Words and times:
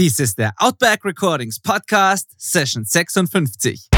Dies 0.00 0.18
ist 0.18 0.38
der 0.38 0.54
Outback 0.56 1.04
Recordings 1.04 1.60
Podcast, 1.60 2.30
Session 2.38 2.86
56. 2.86 3.90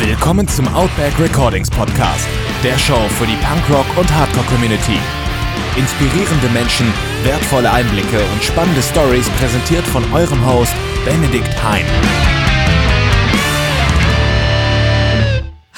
Willkommen 0.00 0.48
zum 0.48 0.66
Outback 0.74 1.16
Recordings 1.20 1.70
Podcast, 1.70 2.26
der 2.64 2.76
Show 2.76 3.08
für 3.10 3.26
die 3.26 3.36
Punkrock- 3.36 3.96
und 3.96 4.12
Hardcore-Community. 4.12 4.98
Inspirierende 5.76 6.48
Menschen, 6.48 6.92
wertvolle 7.22 7.70
Einblicke 7.70 8.20
und 8.32 8.42
spannende 8.42 8.82
Stories 8.82 9.30
präsentiert 9.38 9.86
von 9.86 10.02
eurem 10.12 10.44
Host 10.44 10.74
Benedikt 11.04 11.62
Hein. 11.62 11.84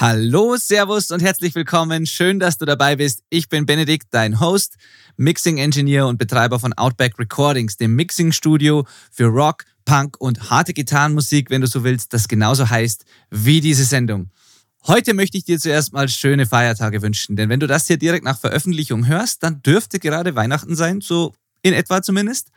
Hallo, 0.01 0.55
Servus 0.57 1.11
und 1.11 1.23
herzlich 1.23 1.57
willkommen. 1.57 2.07
Schön, 2.07 2.39
dass 2.39 2.57
du 2.57 2.65
dabei 2.65 2.95
bist. 2.95 3.25
Ich 3.31 3.49
bin 3.49 3.67
Benedikt, 3.67 4.07
dein 4.13 4.39
Host, 4.39 4.77
Mixing 5.17 5.59
Engineer 5.59 6.07
und 6.07 6.19
Betreiber 6.19 6.61
von 6.61 6.73
Outback 6.75 7.19
Recordings, 7.19 7.79
dem 7.79 7.97
Mixing 7.97 8.31
Studio 8.31 8.87
für 9.11 9.25
Rock, 9.25 9.65
Punk 9.85 10.17
und 10.21 10.51
harte 10.51 10.73
Gitarrenmusik, 10.73 11.51
wenn 11.51 11.63
du 11.63 11.67
so 11.67 11.83
willst, 11.83 12.15
das 12.15 12.29
genauso 12.29 12.71
heißt 12.71 13.07
wie 13.31 13.61
diese 13.61 13.83
Sendung. 13.83 14.31
Heute 14.87 15.15
möchte 15.15 15.37
ich 15.37 15.43
dir 15.43 15.59
zuerst 15.59 15.93
mal 15.93 16.09
schöne 16.09 16.47
Feiertage 16.47 17.03
wünschen, 17.03 17.35
denn 17.35 17.49
wenn 17.49 17.59
du 17.59 17.67
das 17.67 17.89
hier 17.89 17.99
direkt 17.99 18.25
nach 18.25 18.39
Veröffentlichung 18.39 19.09
hörst, 19.09 19.43
dann 19.43 19.63
dürfte 19.63 19.99
gerade 19.99 20.37
Weihnachten 20.37 20.77
sein, 20.77 21.01
so 21.01 21.35
in 21.63 21.75
etwa 21.75 22.03
zumindest. 22.03 22.53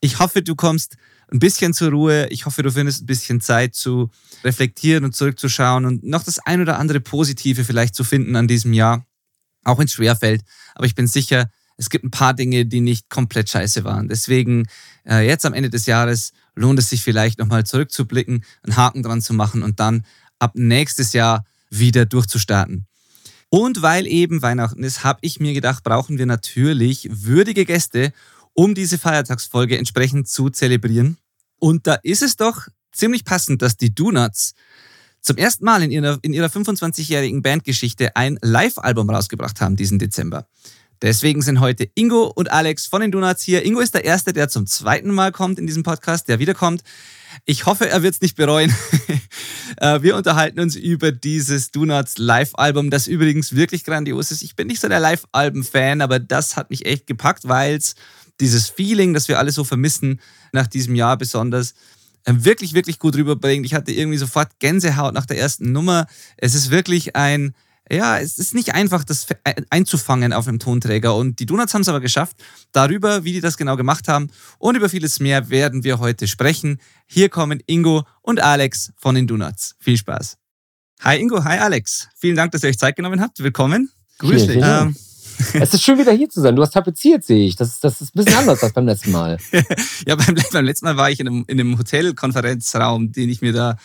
Ich 0.00 0.20
hoffe, 0.20 0.40
du 0.40 0.54
kommst 0.54 0.96
ein 1.32 1.38
bisschen 1.38 1.72
zur 1.72 1.90
Ruhe. 1.90 2.28
Ich 2.30 2.46
hoffe, 2.46 2.62
du 2.62 2.70
findest 2.70 3.02
ein 3.02 3.06
bisschen 3.06 3.40
Zeit 3.40 3.74
zu 3.74 4.10
reflektieren 4.44 5.04
und 5.04 5.14
zurückzuschauen 5.14 5.84
und 5.84 6.04
noch 6.04 6.22
das 6.22 6.38
ein 6.38 6.60
oder 6.60 6.78
andere 6.78 7.00
Positive 7.00 7.64
vielleicht 7.64 7.94
zu 7.94 8.04
finden 8.04 8.36
an 8.36 8.48
diesem 8.48 8.72
Jahr, 8.72 9.06
auch 9.64 9.78
wenn 9.78 9.86
es 9.86 9.92
schwerfällt. 9.92 10.42
Aber 10.74 10.86
ich 10.86 10.94
bin 10.94 11.06
sicher, 11.06 11.50
es 11.76 11.90
gibt 11.90 12.04
ein 12.04 12.10
paar 12.10 12.34
Dinge, 12.34 12.66
die 12.66 12.80
nicht 12.80 13.08
komplett 13.08 13.48
scheiße 13.48 13.84
waren. 13.84 14.08
Deswegen 14.08 14.66
äh, 15.08 15.26
jetzt 15.26 15.46
am 15.46 15.54
Ende 15.54 15.70
des 15.70 15.86
Jahres 15.86 16.32
lohnt 16.54 16.78
es 16.78 16.90
sich 16.90 17.02
vielleicht 17.02 17.38
nochmal 17.38 17.64
zurückzublicken, 17.64 18.44
einen 18.62 18.76
Haken 18.76 19.02
dran 19.02 19.22
zu 19.22 19.32
machen 19.32 19.62
und 19.62 19.80
dann 19.80 20.04
ab 20.38 20.52
nächstes 20.54 21.12
Jahr 21.12 21.44
wieder 21.70 22.04
durchzustarten. 22.04 22.86
Und 23.48 23.82
weil 23.82 24.06
eben 24.06 24.42
Weihnachten 24.42 24.82
ist, 24.82 25.04
habe 25.04 25.18
ich 25.22 25.40
mir 25.40 25.54
gedacht, 25.54 25.82
brauchen 25.82 26.18
wir 26.18 26.26
natürlich 26.26 27.08
würdige 27.10 27.64
Gäste, 27.64 28.12
um 28.54 28.74
diese 28.74 28.98
Feiertagsfolge 28.98 29.78
entsprechend 29.78 30.28
zu 30.28 30.50
zelebrieren. 30.50 31.16
Und 31.62 31.86
da 31.86 31.94
ist 32.02 32.22
es 32.22 32.34
doch 32.34 32.66
ziemlich 32.90 33.24
passend, 33.24 33.62
dass 33.62 33.76
die 33.76 33.94
Donuts 33.94 34.54
zum 35.20 35.36
ersten 35.36 35.64
Mal 35.64 35.84
in 35.84 35.92
ihrer, 35.92 36.18
in 36.22 36.32
ihrer 36.32 36.48
25-jährigen 36.48 37.40
Bandgeschichte 37.40 38.16
ein 38.16 38.36
Live-Album 38.42 39.08
rausgebracht 39.08 39.60
haben 39.60 39.76
diesen 39.76 40.00
Dezember. 40.00 40.48
Deswegen 41.02 41.40
sind 41.40 41.60
heute 41.60 41.88
Ingo 41.94 42.24
und 42.24 42.50
Alex 42.50 42.86
von 42.86 43.00
den 43.00 43.12
Donuts 43.12 43.44
hier. 43.44 43.64
Ingo 43.64 43.78
ist 43.78 43.94
der 43.94 44.04
Erste, 44.04 44.32
der 44.32 44.48
zum 44.48 44.66
zweiten 44.66 45.12
Mal 45.12 45.30
kommt 45.30 45.60
in 45.60 45.68
diesem 45.68 45.84
Podcast, 45.84 46.26
der 46.26 46.40
wiederkommt. 46.40 46.82
Ich 47.44 47.64
hoffe, 47.64 47.88
er 47.88 48.02
wird 48.02 48.14
es 48.14 48.20
nicht 48.20 48.36
bereuen. 48.36 48.74
Äh, 49.78 50.02
wir 50.02 50.16
unterhalten 50.16 50.60
uns 50.60 50.76
über 50.76 51.12
dieses 51.12 51.70
Donuts 51.70 52.18
Live-Album, 52.18 52.90
das 52.90 53.06
übrigens 53.06 53.56
wirklich 53.56 53.84
grandios 53.84 54.30
ist. 54.30 54.42
Ich 54.42 54.54
bin 54.54 54.66
nicht 54.66 54.82
so 54.82 54.88
der 54.88 55.00
Live-Alben-Fan, 55.00 56.02
aber 56.02 56.18
das 56.18 56.56
hat 56.56 56.68
mich 56.68 56.84
echt 56.84 57.06
gepackt, 57.06 57.48
weil 57.48 57.76
es 57.76 57.94
dieses 58.38 58.68
Feeling, 58.68 59.14
das 59.14 59.28
wir 59.28 59.38
alle 59.38 59.50
so 59.50 59.64
vermissen, 59.64 60.20
nach 60.52 60.66
diesem 60.66 60.94
Jahr 60.94 61.16
besonders, 61.16 61.74
ähm, 62.26 62.44
wirklich, 62.44 62.74
wirklich 62.74 62.98
gut 62.98 63.16
rüberbringt. 63.16 63.66
Ich 63.66 63.74
hatte 63.74 63.92
irgendwie 63.92 64.18
sofort 64.18 64.58
Gänsehaut 64.60 65.14
nach 65.14 65.26
der 65.26 65.38
ersten 65.38 65.72
Nummer. 65.72 66.06
Es 66.36 66.54
ist 66.54 66.70
wirklich 66.70 67.16
ein, 67.16 67.54
ja, 67.90 68.18
es 68.18 68.38
ist 68.38 68.54
nicht 68.54 68.74
einfach, 68.74 69.04
das 69.04 69.26
einzufangen 69.70 70.32
auf 70.32 70.46
einem 70.46 70.58
Tonträger. 70.58 71.16
Und 71.16 71.40
die 71.40 71.46
Donuts 71.46 71.74
haben 71.74 71.82
es 71.82 71.88
aber 71.88 72.00
geschafft. 72.00 72.36
Darüber, 72.70 73.24
wie 73.24 73.32
die 73.32 73.40
das 73.40 73.56
genau 73.56 73.76
gemacht 73.76 74.08
haben 74.08 74.30
und 74.58 74.76
über 74.76 74.88
vieles 74.88 75.20
mehr 75.20 75.50
werden 75.50 75.84
wir 75.84 75.98
heute 75.98 76.28
sprechen. 76.28 76.78
Hier 77.06 77.28
kommen 77.28 77.60
Ingo 77.66 78.04
und 78.22 78.40
Alex 78.40 78.92
von 78.96 79.14
den 79.14 79.26
Donuts. 79.26 79.74
Viel 79.80 79.96
Spaß. 79.96 80.36
Hi 81.00 81.18
Ingo, 81.18 81.42
hi 81.42 81.58
Alex. 81.58 82.08
Vielen 82.16 82.36
Dank, 82.36 82.52
dass 82.52 82.62
ihr 82.62 82.68
euch 82.68 82.78
Zeit 82.78 82.94
genommen 82.94 83.20
habt. 83.20 83.42
Willkommen. 83.42 83.90
Grüß 84.18 84.46
dich. 84.46 84.62
Ähm, 84.62 84.94
es 85.54 85.74
ist 85.74 85.82
schön, 85.82 85.98
wieder 85.98 86.12
hier 86.12 86.28
zu 86.28 86.40
sein. 86.40 86.56
Du 86.56 86.62
hast 86.62 86.72
tapeziert, 86.72 87.24
sehe 87.24 87.46
ich. 87.46 87.56
Das, 87.56 87.80
das 87.80 88.00
ist 88.00 88.14
ein 88.14 88.24
bisschen 88.24 88.38
anders 88.38 88.62
als 88.62 88.72
beim 88.72 88.86
letzten 88.86 89.12
Mal. 89.12 89.38
ja, 90.06 90.16
beim, 90.16 90.36
beim, 90.52 90.64
letzten 90.64 90.86
Mal 90.86 90.96
war 90.96 91.10
ich 91.10 91.20
in 91.20 91.28
einem, 91.28 91.44
in 91.48 91.60
einem 91.60 91.78
Hotelkonferenzraum, 91.78 93.12
den 93.12 93.28
ich 93.28 93.40
mir 93.42 93.52
da 93.52 93.76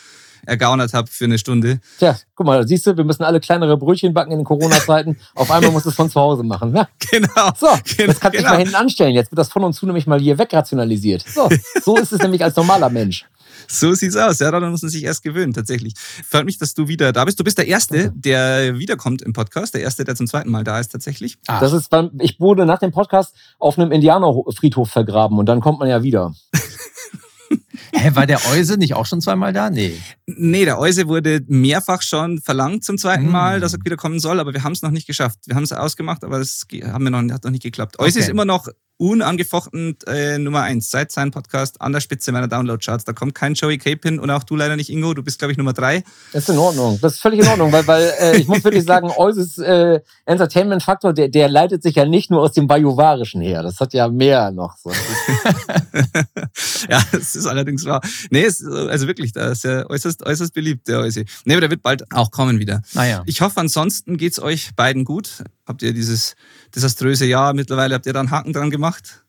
ergaunert 0.46 0.94
habe 0.94 1.08
für 1.10 1.24
eine 1.24 1.38
Stunde. 1.38 1.80
Tja, 1.98 2.16
guck 2.34 2.46
mal, 2.46 2.66
siehst 2.66 2.86
du, 2.86 2.96
wir 2.96 3.04
müssen 3.04 3.22
alle 3.22 3.40
kleinere 3.40 3.76
Brötchen 3.76 4.14
backen 4.14 4.32
in 4.32 4.38
den 4.38 4.44
Corona-Zeiten. 4.44 5.18
Auf 5.34 5.50
einmal 5.50 5.70
musst 5.70 5.86
du 5.86 5.90
es 5.90 5.96
von 5.96 6.10
zu 6.10 6.20
Hause 6.20 6.42
machen. 6.42 6.74
Ja. 6.74 6.88
Genau. 7.10 7.50
So, 7.58 7.66
genau, 7.96 8.08
das 8.08 8.20
kannst 8.20 8.34
du 8.34 8.42
genau. 8.42 8.50
mal 8.50 8.58
hinten 8.58 8.74
anstellen. 8.74 9.14
Jetzt 9.14 9.30
wird 9.32 9.38
das 9.38 9.48
von 9.48 9.64
und 9.64 9.72
zu 9.72 9.86
nämlich 9.86 10.06
mal 10.06 10.20
hier 10.20 10.36
wegrationalisiert. 10.36 11.24
So, 11.26 11.48
so 11.82 11.96
ist 11.96 12.12
es 12.12 12.20
nämlich 12.20 12.44
als 12.44 12.54
normaler 12.54 12.90
Mensch. 12.90 13.24
So 13.66 13.94
sieht's 13.94 14.16
aus. 14.16 14.38
Ja, 14.38 14.50
daran 14.50 14.70
muss 14.70 14.82
man 14.82 14.90
sich 14.90 15.04
erst 15.04 15.22
gewöhnen, 15.22 15.52
tatsächlich. 15.52 15.94
Freut 15.96 16.44
mich, 16.44 16.58
dass 16.58 16.74
du 16.74 16.88
wieder 16.88 17.12
da 17.12 17.24
bist. 17.24 17.38
Du 17.38 17.44
bist 17.44 17.58
der 17.58 17.66
Erste, 17.66 18.12
der 18.14 18.78
wiederkommt 18.78 19.22
im 19.22 19.32
Podcast. 19.32 19.74
Der 19.74 19.82
Erste, 19.82 20.04
der 20.04 20.14
zum 20.14 20.26
zweiten 20.26 20.50
Mal 20.50 20.64
da 20.64 20.78
ist, 20.78 20.88
tatsächlich. 20.88 21.38
Ach. 21.46 21.60
Das 21.60 21.72
ist, 21.72 21.90
ich 22.20 22.40
wurde 22.40 22.66
nach 22.66 22.78
dem 22.78 22.92
Podcast 22.92 23.34
auf 23.58 23.78
einem 23.78 23.92
Indianerfriedhof 23.92 24.90
vergraben 24.90 25.38
und 25.38 25.46
dann 25.46 25.60
kommt 25.60 25.78
man 25.78 25.88
ja 25.88 26.02
wieder. 26.02 26.34
Hä, 27.92 28.10
war 28.14 28.26
der 28.26 28.40
Euse 28.52 28.76
nicht 28.76 28.94
auch 28.94 29.06
schon 29.06 29.20
zweimal 29.20 29.52
da? 29.52 29.70
Nee. 29.70 29.98
Nee, 30.26 30.64
der 30.64 30.78
Euse 30.78 31.08
wurde 31.08 31.40
mehrfach 31.48 32.02
schon 32.02 32.40
verlangt 32.40 32.84
zum 32.84 32.98
zweiten 32.98 33.30
Mal, 33.30 33.58
mm. 33.58 33.60
dass 33.62 33.74
er 33.74 33.80
wiederkommen 33.84 34.20
soll, 34.20 34.40
aber 34.40 34.52
wir 34.52 34.62
haben 34.62 34.72
es 34.72 34.82
noch 34.82 34.90
nicht 34.90 35.06
geschafft. 35.06 35.38
Wir 35.46 35.56
haben 35.56 35.62
es 35.62 35.72
ausgemacht, 35.72 36.22
aber 36.22 36.38
es 36.38 36.66
haben 36.84 37.04
wir 37.04 37.10
noch, 37.10 37.22
hat 37.32 37.44
noch 37.44 37.50
nicht 37.50 37.62
geklappt. 37.62 37.98
Euse 37.98 38.18
okay. 38.18 38.20
ist 38.20 38.28
immer 38.28 38.44
noch 38.44 38.68
unangefochten 38.98 39.96
äh, 40.06 40.38
Nummer 40.38 40.62
eins 40.62 40.90
seit 40.90 41.12
seinem 41.12 41.30
Podcast 41.30 41.80
an 41.80 41.92
der 41.92 42.00
Spitze 42.00 42.32
meiner 42.32 42.48
Download-Charts. 42.48 43.04
Da 43.04 43.12
kommt 43.12 43.34
kein 43.34 43.54
Joey 43.54 43.78
Capin 43.78 44.18
und 44.18 44.30
auch 44.30 44.42
du 44.42 44.56
leider 44.56 44.76
nicht, 44.76 44.90
Ingo. 44.90 45.14
Du 45.14 45.22
bist, 45.22 45.38
glaube 45.38 45.52
ich, 45.52 45.58
Nummer 45.58 45.72
drei. 45.72 46.02
Das 46.32 46.42
ist 46.42 46.50
in 46.50 46.58
Ordnung. 46.58 46.98
Das 47.00 47.14
ist 47.14 47.20
völlig 47.20 47.40
in 47.40 47.48
Ordnung, 47.48 47.72
weil, 47.72 47.86
weil 47.86 48.12
äh, 48.20 48.36
ich 48.36 48.48
muss 48.48 48.62
wirklich 48.64 48.84
sagen, 48.84 49.10
Euses 49.16 49.56
äh, 49.58 50.00
Entertainment-Faktor, 50.26 51.12
der, 51.12 51.28
der 51.28 51.48
leitet 51.48 51.82
sich 51.82 51.94
ja 51.94 52.04
nicht 52.04 52.30
nur 52.30 52.42
aus 52.42 52.52
dem 52.52 52.66
Bajuwarischen 52.66 53.40
her. 53.40 53.62
Das 53.62 53.80
hat 53.80 53.94
ja 53.94 54.08
mehr 54.08 54.50
noch. 54.50 54.76
So. 54.76 54.90
ja, 56.88 57.02
das 57.12 57.36
ist 57.36 57.46
allerdings 57.46 57.84
wahr. 57.84 58.00
Nee, 58.30 58.42
ist, 58.42 58.64
also 58.64 59.06
wirklich, 59.06 59.32
da 59.32 59.48
ist 59.48 59.64
ja 59.64 59.88
äußerst, 59.88 60.24
äußerst 60.24 60.54
beliebt, 60.54 60.88
der 60.88 61.00
Eusi. 61.00 61.24
Nee, 61.44 61.54
aber 61.54 61.62
der 61.62 61.70
wird 61.70 61.82
bald 61.82 62.10
auch 62.12 62.30
kommen 62.30 62.58
wieder. 62.58 62.82
Naja. 62.94 63.22
Ich 63.26 63.40
hoffe, 63.40 63.60
ansonsten 63.60 64.16
geht's 64.16 64.40
euch 64.40 64.74
beiden 64.74 65.04
gut. 65.04 65.44
Habt 65.66 65.82
ihr 65.82 65.92
dieses 65.92 66.34
desaströse 66.74 67.26
Jahr 67.26 67.54
mittlerweile, 67.54 67.94
habt 67.94 68.06
ihr 68.06 68.12
da 68.12 68.20
einen 68.20 68.30
Haken 68.30 68.52
dran 68.52 68.70
gemacht? 68.70 69.24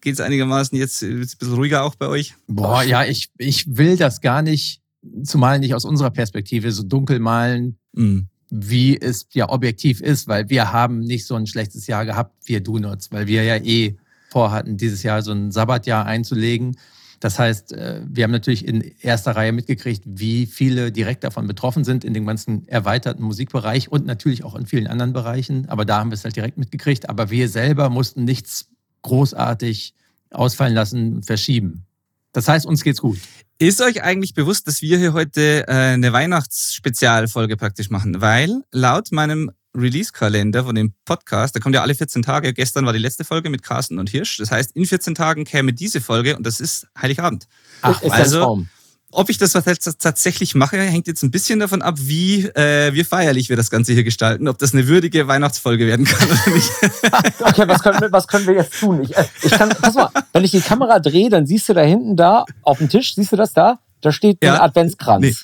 Geht 0.00 0.14
es 0.14 0.20
einigermaßen 0.20 0.76
jetzt 0.76 1.02
ein 1.02 1.20
bisschen 1.20 1.54
ruhiger 1.54 1.84
auch 1.84 1.94
bei 1.94 2.08
euch? 2.08 2.34
Boah, 2.48 2.82
ja, 2.82 3.04
ich, 3.04 3.30
ich 3.38 3.76
will 3.76 3.96
das 3.96 4.20
gar 4.20 4.42
nicht, 4.42 4.80
zumal 5.22 5.60
nicht 5.60 5.74
aus 5.74 5.84
unserer 5.84 6.10
Perspektive, 6.10 6.72
so 6.72 6.82
dunkel 6.82 7.20
malen, 7.20 7.78
mhm. 7.92 8.28
wie 8.50 9.00
es 9.00 9.28
ja 9.32 9.48
objektiv 9.48 10.00
ist, 10.00 10.26
weil 10.26 10.48
wir 10.48 10.72
haben 10.72 10.98
nicht 10.98 11.26
so 11.26 11.36
ein 11.36 11.46
schlechtes 11.46 11.86
Jahr 11.86 12.04
gehabt, 12.04 12.34
wir 12.46 12.60
Donuts, 12.60 13.12
weil 13.12 13.28
wir 13.28 13.44
ja 13.44 13.56
eh 13.56 13.96
vorhatten, 14.36 14.76
dieses 14.76 15.02
Jahr 15.02 15.22
so 15.22 15.32
ein 15.32 15.50
Sabbatjahr 15.50 16.04
einzulegen. 16.04 16.76
Das 17.20 17.38
heißt, 17.38 17.72
äh, 17.72 18.02
wir 18.06 18.24
haben 18.24 18.32
natürlich 18.32 18.68
in 18.68 18.82
erster 19.00 19.34
Reihe 19.34 19.50
mitgekriegt, 19.50 20.02
wie 20.04 20.44
viele 20.44 20.92
direkt 20.92 21.24
davon 21.24 21.46
betroffen 21.46 21.84
sind 21.84 22.04
in 22.04 22.12
dem 22.12 22.26
ganzen 22.26 22.68
erweiterten 22.68 23.22
Musikbereich 23.22 23.90
und 23.90 24.04
natürlich 24.04 24.44
auch 24.44 24.54
in 24.54 24.66
vielen 24.66 24.88
anderen 24.88 25.14
Bereichen. 25.14 25.70
Aber 25.70 25.86
da 25.86 26.00
haben 26.00 26.10
wir 26.10 26.16
es 26.16 26.24
halt 26.24 26.36
direkt 26.36 26.58
mitgekriegt. 26.58 27.08
Aber 27.08 27.30
wir 27.30 27.48
selber 27.48 27.88
mussten 27.88 28.24
nichts 28.24 28.68
großartig 29.00 29.94
ausfallen 30.28 30.74
lassen, 30.74 31.22
verschieben. 31.22 31.86
Das 32.32 32.46
heißt, 32.46 32.66
uns 32.66 32.84
geht's 32.84 33.00
gut. 33.00 33.16
Ist 33.56 33.80
euch 33.80 34.02
eigentlich 34.02 34.34
bewusst, 34.34 34.66
dass 34.66 34.82
wir 34.82 34.98
hier 34.98 35.14
heute 35.14 35.66
äh, 35.66 35.94
eine 35.94 36.12
Weihnachtsspezialfolge 36.12 37.56
praktisch 37.56 37.88
machen? 37.88 38.20
Weil 38.20 38.64
laut 38.70 39.12
meinem 39.12 39.50
Release-Kalender 39.76 40.64
von 40.64 40.74
dem 40.74 40.94
Podcast, 41.04 41.54
da 41.54 41.60
kommt 41.60 41.74
ja 41.74 41.82
alle 41.82 41.94
14 41.94 42.22
Tage. 42.22 42.52
Gestern 42.52 42.86
war 42.86 42.92
die 42.92 42.98
letzte 42.98 43.24
Folge 43.24 43.50
mit 43.50 43.62
Carsten 43.62 43.98
und 43.98 44.10
Hirsch. 44.10 44.38
Das 44.38 44.50
heißt, 44.50 44.72
in 44.76 44.86
14 44.86 45.14
Tagen 45.14 45.44
käme 45.44 45.72
diese 45.72 46.00
Folge 46.00 46.36
und 46.36 46.46
das 46.46 46.60
ist 46.60 46.86
Heiligabend. 47.00 47.46
Ach, 47.82 48.00
ist 48.02 48.12
also, 48.12 48.66
ob 49.12 49.30
ich 49.30 49.38
das 49.38 49.52
tatsächlich 49.52 50.54
mache, 50.54 50.78
hängt 50.78 51.06
jetzt 51.06 51.22
ein 51.22 51.30
bisschen 51.30 51.58
davon 51.60 51.80
ab, 51.80 51.94
wie, 51.98 52.44
äh, 52.48 52.92
wie 52.92 53.04
feierlich 53.04 53.48
wir 53.48 53.56
das 53.56 53.70
Ganze 53.70 53.92
hier 53.92 54.04
gestalten. 54.04 54.48
Ob 54.48 54.58
das 54.58 54.74
eine 54.74 54.88
würdige 54.88 55.26
Weihnachtsfolge 55.28 55.86
werden 55.86 56.04
kann 56.04 56.28
oder 56.28 56.54
nicht. 56.54 56.70
okay, 57.40 57.66
was 57.66 57.82
können, 57.82 58.00
wir, 58.00 58.12
was 58.12 58.26
können 58.26 58.46
wir 58.46 58.54
jetzt 58.54 58.78
tun? 58.78 59.02
Ich, 59.02 59.16
äh, 59.16 59.24
ich 59.42 59.52
kann, 59.52 59.70
pass 59.70 59.94
mal, 59.94 60.10
wenn 60.32 60.44
ich 60.44 60.50
die 60.50 60.60
Kamera 60.60 60.98
drehe, 60.98 61.30
dann 61.30 61.46
siehst 61.46 61.68
du 61.68 61.74
da 61.74 61.82
hinten 61.82 62.16
da 62.16 62.44
auf 62.62 62.78
dem 62.78 62.88
Tisch, 62.88 63.14
siehst 63.14 63.32
du 63.32 63.36
das 63.36 63.52
da? 63.52 63.78
Da 64.00 64.12
steht 64.12 64.42
ja, 64.42 64.54
ein 64.54 64.60
Adventskranz. 64.60 65.22
Nee. 65.22 65.34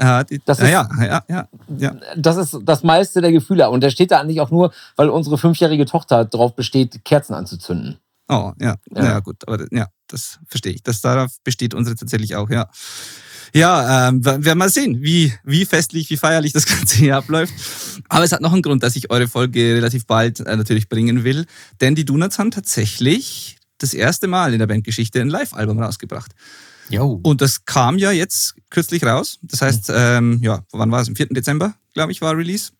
Ja, 0.00 0.22
die, 0.22 0.40
das 0.44 0.60
ist, 0.60 0.70
ja, 0.70 0.88
ja, 1.00 1.24
ja, 1.28 1.48
ja, 1.76 1.96
Das 2.16 2.36
ist 2.36 2.58
das 2.62 2.82
meiste 2.84 3.20
der 3.20 3.32
Gefühle. 3.32 3.68
Und 3.68 3.82
der 3.82 3.90
steht 3.90 4.12
da 4.12 4.20
eigentlich 4.20 4.40
auch 4.40 4.50
nur, 4.50 4.72
weil 4.96 5.08
unsere 5.08 5.38
fünfjährige 5.38 5.86
Tochter 5.86 6.24
darauf 6.24 6.54
besteht, 6.54 7.04
Kerzen 7.04 7.34
anzuzünden. 7.34 7.98
Oh, 8.28 8.52
ja. 8.60 8.76
Ja, 8.94 9.04
ja 9.04 9.20
gut. 9.20 9.48
Aber 9.48 9.64
ja, 9.72 9.88
das 10.06 10.38
verstehe 10.46 10.72
ich. 10.72 10.82
Das 10.82 11.00
darauf 11.00 11.32
besteht 11.42 11.74
unsere 11.74 11.96
tatsächlich 11.96 12.36
auch, 12.36 12.50
ja. 12.50 12.68
Ja, 13.54 14.08
ähm, 14.08 14.24
werden 14.24 14.44
wir 14.44 14.54
mal 14.54 14.68
sehen, 14.68 14.98
wie, 15.00 15.32
wie 15.42 15.64
festlich, 15.64 16.10
wie 16.10 16.16
feierlich 16.18 16.52
das 16.52 16.66
Ganze 16.66 16.96
hier 16.96 17.16
abläuft. 17.16 17.54
Aber 18.08 18.24
es 18.24 18.32
hat 18.32 18.42
noch 18.42 18.52
einen 18.52 18.62
Grund, 18.62 18.82
dass 18.82 18.94
ich 18.94 19.10
eure 19.10 19.26
Folge 19.26 19.74
relativ 19.74 20.06
bald 20.06 20.40
äh, 20.40 20.56
natürlich 20.56 20.88
bringen 20.88 21.24
will. 21.24 21.46
Denn 21.80 21.94
die 21.94 22.04
Donuts 22.04 22.38
haben 22.38 22.50
tatsächlich 22.50 23.56
das 23.78 23.94
erste 23.94 24.26
Mal 24.26 24.52
in 24.52 24.58
der 24.58 24.66
Bandgeschichte 24.66 25.20
ein 25.20 25.28
Live-Album 25.28 25.80
rausgebracht. 25.80 26.32
Jo. 26.90 27.20
Und 27.22 27.40
das 27.40 27.64
kam 27.64 27.98
ja 27.98 28.10
jetzt 28.12 28.54
kürzlich 28.70 29.04
raus. 29.04 29.38
Das 29.42 29.62
heißt, 29.62 29.92
ähm, 29.94 30.40
ja, 30.42 30.62
wann 30.72 30.90
war 30.90 31.00
es? 31.00 31.08
Am 31.08 31.16
4. 31.16 31.26
Dezember, 31.26 31.74
glaube 31.94 32.12
ich, 32.12 32.20
war 32.20 32.36
Release. 32.36 32.70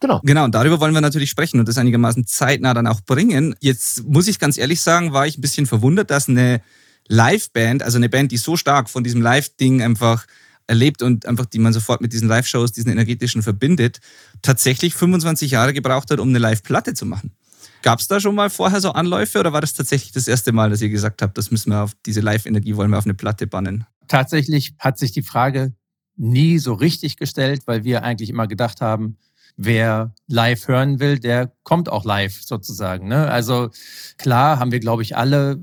Genau. 0.00 0.20
Genau, 0.24 0.44
und 0.44 0.54
darüber 0.54 0.80
wollen 0.80 0.94
wir 0.94 1.02
natürlich 1.02 1.28
sprechen 1.28 1.60
und 1.60 1.68
das 1.68 1.76
einigermaßen 1.76 2.26
zeitnah 2.26 2.72
dann 2.72 2.86
auch 2.86 3.02
bringen. 3.02 3.54
Jetzt 3.60 4.08
muss 4.08 4.28
ich 4.28 4.38
ganz 4.38 4.56
ehrlich 4.56 4.80
sagen, 4.80 5.12
war 5.12 5.26
ich 5.26 5.36
ein 5.36 5.42
bisschen 5.42 5.66
verwundert, 5.66 6.10
dass 6.10 6.28
eine 6.28 6.62
Live-Band, 7.08 7.82
also 7.82 7.98
eine 7.98 8.08
Band, 8.08 8.32
die 8.32 8.38
so 8.38 8.56
stark 8.56 8.88
von 8.88 9.04
diesem 9.04 9.20
Live-Ding 9.20 9.82
einfach 9.82 10.26
erlebt 10.66 11.02
und 11.02 11.26
einfach 11.26 11.46
die 11.46 11.58
man 11.58 11.72
sofort 11.72 12.00
mit 12.00 12.12
diesen 12.12 12.28
Live-Shows, 12.28 12.72
diesen 12.72 12.92
energetischen 12.92 13.42
verbindet, 13.42 14.00
tatsächlich 14.40 14.94
25 14.94 15.50
Jahre 15.50 15.74
gebraucht 15.74 16.10
hat, 16.10 16.20
um 16.20 16.28
eine 16.28 16.38
Live-Platte 16.38 16.94
zu 16.94 17.04
machen. 17.04 17.32
Gab 17.82 18.00
es 18.00 18.08
da 18.08 18.20
schon 18.20 18.34
mal 18.34 18.50
vorher 18.50 18.80
so 18.80 18.92
Anläufe 18.92 19.40
oder 19.40 19.52
war 19.52 19.60
das 19.60 19.72
tatsächlich 19.72 20.12
das 20.12 20.28
erste 20.28 20.52
Mal, 20.52 20.70
dass 20.70 20.82
ihr 20.82 20.90
gesagt 20.90 21.22
habt, 21.22 21.38
das 21.38 21.50
müssen 21.50 21.70
wir 21.70 21.82
auf 21.82 21.92
diese 22.04 22.20
Live-Energie 22.20 22.76
wollen 22.76 22.90
wir 22.90 22.98
auf 22.98 23.06
eine 23.06 23.14
Platte 23.14 23.46
bannen? 23.46 23.86
Tatsächlich 24.08 24.74
hat 24.78 24.98
sich 24.98 25.12
die 25.12 25.22
Frage 25.22 25.72
nie 26.16 26.58
so 26.58 26.74
richtig 26.74 27.16
gestellt, 27.16 27.62
weil 27.66 27.84
wir 27.84 28.02
eigentlich 28.02 28.28
immer 28.28 28.46
gedacht 28.46 28.80
haben, 28.80 29.16
wer 29.56 30.14
live 30.26 30.68
hören 30.68 31.00
will, 31.00 31.18
der 31.18 31.52
kommt 31.62 31.88
auch 31.88 32.04
live 32.04 32.42
sozusagen. 32.42 33.08
Ne? 33.08 33.30
Also 33.30 33.70
klar 34.18 34.58
haben 34.58 34.72
wir, 34.72 34.80
glaube 34.80 35.02
ich, 35.02 35.16
alle 35.16 35.58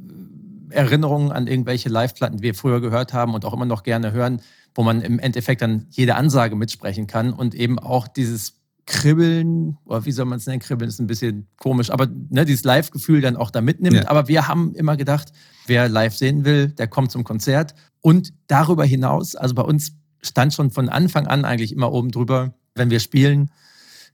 Erinnerungen 0.69 1.31
an 1.31 1.47
irgendwelche 1.47 1.89
Live-Platten, 1.89 2.37
die 2.37 2.43
wir 2.43 2.55
früher 2.55 2.81
gehört 2.81 3.13
haben 3.13 3.33
und 3.33 3.45
auch 3.45 3.53
immer 3.53 3.65
noch 3.65 3.83
gerne 3.83 4.11
hören, 4.11 4.41
wo 4.75 4.83
man 4.83 5.01
im 5.01 5.19
Endeffekt 5.19 5.61
dann 5.61 5.87
jede 5.89 6.15
Ansage 6.15 6.55
mitsprechen 6.55 7.07
kann 7.07 7.33
und 7.33 7.55
eben 7.55 7.79
auch 7.79 8.07
dieses 8.07 8.56
Kribbeln, 8.87 9.77
oder 9.85 10.05
wie 10.05 10.13
soll 10.13 10.25
man 10.25 10.37
es 10.37 10.47
nennen? 10.47 10.61
Kribbeln 10.61 10.87
ist 10.87 10.99
ein 10.99 11.07
bisschen 11.07 11.45
komisch, 11.57 11.91
aber 11.91 12.07
ne, 12.29 12.45
dieses 12.45 12.63
Live-Gefühl 12.63 13.19
dann 13.19 13.35
auch 13.35 13.51
da 13.51 13.59
mitnimmt. 13.59 13.97
Ja. 13.97 14.09
Aber 14.09 14.29
wir 14.29 14.47
haben 14.47 14.73
immer 14.75 14.95
gedacht, 14.95 15.33
wer 15.67 15.89
live 15.89 16.15
sehen 16.15 16.45
will, 16.45 16.69
der 16.69 16.87
kommt 16.87 17.11
zum 17.11 17.25
Konzert. 17.25 17.75
Und 17.99 18.33
darüber 18.47 18.85
hinaus, 18.85 19.35
also 19.35 19.53
bei 19.55 19.61
uns 19.61 19.91
stand 20.21 20.53
schon 20.53 20.71
von 20.71 20.87
Anfang 20.87 21.27
an 21.27 21.43
eigentlich 21.43 21.73
immer 21.73 21.91
oben 21.91 22.11
drüber, 22.11 22.53
wenn 22.75 22.89
wir 22.89 23.01
spielen, 23.01 23.51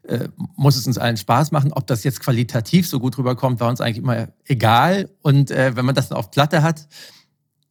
äh, 0.08 0.28
muss 0.56 0.76
es 0.76 0.88
uns 0.88 0.98
allen 0.98 1.18
Spaß 1.18 1.52
machen. 1.52 1.72
Ob 1.72 1.86
das 1.86 2.04
jetzt 2.04 2.20
qualitativ 2.20 2.88
so 2.88 3.00
gut 3.00 3.16
rüberkommt, 3.20 3.60
war 3.60 3.70
uns 3.70 3.80
eigentlich 3.80 4.00
immer 4.00 4.30
egal. 4.46 5.10
Und 5.22 5.52
äh, 5.52 5.76
wenn 5.76 5.86
man 5.86 5.94
das 5.94 6.10
dann 6.10 6.18
auf 6.18 6.32
Platte 6.32 6.64
hat, 6.64 6.88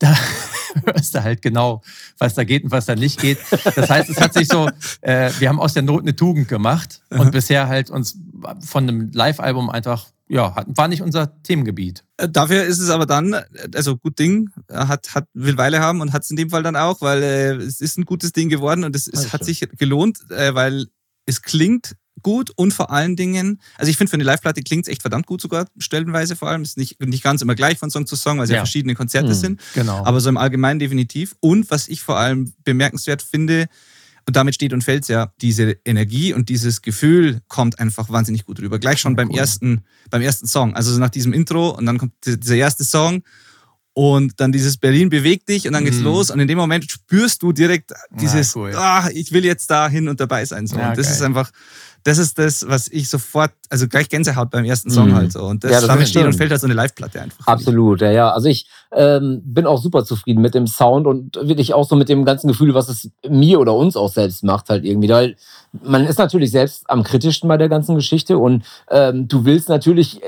da 0.03 0.17
hörst 0.85 1.15
du 1.15 1.23
halt 1.23 1.43
genau, 1.43 1.83
was 2.19 2.35
da 2.35 2.45
geht 2.45 2.65
und 2.65 2.71
was 2.71 2.87
da 2.87 2.95
nicht 2.95 3.21
geht. 3.21 3.39
Das 3.77 3.89
heißt, 3.89 4.11
es 4.11 4.21
hat 4.21 4.35
sich 4.35 4.49
so, 4.49 4.69
äh, 5.01 5.31
wir 5.39 5.49
haben 5.49 5.61
aus 5.61 5.75
der 5.75 5.83
Not 5.83 6.03
eine 6.03 6.17
Tugend 6.17 6.49
gemacht 6.49 7.03
und 7.11 7.31
bisher 7.31 7.69
halt 7.69 7.91
uns 7.91 8.19
von 8.61 8.89
einem 8.89 9.11
Live-Album 9.13 9.71
einfach 9.71 10.07
ja, 10.29 10.65
war 10.67 10.89
nicht 10.89 11.03
unser 11.03 11.43
Themengebiet. 11.43 12.05
Äh, 12.17 12.27
dafür 12.27 12.65
ist 12.65 12.79
es 12.79 12.89
aber 12.89 13.05
dann, 13.05 13.37
also 13.75 13.99
gut 13.99 14.19
Ding, 14.19 14.49
hat, 14.71 15.15
hat, 15.15 15.27
will 15.35 15.59
Weile 15.59 15.81
haben 15.81 16.01
und 16.01 16.15
hat 16.15 16.23
es 16.23 16.31
in 16.31 16.37
dem 16.37 16.49
Fall 16.49 16.63
dann 16.63 16.75
auch, 16.75 17.03
weil 17.03 17.23
äh, 17.23 17.55
es 17.57 17.83
ist 17.83 17.99
ein 17.99 18.07
gutes 18.07 18.33
Ding 18.33 18.49
geworden 18.49 18.85
und 18.85 18.97
es, 18.97 19.09
es 19.09 19.35
hat 19.35 19.45
sich 19.45 19.61
gelohnt, 19.77 20.21
äh, 20.31 20.55
weil 20.55 20.87
es 21.27 21.43
klingt 21.43 21.97
gut 22.21 22.51
und 22.57 22.73
vor 22.73 22.91
allen 22.91 23.17
Dingen, 23.17 23.61
also 23.77 23.91
ich 23.91 23.97
finde 23.97 24.11
für 24.11 24.15
eine 24.15 24.25
Live-Platte 24.25 24.63
klingt 24.63 24.87
es 24.87 24.93
echt 24.93 25.03
verdammt 25.03 25.27
gut 25.27 25.41
sogar, 25.41 25.67
stellenweise 25.79 26.37
vor 26.37 26.49
allem. 26.49 26.63
Es 26.63 26.71
ist 26.71 26.79
nicht, 26.79 27.01
nicht 27.01 27.23
ganz 27.23 27.43
immer 27.43 27.55
gleich 27.55 27.79
von 27.79 27.91
Song 27.91 28.07
zu 28.07 28.17
Song, 28.17 28.39
weil 28.39 28.45
es 28.45 28.51
ja, 28.51 28.57
ja 28.57 28.63
verschiedene 28.63 28.95
Konzerte 28.95 29.31
mhm, 29.31 29.35
sind. 29.35 29.61
Genau. 29.75 30.05
Aber 30.05 30.21
so 30.21 30.29
im 30.29 30.37
Allgemeinen 30.37 30.79
definitiv. 30.79 31.35
Und 31.41 31.71
was 31.71 31.89
ich 31.89 32.03
vor 32.03 32.19
allem 32.19 32.53
bemerkenswert 32.65 33.23
finde, 33.23 33.69
und 34.27 34.37
damit 34.37 34.55
steht 34.55 34.73
und 34.73 34.85
fällt 34.85 35.09
ja, 35.09 35.33
diese 35.41 35.77
Energie 35.85 36.33
und 36.33 36.49
dieses 36.49 36.83
Gefühl 36.83 37.41
kommt 37.49 37.81
einfach 37.81 38.09
wahnsinnig 38.09 38.45
gut 38.45 38.61
rüber. 38.61 38.79
Gleich 38.79 39.01
schon 39.01 39.17
beim 39.17 39.31
cool. 39.31 39.39
ersten, 39.39 39.81
beim 40.11 40.23
ersten 40.23 40.47
Song. 40.47 40.75
Also 40.75 40.97
nach 40.99 41.11
diesem 41.11 41.33
Intro 41.33 41.71
und 41.71 41.87
dann 41.87 41.99
kommt 41.99 42.13
dieser 42.25 42.55
erste 42.55 42.85
Song 42.85 43.25
und 43.95 44.41
dann 44.41 44.53
dieses 44.53 44.79
Berlin 44.79 45.11
bewegt 45.11 45.49
dich 45.49 45.67
und 45.67 45.75
dann 45.75 45.85
geht's 45.85 45.99
mm. 45.99 46.05
los 46.05 46.31
und 46.31 46.41
in 46.41 46.49
dem 46.49 46.57
Moment 46.57 46.91
spürst 46.91 47.43
du 47.43 47.53
direkt 47.53 47.93
dieses, 48.13 48.57
ah, 48.57 48.59
cool. 48.59 48.73
ah 48.75 49.09
ich 49.13 49.33
will 49.33 49.45
jetzt 49.45 49.71
da 49.71 49.89
hin 49.89 50.09
und 50.09 50.19
dabei 50.21 50.45
sein. 50.45 50.67
So. 50.67 50.79
Ja, 50.79 50.91
und 50.91 50.99
das 50.99 51.07
geil. 51.07 51.17
ist 51.17 51.23
einfach, 51.23 51.51
das 52.05 52.19
ist 52.19 52.39
das, 52.39 52.67
was 52.69 52.89
ich 52.89 53.09
sofort, 53.09 53.53
also 53.71 53.87
gleich 53.87 54.09
Gänsehaut 54.09 54.51
beim 54.51 54.65
ersten 54.65 54.91
Song 54.91 55.11
mhm. 55.11 55.15
halt 55.15 55.33
so. 55.33 55.45
Und 55.45 55.63
das, 55.63 55.71
ja, 55.71 55.79
das 55.79 55.87
damit 55.87 56.09
steht 56.09 56.25
und 56.25 56.35
fällt 56.35 56.51
halt 56.51 56.61
so 56.61 56.67
eine 56.67 56.75
Live-Platte 56.75 57.21
einfach. 57.21 57.47
Absolut, 57.47 58.01
ja, 58.01 58.11
ja. 58.11 58.31
Also 58.31 58.49
ich 58.49 58.67
ähm, 58.93 59.41
bin 59.45 59.67
auch 59.67 59.81
super 59.81 60.05
zufrieden 60.05 60.43
mit 60.43 60.55
dem 60.55 60.67
Sound 60.67 61.07
und 61.07 61.37
wirklich 61.37 61.75
auch 61.75 61.89
so 61.89 61.95
mit 61.95 62.09
dem 62.09 62.25
ganzen 62.25 62.49
Gefühl, 62.49 62.75
was 62.75 62.89
es 62.89 63.11
mir 63.29 63.61
oder 63.61 63.75
uns 63.75 63.97
auch 63.97 64.11
selbst 64.11 64.43
macht 64.43 64.69
halt 64.69 64.85
irgendwie. 64.85 65.09
Weil 65.09 65.37
man 65.83 66.07
ist 66.07 66.19
natürlich 66.19 66.51
selbst 66.51 66.89
am 66.91 67.05
kritischsten 67.05 67.49
bei 67.49 67.57
der 67.57 67.69
ganzen 67.69 67.95
Geschichte 67.95 68.39
und 68.39 68.65
ähm, 68.91 69.29
du 69.29 69.45
willst 69.45 69.69
natürlich 69.69 70.23
äh, 70.23 70.27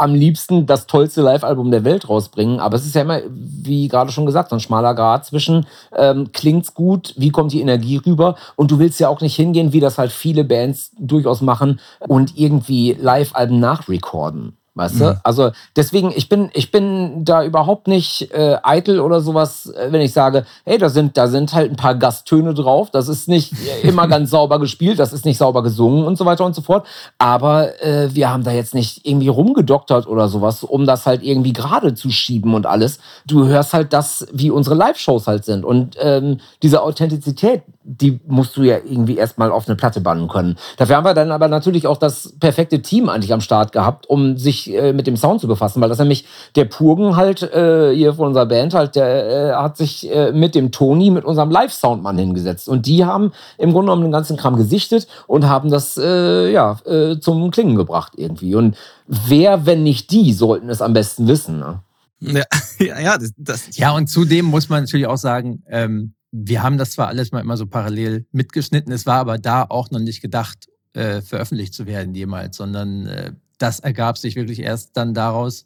am 0.00 0.14
liebsten 0.14 0.64
das 0.64 0.86
tollste 0.86 1.20
Live-Album 1.20 1.70
der 1.70 1.84
Welt 1.84 2.08
rausbringen. 2.08 2.58
Aber 2.58 2.76
es 2.76 2.86
ist 2.86 2.94
ja 2.94 3.02
immer, 3.02 3.20
wie 3.28 3.86
gerade 3.86 4.10
schon 4.10 4.24
gesagt, 4.24 4.48
so 4.48 4.56
ein 4.56 4.60
schmaler 4.60 4.94
Grad 4.94 5.26
zwischen 5.26 5.66
ähm, 5.94 6.32
klingt's 6.32 6.72
gut, 6.72 7.12
wie 7.18 7.30
kommt 7.30 7.52
die 7.52 7.60
Energie 7.60 7.98
rüber 7.98 8.36
und 8.56 8.70
du 8.70 8.78
willst 8.78 8.98
ja 8.98 9.08
auch 9.08 9.20
nicht 9.20 9.36
hingehen, 9.36 9.74
wie 9.74 9.80
das 9.80 9.98
halt 9.98 10.10
viele 10.10 10.44
Bands 10.44 10.92
durchaus 10.98 11.42
machen 11.42 11.80
und 12.08 12.38
irgendwie 12.38 12.96
Live-Alben 12.98 13.60
nachrecorden. 13.60 14.56
Weißt 14.74 14.96
mhm. 14.96 14.98
du? 14.98 15.20
Also 15.24 15.50
deswegen, 15.74 16.12
ich 16.14 16.28
bin, 16.28 16.50
ich 16.54 16.70
bin 16.70 17.24
da 17.24 17.44
überhaupt 17.44 17.88
nicht 17.88 18.30
äh, 18.32 18.56
eitel 18.62 19.00
oder 19.00 19.20
sowas, 19.20 19.66
äh, 19.66 19.88
wenn 19.90 20.00
ich 20.00 20.12
sage, 20.12 20.46
hey, 20.64 20.78
da 20.78 20.88
sind, 20.88 21.16
da 21.16 21.26
sind 21.26 21.52
halt 21.52 21.72
ein 21.72 21.76
paar 21.76 21.96
Gasttöne 21.96 22.54
drauf. 22.54 22.90
Das 22.90 23.08
ist 23.08 23.28
nicht 23.28 23.52
immer 23.82 24.06
ganz 24.06 24.30
sauber 24.30 24.60
gespielt, 24.60 25.00
das 25.00 25.12
ist 25.12 25.24
nicht 25.24 25.38
sauber 25.38 25.64
gesungen 25.64 26.04
und 26.04 26.16
so 26.16 26.24
weiter 26.24 26.44
und 26.44 26.54
so 26.54 26.62
fort. 26.62 26.86
Aber 27.18 27.82
äh, 27.82 28.14
wir 28.14 28.30
haben 28.30 28.44
da 28.44 28.52
jetzt 28.52 28.74
nicht 28.74 29.06
irgendwie 29.06 29.28
rumgedoktert 29.28 30.06
oder 30.06 30.28
sowas, 30.28 30.62
um 30.62 30.86
das 30.86 31.04
halt 31.04 31.24
irgendwie 31.24 31.52
gerade 31.52 31.94
zu 31.94 32.10
schieben 32.10 32.54
und 32.54 32.66
alles. 32.66 33.00
Du 33.26 33.46
hörst 33.46 33.72
halt 33.72 33.92
das, 33.92 34.28
wie 34.32 34.50
unsere 34.50 34.76
Live-Shows 34.76 35.26
halt 35.26 35.44
sind. 35.44 35.64
Und 35.64 35.96
ähm, 36.00 36.38
diese 36.62 36.82
Authentizität, 36.82 37.62
die 37.82 38.20
musst 38.26 38.56
du 38.56 38.62
ja 38.62 38.76
irgendwie 38.76 39.16
erstmal 39.16 39.50
auf 39.50 39.66
eine 39.66 39.74
Platte 39.74 40.02
bannen 40.02 40.28
können. 40.28 40.56
Dafür 40.76 40.96
haben 40.96 41.04
wir 41.04 41.14
dann 41.14 41.32
aber 41.32 41.48
natürlich 41.48 41.86
auch 41.86 41.96
das 41.96 42.34
perfekte 42.38 42.82
Team 42.82 43.08
eigentlich 43.08 43.32
am 43.32 43.40
Start 43.40 43.72
gehabt, 43.72 44.06
um 44.06 44.36
sich 44.36 44.74
äh, 44.74 44.92
mit 44.92 45.06
dem 45.06 45.16
Sound 45.16 45.40
zu 45.40 45.48
befassen, 45.48 45.80
weil 45.80 45.88
das 45.88 45.98
nämlich 45.98 46.26
der 46.56 46.66
Purgen 46.66 47.16
halt 47.16 47.42
äh, 47.42 47.94
hier 47.94 48.12
von 48.14 48.28
unserer 48.28 48.46
Band 48.46 48.74
halt, 48.74 48.96
der 48.96 49.28
äh, 49.28 49.54
hat 49.54 49.78
sich 49.78 50.10
äh, 50.10 50.30
mit 50.32 50.54
dem 50.54 50.72
Toni, 50.72 51.10
mit 51.10 51.24
unserem 51.24 51.50
Live-Soundmann 51.50 52.18
hingesetzt 52.18 52.68
und 52.68 52.84
die 52.84 53.04
haben 53.04 53.32
im 53.56 53.72
Grunde 53.72 53.86
genommen 53.86 54.02
den 54.02 54.12
ganzen 54.12 54.36
Kram 54.36 54.56
gesichtet 54.56 55.06
und 55.26 55.48
haben 55.48 55.70
das 55.70 55.96
äh, 55.96 56.52
ja 56.52 56.78
äh, 56.84 57.18
zum 57.18 57.50
Klingen 57.50 57.76
gebracht 57.76 58.12
irgendwie. 58.16 58.54
Und 58.54 58.76
wer, 59.06 59.64
wenn 59.64 59.82
nicht 59.82 60.10
die, 60.10 60.34
sollten 60.34 60.68
es 60.68 60.82
am 60.82 60.92
besten 60.92 61.28
wissen. 61.28 61.58
Ne? 61.58 61.80
Ja, 62.20 62.44
ja, 63.00 63.16
das, 63.16 63.32
das 63.38 63.76
ja, 63.76 63.92
und 63.92 64.08
zudem 64.08 64.44
muss 64.44 64.68
man 64.68 64.82
natürlich 64.82 65.06
auch 65.06 65.16
sagen, 65.16 65.62
ähm, 65.68 66.12
wir 66.32 66.62
haben 66.62 66.78
das 66.78 66.92
zwar 66.92 67.08
alles 67.08 67.32
mal 67.32 67.40
immer 67.40 67.56
so 67.56 67.66
parallel 67.66 68.26
mitgeschnitten, 68.32 68.92
es 68.92 69.06
war 69.06 69.18
aber 69.18 69.38
da 69.38 69.64
auch 69.68 69.90
noch 69.90 69.98
nicht 69.98 70.20
gedacht, 70.20 70.68
äh, 70.92 71.20
veröffentlicht 71.22 71.74
zu 71.74 71.86
werden 71.86 72.14
jemals, 72.14 72.56
sondern 72.56 73.06
äh, 73.06 73.32
das 73.58 73.80
ergab 73.80 74.18
sich 74.18 74.36
wirklich 74.36 74.60
erst 74.60 74.96
dann 74.96 75.14
daraus, 75.14 75.64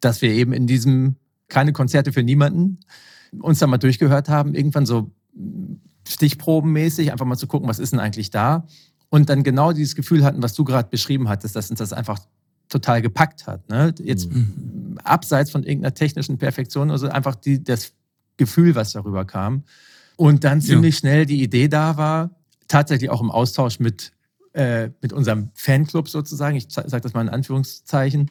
dass 0.00 0.22
wir 0.22 0.30
eben 0.30 0.52
in 0.52 0.66
diesem 0.66 1.16
keine 1.48 1.72
Konzerte 1.72 2.12
für 2.12 2.22
niemanden 2.22 2.80
uns 3.40 3.58
dann 3.58 3.70
mal 3.70 3.78
durchgehört 3.78 4.28
haben, 4.28 4.54
irgendwann 4.54 4.86
so 4.86 5.10
stichprobenmäßig, 6.06 7.12
einfach 7.12 7.26
mal 7.26 7.36
zu 7.36 7.46
gucken, 7.46 7.68
was 7.68 7.78
ist 7.78 7.92
denn 7.92 8.00
eigentlich 8.00 8.30
da. 8.30 8.66
Und 9.08 9.28
dann 9.28 9.42
genau 9.42 9.72
dieses 9.72 9.94
Gefühl 9.94 10.24
hatten, 10.24 10.42
was 10.42 10.54
du 10.54 10.64
gerade 10.64 10.88
beschrieben 10.88 11.28
hattest, 11.28 11.56
dass 11.56 11.70
uns 11.70 11.78
das 11.78 11.92
einfach 11.92 12.20
total 12.68 13.02
gepackt 13.02 13.46
hat. 13.46 13.68
Ne? 13.68 13.94
Jetzt 14.02 14.30
mhm. 14.30 14.98
abseits 15.04 15.50
von 15.50 15.62
irgendeiner 15.62 15.94
technischen 15.94 16.38
Perfektion, 16.38 16.90
also 16.90 17.08
einfach 17.08 17.34
die, 17.34 17.62
das 17.62 17.92
Gefühl, 18.36 18.74
was 18.74 18.92
darüber 18.92 19.24
kam. 19.24 19.64
Und 20.16 20.44
dann 20.44 20.60
ziemlich 20.60 20.94
ja. 20.94 20.98
schnell 21.00 21.26
die 21.26 21.42
Idee 21.42 21.68
da 21.68 21.96
war, 21.96 22.30
tatsächlich 22.68 23.10
auch 23.10 23.20
im 23.20 23.30
Austausch 23.30 23.80
mit, 23.80 24.12
äh, 24.52 24.90
mit 25.00 25.12
unserem 25.12 25.50
Fanclub 25.54 26.08
sozusagen, 26.08 26.56
ich 26.56 26.66
sage 26.68 27.00
das 27.00 27.14
mal 27.14 27.22
in 27.22 27.28
Anführungszeichen, 27.28 28.30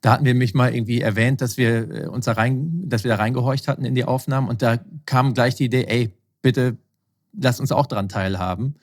da 0.00 0.12
hatten 0.12 0.24
wir 0.24 0.34
mich 0.34 0.54
mal 0.54 0.74
irgendwie 0.74 1.00
erwähnt, 1.00 1.40
dass 1.40 1.56
wir 1.56 1.90
äh, 1.90 2.06
uns 2.06 2.24
da 2.24 2.32
rein, 2.32 2.88
dass 2.88 3.04
wir 3.04 3.10
da 3.10 3.16
reingehorcht 3.16 3.68
hatten 3.68 3.84
in 3.84 3.94
die 3.94 4.04
Aufnahmen 4.04 4.48
und 4.48 4.62
da 4.62 4.78
kam 5.06 5.34
gleich 5.34 5.54
die 5.54 5.64
Idee, 5.64 5.84
ey, 5.84 6.14
bitte 6.42 6.78
lass 7.32 7.60
uns 7.60 7.70
auch 7.72 7.86
daran 7.86 8.08
teilhaben. 8.08 8.74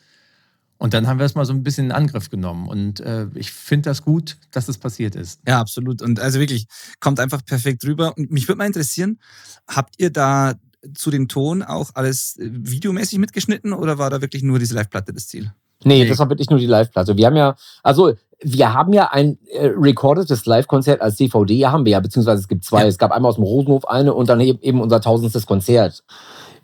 Und 0.77 0.93
dann 0.93 1.07
haben 1.07 1.19
wir 1.19 1.25
es 1.25 1.35
mal 1.35 1.45
so 1.45 1.53
ein 1.53 1.63
bisschen 1.63 1.85
in 1.85 1.91
Angriff 1.91 2.29
genommen. 2.29 2.67
Und 2.67 2.99
äh, 2.99 3.27
ich 3.33 3.51
finde 3.51 3.89
das 3.89 4.03
gut, 4.03 4.37
dass 4.51 4.67
das 4.67 4.77
passiert 4.77 5.15
ist. 5.15 5.41
Ja, 5.47 5.59
absolut. 5.59 6.01
Und 6.01 6.19
also 6.19 6.39
wirklich, 6.39 6.67
kommt 6.99 7.19
einfach 7.19 7.43
perfekt 7.43 7.83
rüber. 7.85 8.15
Und 8.15 8.31
mich 8.31 8.47
würde 8.47 8.59
mal 8.59 8.67
interessieren, 8.67 9.19
habt 9.67 9.95
ihr 9.97 10.11
da 10.11 10.53
zu 10.93 11.09
dem 11.09 11.27
Ton 11.27 11.63
auch 11.63 11.91
alles 11.95 12.37
äh, 12.37 12.49
videomäßig 12.51 13.19
mitgeschnitten 13.19 13.73
oder 13.73 13.97
war 13.97 14.09
da 14.09 14.21
wirklich 14.21 14.43
nur 14.43 14.59
diese 14.59 14.75
Live-Platte 14.75 15.13
das 15.13 15.27
Ziel? 15.27 15.51
Nee, 15.83 16.07
das 16.07 16.17
war 16.19 16.29
wirklich 16.29 16.49
nur 16.49 16.59
die 16.59 16.65
Live-Platte. 16.65 17.17
Wir 17.17 17.27
haben 17.27 17.35
ja, 17.35 17.55
also 17.83 18.13
wir 18.41 18.73
haben 18.73 18.93
ja 18.93 19.11
ein 19.11 19.37
äh, 19.51 19.67
recordetes 19.75 20.45
Live-Konzert 20.45 21.01
als 21.01 21.15
DVD, 21.15 21.67
haben 21.67 21.85
wir 21.85 21.93
ja, 21.93 21.99
beziehungsweise 21.99 22.41
es 22.41 22.47
gibt 22.47 22.63
zwei. 22.63 22.81
Ja. 22.81 22.87
Es 22.87 22.97
gab 22.97 23.11
einmal 23.11 23.29
aus 23.29 23.35
dem 23.35 23.43
Rosenhof 23.43 23.87
eine 23.87 24.13
und 24.13 24.29
dann 24.29 24.39
eben 24.39 24.81
unser 24.81 25.01
tausendstes 25.01 25.45
Konzert. 25.45 26.03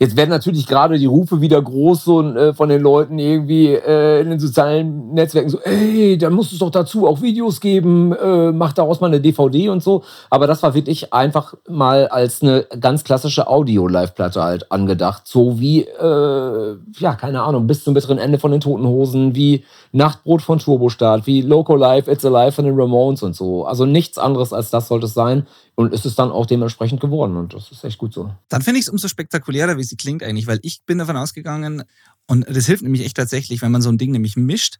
Jetzt 0.04 0.18
werden 0.18 0.32
natürlich 0.32 0.68
gerade 0.68 1.00
die 1.00 1.06
Rufe 1.06 1.40
wieder 1.40 1.62
groß 1.62 2.04
so, 2.04 2.22
äh, 2.22 2.54
von 2.54 2.68
den 2.68 2.82
Leuten 2.82 3.20
irgendwie 3.20 3.68
äh, 3.68 4.20
in 4.20 4.32
den 4.32 4.40
sozialen 4.40 5.14
Netzwerken 5.14 5.48
so, 5.48 5.62
ey, 5.62 6.18
da 6.18 6.30
muss 6.30 6.52
es 6.52 6.60
doch 6.60 6.72
dazu 6.72 7.08
auch 7.08 7.22
Videos 7.22 7.62
geben, 7.62 8.12
äh, 8.12 8.52
mach 8.52 8.74
daraus 8.74 9.00
mal 9.00 9.08
eine 9.08 9.22
DVD 9.22 9.70
und 9.70 9.82
so. 9.82 10.04
Aber 10.30 10.46
das 10.46 10.62
war 10.62 10.74
wirklich 10.74 11.14
einfach 11.14 11.54
mal 11.70 12.10
als 12.10 12.42
eine 12.42 12.66
ganz 12.82 13.06
klassische 13.06 13.48
Audio-Live-Platte 13.48 14.44
halt 14.44 14.70
angedacht. 14.74 15.22
So 15.24 15.62
wie, 15.62 15.84
äh, 15.84 16.76
ja, 17.00 17.16
keine 17.16 17.44
Ahnung, 17.44 17.66
bis 17.66 17.86
zum 17.86 17.94
bitteren 17.94 18.18
Ende 18.18 18.40
von 18.40 18.52
den 18.52 18.60
Toten 18.60 18.86
Hosen, 18.86 19.36
wie 19.36 19.64
Nachtbrot 19.94 20.42
von 20.42 20.60
Turbostart, 20.60 21.28
wie 21.28 21.42
Loco 21.42 21.76
Live, 21.76 22.08
It's 22.08 22.26
Alive 22.26 22.52
von 22.52 22.66
den 22.66 22.76
Ramones 22.76 23.24
und 23.24 23.36
so. 23.36 23.66
Also 23.66 23.86
nichts 23.86 24.18
anderes 24.18 24.52
als 24.52 24.72
das 24.72 24.88
sollte 24.88 25.06
es 25.06 25.14
sein. 25.14 25.48
Und 25.76 25.94
ist 25.94 26.06
es 26.06 26.16
dann 26.16 26.32
auch 26.32 26.46
dementsprechend 26.46 27.00
geworden. 27.00 27.38
Und 27.38 27.54
das 27.54 27.72
ist 27.72 27.84
echt 27.84 27.98
gut 27.98 28.14
so. 28.14 28.32
Dann 28.50 28.62
finde 28.62 28.80
ich 28.80 28.86
es 28.86 28.90
umso 28.90 29.08
spektakulärer, 29.08 29.78
wie 29.78 29.84
sie 29.84 29.96
klingt 29.96 30.22
eigentlich, 30.24 30.48
weil 30.48 30.60
ich 30.62 30.84
bin 30.86 30.98
davon 30.98 31.18
ausgegangen, 31.18 31.84
und 32.28 32.46
das 32.48 32.66
hilft 32.68 32.84
nämlich 32.84 33.06
echt 33.06 33.18
tatsächlich, 33.18 33.62
wenn 33.62 33.72
man 33.72 33.82
so 33.82 33.90
ein 33.90 33.98
Ding 33.98 34.12
nämlich 34.12 34.38
mischt, 34.38 34.78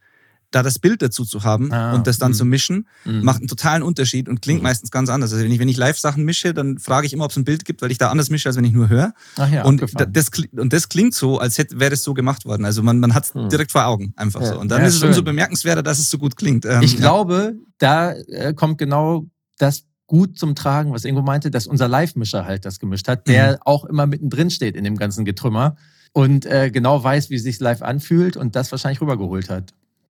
da 0.54 0.62
das 0.62 0.78
Bild 0.78 1.02
dazu 1.02 1.24
zu 1.24 1.42
haben 1.42 1.72
ah, 1.72 1.94
und 1.94 2.06
das 2.06 2.18
dann 2.18 2.32
mh. 2.32 2.36
zu 2.36 2.44
mischen, 2.44 2.86
mh. 3.04 3.22
macht 3.22 3.38
einen 3.38 3.48
totalen 3.48 3.82
Unterschied 3.82 4.28
und 4.28 4.40
klingt 4.40 4.62
mh. 4.62 4.68
meistens 4.68 4.90
ganz 4.90 5.10
anders. 5.10 5.32
Also 5.32 5.44
wenn 5.44 5.50
ich, 5.50 5.58
wenn 5.58 5.68
ich 5.68 5.76
Live-Sachen 5.76 6.24
mische, 6.24 6.54
dann 6.54 6.78
frage 6.78 7.06
ich 7.06 7.12
immer, 7.12 7.24
ob 7.24 7.32
es 7.32 7.36
ein 7.36 7.44
Bild 7.44 7.64
gibt, 7.64 7.82
weil 7.82 7.90
ich 7.90 7.98
da 7.98 8.10
anders 8.10 8.30
mische, 8.30 8.48
als 8.48 8.56
wenn 8.56 8.64
ich 8.64 8.72
nur 8.72 8.88
höre. 8.88 9.14
Ach 9.36 9.50
ja, 9.50 9.64
und, 9.64 9.82
das, 9.82 10.30
und 10.52 10.72
das 10.72 10.88
klingt 10.88 11.14
so, 11.14 11.38
als 11.38 11.58
hätte, 11.58 11.80
wäre 11.80 11.90
das 11.90 12.04
so 12.04 12.14
gemacht 12.14 12.44
worden. 12.44 12.64
Also 12.64 12.82
man, 12.82 13.00
man 13.00 13.14
hat 13.14 13.24
es 13.24 13.34
hm. 13.34 13.48
direkt 13.48 13.72
vor 13.72 13.86
Augen, 13.86 14.12
einfach 14.16 14.42
ja. 14.42 14.54
so. 14.54 14.60
Und 14.60 14.70
dann 14.70 14.82
ja, 14.82 14.86
ist 14.86 14.94
es 14.94 15.00
schön. 15.00 15.08
umso 15.08 15.22
bemerkenswerter, 15.22 15.82
dass 15.82 15.98
es 15.98 16.08
so 16.08 16.18
gut 16.18 16.36
klingt. 16.36 16.64
Ähm, 16.64 16.82
ich 16.82 16.96
glaube, 16.96 17.54
da 17.78 18.12
äh, 18.12 18.54
kommt 18.54 18.78
genau 18.78 19.26
das 19.58 19.84
gut 20.06 20.38
zum 20.38 20.54
Tragen, 20.54 20.92
was 20.92 21.04
Ingo 21.04 21.22
meinte, 21.22 21.50
dass 21.50 21.66
unser 21.66 21.88
Live-Mischer 21.88 22.44
halt 22.44 22.64
das 22.64 22.78
gemischt 22.78 23.08
hat, 23.08 23.26
der 23.26 23.52
mhm. 23.52 23.58
auch 23.64 23.84
immer 23.84 24.06
mittendrin 24.06 24.50
steht 24.50 24.76
in 24.76 24.84
dem 24.84 24.96
ganzen 24.96 25.24
Getrümmer 25.24 25.76
und 26.12 26.46
äh, 26.46 26.70
genau 26.70 27.02
weiß, 27.02 27.30
wie 27.30 27.36
es 27.36 27.42
sich 27.42 27.58
live 27.58 27.82
anfühlt 27.82 28.36
und 28.36 28.54
das 28.54 28.70
wahrscheinlich 28.70 29.00
rübergeholt 29.00 29.50
hat. 29.50 29.74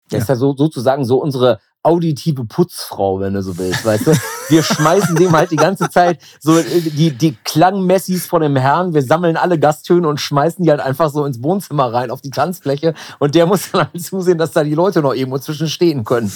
Das 0.09 0.19
ja. 0.19 0.19
ist 0.19 0.29
ja 0.29 0.37
so, 0.37 0.57
sozusagen 0.57 1.05
so 1.05 1.21
unsere 1.23 1.61
auditive 1.83 2.45
Putzfrau, 2.45 3.21
wenn 3.21 3.35
du 3.35 3.43
so 3.43 3.57
willst, 3.59 3.85
weißt 3.85 4.09
du? 4.09 4.13
Wir 4.49 4.63
schmeißen 4.63 5.15
dem 5.17 5.33
halt 5.33 5.51
die 5.51 5.57
ganze 5.57 5.89
Zeit 5.89 6.21
so 6.41 6.61
die, 6.61 7.13
die 7.13 7.37
Klangmessis 7.45 8.27
von 8.27 8.43
dem 8.43 8.57
Herrn, 8.57 8.93
wir 8.93 9.03
sammeln 9.03 9.37
alle 9.37 9.59
Gasttöne 9.59 10.09
und 10.09 10.21
schmeißen 10.21 10.65
die 10.65 10.71
halt 10.71 10.81
einfach 10.81 11.11
so 11.11 11.25
ins 11.25 11.43
Wohnzimmer 11.43 11.93
rein, 11.93 12.11
auf 12.11 12.21
die 12.21 12.31
Tanzfläche 12.31 12.95
und 13.19 13.35
der 13.35 13.47
muss 13.47 13.71
dann 13.71 13.89
halt 13.93 14.03
zusehen, 14.03 14.39
dass 14.39 14.53
da 14.53 14.65
die 14.65 14.75
Leute 14.75 15.01
noch 15.01 15.15
irgendwo 15.15 15.39
zwischen 15.39 15.69
stehen 15.69 16.05
können. 16.05 16.31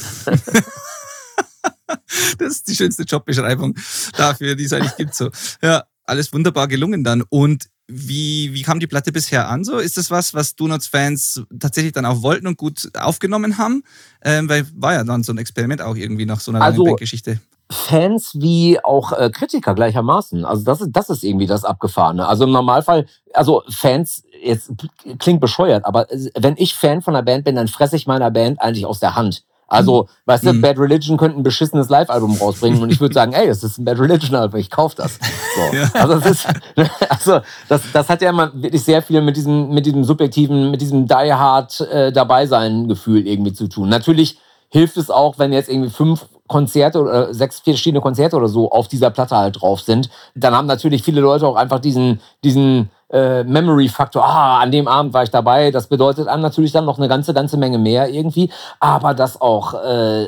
das 2.38 2.48
ist 2.48 2.68
die 2.68 2.76
schönste 2.76 3.02
Jobbeschreibung 3.02 3.76
dafür, 4.16 4.54
die 4.54 4.64
es 4.64 4.72
eigentlich 4.72 4.96
gibt. 4.96 5.14
So. 5.14 5.30
Ja, 5.62 5.84
alles 6.04 6.32
wunderbar 6.32 6.68
gelungen 6.68 7.04
dann. 7.04 7.22
Und 7.28 7.66
wie, 7.90 8.52
wie 8.54 8.62
kam 8.62 8.80
die 8.80 8.86
Platte 8.86 9.12
bisher 9.12 9.48
an? 9.48 9.64
So 9.64 9.78
ist 9.78 9.96
das 9.96 10.10
was, 10.10 10.34
was 10.34 10.56
Donuts-Fans 10.56 11.42
tatsächlich 11.58 11.92
dann 11.92 12.06
auch 12.06 12.22
wollten 12.22 12.46
und 12.46 12.56
gut 12.56 12.90
aufgenommen 12.98 13.58
haben? 13.58 13.82
Ähm, 14.22 14.48
weil 14.48 14.66
war 14.74 14.94
ja 14.94 15.04
dann 15.04 15.22
so 15.22 15.32
ein 15.32 15.38
Experiment 15.38 15.82
auch 15.82 15.96
irgendwie 15.96 16.26
nach 16.26 16.40
so 16.40 16.52
einer 16.52 16.62
also, 16.62 16.84
langen 16.84 16.96
Geschichte. 16.96 17.40
Fans 17.70 18.32
wie 18.34 18.82
auch 18.82 19.12
äh, 19.12 19.30
Kritiker 19.30 19.74
gleichermaßen. 19.74 20.44
Also 20.44 20.64
das 20.64 20.80
ist, 20.80 20.90
das 20.92 21.08
ist 21.08 21.22
irgendwie 21.22 21.46
das 21.46 21.64
Abgefahrene. 21.64 22.26
Also 22.26 22.44
im 22.44 22.50
Normalfall, 22.50 23.06
also 23.32 23.62
Fans, 23.68 24.24
jetzt 24.42 24.72
klingt 25.18 25.40
bescheuert, 25.40 25.84
aber 25.84 26.10
äh, 26.10 26.30
wenn 26.38 26.56
ich 26.56 26.74
Fan 26.74 27.00
von 27.00 27.14
einer 27.14 27.24
Band 27.24 27.44
bin, 27.44 27.54
dann 27.54 27.68
fresse 27.68 27.96
ich 27.96 28.06
meiner 28.06 28.30
Band 28.30 28.60
eigentlich 28.60 28.86
aus 28.86 28.98
der 28.98 29.14
Hand. 29.14 29.44
Also, 29.70 30.02
mhm. 30.02 30.06
weißt 30.26 30.46
du, 30.46 30.52
mhm. 30.52 30.60
Bad 30.60 30.78
Religion 30.78 31.16
könnte 31.16 31.38
ein 31.38 31.44
beschissenes 31.44 31.88
Live-Album 31.88 32.36
rausbringen 32.38 32.82
und 32.82 32.90
ich 32.90 33.00
würde 33.00 33.14
sagen, 33.14 33.32
ey, 33.32 33.46
das 33.46 33.62
ist 33.62 33.78
ein 33.78 33.84
Bad 33.84 34.00
Religion-Album, 34.00 34.58
ich 34.58 34.68
kauf 34.68 34.96
das. 34.96 35.18
So. 35.54 35.76
Ja. 35.76 35.88
Also, 35.94 36.18
das 36.18 36.30
ist, 36.32 36.46
also 37.08 37.40
das, 37.68 37.82
das 37.92 38.08
hat 38.08 38.20
ja 38.20 38.30
immer 38.30 38.50
wirklich 38.52 38.82
sehr 38.82 39.00
viel 39.00 39.22
mit 39.22 39.36
diesem, 39.36 39.70
mit 39.70 39.86
diesem 39.86 40.02
subjektiven, 40.02 40.72
mit 40.72 40.80
diesem 40.80 41.06
Die 41.06 41.14
Hard 41.14 41.80
äh, 41.82 42.12
dabei 42.12 42.46
sein 42.46 42.88
Gefühl 42.88 43.26
irgendwie 43.26 43.52
zu 43.52 43.68
tun. 43.68 43.88
Natürlich 43.88 44.38
hilft 44.70 44.96
es 44.96 45.08
auch, 45.08 45.38
wenn 45.38 45.52
jetzt 45.52 45.68
irgendwie 45.68 45.90
fünf 45.90 46.26
Konzerte 46.48 47.00
oder 47.00 47.32
sechs 47.32 47.60
verschiedene 47.60 48.00
Konzerte 48.00 48.36
oder 48.36 48.48
so 48.48 48.72
auf 48.72 48.88
dieser 48.88 49.10
Platte 49.10 49.36
halt 49.36 49.62
drauf 49.62 49.82
sind, 49.82 50.10
dann 50.34 50.52
haben 50.52 50.66
natürlich 50.66 51.04
viele 51.04 51.20
Leute 51.20 51.46
auch 51.46 51.54
einfach 51.54 51.78
diesen, 51.78 52.20
diesen 52.42 52.90
äh, 53.12 53.44
Memory-Faktor, 53.44 54.24
ah, 54.24 54.60
an 54.60 54.70
dem 54.70 54.88
Abend 54.88 55.12
war 55.12 55.22
ich 55.22 55.30
dabei. 55.30 55.70
Das 55.70 55.88
bedeutet 55.88 56.28
einem 56.28 56.42
natürlich 56.42 56.72
dann 56.72 56.84
noch 56.84 56.98
eine 56.98 57.08
ganze, 57.08 57.34
ganze 57.34 57.56
Menge 57.56 57.78
mehr 57.78 58.08
irgendwie. 58.08 58.50
Aber 58.78 59.14
dass 59.14 59.40
auch 59.40 59.74
äh, 59.74 60.26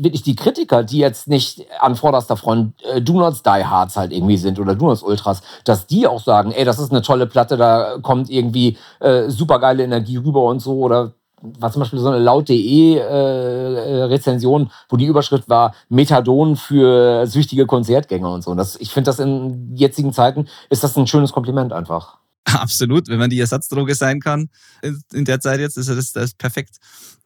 wirklich 0.00 0.22
die 0.22 0.34
Kritiker, 0.34 0.82
die 0.82 0.98
jetzt 0.98 1.28
nicht 1.28 1.66
an 1.80 1.96
vorderster 1.96 2.36
Front 2.36 2.74
äh, 2.84 3.00
Do 3.00 3.14
Nots 3.14 3.42
Die 3.42 3.64
Hards 3.64 3.96
halt 3.96 4.12
irgendwie 4.12 4.36
sind 4.36 4.58
oder 4.58 4.74
Do 4.74 4.86
Nots 4.86 5.02
Ultras, 5.02 5.42
dass 5.64 5.86
die 5.86 6.06
auch 6.06 6.20
sagen, 6.20 6.52
ey, 6.52 6.64
das 6.64 6.78
ist 6.78 6.90
eine 6.90 7.02
tolle 7.02 7.26
Platte, 7.26 7.56
da 7.56 7.98
kommt 8.02 8.30
irgendwie 8.30 8.76
äh, 9.00 9.28
super 9.28 9.58
geile 9.58 9.84
Energie 9.84 10.16
rüber 10.16 10.44
und 10.44 10.60
so 10.60 10.78
oder 10.78 11.12
war 11.44 11.70
zum 11.70 11.80
Beispiel 11.80 11.98
so 11.98 12.08
eine 12.08 12.18
laut.de 12.18 12.96
äh, 12.96 14.06
äh, 14.06 14.66
wo 14.88 14.96
die 14.96 15.04
Überschrift 15.04 15.48
war 15.48 15.74
Methadon 15.88 16.56
für 16.56 17.26
süchtige 17.26 17.66
Konzertgänger 17.66 18.32
und 18.32 18.42
so. 18.42 18.50
Und 18.50 18.56
das, 18.56 18.76
ich 18.76 18.90
finde 18.90 19.10
das 19.10 19.18
in 19.18 19.76
jetzigen 19.76 20.12
Zeiten 20.12 20.46
ist 20.70 20.84
das 20.84 20.96
ein 20.96 21.06
schönes 21.06 21.32
Kompliment 21.32 21.72
einfach. 21.72 22.18
Absolut, 22.52 23.08
wenn 23.08 23.18
man 23.18 23.30
die 23.30 23.40
Ersatzdroge 23.40 23.94
sein 23.94 24.20
kann 24.20 24.50
in 25.12 25.24
der 25.24 25.40
Zeit 25.40 25.60
jetzt, 25.60 25.78
ist 25.78 25.88
das, 25.88 26.12
das 26.12 26.24
ist 26.24 26.38
perfekt. 26.38 26.76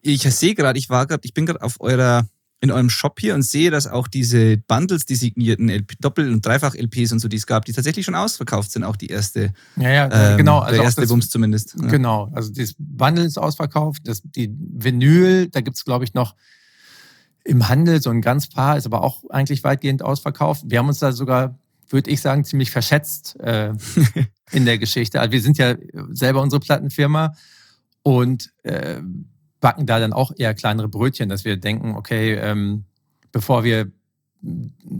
Ich 0.01 0.23
sehe 0.23 0.55
gerade, 0.55 0.79
ich 0.79 0.91
war 0.91 1.07
gerade, 1.07 1.23
ich 1.25 1.35
bin 1.35 1.47
gerade 1.47 1.63
auf 1.63 1.81
eurer 1.81 2.27
in 2.61 2.71
eurem 2.71 2.91
Shop 2.91 3.21
hier 3.21 3.35
und 3.35 3.43
sehe, 3.43 3.71
dass 3.71 3.87
auch 3.87 4.09
diese 4.09 4.57
Bundles, 4.57 5.07
die 5.07 5.15
signierten 5.15 5.69
LP, 5.69 5.95
Doppel- 6.01 6.33
und 6.33 6.45
Dreifach-LPs 6.45 7.13
und 7.13 7.21
so, 7.21 7.29
die 7.29 7.37
es 7.37 7.47
gab, 7.47 7.65
die 7.65 7.73
tatsächlich 7.73 8.05
schon 8.05 8.17
ausverkauft 8.17 8.73
sind, 8.73 8.83
auch 8.83 8.97
die 8.97 9.07
erste. 9.07 9.53
Ja, 9.77 9.91
ja, 9.91 10.33
ähm, 10.33 10.39
genau. 10.39 10.59
Also 10.59 10.75
der 10.75 10.85
erste 10.85 11.03
das, 11.03 11.11
Bums 11.11 11.31
zumindest. 11.31 11.77
Ja. 11.81 11.87
Genau, 11.87 12.31
also 12.35 12.53
das 12.53 12.75
Bundle 12.77 13.25
ist 13.25 13.39
ausverkauft, 13.39 14.03
das, 14.07 14.23
die 14.25 14.53
Vinyl, 14.59 15.49
da 15.49 15.61
gibt's 15.61 15.85
glaube 15.85 16.05
ich, 16.05 16.15
noch 16.15 16.35
im 17.45 17.69
Handel 17.69 18.03
so 18.03 18.11
ein 18.11 18.23
ganz 18.23 18.49
paar, 18.49 18.77
ist 18.77 18.87
aber 18.87 19.03
auch 19.03 19.23
eigentlich 19.31 19.63
weitgehend 19.63 20.03
ausverkauft. 20.03 20.65
Wir 20.67 20.81
haben 20.81 20.89
uns 20.89 20.99
da 20.99 21.13
sogar, 21.13 21.57
würde 21.88 22.11
ich 22.11 22.21
sagen, 22.21 22.45
ziemlich 22.45 22.71
verschätzt 22.71 23.38
äh, 23.40 23.73
in 24.52 24.64
der 24.64 24.78
Geschichte. 24.78 25.21
Also 25.21 25.33
wir 25.33 25.40
sind 25.40 25.59
ja 25.59 25.76
selber 26.11 26.42
unsere 26.42 26.61
Plattenfirma 26.61 27.35
und 28.02 28.52
äh, 28.62 29.00
backen 29.61 29.87
da 29.87 29.99
dann 29.99 30.12
auch 30.12 30.33
eher 30.37 30.54
kleinere 30.54 30.88
Brötchen, 30.88 31.28
dass 31.28 31.45
wir 31.45 31.57
denken, 31.57 31.95
okay, 31.95 32.35
ähm, 32.35 32.85
bevor 33.33 33.64
wir 33.64 33.90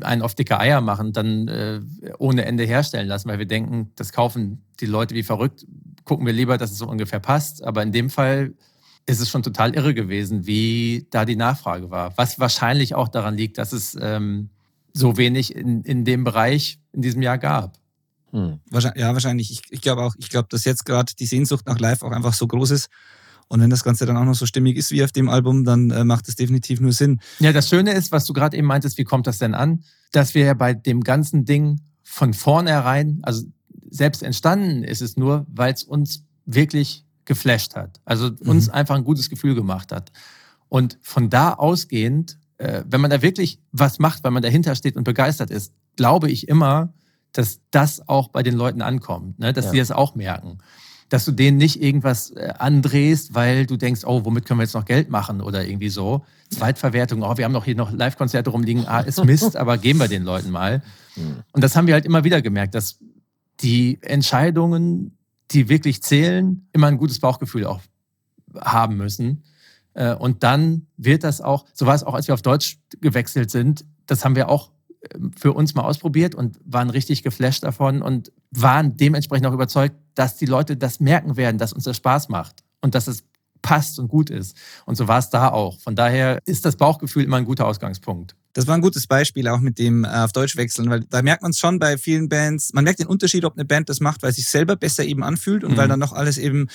einen 0.00 0.23
auf 0.23 0.35
dicke 0.35 0.59
Eier 0.59 0.80
machen, 0.80 1.12
dann 1.12 1.49
äh, 1.49 1.80
ohne 2.18 2.45
Ende 2.45 2.64
herstellen 2.64 3.07
lassen, 3.07 3.28
weil 3.28 3.38
wir 3.38 3.47
denken, 3.47 3.92
das 3.95 4.12
kaufen 4.12 4.64
die 4.80 4.87
Leute 4.87 5.14
wie 5.14 5.23
verrückt, 5.23 5.64
gucken 6.04 6.26
wir 6.26 6.33
lieber, 6.33 6.59
dass 6.59 6.73
es 6.73 6.78
so 6.78 6.88
ungefähr 6.88 7.21
passt. 7.21 7.62
Aber 7.62 7.83
in 7.83 7.92
dem 7.92 8.11
Fall 8.11 8.54
ist 9.07 9.21
es 9.21 9.30
schon 9.30 9.42
total 9.42 9.75
irre 9.75 9.95
gewesen, 9.95 10.47
wie 10.47 11.07
da 11.11 11.25
die 11.25 11.37
Nachfrage 11.37 11.90
war. 11.90 12.12
Was 12.16 12.38
wahrscheinlich 12.40 12.95
auch 12.95 13.09
daran 13.09 13.37
liegt, 13.37 13.59
dass 13.59 13.73
es 13.73 13.97
ähm, 14.00 14.50
so 14.99 15.17
wenig 15.17 15.55
in, 15.55 15.83
in 15.83 16.05
dem 16.05 16.25
Bereich 16.25 16.81
in 16.93 17.02
diesem 17.02 17.23
Jahr 17.23 17.38
gab. 17.38 17.78
Hm. 18.33 18.59
Ja, 18.71 19.12
wahrscheinlich. 19.12 19.50
Ich, 19.50 19.62
ich 19.71 19.81
glaube 19.81 20.02
auch, 20.02 20.14
ich 20.19 20.28
glaube, 20.28 20.49
dass 20.50 20.64
jetzt 20.64 20.85
gerade 20.85 21.14
die 21.14 21.26
Sehnsucht 21.26 21.67
nach 21.67 21.78
Live 21.78 22.02
auch 22.02 22.11
einfach 22.11 22.35
so 22.35 22.47
groß 22.47 22.73
ist, 22.73 22.88
und 23.49 23.61
wenn 23.61 23.71
das 23.71 23.83
Ganze 23.83 24.05
dann 24.05 24.17
auch 24.17 24.25
noch 24.25 24.35
so 24.35 24.45
stimmig 24.45 24.76
ist 24.76 24.90
wie 24.90 25.02
auf 25.02 25.11
dem 25.11 25.28
Album, 25.28 25.64
dann 25.64 25.90
äh, 25.90 26.05
macht 26.05 26.28
es 26.28 26.37
definitiv 26.37 26.81
nur 26.81 26.93
Sinn. 26.93 27.21
Ja, 27.38 27.50
das 27.52 27.69
Schöne 27.69 27.93
ist, 27.93 28.12
was 28.12 28.26
du 28.26 28.35
gerade 28.35 28.57
eben 28.57 28.67
meintest, 28.67 28.99
wie 28.99 29.05
kommt 29.05 29.26
das 29.26 29.38
denn 29.38 29.55
an? 29.55 29.85
Dass 30.12 30.35
wir 30.35 30.45
ja 30.45 30.52
bei 30.52 30.75
dem 30.75 31.02
ganzen 31.02 31.47
Ding 31.47 31.81
von 32.02 32.35
vornherein, 32.35 33.21
also 33.23 33.47
selbst 33.90 34.23
entstanden 34.23 34.85
ist 34.85 35.00
es 35.00 35.17
nur, 35.17 35.47
weil 35.49 35.73
es 35.73 35.83
uns 35.83 36.25
wirklich 36.45 37.07
geflasht 37.25 37.75
hat. 37.75 38.00
Also 38.05 38.31
uns 38.40 38.67
mhm. 38.67 38.75
einfach 38.75 38.97
ein 38.97 39.05
gutes 39.05 39.31
Gefühl 39.31 39.55
gemacht 39.55 39.93
hat. 39.93 40.12
Und 40.69 40.99
von 41.00 41.31
da 41.31 41.55
ausgehend, 41.55 42.38
äh, 42.59 42.83
wenn 42.87 43.00
man 43.00 43.11
da 43.11 43.23
wirklich 43.23 43.61
was 43.73 43.99
macht, 43.99 44.25
weil 44.25 44.31
man 44.31 44.43
dahinter 44.43 44.75
steht 44.75 44.97
und 44.97 45.05
begeistert 45.05 45.50
ist, 45.50 45.73
glaube 45.97 46.31
ich 46.31 46.49
immer, 46.49 46.93
dass 47.33 47.61
das 47.71 48.09
auch 48.09 48.29
bei 48.29 48.43
den 48.43 48.55
Leuten 48.55 48.83
ankommt, 48.83 49.38
ne? 49.38 49.53
dass 49.53 49.67
ja. 49.67 49.71
sie 49.73 49.79
es 49.79 49.91
auch 49.91 50.15
merken 50.15 50.59
dass 51.09 51.25
du 51.25 51.33
denen 51.33 51.57
nicht 51.57 51.83
irgendwas 51.83 52.31
äh, 52.31 52.53
andrehst, 52.59 53.35
weil 53.35 53.67
du 53.67 53.77
denkst, 53.77 54.03
oh, 54.05 54.25
womit 54.25 54.45
können 54.45 54.61
wir 54.61 54.65
jetzt 54.65 54.75
noch 54.75 54.85
Geld 54.85 55.11
machen 55.11 55.41
oder 55.41 55.67
irgendwie 55.67 55.88
so. 55.88 56.25
Zweitverwertung, 56.50 57.23
oh, 57.23 57.37
wir 57.37 57.45
haben 57.45 57.53
doch 57.53 57.65
hier 57.65 57.77
noch 57.77 57.93
Live-Konzerte 57.93 58.50
rumliegen, 58.50 58.87
ah, 58.87 59.00
ist 59.00 59.25
Mist, 59.25 59.57
aber 59.57 59.79
geben 59.79 60.00
wir 60.00 60.09
den 60.09 60.25
Leuten 60.25 60.50
mal. 60.50 60.83
Hm. 61.15 61.37
Und 61.53 61.65
das 61.65 61.77
haben 61.77 61.87
wir 61.87 61.95
halt 61.95 62.05
immer 62.05 62.25
wieder 62.25 62.43
gemerkt, 62.43 62.75
dass 62.75 62.99
die 63.61 63.99
Entscheidungen, 64.03 65.17
die 65.50 65.69
wirklich 65.69 66.03
zählen, 66.03 66.69
immer 66.73 66.88
ein 66.88 66.99
gutes 66.99 67.19
Bauchgefühl 67.21 67.65
auch 67.65 67.81
haben 68.61 68.97
müssen. 68.97 69.45
Äh, 69.99 70.14
und 70.14 70.45
dann 70.45 70.87
wird 70.97 71.25
das 71.25 71.40
auch, 71.40 71.64
so 71.75 71.85
war 71.87 71.95
es 71.95 72.05
auch, 72.05 72.14
als 72.14 72.28
wir 72.28 72.35
auf 72.35 72.43
Deutsch 72.43 72.78
gewechselt 73.00 73.50
sind, 73.50 73.85
das 74.07 74.25
haben 74.25 74.37
wir 74.37 74.49
auch 74.49 74.71
für 75.37 75.52
uns 75.52 75.75
mal 75.75 75.83
ausprobiert 75.83 76.35
und 76.35 76.59
waren 76.64 76.90
richtig 76.90 77.23
geflasht 77.23 77.62
davon 77.62 78.02
und 78.02 78.33
waren 78.50 78.97
dementsprechend 78.97 79.47
auch 79.47 79.52
überzeugt, 79.52 79.97
dass 80.14 80.37
die 80.37 80.47
Leute 80.47 80.76
das 80.76 81.00
merken 81.00 81.37
werden, 81.37 81.59
dass 81.59 81.73
uns 81.73 81.85
das 81.85 81.97
Spaß 81.97 82.28
macht 82.28 82.64
und 82.81 82.95
dass 82.95 83.07
es 83.07 83.25
passt 83.62 83.99
und 83.99 84.09
gut 84.09 84.31
ist. 84.31 84.57
Und 84.87 84.97
so 84.97 85.09
war 85.09 85.19
es 85.19 85.31
da 85.31 85.49
auch. 85.49 85.81
Von 85.81 85.97
daher 85.97 86.40
ist 86.45 86.64
das 86.64 86.76
Bauchgefühl 86.76 87.25
immer 87.25 87.37
ein 87.37 87.45
guter 87.45 87.67
Ausgangspunkt. 87.67 88.35
Das 88.52 88.67
war 88.67 88.75
ein 88.75 88.81
gutes 88.81 89.07
Beispiel 89.07 89.49
auch 89.49 89.61
mit 89.61 89.78
dem 89.78 90.05
äh, 90.05 90.09
auf 90.09 90.33
Deutsch 90.33 90.57
wechseln, 90.57 90.90
weil 90.90 91.00
da 91.00 91.23
merkt 91.23 91.43
man 91.43 91.50
es 91.50 91.59
schon 91.59 91.78
bei 91.78 91.99
vielen 91.99 92.28
Bands. 92.28 92.73
Man 92.73 92.85
merkt 92.85 93.00
den 93.00 93.07
Unterschied, 93.07 93.45
ob 93.45 93.55
eine 93.55 93.64
Band 93.64 93.88
das 93.88 94.00
macht, 94.00 94.23
weil 94.23 94.33
sich 94.33 94.49
selber 94.49 94.76
besser 94.76 95.05
eben 95.05 95.23
anfühlt 95.23 95.64
und 95.64 95.73
mhm. 95.73 95.76
weil 95.76 95.88
dann 95.88 96.00
noch 96.00 96.12
alles 96.12 96.38
eben 96.38 96.69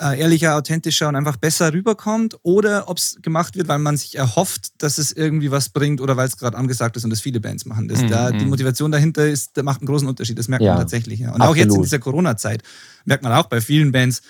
äh, 0.00 0.20
ehrlicher, 0.20 0.56
authentischer 0.56 1.08
und 1.08 1.16
einfach 1.16 1.36
besser 1.36 1.72
rüberkommt 1.72 2.38
oder 2.42 2.88
ob 2.88 2.98
es 2.98 3.18
gemacht 3.22 3.56
wird, 3.56 3.68
weil 3.68 3.78
man 3.78 3.96
sich 3.96 4.16
erhofft, 4.16 4.72
dass 4.78 4.98
es 4.98 5.12
irgendwie 5.12 5.50
was 5.50 5.68
bringt 5.70 6.00
oder 6.00 6.16
weil 6.16 6.28
es 6.28 6.36
gerade 6.36 6.56
angesagt 6.56 6.96
ist 6.96 7.04
und 7.04 7.10
das 7.10 7.20
viele 7.20 7.40
Bands 7.40 7.64
machen. 7.64 7.88
Das, 7.88 8.02
mhm. 8.02 8.08
da, 8.08 8.30
die 8.30 8.44
mhm. 8.44 8.50
Motivation 8.50 8.92
dahinter 8.92 9.26
ist, 9.26 9.56
da 9.56 9.62
macht 9.62 9.80
einen 9.80 9.86
großen 9.86 10.06
Unterschied. 10.06 10.38
Das 10.38 10.48
merkt 10.48 10.64
ja. 10.64 10.72
man 10.72 10.80
tatsächlich. 10.80 11.20
Ja. 11.20 11.28
Und 11.28 11.40
Absolut. 11.40 11.52
auch 11.52 11.56
jetzt 11.56 11.74
in 11.74 11.82
dieser 11.82 11.98
Corona-Zeit 11.98 12.62
merkt 13.04 13.22
man 13.22 13.32
auch 13.32 13.46
bei 13.46 13.60
vielen 13.60 13.92
Bands, 13.92 14.22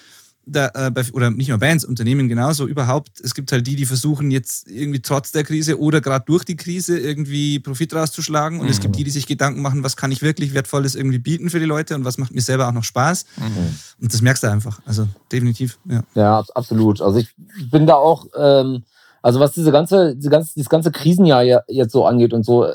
da, 0.46 0.70
äh, 0.74 0.90
bei, 0.90 1.02
oder 1.12 1.30
nicht 1.30 1.48
nur 1.48 1.58
Bands, 1.58 1.84
Unternehmen 1.84 2.28
genauso 2.28 2.66
überhaupt. 2.66 3.20
Es 3.20 3.34
gibt 3.34 3.50
halt 3.50 3.66
die, 3.66 3.74
die 3.74 3.84
versuchen 3.84 4.30
jetzt 4.30 4.68
irgendwie 4.68 5.00
trotz 5.00 5.32
der 5.32 5.42
Krise 5.42 5.78
oder 5.78 6.00
gerade 6.00 6.24
durch 6.24 6.44
die 6.44 6.56
Krise 6.56 6.98
irgendwie 6.98 7.58
Profit 7.58 7.94
rauszuschlagen. 7.94 8.60
Und 8.60 8.66
mhm. 8.66 8.70
es 8.70 8.80
gibt 8.80 8.94
mhm. 8.94 8.98
die, 8.98 9.04
die 9.04 9.10
sich 9.10 9.26
Gedanken 9.26 9.60
machen, 9.60 9.82
was 9.82 9.96
kann 9.96 10.12
ich 10.12 10.22
wirklich 10.22 10.54
Wertvolles 10.54 10.94
irgendwie 10.94 11.18
bieten 11.18 11.50
für 11.50 11.58
die 11.58 11.66
Leute 11.66 11.96
und 11.96 12.04
was 12.04 12.16
macht 12.16 12.32
mir 12.32 12.40
selber 12.40 12.68
auch 12.68 12.72
noch 12.72 12.84
Spaß. 12.84 13.26
Mhm. 13.36 13.76
Und 14.00 14.14
das 14.14 14.22
merkst 14.22 14.44
du 14.44 14.50
einfach. 14.50 14.80
Also 14.86 15.08
definitiv. 15.32 15.78
Ja, 15.84 16.02
ja 16.14 16.44
absolut. 16.54 17.02
Also 17.02 17.18
ich 17.18 17.34
bin 17.70 17.86
da 17.86 17.94
auch, 17.94 18.26
ähm, 18.38 18.84
also 19.22 19.40
was 19.40 19.52
diese 19.52 19.72
ganze, 19.72 20.14
diese 20.14 20.30
ganze, 20.30 20.54
dieses 20.54 20.70
ganze 20.70 20.92
Krisenjahr 20.92 21.42
jetzt 21.42 21.92
so 21.92 22.06
angeht 22.06 22.32
und 22.32 22.44
so, 22.44 22.66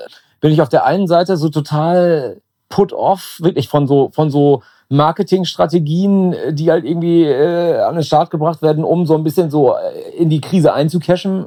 bin 0.41 0.51
ich 0.51 0.61
auf 0.61 0.69
der 0.69 0.85
einen 0.85 1.07
Seite 1.07 1.37
so 1.37 1.47
total 1.47 2.41
put 2.67 2.91
off, 2.91 3.37
wirklich 3.39 3.69
von 3.69 3.87
so, 3.87 4.09
von 4.13 4.29
so 4.29 4.61
Marketingstrategien, 4.91 6.33
äh, 6.33 6.53
die 6.53 6.69
halt 6.69 6.85
irgendwie 6.85 7.23
äh, 7.23 7.79
an 7.79 7.95
den 7.95 8.03
Start 8.03 8.29
gebracht 8.29 8.61
werden, 8.61 8.83
um 8.83 9.05
so 9.05 9.15
ein 9.15 9.23
bisschen 9.23 9.49
so 9.49 9.73
äh, 9.73 10.17
in 10.17 10.29
die 10.29 10.41
Krise 10.41 10.73
einzucashen, 10.73 11.45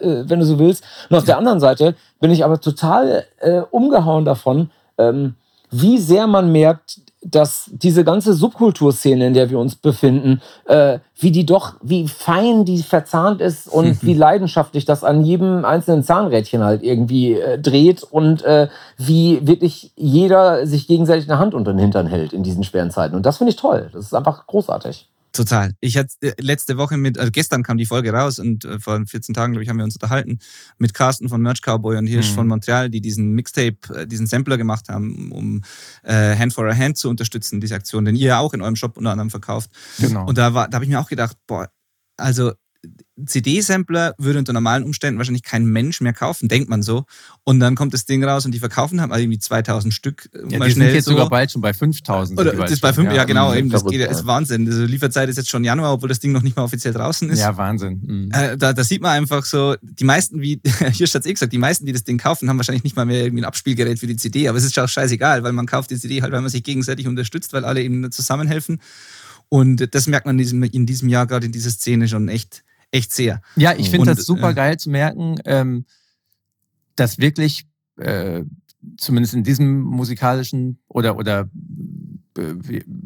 äh, 0.00 0.24
wenn 0.26 0.38
du 0.38 0.44
so 0.44 0.58
willst. 0.58 0.84
Und 1.08 1.16
auf 1.16 1.24
der 1.24 1.38
anderen 1.38 1.60
Seite 1.60 1.94
bin 2.20 2.30
ich 2.30 2.44
aber 2.44 2.60
total 2.60 3.24
äh, 3.40 3.62
umgehauen 3.70 4.24
davon, 4.24 4.70
ähm, 4.98 5.34
wie 5.70 5.98
sehr 5.98 6.26
man 6.26 6.52
merkt, 6.52 7.00
dass 7.24 7.70
diese 7.72 8.04
ganze 8.04 8.34
Subkulturszene, 8.34 9.26
in 9.26 9.34
der 9.34 9.50
wir 9.50 9.58
uns 9.58 9.76
befinden, 9.76 10.40
äh, 10.66 10.98
wie 11.18 11.30
die 11.30 11.46
doch, 11.46 11.74
wie 11.82 12.06
fein 12.06 12.64
die 12.64 12.82
verzahnt 12.82 13.40
ist 13.40 13.66
und 13.66 14.02
wie 14.06 14.14
leidenschaftlich 14.14 14.84
das 14.84 15.04
an 15.04 15.24
jedem 15.24 15.64
einzelnen 15.64 16.02
Zahnrädchen 16.02 16.62
halt 16.62 16.82
irgendwie 16.82 17.34
äh, 17.34 17.58
dreht 17.58 18.02
und 18.02 18.42
äh, 18.42 18.68
wie 18.98 19.46
wirklich 19.46 19.92
jeder 19.96 20.66
sich 20.66 20.86
gegenseitig 20.86 21.28
eine 21.28 21.38
Hand 21.38 21.54
unter 21.54 21.72
den 21.72 21.78
Hintern 21.78 22.06
hält 22.06 22.32
in 22.32 22.42
diesen 22.42 22.64
schweren 22.64 22.90
Zeiten. 22.90 23.16
Und 23.16 23.24
das 23.26 23.38
finde 23.38 23.50
ich 23.50 23.56
toll. 23.56 23.90
Das 23.92 24.04
ist 24.04 24.14
einfach 24.14 24.46
großartig. 24.46 25.08
Total. 25.34 25.74
Ich 25.80 25.96
hatte 25.96 26.14
äh, 26.20 26.32
letzte 26.38 26.78
Woche 26.78 26.96
mit, 26.96 27.18
also 27.18 27.32
gestern 27.32 27.64
kam 27.64 27.76
die 27.76 27.86
Folge 27.86 28.12
raus 28.12 28.38
und 28.38 28.64
äh, 28.64 28.78
vor 28.78 29.04
14 29.04 29.34
Tagen, 29.34 29.52
glaube 29.52 29.64
ich, 29.64 29.68
haben 29.68 29.78
wir 29.78 29.84
uns 29.84 29.96
unterhalten 29.96 30.38
mit 30.78 30.94
Carsten 30.94 31.28
von 31.28 31.42
Merch 31.42 31.60
Cowboy 31.60 31.98
und 31.98 32.06
Hirsch 32.06 32.30
mhm. 32.30 32.34
von 32.34 32.46
Montreal, 32.46 32.88
die 32.88 33.00
diesen 33.00 33.32
Mixtape, 33.32 33.76
äh, 33.92 34.06
diesen 34.06 34.28
Sampler 34.28 34.56
gemacht 34.56 34.88
haben, 34.88 35.32
um 35.32 35.62
äh, 36.04 36.36
Hand 36.36 36.54
for 36.54 36.68
a 36.68 36.74
Hand 36.74 36.98
zu 36.98 37.10
unterstützen, 37.10 37.60
diese 37.60 37.74
Aktion, 37.74 38.04
den 38.04 38.14
ihr 38.14 38.28
ja 38.28 38.38
auch 38.38 38.54
in 38.54 38.62
eurem 38.62 38.76
Shop 38.76 38.96
unter 38.96 39.10
anderem 39.10 39.30
verkauft. 39.30 39.70
Genau. 39.98 40.24
Und 40.24 40.38
da 40.38 40.54
war, 40.54 40.68
da 40.68 40.76
habe 40.76 40.84
ich 40.84 40.90
mir 40.90 41.00
auch 41.00 41.08
gedacht, 41.08 41.36
boah, 41.48 41.68
also 42.16 42.52
CD-Sampler 43.24 44.14
würde 44.18 44.38
unter 44.40 44.52
normalen 44.52 44.82
Umständen 44.82 45.18
wahrscheinlich 45.18 45.44
kein 45.44 45.64
Mensch 45.64 46.00
mehr 46.00 46.12
kaufen, 46.12 46.48
denkt 46.48 46.68
man 46.68 46.82
so. 46.82 47.04
Und 47.44 47.60
dann 47.60 47.76
kommt 47.76 47.94
das 47.94 48.06
Ding 48.06 48.24
raus 48.24 48.44
und 48.44 48.52
die 48.52 48.58
verkaufen 48.58 49.00
haben 49.00 49.12
also 49.12 49.22
irgendwie 49.22 49.38
2000 49.38 49.94
Stück. 49.94 50.28
Äh, 50.32 50.52
ja, 50.52 50.58
mal 50.58 50.66
die 50.66 50.72
schnell 50.72 50.88
sind 50.88 50.96
jetzt 50.96 51.04
so. 51.04 51.12
sogar 51.12 51.28
bald 51.28 51.52
schon 51.52 51.62
bei 51.62 51.72
5000. 51.72 52.38
Oder 52.38 52.52
das 52.54 52.72
ist 52.72 52.80
bei 52.80 52.92
5, 52.92 53.08
ja, 53.08 53.16
ja 53.16 53.24
genau, 53.24 53.54
eben, 53.54 53.70
das 53.70 53.84
geht, 53.84 54.00
ist 54.00 54.26
Wahnsinn. 54.26 54.66
Also 54.66 54.84
Lieferzeit 54.84 55.28
ist 55.28 55.36
jetzt 55.36 55.50
schon 55.50 55.62
Januar, 55.62 55.92
obwohl 55.92 56.08
das 56.08 56.18
Ding 56.18 56.32
noch 56.32 56.42
nicht 56.42 56.56
mal 56.56 56.64
offiziell 56.64 56.92
draußen 56.92 57.30
ist. 57.30 57.38
Ja, 57.38 57.56
Wahnsinn. 57.56 58.02
Mhm. 58.04 58.30
Äh, 58.32 58.56
da, 58.56 58.72
da 58.72 58.84
sieht 58.84 59.02
man 59.02 59.12
einfach 59.12 59.44
so, 59.44 59.76
die 59.80 60.04
meisten, 60.04 60.40
wie, 60.40 60.60
hier 60.92 61.04
es 61.04 61.14
eh 61.14 61.32
gesagt, 61.32 61.52
die 61.52 61.58
meisten, 61.58 61.86
die 61.86 61.92
das 61.92 62.04
Ding 62.04 62.18
kaufen, 62.18 62.48
haben 62.48 62.56
wahrscheinlich 62.56 62.84
nicht 62.84 62.96
mal 62.96 63.06
mehr 63.06 63.24
irgendwie 63.24 63.42
ein 63.42 63.46
Abspielgerät 63.46 64.00
für 64.00 64.08
die 64.08 64.16
CD, 64.16 64.48
aber 64.48 64.58
es 64.58 64.64
ist 64.64 64.78
auch 64.78 64.88
scheißegal, 64.88 65.44
weil 65.44 65.52
man 65.52 65.66
kauft 65.66 65.90
die 65.90 65.98
CD 65.98 66.20
halt, 66.22 66.32
weil 66.32 66.40
man 66.40 66.50
sich 66.50 66.64
gegenseitig 66.64 67.06
unterstützt, 67.06 67.52
weil 67.52 67.64
alle 67.64 67.82
eben 67.82 68.10
zusammenhelfen. 68.10 68.80
Und 69.48 69.94
das 69.94 70.06
merkt 70.08 70.26
man 70.26 70.34
in 70.34 70.38
diesem, 70.38 70.62
in 70.64 70.86
diesem 70.86 71.08
Jahr 71.08 71.26
gerade 71.26 71.46
in 71.46 71.52
dieser 71.52 71.70
Szene 71.70 72.08
schon 72.08 72.28
echt 72.28 72.63
echt 72.94 73.12
sehr. 73.12 73.42
Ja, 73.56 73.74
ich 73.76 73.90
finde 73.90 74.14
das 74.14 74.24
super 74.24 74.50
äh, 74.50 74.54
geil 74.54 74.78
zu 74.78 74.88
merken, 74.88 75.34
ähm, 75.44 75.84
dass 76.96 77.18
wirklich, 77.18 77.66
äh, 77.96 78.44
zumindest 78.96 79.34
in 79.34 79.42
diesem 79.42 79.80
musikalischen 79.80 80.78
oder, 80.88 81.16
oder 81.16 81.50
äh, 82.38 82.54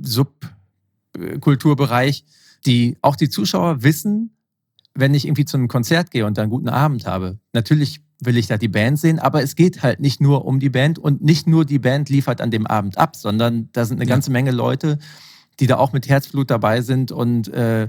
Subkulturbereich, 0.02 2.26
die 2.66 2.98
auch 3.00 3.16
die 3.16 3.30
Zuschauer 3.30 3.82
wissen, 3.82 4.36
wenn 4.94 5.14
ich 5.14 5.24
irgendwie 5.26 5.46
zu 5.46 5.56
einem 5.56 5.68
Konzert 5.68 6.10
gehe 6.10 6.26
und 6.26 6.36
da 6.36 6.42
einen 6.42 6.50
guten 6.50 6.68
Abend 6.68 7.06
habe. 7.06 7.38
Natürlich 7.52 8.02
will 8.20 8.36
ich 8.36 8.48
da 8.48 8.58
die 8.58 8.68
Band 8.68 8.98
sehen, 8.98 9.18
aber 9.18 9.42
es 9.42 9.54
geht 9.54 9.82
halt 9.82 10.00
nicht 10.00 10.20
nur 10.20 10.44
um 10.44 10.60
die 10.60 10.70
Band 10.70 10.98
und 10.98 11.22
nicht 11.22 11.46
nur 11.46 11.64
die 11.64 11.78
Band 11.78 12.10
liefert 12.10 12.40
an 12.40 12.50
dem 12.50 12.66
Abend 12.66 12.98
ab, 12.98 13.16
sondern 13.16 13.68
da 13.72 13.84
sind 13.84 14.00
eine 14.00 14.08
ja. 14.08 14.14
ganze 14.14 14.32
Menge 14.32 14.50
Leute, 14.50 14.98
die 15.60 15.66
da 15.66 15.76
auch 15.76 15.92
mit 15.92 16.08
Herzblut 16.08 16.50
dabei 16.50 16.82
sind 16.82 17.12
und 17.12 17.48
äh, 17.48 17.88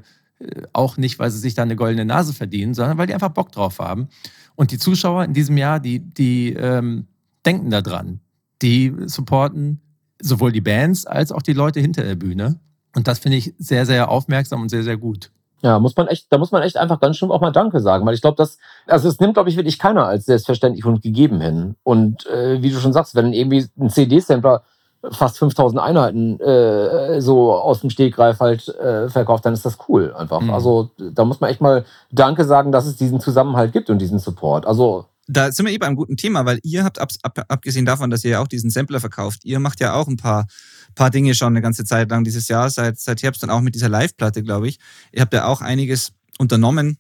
auch 0.74 0.98
nicht, 0.98 1.20
weil 1.20 1.32
sie 1.32 1.40
sich 1.40 1.54
da 1.54 1.64
eine 1.64 1.76
goldene 1.76 2.06
Nase 2.06 2.34
verdienen, 2.34 2.74
sondern 2.74 2.98
weil 2.98 3.08
die 3.08 3.14
einfach 3.14 3.30
Bock 3.30 3.52
drauf 3.52 3.80
haben. 3.80 4.10
Und 4.56 4.72
die 4.72 4.78
Zuschauer 4.78 5.24
in 5.24 5.34
diesem 5.34 5.58
Jahr, 5.58 5.80
die, 5.80 6.00
die 6.00 6.54
ähm, 6.54 7.08
denken 7.46 7.70
daran. 7.70 8.20
Die 8.62 8.94
supporten 9.06 9.82
sowohl 10.22 10.52
die 10.52 10.62
Bands 10.62 11.06
als 11.06 11.32
auch 11.32 11.42
die 11.42 11.54
Leute 11.54 11.80
hinter 11.80 12.04
der 12.04 12.16
Bühne. 12.16 12.60
Und 12.96 13.08
das 13.08 13.20
finde 13.20 13.38
ich 13.38 13.54
sehr, 13.58 13.86
sehr 13.86 14.10
aufmerksam 14.10 14.62
und 14.62 14.70
sehr, 14.70 14.84
sehr 14.84 14.98
gut. 14.98 15.32
Ja, 15.62 15.80
muss 15.80 15.96
man 15.96 16.08
echt, 16.08 16.28
da 16.32 16.38
muss 16.38 16.52
man 16.52 16.64
echt 16.64 16.78
einfach 16.78 17.00
ganz 17.00 17.18
schön 17.18 17.32
auch 17.32 17.42
mal 17.42 17.52
Danke 17.52 17.82
sagen, 17.82 18.06
weil 18.06 18.14
ich 18.14 18.22
glaube, 18.22 18.38
dass, 18.38 18.58
also 18.88 19.10
es 19.10 19.20
nimmt, 19.20 19.34
glaube 19.34 19.50
ich, 19.50 19.58
wirklich 19.58 19.78
keiner 19.78 20.06
als 20.06 20.26
selbstverständlich 20.26 20.86
und 20.86 21.02
gegeben 21.02 21.42
hin. 21.42 21.76
Und 21.84 22.26
äh, 22.28 22.62
wie 22.62 22.70
du 22.70 22.80
schon 22.80 22.94
sagst, 22.94 23.16
wenn 23.16 23.34
irgendwie 23.34 23.66
ein 23.78 23.90
CD-Sampler 23.90 24.64
fast 25.12 25.38
5000 25.38 25.82
Einheiten 25.82 26.40
äh, 26.40 27.22
so 27.22 27.54
aus 27.54 27.82
dem 27.82 27.90
Stegreif 27.90 28.40
halt 28.40 28.68
äh, 28.68 29.10
verkauft, 29.10 29.46
dann 29.46 29.54
ist 29.54 29.66
das 29.66 29.78
cool 29.88 30.14
einfach. 30.14 30.42
Mhm. 30.42 30.50
Also 30.50 30.92
da 30.98 31.26
muss 31.26 31.40
man 31.40 31.50
echt 31.50 31.62
mal 31.62 31.86
Danke 32.12 32.46
sagen, 32.46 32.72
dass 32.72 32.86
es 32.86 32.96
diesen 32.96 33.20
Zusammenhalt 33.20 33.72
gibt 33.72 33.90
und 33.90 34.00
diesen 34.00 34.20
Support. 34.20 34.66
Also 34.66 35.06
da 35.30 35.52
sind 35.52 35.66
wir 35.66 35.72
eben 35.72 35.84
eh 35.84 35.88
beim 35.88 35.96
guten 35.96 36.18
Thema, 36.18 36.46
weil 36.46 36.60
ihr 36.64 36.84
habt, 36.84 37.00
ab, 37.00 37.10
ab, 37.22 37.46
abgesehen 37.48 37.86
davon, 37.86 38.10
dass 38.10 38.24
ihr 38.24 38.32
ja 38.32 38.42
auch 38.42 38.48
diesen 38.48 38.72
Sampler 38.72 39.00
verkauft, 39.00 39.46
ihr 39.46 39.60
macht 39.60 39.80
ja 39.80 39.94
auch 39.94 40.08
ein 40.08 40.18
paar, 40.18 40.48
paar 40.96 41.12
Dinge 41.12 41.36
schon 41.36 41.54
eine 41.54 41.62
ganze 41.62 41.86
Zeit 41.86 42.10
lang 42.10 42.24
dieses 42.24 42.48
Jahr, 42.48 42.70
seit, 42.70 43.00
seit 43.00 43.22
Herbst 43.22 43.44
und 43.44 43.52
auch 43.52 43.62
mit 43.62 43.76
dieser 43.76 43.90
Live-Platte, 43.90 44.42
glaube 44.42 44.68
ich. 44.68 44.80
Ihr 45.12 45.22
habt 45.22 45.34
ja 45.34 45.46
auch 45.46 45.62
einiges 45.62 46.14
unternommen, 46.40 46.98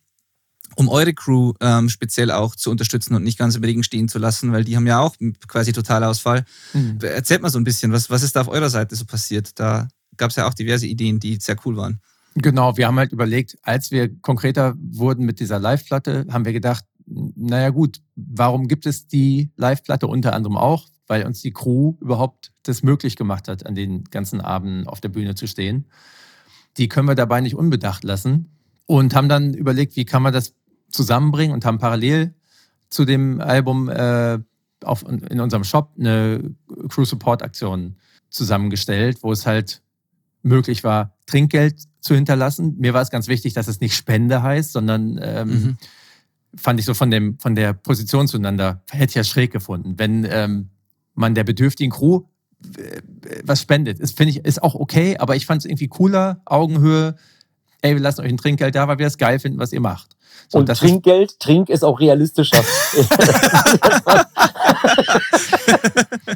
um 0.75 0.89
eure 0.89 1.13
Crew 1.13 1.53
ähm, 1.59 1.89
speziell 1.89 2.31
auch 2.31 2.55
zu 2.55 2.71
unterstützen 2.71 3.15
und 3.15 3.23
nicht 3.23 3.37
ganz 3.37 3.55
im 3.55 3.63
Regen 3.63 3.83
stehen 3.83 4.07
zu 4.07 4.19
lassen, 4.19 4.51
weil 4.51 4.63
die 4.63 4.75
haben 4.75 4.87
ja 4.87 4.99
auch 4.99 5.15
quasi 5.47 5.73
Totalausfall. 5.73 6.45
Mhm. 6.73 6.99
Erzählt 7.01 7.41
mal 7.41 7.49
so 7.49 7.59
ein 7.59 7.63
bisschen, 7.63 7.91
was, 7.91 8.09
was 8.09 8.23
ist 8.23 8.35
da 8.35 8.41
auf 8.41 8.47
eurer 8.47 8.69
Seite 8.69 8.95
so 8.95 9.05
passiert? 9.05 9.59
Da 9.59 9.87
gab 10.17 10.29
es 10.29 10.35
ja 10.35 10.47
auch 10.47 10.53
diverse 10.53 10.87
Ideen, 10.87 11.19
die 11.19 11.37
sehr 11.37 11.55
cool 11.65 11.75
waren. 11.77 11.99
Genau, 12.35 12.77
wir 12.77 12.87
haben 12.87 12.97
halt 12.97 13.11
überlegt, 13.11 13.57
als 13.63 13.91
wir 13.91 14.15
konkreter 14.21 14.75
wurden 14.79 15.25
mit 15.25 15.39
dieser 15.39 15.59
Live-Platte, 15.59 16.25
haben 16.29 16.45
wir 16.45 16.53
gedacht, 16.53 16.85
naja 17.05 17.69
gut, 17.69 18.01
warum 18.15 18.67
gibt 18.67 18.85
es 18.85 19.07
die 19.07 19.51
Live-Platte 19.55 20.07
unter 20.07 20.33
anderem 20.33 20.57
auch? 20.57 20.85
Weil 21.07 21.25
uns 21.25 21.41
die 21.41 21.51
Crew 21.51 21.95
überhaupt 21.99 22.51
das 22.63 22.83
möglich 22.83 23.15
gemacht 23.15 23.47
hat, 23.47 23.65
an 23.65 23.73
den 23.73 24.03
ganzen 24.05 24.41
Abenden 24.41 24.87
auf 24.87 25.01
der 25.01 25.09
Bühne 25.09 25.33
zu 25.33 25.47
stehen. 25.47 25.87
Die 26.77 26.87
können 26.87 27.07
wir 27.07 27.15
dabei 27.15 27.41
nicht 27.41 27.55
unbedacht 27.55 28.03
lassen 28.03 28.51
und 28.85 29.15
haben 29.15 29.27
dann 29.27 29.53
überlegt, 29.53 29.95
wie 29.95 30.05
kann 30.05 30.21
man 30.21 30.33
das 30.33 30.53
zusammenbringen 30.89 31.53
und 31.53 31.65
haben 31.65 31.77
parallel 31.77 32.33
zu 32.89 33.05
dem 33.05 33.39
Album 33.41 33.89
äh, 33.89 34.39
auf, 34.83 35.03
in 35.03 35.39
unserem 35.39 35.63
Shop 35.63 35.91
eine 35.99 36.55
Crew 36.89 37.05
Support 37.05 37.43
Aktion 37.43 37.97
zusammengestellt, 38.29 39.19
wo 39.21 39.31
es 39.31 39.45
halt 39.45 39.81
möglich 40.41 40.83
war, 40.83 41.15
Trinkgeld 41.25 41.83
zu 41.99 42.15
hinterlassen. 42.15 42.75
Mir 42.79 42.93
war 42.93 43.01
es 43.01 43.09
ganz 43.09 43.27
wichtig, 43.27 43.53
dass 43.53 43.67
es 43.67 43.81
nicht 43.81 43.95
Spende 43.95 44.41
heißt, 44.41 44.71
sondern 44.71 45.19
ähm, 45.21 45.49
mhm. 45.49 45.77
fand 46.55 46.79
ich 46.79 46.85
so 46.85 46.93
von, 46.93 47.11
dem, 47.11 47.37
von 47.39 47.55
der 47.55 47.73
Position 47.73 48.27
zueinander, 48.27 48.83
hätte 48.89 49.09
ich 49.11 49.15
ja 49.15 49.23
schräg 49.23 49.51
gefunden. 49.51 49.95
Wenn 49.97 50.25
ähm, 50.29 50.69
man 51.13 51.35
der 51.35 51.43
bedürftigen 51.43 51.91
Crew 51.91 52.23
äh, 52.77 53.01
was 53.43 53.61
spendet, 53.61 53.99
ist, 53.99 54.17
finde 54.17 54.31
ich, 54.31 54.45
ist 54.45 54.63
auch 54.63 54.75
okay, 54.75 55.17
aber 55.17 55.35
ich 55.35 55.45
fand 55.45 55.61
es 55.61 55.65
irgendwie 55.65 55.87
cooler, 55.87 56.41
Augenhöhe, 56.45 57.15
ey, 57.81 57.95
wir 57.95 58.01
lassen 58.01 58.21
euch 58.21 58.29
ein 58.29 58.37
Trinkgeld 58.37 58.75
da, 58.75 58.87
weil 58.87 58.99
wir 58.99 59.07
es 59.07 59.17
geil 59.17 59.39
finden, 59.39 59.59
was 59.59 59.73
ihr 59.73 59.81
macht. 59.81 60.15
So, 60.51 60.57
und 60.57 60.65
Trinkgeld, 60.65 61.31
ist, 61.31 61.39
Trink 61.39 61.69
ist 61.69 61.83
auch 61.83 61.99
realistischer. 61.99 62.57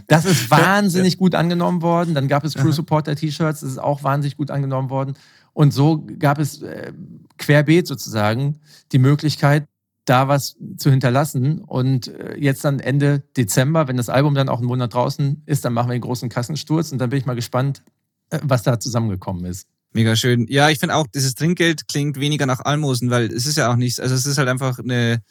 das 0.08 0.26
ist 0.26 0.52
wahnsinnig 0.52 1.17
gut 1.17 1.34
angenommen 1.34 1.82
worden. 1.82 2.13
Dann 2.13 2.28
gab 2.28 2.43
es 2.43 2.54
Crew 2.54 2.71
Supporter 2.71 3.15
T-Shirts, 3.15 3.62
das 3.62 3.71
ist 3.71 3.80
auch 3.80 4.04
wahnsinnig 4.04 4.38
gut 4.38 4.52
angenommen 4.52 4.91
worden. 4.91 5.15
Und 5.54 5.73
so 5.73 6.06
gab 6.19 6.38
es 6.38 6.62
äh, 6.62 6.93
querbeet 7.39 7.88
sozusagen 7.88 8.60
die 8.91 8.99
Möglichkeit, 8.99 9.65
da 10.06 10.28
was 10.28 10.58
zu 10.78 10.91
hinterlassen. 10.91 11.60
Und 11.62 12.08
äh, 12.08 12.36
jetzt 12.38 12.63
dann 12.65 12.80
Ende 12.80 13.23
Dezember, 13.36 13.88
wenn 13.88 13.97
das 13.97 14.10
Album 14.10 14.36
dann 14.36 14.47
auch 14.47 14.60
einen 14.60 14.67
Monat 14.67 14.93
draußen 14.93 15.41
ist, 15.47 15.65
dann 15.65 15.73
machen 15.73 15.89
wir 15.89 15.95
den 15.95 16.02
großen 16.02 16.30
Kassensturz 16.30 16.91
und 16.91 16.99
dann 16.99 17.10
bin 17.10 17.17
ich 17.17 17.26
mal 17.26 17.36
gespannt, 17.36 17.82
äh, 18.30 18.38
was 18.43 18.62
da 18.62 18.80
zusammengekommen 18.80 19.45
ist. 19.45 19.67
Mega 19.93 20.15
schön. 20.15 20.47
Ja, 20.49 20.69
ich 20.69 20.79
finde 20.79 20.95
auch, 20.95 21.08
dieses 21.08 21.36
Trinkgeld 21.36 21.88
klingt 21.88 22.19
weniger 22.19 22.45
nach 22.45 22.60
Almosen, 22.62 23.10
weil 23.10 23.32
es 23.32 23.45
ist 23.45 23.58
ja 23.58 23.71
auch 23.71 23.75
nichts, 23.75 23.99
also 23.99 24.15
es 24.15 24.25
ist 24.25 24.38
halt 24.38 24.49
einfach 24.49 24.79
eine, 24.79 25.21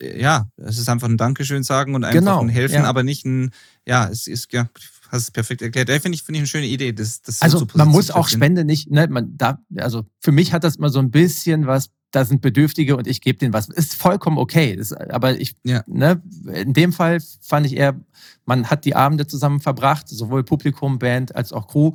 ja, 0.00 0.48
es 0.56 0.78
ist 0.78 0.88
einfach 0.88 1.08
ein 1.08 1.16
Dankeschön 1.16 1.64
sagen 1.64 1.94
und 1.94 2.04
einfach 2.04 2.20
genau, 2.20 2.40
ein 2.40 2.48
Helfen, 2.48 2.82
ja. 2.82 2.84
aber 2.84 3.02
nicht 3.02 3.24
ein, 3.24 3.50
ja, 3.86 4.08
es 4.08 4.26
ist, 4.28 4.52
ja, 4.52 4.68
hast 5.12 5.22
es 5.22 5.30
perfekt 5.30 5.62
erklärt. 5.62 5.88
Da 5.88 5.98
finde 5.98 6.14
ich, 6.14 6.22
finde 6.22 6.38
ich 6.38 6.42
eine 6.42 6.46
schöne 6.46 6.66
Idee. 6.66 6.92
Das, 6.92 7.20
das 7.22 7.42
also 7.42 7.58
so 7.58 7.66
man 7.74 7.88
muss 7.88 8.10
auch 8.10 8.28
Spende 8.28 8.64
nicht, 8.64 8.90
ne, 8.90 9.08
man 9.08 9.36
da, 9.36 9.58
also 9.76 10.06
für 10.20 10.32
mich 10.32 10.52
hat 10.52 10.64
das 10.64 10.76
immer 10.76 10.88
so 10.88 11.00
ein 11.00 11.10
bisschen 11.10 11.66
was, 11.66 11.90
da 12.12 12.24
sind 12.24 12.42
Bedürftige 12.42 12.96
und 12.96 13.06
ich 13.06 13.20
gebe 13.20 13.38
denen 13.38 13.52
was. 13.52 13.68
Ist 13.68 13.94
vollkommen 13.94 14.38
okay. 14.38 14.76
Das, 14.76 14.92
aber 14.92 15.40
ich, 15.40 15.56
ja. 15.64 15.82
ne, 15.86 16.22
in 16.52 16.72
dem 16.74 16.92
Fall 16.92 17.18
fand 17.40 17.66
ich 17.66 17.76
eher, 17.76 17.98
man 18.44 18.70
hat 18.70 18.84
die 18.84 18.94
Abende 18.94 19.26
zusammen 19.26 19.60
verbracht, 19.60 20.08
sowohl 20.08 20.44
Publikum, 20.44 20.98
Band 20.98 21.34
als 21.34 21.52
auch 21.52 21.66
Crew. 21.68 21.92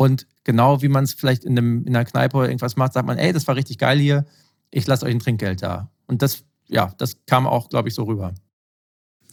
Und 0.00 0.26
genau 0.44 0.80
wie 0.80 0.88
man 0.88 1.04
es 1.04 1.12
vielleicht 1.12 1.44
in, 1.44 1.58
einem, 1.58 1.84
in 1.84 1.94
einer 1.94 2.06
Kneipe 2.06 2.34
oder 2.34 2.48
irgendwas 2.48 2.74
macht, 2.74 2.94
sagt 2.94 3.06
man, 3.06 3.18
ey, 3.18 3.34
das 3.34 3.46
war 3.46 3.54
richtig 3.54 3.76
geil 3.76 3.98
hier, 3.98 4.24
ich 4.70 4.86
lasse 4.86 5.04
euch 5.04 5.12
ein 5.12 5.18
Trinkgeld 5.18 5.62
da. 5.62 5.90
Und 6.06 6.22
das, 6.22 6.42
ja, 6.68 6.94
das 6.96 7.16
kam 7.26 7.46
auch, 7.46 7.68
glaube 7.68 7.90
ich, 7.90 7.94
so 7.94 8.04
rüber. 8.04 8.32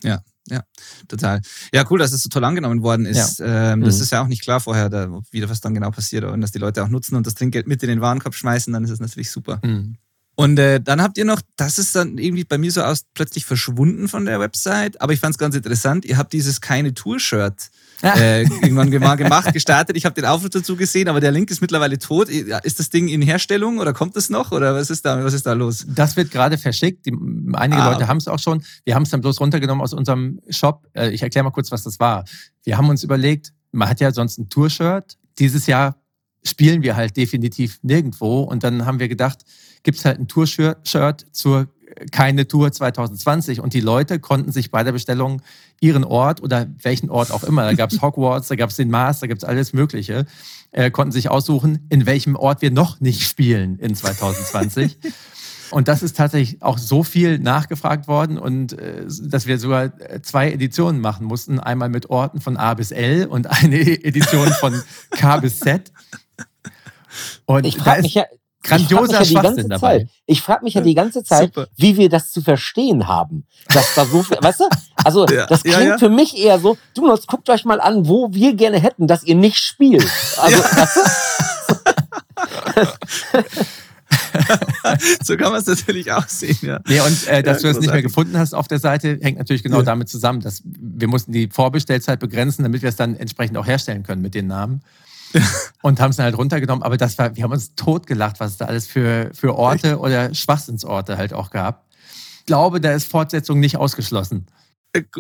Ja, 0.04 0.22
ja, 0.50 0.64
total. 1.08 1.40
Ja, 1.74 1.86
cool, 1.90 2.00
dass 2.00 2.12
es 2.12 2.22
so 2.22 2.28
toll 2.28 2.44
angenommen 2.44 2.84
worden 2.84 3.06
ist. 3.06 3.40
Ja. 3.40 3.72
Ähm, 3.72 3.80
das 3.80 3.96
mhm. 3.96 4.02
ist 4.02 4.12
ja 4.12 4.22
auch 4.22 4.28
nicht 4.28 4.42
klar 4.42 4.60
vorher, 4.60 4.90
da, 4.90 5.22
wieder 5.32 5.50
was 5.50 5.62
dann 5.62 5.74
genau 5.74 5.90
passiert 5.92 6.26
und 6.26 6.42
dass 6.42 6.52
die 6.52 6.60
Leute 6.60 6.84
auch 6.84 6.90
nutzen 6.90 7.16
und 7.16 7.26
das 7.26 7.36
Trinkgeld 7.36 7.66
mit 7.66 7.82
in 7.84 7.88
den 7.88 8.02
Warenkorb 8.02 8.36
schmeißen, 8.36 8.74
dann 8.74 8.84
ist 8.84 8.90
es 8.90 9.00
natürlich 9.00 9.32
super. 9.32 9.62
Mhm. 9.64 9.96
Und 10.40 10.60
äh, 10.60 10.80
dann 10.80 11.02
habt 11.02 11.18
ihr 11.18 11.26
noch, 11.26 11.42
das 11.56 11.80
ist 11.80 11.96
dann 11.96 12.20
irgendwie 12.20 12.44
bei 12.44 12.60
mir 12.60 12.72
so 12.72 12.84
aus 12.84 13.06
plötzlich 13.16 13.44
verschwunden 13.44 14.08
von 14.08 14.26
der 14.26 14.40
Website, 14.40 15.02
aber 15.02 15.12
ich 15.12 15.20
fand 15.20 15.34
es 15.34 15.40
ganz 15.40 15.56
interessant, 15.56 16.06
ihr 16.06 16.16
habt 16.18 16.32
dieses 16.32 16.62
keine 16.62 16.94
Tour-Shirt 16.94 17.72
äh, 18.04 18.44
irgendwann 18.44 18.90
mal 19.00 19.16
gemacht, 19.16 19.52
gestartet. 19.52 19.98
Ich 19.98 20.06
habe 20.06 20.14
den 20.14 20.26
Aufruf 20.26 20.52
dazu 20.52 20.76
gesehen, 20.76 21.08
aber 21.08 21.20
der 21.20 21.32
Link 21.32 21.50
ist 21.50 21.60
mittlerweile 21.62 21.98
tot. 21.98 22.30
Ist 22.30 22.78
das 22.78 22.92
Ding 22.92 23.08
in 23.08 23.24
Herstellung 23.24 23.80
oder 23.80 23.94
kommt 23.94 24.16
es 24.16 24.30
noch 24.30 24.52
oder 24.52 24.76
was 24.76 24.92
ist 24.92 25.06
da, 25.06 25.24
was 25.24 25.34
ist 25.34 25.48
da 25.48 25.54
los? 25.54 25.88
Das 25.88 26.16
wird 26.16 26.30
gerade 26.30 26.60
verschickt. 26.60 27.08
Einige 27.54 27.82
ah, 27.82 27.92
Leute 27.92 28.08
haben 28.08 28.18
es 28.18 28.28
auch 28.28 28.38
schon. 28.38 28.64
Wir 28.86 28.94
haben 28.94 29.04
es 29.04 29.10
dann 29.10 29.22
bloß 29.22 29.40
runtergenommen 29.40 29.82
aus 29.82 29.94
unserem 29.94 30.40
Shop. 30.50 30.88
Äh, 30.94 31.10
ich 31.10 31.24
erkläre 31.24 31.46
mal 31.46 31.52
kurz, 31.52 31.72
was 31.72 31.82
das 31.82 32.00
war. 32.00 32.26
Wir 32.64 32.78
haben 32.78 32.90
uns 32.90 33.04
überlegt, 33.04 33.54
man 33.72 33.90
hat 33.90 34.00
ja 34.00 34.12
sonst 34.12 34.38
ein 34.38 34.50
Tour-Shirt. 34.50 35.18
Dieses 35.40 35.66
Jahr 35.66 35.96
spielen 36.44 36.84
wir 36.84 36.96
halt 36.96 37.18
definitiv 37.18 37.80
nirgendwo. 37.82 38.42
Und 38.42 38.64
dann 38.64 38.86
haben 38.86 39.00
wir 39.00 39.08
gedacht, 39.08 39.40
gibt 39.88 40.00
es 40.00 40.04
halt 40.04 40.20
ein 40.20 40.28
Tour-Shirt 40.28 41.28
zur 41.32 41.70
keine 42.12 42.46
Tour 42.46 42.74
2020 42.74 43.62
und 43.62 43.74
die 43.74 43.80
Leute 43.80 44.20
konnten 44.20 44.52
sich 44.52 44.70
bei 44.70 44.84
der 44.84 44.92
Bestellung 44.92 45.42
ihren 45.80 46.04
Ort 46.04 46.44
oder 46.44 46.68
welchen 46.82 47.10
Ort 47.10 47.32
auch 47.32 47.46
immer, 47.46 47.64
da 47.64 47.74
gab 47.74 47.90
es 47.90 48.02
Hogwarts, 48.02 48.50
da 48.50 48.56
gab 48.56 48.70
es 48.70 48.76
den 48.76 48.90
Mars, 48.90 49.22
da 49.22 49.28
gibt 49.28 49.44
es 49.44 49.48
alles 49.48 49.72
Mögliche, 49.72 50.26
äh, 50.72 50.92
konnten 50.92 51.14
sich 51.14 51.30
aussuchen, 51.30 51.88
in 51.90 52.06
welchem 52.06 52.36
Ort 52.36 52.62
wir 52.62 52.70
noch 52.70 53.00
nicht 53.00 53.24
spielen 53.24 53.80
in 53.80 53.96
2020. 53.96 54.98
Und 55.72 55.88
das 55.88 56.04
ist 56.04 56.18
tatsächlich 56.18 56.62
auch 56.62 56.78
so 56.78 57.04
viel 57.04 57.40
nachgefragt 57.40 58.08
worden 58.08 58.38
und 58.38 58.72
äh, 58.72 59.06
dass 59.22 59.48
wir 59.48 59.60
sogar 59.60 60.00
äh, 60.00 60.22
zwei 60.22 60.50
Editionen 60.50 61.02
machen 61.02 61.26
mussten. 61.26 61.60
Einmal 61.60 61.90
mit 61.90 62.10
Orten 62.10 62.40
von 62.40 62.56
A 62.56 62.74
bis 62.74 62.92
L 62.92 63.26
und 63.26 63.48
eine 63.48 63.82
Edition 64.06 64.48
von 64.48 64.82
K 65.10 65.38
bis 65.38 65.60
Z. 65.60 65.92
Und 67.46 67.66
ich 67.66 67.78
frage 67.78 68.04
mich 68.04 68.14
ja, 68.14 68.24
grandioser 68.68 69.22
ich 69.22 69.30
Schwachsinn 69.30 69.70
dabei. 69.70 70.00
Zeit, 70.00 70.10
ich 70.26 70.42
frage 70.42 70.64
mich 70.64 70.74
ja 70.74 70.82
die 70.82 70.94
ganze 70.94 71.24
Zeit, 71.24 71.54
Super. 71.54 71.68
wie 71.76 71.98
wir 71.98 72.10
das 72.10 72.32
zu 72.32 72.42
verstehen 72.42 73.08
haben. 73.08 73.46
Dass 73.74 73.96
da 73.96 74.06
so 74.06 74.24
viel, 74.24 74.38
weißt 74.40 74.60
du? 74.62 74.66
Also, 75.04 75.26
ja, 75.28 75.46
das 75.48 75.64
klingt 75.64 75.80
ja, 75.80 75.86
ja. 75.86 75.98
für 75.98 76.10
mich 76.10 76.38
eher 76.38 76.60
so, 76.60 76.78
du, 76.94 77.10
jetzt 77.10 77.28
guckt 77.28 77.50
euch 77.50 77.66
mal 77.66 77.82
an, 77.82 78.08
wo 78.08 78.34
wir 78.34 78.54
gerne 78.54 78.80
hätten, 78.80 79.08
dass 79.08 79.24
ihr 79.24 79.36
nicht 79.36 79.58
spielt. 79.58 80.08
Also, 80.38 80.58
weißt 80.58 80.98
du? 80.98 81.02
so 85.24 85.38
kann 85.38 85.52
man 85.52 85.62
es 85.62 85.68
natürlich 85.68 86.12
auch 86.12 86.28
sehen, 86.28 86.58
ja. 86.62 86.80
Nee, 86.88 87.00
und 87.02 87.28
äh, 87.28 87.44
dass 87.44 87.62
ja, 87.62 87.70
du 87.70 87.76
es 87.76 87.82
nicht 87.82 87.92
mehr 87.92 88.02
gefunden 88.02 88.38
hast 88.38 88.54
auf 88.54 88.68
der 88.68 88.80
Seite, 88.80 89.20
hängt 89.22 89.38
natürlich 89.38 89.64
genau 89.64 89.78
ja. 89.78 89.84
damit 89.84 90.10
zusammen, 90.10 90.42
dass 90.42 90.62
wir 90.66 91.08
mussten 91.08 91.32
die 91.32 91.50
Vorbestellzeit 91.52 92.20
begrenzen, 92.20 92.64
damit 92.64 92.82
wir 92.82 92.90
es 92.90 92.96
dann 92.96 93.16
entsprechend 93.16 93.58
auch 93.58 93.68
herstellen 93.68 94.04
können 94.04 94.22
mit 94.22 94.36
den 94.36 94.48
Namen. 94.48 94.82
und 95.82 96.00
haben 96.00 96.12
es 96.12 96.18
dann 96.18 96.26
halt 96.26 96.38
runtergenommen. 96.38 96.84
Aber 96.84 96.98
das 96.98 97.18
war, 97.18 97.36
wir 97.36 97.44
haben 97.44 97.52
uns 97.52 97.76
totgelacht, 97.76 98.40
was 98.40 98.52
es 98.52 98.58
da 98.58 98.66
alles 98.66 98.88
für, 98.88 99.32
für 99.34 99.56
Orte 99.56 99.92
Echt? 99.92 99.98
oder 99.98 100.34
Schwachsinnsorte 100.34 101.18
halt 101.18 101.34
auch 101.34 101.50
gab. 101.50 101.86
Ich 102.40 102.46
glaube, 102.46 102.80
da 102.80 102.94
ist 102.94 103.10
Fortsetzung 103.10 103.60
nicht 103.60 103.78
ausgeschlossen. 103.78 104.48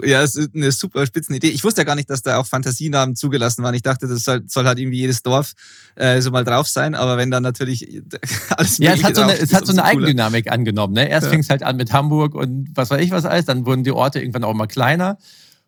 Ja, 0.03 0.23
es 0.23 0.35
ist 0.35 0.55
eine 0.55 0.71
super 0.71 1.05
spitzen 1.05 1.35
Idee. 1.35 1.49
Ich 1.49 1.63
wusste 1.63 1.81
ja 1.81 1.85
gar 1.85 1.95
nicht, 1.95 2.09
dass 2.09 2.21
da 2.21 2.37
auch 2.37 2.47
Fantasienamen 2.47 3.15
zugelassen 3.15 3.63
waren. 3.63 3.75
Ich 3.75 3.81
dachte, 3.81 4.07
das 4.07 4.23
soll, 4.23 4.43
soll 4.47 4.65
halt 4.65 4.79
irgendwie 4.79 4.97
jedes 4.97 5.21
Dorf 5.21 5.53
äh, 5.95 6.21
so 6.21 6.31
mal 6.31 6.43
drauf 6.43 6.67
sein. 6.67 6.95
Aber 6.95 7.17
wenn 7.17 7.29
dann 7.29 7.43
natürlich 7.43 8.01
alles 8.49 8.77
Ja, 8.77 8.93
es 8.93 9.03
hat 9.03 9.15
so 9.15 9.21
eine, 9.21 9.37
es 9.37 9.53
hat 9.53 9.65
so 9.65 9.73
eine 9.73 9.83
Eigendynamik 9.83 10.51
angenommen. 10.51 10.93
Ne? 10.93 11.09
Erst 11.09 11.25
ja. 11.25 11.31
fing 11.31 11.41
es 11.41 11.49
halt 11.49 11.63
an 11.63 11.75
mit 11.75 11.93
Hamburg 11.93 12.33
und 12.33 12.69
was 12.75 12.89
weiß 12.89 13.01
ich 13.01 13.11
was 13.11 13.25
alles. 13.25 13.45
Dann 13.45 13.65
wurden 13.65 13.83
die 13.83 13.91
Orte 13.91 14.19
irgendwann 14.19 14.45
auch 14.45 14.53
mal 14.53 14.67
kleiner. 14.67 15.17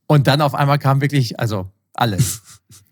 Und 0.07 0.27
dann 0.27 0.41
auf 0.41 0.55
einmal 0.55 0.79
kam 0.79 1.01
wirklich, 1.01 1.39
also 1.39 1.71
alles. 1.93 2.41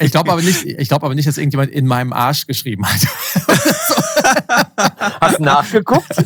Ich 0.00 0.10
glaube 0.10 0.32
aber 0.32 0.42
nicht, 0.42 0.64
ich 0.64 0.88
glaube 0.88 1.06
aber 1.06 1.14
nicht, 1.14 1.28
dass 1.28 1.38
irgendjemand 1.38 1.70
in 1.70 1.86
meinem 1.86 2.12
Arsch 2.12 2.46
geschrieben 2.46 2.86
hat. 2.86 3.00
Hast 5.20 5.40
nachgeguckt? 5.40 6.24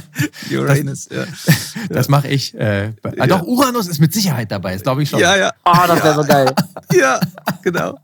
Uranus, 0.50 1.08
ja. 1.10 1.24
Das 1.88 2.08
mache 2.08 2.28
ich. 2.28 2.54
Äh, 2.54 2.92
ja. 3.16 3.26
Doch, 3.26 3.42
Uranus 3.42 3.88
ist 3.88 3.98
mit 3.98 4.12
Sicherheit 4.12 4.50
dabei, 4.50 4.74
das 4.74 4.82
glaube 4.82 5.02
ich 5.02 5.10
schon. 5.10 5.20
Ja, 5.20 5.36
ja. 5.36 5.52
Ah, 5.64 5.84
oh, 5.84 5.88
das 5.88 6.02
wäre 6.02 6.14
so 6.14 6.24
geil. 6.24 6.54
Ja, 6.94 7.20
genau. 7.62 7.98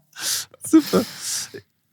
Super. 0.66 1.04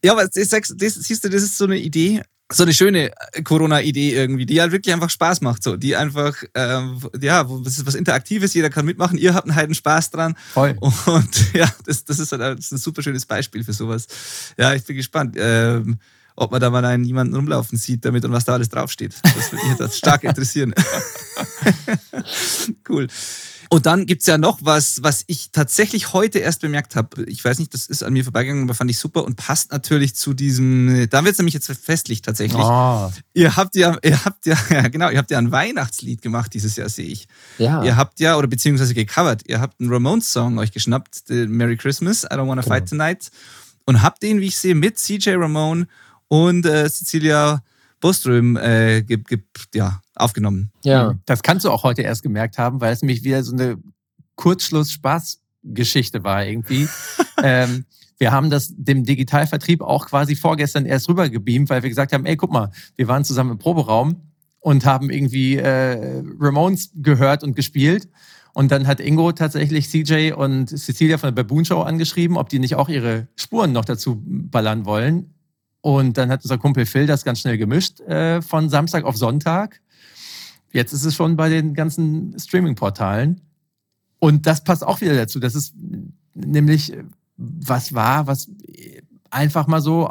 Ja, 0.04 0.14
aber 0.14 0.28
das, 0.28 0.50
das, 0.50 0.74
siehst 0.78 1.24
du, 1.24 1.30
das 1.30 1.44
ist 1.44 1.58
so 1.58 1.66
eine 1.66 1.78
Idee 1.78 2.24
so 2.52 2.64
eine 2.64 2.74
schöne 2.74 3.12
äh, 3.34 3.42
Corona-Idee 3.42 4.14
irgendwie, 4.14 4.46
die 4.46 4.62
halt 4.62 4.72
wirklich 4.72 4.94
einfach 4.94 5.10
Spaß 5.10 5.42
macht, 5.42 5.64
so, 5.64 5.78
die 5.78 5.96
einfach, 5.96 6.36
ähm, 6.54 7.00
ja, 7.20 7.44
das 7.64 7.78
ist 7.78 7.86
was 7.86 7.96
Interaktives, 7.96 8.54
jeder 8.54 8.70
kann 8.70 8.86
mitmachen, 8.86 9.18
ihr 9.18 9.34
habt 9.34 9.48
einen 9.48 9.56
heiden 9.56 9.76
Spaß 9.76 10.12
dran. 10.12 10.36
Voll. 10.54 10.78
Und 10.80 11.54
ja, 11.54 11.72
das, 11.86 12.06
das 12.06 12.20
ist 12.20 12.32
halt 12.32 12.42
das 12.42 12.66
ist 12.66 12.72
ein 12.74 12.78
super 12.78 13.02
schönes 13.02 13.26
Beispiel 13.26 13.64
für 13.64 13.74
sowas. 13.74 14.08
Ja, 14.58 14.74
ich 14.74 14.84
bin 14.84 14.96
gespannt, 14.96 15.36
ähm, 15.40 16.00
ob 16.36 16.52
man 16.52 16.62
da 16.62 16.70
mal 16.70 16.84
einen 16.86 17.04
jemanden 17.04 17.36
rumlaufen 17.36 17.78
sieht 17.78 18.06
damit 18.06 18.26
und 18.26 18.32
was 18.32 18.46
da 18.46 18.54
alles 18.54 18.70
draufsteht. 18.70 19.16
Das 19.24 19.52
würde 19.52 19.68
mich 19.68 19.80
jetzt 19.80 19.98
stark 19.98 20.24
interessieren. 20.24 20.74
cool. 22.90 23.08
Und 23.70 23.86
dann 23.86 24.06
gibt's 24.06 24.28
ja 24.28 24.38
noch 24.38 24.60
was, 24.62 25.02
was 25.02 25.24
ich 25.28 25.52
tatsächlich 25.52 26.14
heute 26.14 26.40
erst 26.40 26.62
bemerkt 26.62 26.96
habe. 26.96 27.24
Ich 27.24 27.44
weiß 27.44 27.60
nicht, 27.60 27.74
das 27.74 27.88
ist 27.88 28.04
an 28.04 28.14
mir 28.14 28.24
vorbeigegangen, 28.24 28.64
aber 28.64 28.74
fand 28.74 28.92
ich 28.92 29.00
super 29.00 29.24
und 29.24 29.36
passt 29.36 29.72
natürlich 29.72 30.16
zu 30.16 30.34
diesem, 30.34 31.08
da 31.10 31.26
wird's 31.26 31.40
nämlich 31.40 31.56
jetzt 31.56 31.72
festlich 31.72 32.22
tatsächlich. 32.22 32.62
Oh. 32.64 33.12
Ihr 33.34 33.56
habt 33.56 33.76
ja, 33.76 33.98
ihr 34.04 34.24
habt 34.24 34.46
ja, 34.46 34.58
ja, 34.70 34.88
genau, 34.88 35.10
ihr 35.10 35.18
habt 35.18 35.32
ja 35.32 35.38
ein 35.38 35.52
Weihnachtslied 35.52 36.22
gemacht 36.22 36.54
dieses 36.54 36.76
Jahr, 36.76 36.90
sehe 36.90 37.08
ich. 37.08 37.28
Ja. 37.58 37.84
Ihr 37.84 37.98
habt 37.98 38.20
ja, 38.20 38.38
oder 38.38 38.48
beziehungsweise 38.48 38.94
gecovert, 38.94 39.42
ihr 39.48 39.60
habt 39.60 39.80
einen 39.80 39.92
Ramones-Song 39.92 40.58
euch 40.60 40.72
geschnappt, 40.72 41.24
Merry 41.30 41.78
Christmas, 41.78 42.24
I 42.24 42.28
Don't 42.28 42.48
Wanna 42.48 42.62
genau. 42.62 42.76
Fight 42.76 42.90
Tonight. 42.90 43.32
Und 43.88 44.02
habt 44.02 44.24
den, 44.24 44.42
wie 44.42 44.48
ich 44.48 44.58
sehe, 44.58 44.74
mit 44.74 44.98
CJ 44.98 45.32
Ramone 45.36 45.88
und 46.28 46.66
äh, 46.66 46.90
Cecilia 46.90 47.62
Boström 48.00 48.58
äh, 48.58 49.02
gibt, 49.02 49.28
gibt, 49.28 49.48
ja, 49.74 50.02
aufgenommen. 50.16 50.72
Ja. 50.84 51.16
Das 51.26 51.42
kannst 51.44 51.66
du 51.66 51.72
auch 51.72 51.84
heute 51.84 52.02
erst 52.02 52.24
gemerkt 52.24 52.58
haben, 52.58 52.82
weil 52.82 52.94
es 52.94 53.02
nämlich 53.02 53.24
wieder 53.24 53.44
so 53.44 53.54
eine 53.54 53.78
Kurzschluss-Spaß-Geschichte 54.36 56.24
war 56.24 56.46
irgendwie. 56.46 56.88
ähm, 57.44 57.86
wir 58.18 58.32
haben 58.32 58.50
das 58.50 58.74
dem 58.76 59.04
Digitalvertrieb 59.04 59.82
auch 59.82 60.08
quasi 60.08 60.36
vorgestern 60.36 60.86
erst 60.86 61.10
rübergebeamt, 61.10 61.70
weil 61.70 61.84
wir 61.84 61.90
gesagt 61.90 62.14
haben, 62.14 62.26
ey, 62.26 62.38
guck 62.38 62.52
mal, 62.52 62.72
wir 62.96 63.08
waren 63.08 63.26
zusammen 63.26 63.52
im 63.52 63.58
Proberaum 63.58 64.22
und 64.60 64.86
haben 64.86 65.10
irgendwie 65.10 65.58
äh, 65.58 66.24
Ramones 66.40 66.92
gehört 66.96 67.44
und 67.44 67.56
gespielt. 67.56 68.08
Und 68.54 68.72
dann 68.72 68.88
hat 68.88 69.02
Ingo 69.02 69.34
tatsächlich 69.34 69.90
CJ 69.90 70.32
und 70.32 70.70
Cecilia 70.70 71.18
von 71.18 71.36
der 71.36 71.44
Baboon 71.44 71.66
Show 71.66 71.82
angeschrieben, 71.82 72.38
ob 72.38 72.48
die 72.48 72.60
nicht 72.60 72.76
auch 72.76 72.88
ihre 72.88 73.28
Spuren 73.36 73.74
noch 73.74 73.84
dazu 73.84 74.24
ballern 74.26 74.86
wollen. 74.86 75.35
Und 75.86 76.18
dann 76.18 76.32
hat 76.32 76.44
unser 76.44 76.58
Kumpel 76.58 76.88
Phil 76.88 77.06
das 77.06 77.24
ganz 77.24 77.42
schnell 77.42 77.60
gemischt 77.60 78.00
äh, 78.00 78.42
von 78.42 78.70
Samstag 78.70 79.04
auf 79.04 79.18
Sonntag. 79.18 79.82
Jetzt 80.72 80.94
ist 80.94 81.06
es 81.06 81.14
schon 81.14 81.36
bei 81.36 81.48
den 81.48 81.76
ganzen 81.76 82.36
Streaming-Portalen. 82.40 83.42
Und 84.18 84.48
das 84.48 84.64
passt 84.64 84.84
auch 84.84 85.00
wieder 85.02 85.16
dazu. 85.16 85.40
Das 85.40 85.54
ist 85.54 85.76
nämlich 86.34 86.92
was 87.38 87.94
war, 87.94 88.26
was 88.26 88.50
einfach 89.30 89.68
mal 89.68 89.80
so 89.80 90.08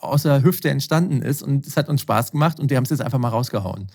aus 0.00 0.22
der 0.22 0.42
Hüfte 0.42 0.70
entstanden 0.70 1.20
ist. 1.20 1.42
Und 1.42 1.66
es 1.66 1.76
hat 1.76 1.90
uns 1.90 2.00
Spaß 2.00 2.32
gemacht 2.32 2.58
und 2.58 2.70
wir 2.70 2.78
haben 2.78 2.84
es 2.84 2.90
jetzt 2.90 3.02
einfach 3.02 3.18
mal 3.18 3.28
rausgehauen. 3.28 3.88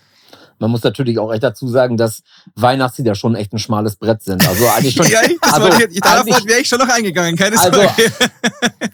Man 0.60 0.72
muss 0.72 0.84
natürlich 0.84 1.20
auch 1.20 1.32
echt 1.34 1.44
dazu 1.44 1.68
sagen, 1.68 1.98
dass 1.98 2.22
Weihnachtslieder 2.56 3.16
schon 3.16 3.36
echt 3.36 3.54
ein 3.54 3.60
schmales 3.60 3.96
Brett 3.96 4.24
sind. 4.24 4.48
Also 4.48 4.68
eigentlich 4.68 4.96
schon. 4.96 5.08
ja, 5.08 5.20
also, 5.42 5.68
ich, 5.90 6.00
darauf 6.00 6.26
wäre 6.26 6.60
ich 6.60 6.68
schon 6.68 6.80
noch 6.80 6.90
eingegangen, 6.90 7.36
keine 7.36 7.60
also, 7.60 7.82
Sorge. 7.82 7.92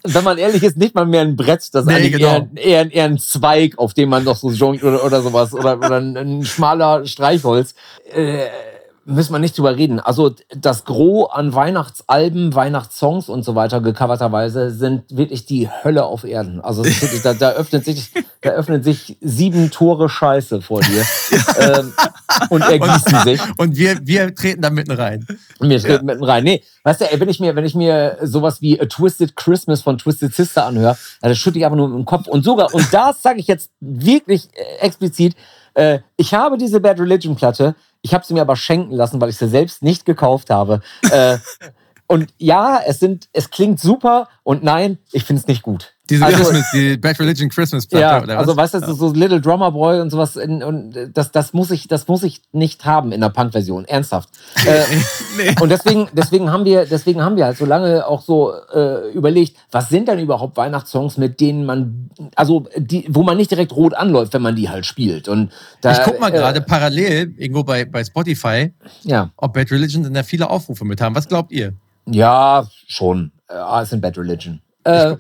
wenn 0.04 0.24
man 0.24 0.38
ehrlich 0.38 0.63
ist, 0.63 0.78
nicht 0.78 0.95
mal 0.95 1.06
mehr 1.06 1.21
ein 1.21 1.36
Brett, 1.36 1.62
das 1.71 1.84
ist 1.84 1.86
nee, 1.86 1.95
eigentlich 1.95 2.13
genau. 2.13 2.47
eher, 2.56 2.63
eher, 2.63 2.91
eher 2.91 3.06
ein 3.06 3.19
Zweig, 3.19 3.78
auf 3.78 3.93
dem 3.93 4.10
man 4.10 4.24
noch 4.24 4.38
so 4.38 4.52
jongliert 4.52 4.84
oder, 4.84 5.04
oder 5.04 5.21
sowas 5.21 5.54
oder, 5.54 5.78
oder 5.78 5.97
ein, 5.97 6.17
ein 6.17 6.45
schmaler 6.45 7.06
Streichholz. 7.06 7.76
Äh, 8.13 8.47
müssen 9.12 9.34
wir 9.34 9.39
nicht 9.39 9.58
drüber 9.58 9.76
reden. 9.76 10.00
Also 10.00 10.36
das 10.56 10.86
Gros 10.86 11.30
an 11.32 11.54
Weihnachtsalben, 11.54 12.56
Weihnachtssongs 12.56 13.30
und 13.30 13.43
so 13.43 13.56
weiter 13.56 13.82
gecoverterweise 13.82 14.71
sind 14.71 15.15
wirklich 15.15 15.45
die 15.45 15.69
Hölle 15.69 16.06
auf 16.06 16.24
Erden. 16.24 16.62
Also 16.62 16.84
wirklich, 16.86 17.21
da, 17.21 17.34
da, 17.34 17.52
öffnet 17.52 17.86
sich, 17.86 18.12
da 18.41 18.52
öffnen 18.52 18.84
sich 18.84 19.17
sieben 19.21 19.71
Tore 19.71 20.10
Scheiße 20.10 20.62
vor 20.62 20.82
dir 20.82 21.06
ähm, 21.60 21.93
und 22.50 22.62
ergießen 22.62 23.13
und, 23.13 23.24
sich. 23.24 23.41
Und 23.58 23.78
wir, 23.78 24.00
wir 24.04 24.34
treten 24.34 24.62
da 24.62 24.69
mitten 24.69 24.91
rein. 24.91 25.26
Wir 25.60 25.80
treten 25.80 26.08
ja. 26.08 26.13
mitten 26.13 26.24
rein. 26.24 26.43
Nee, 26.43 26.63
weißt 26.84 27.02
du, 27.02 27.12
ey, 27.12 27.19
wenn 27.19 27.30
ich 27.30 27.39
mir, 27.39 27.56
wenn 27.56 27.65
ich 27.65 27.76
mir 27.76 28.17
sowas 28.24 28.62
wie 28.62 28.80
A 28.80 28.86
Twisted 28.86 29.36
Christmas 29.36 29.82
von 29.82 29.97
Twisted 29.97 30.34
Sister 30.34 30.65
anhöre, 30.65 30.97
dann 31.21 31.36
schütte 31.36 31.60
ich 31.60 31.65
einfach 31.65 31.78
nur 31.78 31.93
im 31.93 32.06
Kopf. 32.06 32.28
Und 32.28 32.43
sogar, 32.43 32.74
und 32.74 32.93
das 32.93 33.21
sage 33.21 33.39
ich 33.39 33.47
jetzt 33.47 33.71
wirklich 33.80 34.50
äh, 34.54 34.86
explizit, 34.86 35.36
äh, 35.74 36.00
ich 36.18 36.34
habe 36.34 36.58
diese 36.58 36.80
Bad 36.80 37.00
Religion 37.00 37.36
Platte, 37.36 37.76
ich 38.02 38.14
habe 38.14 38.26
sie 38.26 38.34
mir 38.34 38.42
aber 38.42 38.56
schenken 38.56 38.94
lassen, 38.94 39.22
weil 39.22 39.30
ich 39.30 39.38
sie 39.38 39.48
selbst 39.48 39.84
nicht 39.84 40.06
gekauft 40.06 40.50
habe. 40.50 40.82
äh, 41.12 41.38
und 42.08 42.34
ja, 42.38 42.82
es 42.86 43.00
sind, 43.00 43.30
es 43.34 43.50
klingt 43.50 43.80
super 43.80 44.28
und 44.52 44.66
nein, 44.66 44.98
ich 45.14 45.24
finde 45.24 45.40
es 45.40 45.48
nicht 45.48 45.62
gut. 45.62 45.94
Diese 46.10 46.26
also, 46.26 46.40
Christmas, 46.40 46.72
die 46.74 46.98
Bad 46.98 47.18
Religion 47.22 47.48
Christmas 47.48 47.88
Platte 47.88 48.04
ja, 48.04 48.22
oder 48.22 48.34
was? 48.36 48.50
Also 48.50 48.58
weißt 48.58 48.74
du, 48.86 48.94
so 48.96 49.14
Little 49.14 49.40
Drummer 49.40 49.72
Boy 49.72 50.02
und 50.02 50.10
sowas 50.10 50.36
in, 50.36 50.62
und 50.62 50.94
das, 51.14 51.32
das 51.32 51.54
muss 51.54 51.72
ich, 51.72 51.88
das 51.88 52.10
muss 52.10 52.24
ich 52.24 52.42
nicht 52.52 52.84
haben 52.84 53.14
in 53.14 53.22
der 53.22 53.30
Punk-Version, 53.30 53.86
ernsthaft. 53.86 54.28
äh, 54.68 54.82
nee. 55.38 55.56
Und 55.62 55.70
deswegen, 55.70 56.10
deswegen 56.12 56.52
haben 56.52 56.66
wir, 56.66 56.86
deswegen 56.86 57.22
haben 57.22 57.38
wir 57.38 57.46
halt 57.46 57.58
so 57.58 57.66
lange 57.66 58.06
auch 58.06 58.22
so 58.22 58.52
äh, 58.74 59.10
überlegt, 59.14 59.56
was 59.72 59.88
sind 59.88 60.10
denn 60.10 60.20
überhaupt 60.20 60.58
Weihnachtssongs, 60.58 61.16
mit 61.16 61.40
denen 61.40 61.66
man, 61.66 62.10
also 62.36 62.68
die, 62.76 63.06
wo 63.08 63.24
man 63.24 63.38
nicht 63.38 63.52
direkt 63.52 63.74
rot 63.74 63.94
anläuft, 63.94 64.34
wenn 64.34 64.42
man 64.42 64.58
die 64.58 64.68
halt 64.68 64.86
spielt. 64.86 65.30
Und 65.30 65.54
da, 65.80 65.94
ich 65.94 66.04
guck 66.04 66.20
mal 66.20 66.28
äh, 66.28 66.38
gerade 66.38 66.60
parallel 66.60 67.34
irgendwo 67.38 67.64
bei, 67.64 67.86
bei 67.86 68.04
Spotify, 68.04 68.74
ja. 69.04 69.32
ob 69.38 69.54
Bad 69.54 69.72
Religion 69.72 70.04
denn 70.04 70.14
da 70.14 70.24
viele 70.24 70.50
Aufrufe 70.50 70.84
mit 70.84 71.00
haben. 71.00 71.16
Was 71.16 71.30
glaubt 71.30 71.54
ihr? 71.54 71.72
Ja, 72.06 72.68
schon. 72.88 73.32
Ja, 73.54 73.82
es 73.82 73.90
sind 73.90 74.02
Bad 74.02 74.18
Religion. 74.18 74.62
Äh, 74.84 75.16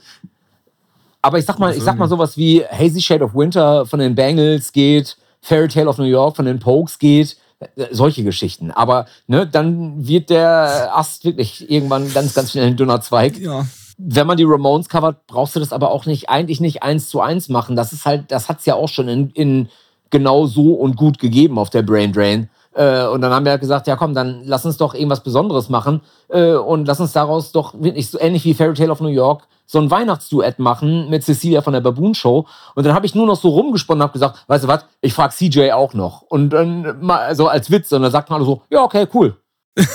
aber 1.21 1.37
ich 1.37 1.45
sag 1.45 1.59
mal, 1.59 1.75
ich 1.75 1.83
sag 1.83 1.97
mal 1.97 2.07
sowas 2.07 2.35
wie 2.37 2.63
Hazy 2.65 3.01
Shade 3.01 3.23
of 3.23 3.35
Winter 3.35 3.85
von 3.85 3.99
den 3.99 4.15
Bangles 4.15 4.71
geht, 4.71 5.17
Fairy 5.41 5.67
Tale 5.67 5.87
of 5.87 5.97
New 5.97 6.05
York 6.05 6.35
von 6.35 6.45
den 6.45 6.59
Pokes 6.59 6.97
geht, 6.97 7.37
äh, 7.59 7.87
solche 7.91 8.23
Geschichten. 8.23 8.71
Aber 8.71 9.05
ne, 9.27 9.45
dann 9.45 10.07
wird 10.07 10.29
der 10.29 10.91
Ast 10.97 11.25
wirklich 11.25 11.69
irgendwann 11.69 12.11
ganz, 12.13 12.33
ganz 12.33 12.51
schnell 12.51 12.67
ein 12.67 12.77
dünner 12.77 13.01
Zweig. 13.01 13.37
Ja. 13.37 13.65
Wenn 13.97 14.25
man 14.25 14.37
die 14.37 14.45
Ramones 14.45 14.89
covert, 14.89 15.27
brauchst 15.27 15.55
du 15.55 15.59
das 15.59 15.73
aber 15.73 15.91
auch 15.91 16.07
nicht, 16.07 16.29
eigentlich 16.29 16.59
nicht 16.59 16.81
eins 16.81 17.09
zu 17.09 17.21
eins 17.21 17.49
machen. 17.49 17.75
Das 17.75 17.93
ist 17.93 18.05
halt, 18.05 18.31
das 18.31 18.49
hat's 18.49 18.65
ja 18.65 18.73
auch 18.73 18.89
schon 18.89 19.07
in, 19.07 19.29
in 19.31 19.69
genau 20.09 20.47
so 20.47 20.73
und 20.73 20.95
gut 20.95 21.19
gegeben 21.19 21.59
auf 21.59 21.69
der 21.69 21.83
Brain 21.83 22.11
Drain. 22.11 22.49
Äh, 22.73 23.05
und 23.07 23.21
dann 23.21 23.33
haben 23.33 23.45
wir 23.45 23.51
halt 23.51 23.61
gesagt, 23.61 23.87
ja 23.87 23.95
komm, 23.95 24.13
dann 24.13 24.43
lass 24.45 24.65
uns 24.65 24.77
doch 24.77 24.93
irgendwas 24.93 25.23
Besonderes 25.23 25.69
machen 25.69 26.01
äh, 26.29 26.53
und 26.53 26.85
lass 26.85 26.99
uns 26.99 27.11
daraus 27.11 27.51
doch 27.51 27.73
wirklich 27.77 28.09
so 28.09 28.19
ähnlich 28.19 28.45
wie 28.45 28.53
Fairy 28.53 28.73
Tale 28.73 28.91
of 28.91 29.01
New 29.01 29.09
York 29.09 29.47
so 29.71 29.79
ein 29.79 29.89
Weihnachtsduett 29.89 30.59
machen 30.59 31.09
mit 31.09 31.23
Cecilia 31.23 31.61
von 31.61 31.71
der 31.71 31.79
Baboon 31.79 32.13
Show. 32.13 32.45
Und 32.75 32.85
dann 32.85 32.93
habe 32.93 33.05
ich 33.05 33.15
nur 33.15 33.25
noch 33.25 33.39
so 33.39 33.47
rumgesponnen 33.47 34.01
und 34.01 34.03
habe 34.03 34.13
gesagt, 34.13 34.43
weißt 34.47 34.65
du 34.65 34.67
was, 34.67 34.85
ich 34.99 35.13
frage 35.13 35.33
CJ 35.33 35.71
auch 35.71 35.93
noch. 35.93 36.23
Und 36.23 36.49
dann 36.49 36.99
mal 36.99 37.33
so 37.35 37.47
als 37.47 37.71
Witz. 37.71 37.89
Und 37.93 38.01
dann 38.01 38.11
sagt 38.11 38.29
man 38.29 38.37
alle 38.37 38.45
so, 38.45 38.63
ja, 38.69 38.83
okay, 38.83 39.07
cool. 39.13 39.37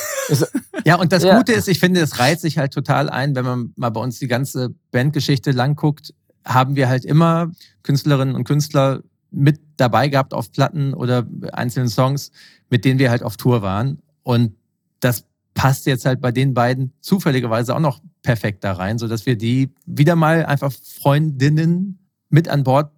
ja, 0.87 0.99
und 0.99 1.13
das 1.13 1.25
ja. 1.25 1.37
Gute 1.37 1.53
ist, 1.53 1.69
ich 1.69 1.79
finde, 1.79 2.01
es 2.01 2.19
reiht 2.19 2.41
sich 2.41 2.57
halt 2.57 2.73
total 2.73 3.11
ein, 3.11 3.37
wenn 3.37 3.45
man 3.45 3.75
mal 3.77 3.91
bei 3.91 4.01
uns 4.01 4.19
die 4.19 4.29
ganze 4.29 4.71
Bandgeschichte 4.93 5.51
lang 5.51 5.77
guckt, 5.77 6.15
haben 6.47 6.75
wir 6.75 6.89
halt 6.89 7.05
immer 7.05 7.51
Künstlerinnen 7.83 8.35
und 8.35 8.45
Künstler 8.45 9.01
mit 9.37 9.61
dabei 9.77 10.09
gehabt 10.09 10.35
auf 10.35 10.51
Platten 10.51 10.95
oder 10.95 11.27
einzelnen 11.53 11.89
Songs, 11.89 12.33
mit 12.71 12.85
denen 12.85 12.99
wir 12.99 13.11
halt 13.11 13.23
auf 13.23 13.37
Tour 13.37 13.63
waren. 13.63 14.01
Und 14.23 14.57
das 15.01 15.25
passt 15.55 15.87
jetzt 15.87 16.05
halt 16.05 16.21
bei 16.21 16.33
den 16.33 16.55
beiden 16.55 16.93
zufälligerweise 17.01 17.75
auch 17.75 17.81
noch 17.81 18.01
perfekt 18.23 18.65
da 18.65 18.73
rein, 18.73 18.99
sodass 18.99 19.27
wir 19.27 19.37
die 19.37 19.71
wieder 19.85 20.17
mal 20.17 20.45
einfach 20.47 20.73
Freundinnen 20.73 21.99
mit 22.29 22.49
an 22.49 22.65
Bord 22.65 22.93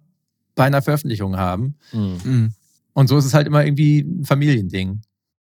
bei 0.55 0.65
einer 0.65 0.81
Veröffentlichung 0.81 1.37
haben. 1.37 1.75
Mhm. 1.91 2.53
Und 2.93 3.07
so 3.07 3.17
ist 3.17 3.25
es 3.25 3.33
halt 3.33 3.47
immer 3.47 3.63
irgendwie 3.63 3.99
ein 3.99 4.25
Familiending. 4.25 5.01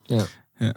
Ja. 0.09 0.27
ja. 0.59 0.73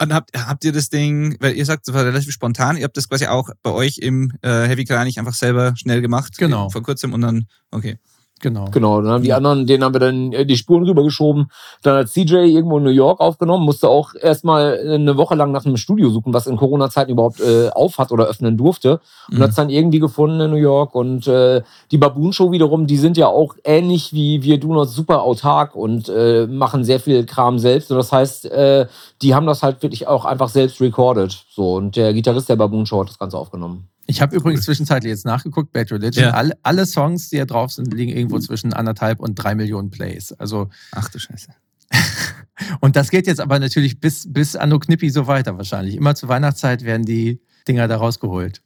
Und 0.00 0.12
habt, 0.12 0.30
habt 0.36 0.64
ihr 0.64 0.72
das 0.72 0.88
Ding, 0.88 1.36
weil 1.40 1.56
ihr 1.56 1.64
sagt, 1.64 1.88
es 1.88 1.94
war 1.94 2.04
relativ 2.04 2.32
spontan, 2.32 2.76
ihr 2.76 2.84
habt 2.84 2.96
das 2.96 3.08
quasi 3.08 3.26
auch 3.26 3.50
bei 3.62 3.70
euch 3.70 3.98
im 3.98 4.32
äh, 4.42 4.66
Heavy 4.66 4.84
Kranich 4.84 5.18
einfach 5.18 5.34
selber 5.34 5.74
schnell 5.76 6.00
gemacht. 6.00 6.38
Genau. 6.38 6.70
Vor 6.70 6.82
kurzem 6.82 7.12
und 7.12 7.22
dann, 7.22 7.46
okay. 7.70 7.98
Genau. 8.42 8.66
Genau. 8.72 9.00
Dann 9.00 9.12
haben 9.12 9.22
die 9.22 9.32
anderen, 9.32 9.66
denen 9.68 9.84
haben 9.84 9.94
wir 9.94 10.00
dann 10.00 10.32
äh, 10.32 10.44
die 10.44 10.56
Spuren 10.56 10.82
rübergeschoben. 10.82 11.46
Dann 11.82 11.98
hat 11.98 12.08
CJ 12.08 12.34
irgendwo 12.34 12.78
in 12.78 12.84
New 12.84 12.90
York 12.90 13.20
aufgenommen, 13.20 13.64
musste 13.64 13.88
auch 13.88 14.14
erstmal 14.20 14.78
eine 14.80 15.16
Woche 15.16 15.36
lang 15.36 15.52
nach 15.52 15.64
einem 15.64 15.76
Studio 15.76 16.10
suchen, 16.10 16.34
was 16.34 16.48
in 16.48 16.56
Corona-Zeiten 16.56 17.12
überhaupt 17.12 17.40
äh, 17.40 17.70
auf 17.70 17.98
hat 17.98 18.10
oder 18.10 18.26
öffnen 18.26 18.56
durfte. 18.56 19.00
Und 19.30 19.38
mhm. 19.38 19.42
hat 19.42 19.50
es 19.50 19.56
dann 19.56 19.70
irgendwie 19.70 20.00
gefunden 20.00 20.40
in 20.40 20.50
New 20.50 20.56
York. 20.56 20.96
Und 20.96 21.28
äh, 21.28 21.62
die 21.92 21.98
Baboon 21.98 22.32
Show 22.32 22.50
wiederum, 22.50 22.88
die 22.88 22.96
sind 22.96 23.16
ja 23.16 23.28
auch 23.28 23.54
ähnlich 23.62 24.12
wie 24.12 24.42
wir 24.42 24.58
Do 24.58 24.74
Not 24.74 24.88
super 24.88 25.22
autark 25.22 25.76
und 25.76 26.08
äh, 26.08 26.48
machen 26.48 26.82
sehr 26.82 26.98
viel 26.98 27.24
Kram 27.24 27.60
selbst. 27.60 27.92
Und 27.92 27.96
das 27.96 28.10
heißt, 28.10 28.46
äh, 28.46 28.86
die 29.22 29.36
haben 29.36 29.46
das 29.46 29.62
halt 29.62 29.84
wirklich 29.84 30.08
auch 30.08 30.24
einfach 30.24 30.48
selbst 30.48 30.80
recorded. 30.80 31.44
So. 31.48 31.74
Und 31.76 31.94
der 31.94 32.12
Gitarrist 32.12 32.48
der 32.48 32.56
Baboon 32.56 32.86
Show 32.86 33.02
hat 33.02 33.08
das 33.08 33.20
Ganze 33.20 33.38
aufgenommen. 33.38 33.91
Ich 34.06 34.20
habe 34.20 34.34
übrigens 34.36 34.64
zwischenzeitlich 34.64 35.10
jetzt 35.10 35.24
nachgeguckt, 35.24 35.72
Bad 35.72 35.92
Religion. 35.92 36.24
Ja. 36.24 36.30
Alle, 36.32 36.56
alle, 36.62 36.86
Songs, 36.86 37.30
die 37.30 37.38
da 37.38 37.44
drauf 37.44 37.72
sind, 37.72 37.92
liegen 37.94 38.10
irgendwo 38.10 38.38
zwischen 38.38 38.72
anderthalb 38.72 39.20
und 39.20 39.36
drei 39.36 39.54
Millionen 39.54 39.90
Plays. 39.90 40.32
Also. 40.32 40.70
Ach 40.92 41.08
du 41.08 41.18
Scheiße. 41.18 41.48
und 42.80 42.96
das 42.96 43.10
geht 43.10 43.26
jetzt 43.26 43.40
aber 43.40 43.58
natürlich 43.58 44.00
bis, 44.00 44.32
bis 44.32 44.56
Anno 44.56 44.78
Knippi 44.78 45.10
so 45.10 45.26
weiter 45.26 45.56
wahrscheinlich. 45.56 45.94
Immer 45.94 46.14
zur 46.14 46.28
Weihnachtszeit 46.28 46.84
werden 46.84 47.04
die 47.04 47.40
Dinger 47.68 47.86
da 47.88 47.96
rausgeholt. 47.96 48.62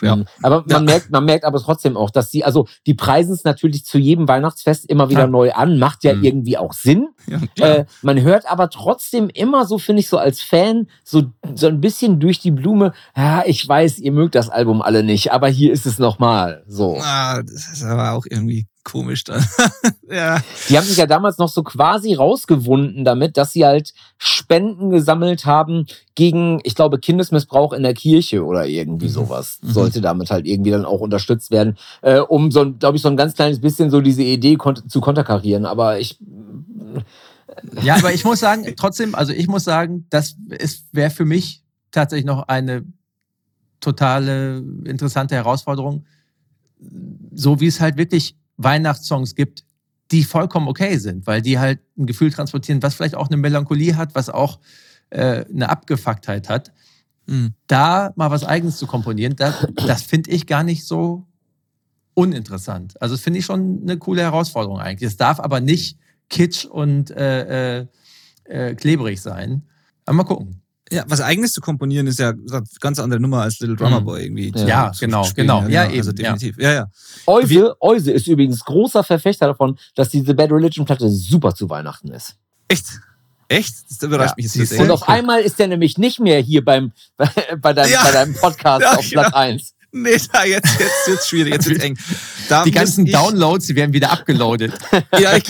Ja. 0.00 0.16
Mhm. 0.16 0.26
Aber 0.42 0.64
man 0.68 0.68
ja. 0.68 0.80
merkt, 0.80 1.10
man 1.10 1.24
merkt 1.24 1.44
aber 1.44 1.60
trotzdem 1.60 1.96
auch, 1.96 2.10
dass 2.10 2.30
die, 2.30 2.44
also 2.44 2.66
die 2.86 2.94
preisen 2.94 3.32
es 3.32 3.44
natürlich 3.44 3.84
zu 3.84 3.98
jedem 3.98 4.28
Weihnachtsfest 4.28 4.88
immer 4.88 5.10
wieder 5.10 5.22
ja. 5.22 5.26
neu 5.26 5.52
an, 5.52 5.78
macht 5.78 6.04
ja 6.04 6.14
mhm. 6.14 6.24
irgendwie 6.24 6.58
auch 6.58 6.72
Sinn. 6.72 7.08
Äh, 7.58 7.84
man 8.02 8.20
hört 8.20 8.50
aber 8.50 8.70
trotzdem 8.70 9.28
immer 9.28 9.66
so, 9.66 9.78
finde 9.78 10.00
ich, 10.00 10.08
so 10.08 10.18
als 10.18 10.40
Fan, 10.40 10.88
so, 11.04 11.24
so 11.54 11.68
ein 11.68 11.80
bisschen 11.80 12.18
durch 12.18 12.40
die 12.40 12.50
Blume, 12.50 12.92
ja, 13.16 13.44
ich 13.46 13.66
weiß, 13.66 13.98
ihr 13.98 14.12
mögt 14.12 14.34
das 14.34 14.48
Album 14.48 14.82
alle 14.82 15.04
nicht, 15.04 15.32
aber 15.32 15.48
hier 15.48 15.72
ist 15.72 15.86
es 15.86 15.98
nochmal. 15.98 16.64
So. 16.66 16.98
Ah, 17.00 17.42
das 17.42 17.68
ist 17.72 17.84
aber 17.84 18.12
auch 18.12 18.24
irgendwie 18.28 18.66
komisch 18.84 19.24
dann. 19.24 19.44
ja. 20.10 20.40
Die 20.68 20.76
haben 20.76 20.86
sich 20.86 20.96
ja 20.96 21.06
damals 21.06 21.38
noch 21.38 21.48
so 21.48 21.62
quasi 21.62 22.14
rausgewunden 22.14 23.04
damit, 23.04 23.36
dass 23.36 23.52
sie 23.52 23.64
halt 23.64 23.94
Spenden 24.18 24.90
gesammelt 24.90 25.46
haben 25.46 25.86
gegen, 26.14 26.60
ich 26.64 26.74
glaube, 26.74 26.98
Kindesmissbrauch 26.98 27.72
in 27.72 27.82
der 27.82 27.94
Kirche 27.94 28.44
oder 28.44 28.66
irgendwie 28.66 29.06
mhm. 29.06 29.12
sowas. 29.12 29.58
Mhm. 29.62 29.70
Sollte 29.70 30.00
damit 30.00 30.30
halt 30.30 30.46
irgendwie 30.46 30.70
dann 30.70 30.84
auch 30.84 31.00
unterstützt 31.00 31.50
werden, 31.50 31.76
äh, 32.02 32.18
um 32.18 32.50
so, 32.50 32.72
glaube 32.72 32.96
ich, 32.96 33.02
so 33.02 33.08
ein 33.08 33.16
ganz 33.16 33.34
kleines 33.34 33.60
bisschen 33.60 33.90
so 33.90 34.00
diese 34.00 34.22
Idee 34.22 34.56
kon 34.56 34.88
zu 34.88 35.00
konterkarieren. 35.00 35.66
Aber 35.66 35.98
ich. 35.98 36.18
Ja, 37.82 37.96
aber 37.96 38.12
ich 38.14 38.24
muss 38.24 38.40
sagen, 38.40 38.66
trotzdem, 38.76 39.14
also 39.14 39.32
ich 39.32 39.46
muss 39.46 39.64
sagen, 39.64 40.06
das 40.10 40.36
wäre 40.92 41.10
für 41.10 41.24
mich 41.24 41.62
tatsächlich 41.90 42.26
noch 42.26 42.48
eine 42.48 42.84
totale 43.80 44.62
interessante 44.84 45.34
Herausforderung, 45.34 46.04
so 47.34 47.60
wie 47.60 47.66
es 47.66 47.80
halt 47.80 47.96
wirklich 47.96 48.36
Weihnachtssongs 48.64 49.34
gibt, 49.34 49.64
die 50.10 50.24
vollkommen 50.24 50.68
okay 50.68 50.98
sind, 50.98 51.26
weil 51.26 51.42
die 51.42 51.58
halt 51.58 51.80
ein 51.96 52.06
Gefühl 52.06 52.30
transportieren, 52.30 52.82
was 52.82 52.94
vielleicht 52.94 53.14
auch 53.14 53.28
eine 53.28 53.36
Melancholie 53.36 53.96
hat, 53.96 54.14
was 54.14 54.28
auch 54.28 54.60
äh, 55.10 55.44
eine 55.46 55.68
Abgefucktheit 55.68 56.48
hat. 56.48 56.72
Mhm. 57.26 57.54
Da 57.66 58.12
mal 58.16 58.30
was 58.30 58.44
Eigenes 58.44 58.76
zu 58.76 58.86
komponieren, 58.86 59.36
das, 59.36 59.66
das 59.86 60.02
finde 60.02 60.30
ich 60.30 60.46
gar 60.46 60.64
nicht 60.64 60.84
so 60.84 61.26
uninteressant. 62.14 63.00
Also 63.00 63.14
das 63.14 63.22
finde 63.22 63.38
ich 63.38 63.44
schon 63.44 63.80
eine 63.82 63.96
coole 63.98 64.22
Herausforderung 64.22 64.78
eigentlich. 64.78 65.08
Es 65.08 65.16
darf 65.16 65.40
aber 65.40 65.60
nicht 65.60 65.98
kitsch 66.28 66.64
und 66.64 67.10
äh, 67.10 67.80
äh, 67.80 67.86
äh 68.44 68.74
klebrig 68.74 69.20
sein. 69.20 69.62
Aber 70.04 70.16
mal 70.16 70.24
gucken. 70.24 70.61
Ja, 70.92 71.04
was 71.06 71.22
eigenes 71.22 71.52
zu 71.54 71.62
komponieren 71.62 72.06
ist 72.06 72.18
ja 72.18 72.28
eine 72.30 72.64
ganz 72.80 72.98
andere 72.98 73.18
Nummer 73.18 73.42
als 73.42 73.58
Little 73.60 73.76
Drummer 73.76 74.00
mhm. 74.00 74.04
Boy 74.04 74.24
irgendwie. 74.24 74.52
Ja, 74.54 74.66
ja 74.66 74.92
genau, 75.00 75.24
spielen. 75.24 75.46
genau. 75.46 75.62
Ja, 75.62 75.84
ja, 75.84 75.98
also 75.98 76.12
definitiv. 76.12 76.58
Ja, 76.58 76.72
ja. 76.72 76.86
Euse, 77.26 77.74
Euse 77.80 78.12
ist 78.12 78.26
übrigens 78.26 78.60
großer 78.60 79.02
Verfechter 79.02 79.46
davon, 79.46 79.78
dass 79.94 80.10
diese 80.10 80.34
Bad 80.34 80.52
Religion 80.52 80.84
Platte 80.84 81.08
super 81.08 81.54
zu 81.54 81.70
Weihnachten 81.70 82.08
ist. 82.08 82.36
Echt? 82.68 82.86
Echt? 83.48 83.74
Das 83.88 84.02
überrascht 84.02 84.34
ja. 84.36 84.44
mich 84.44 84.54
jetzt. 84.54 84.78
Und 84.78 84.90
auf 84.90 85.08
einmal 85.08 85.40
ist 85.40 85.58
der 85.58 85.68
nämlich 85.68 85.96
nicht 85.96 86.20
mehr 86.20 86.40
hier 86.40 86.64
beim, 86.64 86.92
bei, 87.16 87.30
bei, 87.60 87.72
deinem, 87.72 87.92
ja. 87.92 88.02
bei 88.04 88.12
deinem 88.12 88.34
Podcast 88.34 88.86
auf 88.98 89.08
Platz 89.08 89.26
genau. 89.26 89.36
1. 89.36 89.74
Nee, 89.94 90.16
da 90.32 90.44
jetzt, 90.44 90.80
jetzt 90.80 91.06
wird's 91.08 91.28
schwierig, 91.28 91.52
jetzt 91.52 91.68
wird's 91.68 91.84
eng. 91.84 91.98
Da 92.48 92.64
die 92.64 92.70
ganzen 92.70 93.06
ich, 93.06 93.12
Downloads, 93.12 93.66
die 93.66 93.76
werden 93.76 93.92
wieder 93.92 94.10
abgeloadet. 94.10 94.72
ja, 95.18 95.36
ich, 95.36 95.44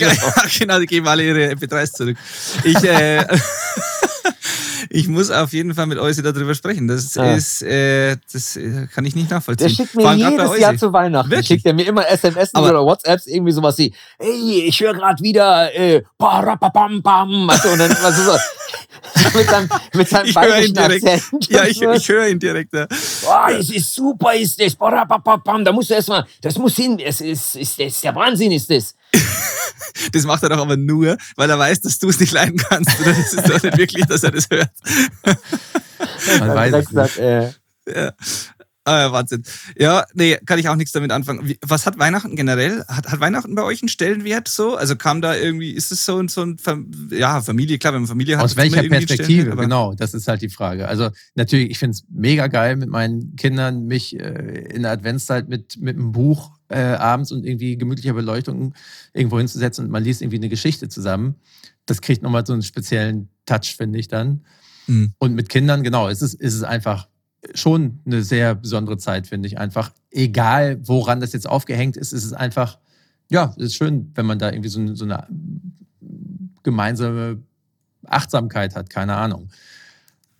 genau, 0.59 0.79
die 0.79 0.85
geben 0.85 1.07
alle 1.07 1.23
ihre 1.23 1.53
MP3s 1.53 1.93
zurück. 1.93 2.17
Ich, 2.63 2.83
äh, 2.83 3.25
ich 4.93 5.07
muss 5.07 5.31
auf 5.31 5.53
jeden 5.53 5.73
Fall 5.73 5.87
mit 5.87 5.97
Eusi 5.97 6.21
darüber 6.21 6.53
sprechen. 6.53 6.87
Das 6.87 7.15
ja. 7.15 7.33
ist, 7.33 7.63
äh, 7.63 8.15
das 8.31 8.55
äh, 8.55 8.87
kann 8.93 9.03
ich 9.05 9.15
nicht 9.15 9.31
nachvollziehen. 9.31 9.67
Der 9.67 9.73
schickt 9.73 9.95
mir 9.95 10.13
jedes 10.13 10.59
Jahr 10.59 10.77
zu 10.77 10.93
Weihnachten. 10.93 11.31
Wirklich? 11.31 11.47
Schickt 11.47 11.65
er 11.65 11.73
mir 11.73 11.87
immer 11.87 12.07
SMS 12.07 12.53
oder 12.53 12.85
WhatsApps 12.85 13.25
irgendwie 13.25 13.51
sowas 13.53 13.75
wie, 13.79 13.91
hey, 14.19 14.65
ich 14.67 14.79
höre 14.79 14.93
gerade 14.93 15.21
wieder, 15.23 15.73
äh, 15.73 16.03
bam, 16.19 17.01
bam. 17.01 17.49
Also, 17.49 17.69
und 17.69 17.79
dann, 17.79 17.89
was 17.89 18.19
ist 18.19 18.27
das? 18.27 18.41
mit 19.33 19.49
seinem, 19.49 19.69
mit 19.95 20.09
seinem 20.09 20.25
ich 20.27 20.33
bayerischen 20.35 20.77
Akzent. 20.77 21.23
Ja, 21.49 21.65
ich, 21.65 21.81
ich 21.81 22.09
höre 22.09 22.27
ihn 22.27 22.37
direkt. 22.37 22.73
Ja. 22.73 22.85
Oh, 23.25 23.49
es 23.49 23.71
ist 23.71 23.95
super, 23.95 24.35
ist 24.35 24.61
das. 24.61 24.77
Da 24.77 25.71
musst 25.71 25.89
du 25.89 25.95
erstmal, 25.95 26.23
das 26.39 26.55
muss 26.59 26.75
hin, 26.75 26.99
es 26.99 27.19
ist, 27.19 27.55
ist, 27.55 27.79
ist 27.79 28.03
der 28.03 28.13
Wahnsinn, 28.13 28.51
ist 28.51 28.69
das. 28.69 28.93
Das 30.11 30.25
macht 30.25 30.43
er 30.43 30.49
doch 30.49 30.59
aber 30.59 30.77
nur, 30.77 31.17
weil 31.35 31.49
er 31.49 31.59
weiß, 31.59 31.81
dass 31.81 31.99
du 31.99 32.09
es 32.09 32.19
nicht 32.19 32.33
leiden 32.33 32.57
kannst. 32.57 32.99
Oder 32.99 33.13
das 33.13 33.33
ist 33.33 33.49
doch 33.49 33.61
nicht 33.61 33.77
wirklich, 33.77 34.05
dass 34.05 34.23
er 34.23 34.31
das 34.31 34.49
hört. 34.49 34.71
Man 36.39 36.49
weiß 36.49 36.73
es 36.73 36.91
nicht. 36.91 37.17
Äh, 37.19 37.51
ja. 37.87 38.13
Ah, 38.85 39.13
Wahnsinn. 39.13 39.43
Ja, 39.77 40.05
nee, 40.13 40.37
kann 40.45 40.59
ich 40.59 40.67
auch 40.67 40.75
nichts 40.75 40.91
damit 40.91 41.11
anfangen. 41.11 41.55
Was 41.61 41.85
hat 41.85 41.97
Weihnachten 41.99 42.35
generell? 42.35 42.83
Hat, 42.89 43.09
hat 43.09 43.19
Weihnachten 43.21 43.55
bei 43.55 43.63
euch 43.63 43.81
einen 43.81 43.87
Stellenwert 43.87 44.49
so? 44.49 44.75
Also 44.75 44.97
kam 44.97 45.21
da 45.21 45.35
irgendwie, 45.35 45.71
ist 45.71 45.93
es 45.93 46.05
so, 46.05 46.21
so 46.27 46.41
ein, 46.41 46.57
ja, 47.09 47.41
Familie, 47.41 47.77
klar, 47.77 47.93
wenn 47.93 48.01
man 48.01 48.09
Familie 48.09 48.37
hat. 48.37 48.43
Aus 48.43 48.57
welcher 48.57 48.83
Perspektive? 48.83 49.55
Genau, 49.55 49.93
das 49.93 50.13
ist 50.13 50.27
halt 50.27 50.41
die 50.41 50.49
Frage. 50.49 50.89
Also 50.89 51.11
natürlich, 51.35 51.71
ich 51.71 51.79
finde 51.79 51.91
es 51.91 52.03
mega 52.09 52.47
geil, 52.47 52.75
mit 52.75 52.89
meinen 52.89 53.37
Kindern 53.37 53.85
mich 53.85 54.19
äh, 54.19 54.65
in 54.73 54.81
der 54.81 54.91
Adventszeit 54.91 55.47
mit, 55.47 55.77
mit 55.79 55.95
einem 55.95 56.11
Buch 56.11 56.51
äh, 56.73 56.95
abends 56.95 57.31
und 57.31 57.45
irgendwie 57.45 57.77
gemütlicher 57.77 58.13
Beleuchtung 58.13 58.73
irgendwo 59.13 59.37
hinzusetzen 59.37 59.85
und 59.85 59.91
man 59.91 60.03
liest 60.03 60.21
irgendwie 60.21 60.37
eine 60.37 60.49
Geschichte 60.49 60.89
zusammen. 60.89 61.35
Das 61.85 62.01
kriegt 62.01 62.23
nochmal 62.23 62.45
so 62.45 62.53
einen 62.53 62.63
speziellen 62.63 63.29
Touch, 63.45 63.75
finde 63.77 63.99
ich 63.99 64.07
dann. 64.07 64.45
Mhm. 64.87 65.13
Und 65.17 65.35
mit 65.35 65.49
Kindern, 65.49 65.83
genau, 65.83 66.09
es 66.09 66.21
ist, 66.21 66.33
ist 66.33 66.55
es 66.55 66.63
einfach 66.63 67.07
schon 67.53 67.99
eine 68.05 68.23
sehr 68.23 68.55
besondere 68.55 68.97
Zeit, 68.97 69.27
finde 69.27 69.47
ich 69.47 69.57
einfach. 69.57 69.91
Egal, 70.11 70.79
woran 70.87 71.19
das 71.19 71.33
jetzt 71.33 71.47
aufgehängt 71.47 71.97
ist, 71.97 72.13
ist 72.13 72.23
es 72.23 72.33
einfach, 72.33 72.79
ja, 73.29 73.53
es 73.57 73.65
ist 73.65 73.75
schön, 73.75 74.11
wenn 74.15 74.25
man 74.25 74.39
da 74.39 74.51
irgendwie 74.51 74.69
so, 74.69 74.95
so 74.95 75.05
eine 75.05 75.27
gemeinsame 76.63 77.43
Achtsamkeit 78.05 78.75
hat, 78.75 78.89
keine 78.89 79.15
Ahnung. 79.15 79.49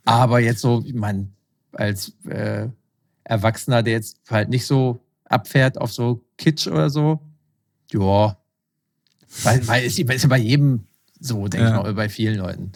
Aber 0.05 0.39
jetzt 0.39 0.61
so, 0.61 0.83
ich 0.85 0.93
meine, 0.93 1.27
als 1.73 2.13
äh, 2.25 2.67
Erwachsener, 3.23 3.83
der 3.83 3.93
jetzt 3.93 4.19
halt 4.29 4.49
nicht 4.49 4.65
so 4.65 5.01
abfährt 5.25 5.79
auf 5.79 5.91
so 5.91 6.22
Kitsch 6.43 6.67
oder 6.67 6.89
so, 6.89 7.19
ja, 7.91 8.37
weil, 9.43 9.67
weil 9.67 9.83
ist, 9.85 9.97
ist 9.97 10.23
ja 10.23 10.29
bei 10.29 10.37
jedem 10.37 10.85
so, 11.19 11.47
denke 11.47 11.67
ja. 11.67 11.77
ich 11.77 11.83
mal, 11.83 11.93
bei 11.93 12.09
vielen 12.09 12.37
Leuten. 12.37 12.73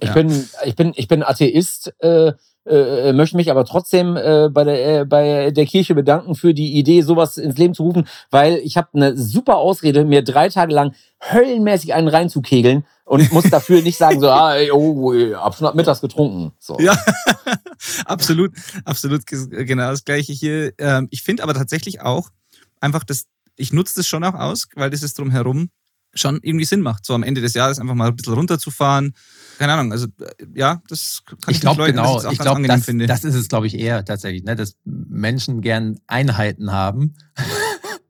Ich, 0.00 0.08
ja. 0.08 0.14
bin, 0.14 0.48
ich, 0.64 0.74
bin, 0.74 0.92
ich 0.96 1.06
bin 1.06 1.22
Atheist, 1.22 1.94
äh, 2.00 2.32
äh, 2.66 3.12
möchte 3.12 3.36
mich 3.36 3.50
aber 3.50 3.64
trotzdem 3.64 4.16
äh, 4.16 4.48
bei, 4.50 4.64
der, 4.64 5.00
äh, 5.00 5.04
bei 5.04 5.50
der 5.50 5.66
Kirche 5.66 5.94
bedanken 5.94 6.34
für 6.34 6.54
die 6.54 6.74
Idee, 6.74 7.02
sowas 7.02 7.36
ins 7.36 7.56
Leben 7.56 7.74
zu 7.74 7.84
rufen, 7.84 8.08
weil 8.30 8.56
ich 8.64 8.76
habe 8.76 8.88
eine 8.94 9.16
super 9.16 9.58
Ausrede, 9.58 10.04
mir 10.04 10.24
drei 10.24 10.48
Tage 10.48 10.74
lang 10.74 10.94
höllenmäßig 11.20 11.94
einen 11.94 12.08
reinzukegeln 12.08 12.84
und 13.04 13.32
muss 13.32 13.48
dafür 13.50 13.82
nicht 13.82 13.98
sagen, 13.98 14.18
so, 14.18 14.28
ah, 14.30 14.54
ey, 14.54 14.70
oh, 14.72 15.14
hab 15.36 15.54
schon 15.54 15.76
mittags 15.76 16.00
getrunken. 16.00 16.52
So. 16.58 16.78
Ja, 16.80 16.96
absolut, 18.06 18.52
absolut 18.84 19.26
genau 19.26 19.90
das 19.90 20.04
Gleiche 20.04 20.32
hier. 20.32 20.72
Ähm, 20.78 21.08
ich 21.10 21.22
finde 21.22 21.42
aber 21.42 21.54
tatsächlich 21.54 22.00
auch 22.00 22.30
einfach, 22.80 23.04
dass 23.04 23.26
ich 23.56 23.72
nutze 23.72 23.94
das 23.96 24.08
schon 24.08 24.24
auch 24.24 24.34
aus, 24.34 24.68
weil 24.74 24.90
das 24.90 25.02
ist 25.02 25.18
drumherum 25.18 25.70
schon 26.14 26.38
irgendwie 26.42 26.64
Sinn 26.64 26.80
macht, 26.80 27.04
so 27.04 27.14
am 27.14 27.22
Ende 27.22 27.40
des 27.40 27.54
Jahres 27.54 27.78
einfach 27.78 27.94
mal 27.94 28.08
ein 28.08 28.16
bisschen 28.16 28.34
runterzufahren. 28.34 29.14
Keine 29.58 29.72
Ahnung, 29.72 29.92
also 29.92 30.06
äh, 30.20 30.46
ja, 30.54 30.82
das 30.88 31.22
kann 31.26 31.38
ich, 31.48 31.56
ich 31.56 31.60
glaube 31.60 31.86
genau. 31.86 32.18
ich 32.30 32.38
glaube, 32.38 32.66
das, 32.66 32.86
das, 32.86 33.24
ist 33.24 33.34
es, 33.34 33.48
glaube 33.48 33.66
ich, 33.66 33.78
eher 33.78 34.04
tatsächlich, 34.04 34.44
ne? 34.44 34.56
dass 34.56 34.76
Menschen 34.84 35.60
gern 35.60 35.98
Einheiten 36.06 36.72
haben. 36.72 37.14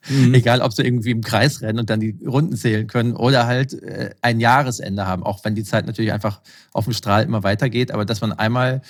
Mhm. 0.08 0.34
Egal, 0.34 0.60
ob 0.60 0.72
sie 0.72 0.82
irgendwie 0.82 1.10
im 1.10 1.22
Kreis 1.22 1.62
rennen 1.62 1.78
und 1.78 1.90
dann 1.90 2.00
die 2.00 2.18
Runden 2.26 2.56
zählen 2.56 2.86
können 2.86 3.14
oder 3.14 3.46
halt 3.46 3.72
äh, 3.82 4.14
ein 4.20 4.40
Jahresende 4.40 5.06
haben, 5.06 5.22
auch 5.22 5.44
wenn 5.44 5.54
die 5.54 5.64
Zeit 5.64 5.86
natürlich 5.86 6.12
einfach 6.12 6.40
auf 6.72 6.84
dem 6.84 6.92
Strahl 6.92 7.24
immer 7.24 7.42
weitergeht, 7.42 7.90
aber 7.90 8.04
dass 8.04 8.20
man 8.20 8.32
einmal 8.32 8.82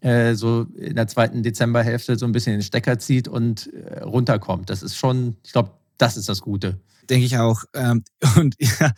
äh, 0.00 0.34
so 0.34 0.66
in 0.76 0.96
der 0.96 1.08
zweiten 1.08 1.42
Dezemberhälfte 1.42 2.16
so 2.16 2.26
ein 2.26 2.32
bisschen 2.32 2.52
den 2.52 2.62
Stecker 2.62 2.98
zieht 2.98 3.28
und 3.28 3.72
äh, 3.72 4.02
runterkommt. 4.02 4.70
Das 4.70 4.82
ist 4.82 4.96
schon, 4.96 5.36
ich 5.44 5.52
glaube, 5.52 5.70
das 5.98 6.16
ist 6.16 6.28
das 6.28 6.40
Gute 6.40 6.78
denke 7.08 7.26
ich 7.26 7.38
auch. 7.38 7.62
Ähm, 7.74 8.04
und 8.36 8.56
ja, 8.58 8.92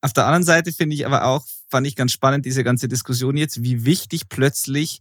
auf 0.00 0.12
der 0.12 0.26
anderen 0.26 0.44
Seite 0.44 0.72
finde 0.72 0.94
ich 0.94 1.06
aber 1.06 1.24
auch, 1.24 1.44
fand 1.68 1.86
ich 1.86 1.96
ganz 1.96 2.12
spannend, 2.12 2.44
diese 2.44 2.64
ganze 2.64 2.88
Diskussion 2.88 3.36
jetzt, 3.36 3.62
wie 3.62 3.84
wichtig 3.84 4.28
plötzlich, 4.28 5.00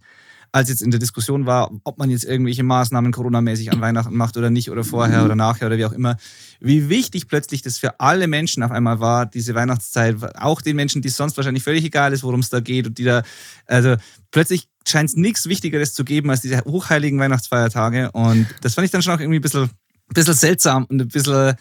als 0.52 0.70
jetzt 0.70 0.82
in 0.82 0.90
der 0.92 1.02
Diskussion 1.02 1.46
war, 1.46 1.70
ob 1.84 1.98
man 1.98 2.10
jetzt 2.10 2.24
irgendwelche 2.24 2.64
Maßnahmen 2.64 3.12
Corona-mäßig 3.12 3.74
an 3.74 3.82
Weihnachten 3.82 4.16
macht 4.16 4.38
oder 4.38 4.50
nicht 4.50 4.72
oder 4.72 4.86
vorher 4.86 5.26
oder 5.26 5.36
nachher 5.36 5.68
oder 5.68 5.78
wie 5.78 5.84
auch 5.84 5.92
immer, 5.92 6.16
wie 6.62 6.88
wichtig 6.88 7.28
plötzlich 7.28 7.62
das 7.62 7.78
für 7.78 8.00
alle 8.00 8.28
Menschen 8.28 8.64
auf 8.64 8.72
einmal 8.72 9.02
war, 9.02 9.26
diese 9.26 9.54
Weihnachtszeit, 9.54 10.16
auch 10.40 10.62
den 10.62 10.78
Menschen, 10.78 11.02
die 11.02 11.10
es 11.10 11.18
sonst 11.18 11.36
wahrscheinlich 11.36 11.64
völlig 11.64 11.84
egal 11.84 12.14
ist, 12.14 12.24
worum 12.24 12.40
es 12.40 12.50
da 12.50 12.62
geht 12.62 12.88
und 12.88 12.98
die 12.98 13.04
da, 13.04 13.24
also 13.66 13.96
plötzlich 14.32 14.70
scheint 14.88 15.10
es 15.10 15.16
nichts 15.16 15.48
Wichtigeres 15.48 15.94
zu 15.94 16.04
geben 16.04 16.30
als 16.30 16.42
diese 16.42 16.62
hochheiligen 16.62 17.20
Weihnachtsfeiertage 17.20 18.12
und 18.12 18.48
das 18.62 18.76
fand 18.76 18.86
ich 18.86 18.92
dann 18.92 19.02
schon 19.02 19.14
auch 19.14 19.20
irgendwie 19.20 19.40
ein 19.40 19.42
bisschen 19.42 19.70
ein 20.08 20.14
bisschen 20.14 20.34
seltsam 20.34 20.86
und 20.86 21.02
ein 21.02 21.08
bisschen, 21.08 21.56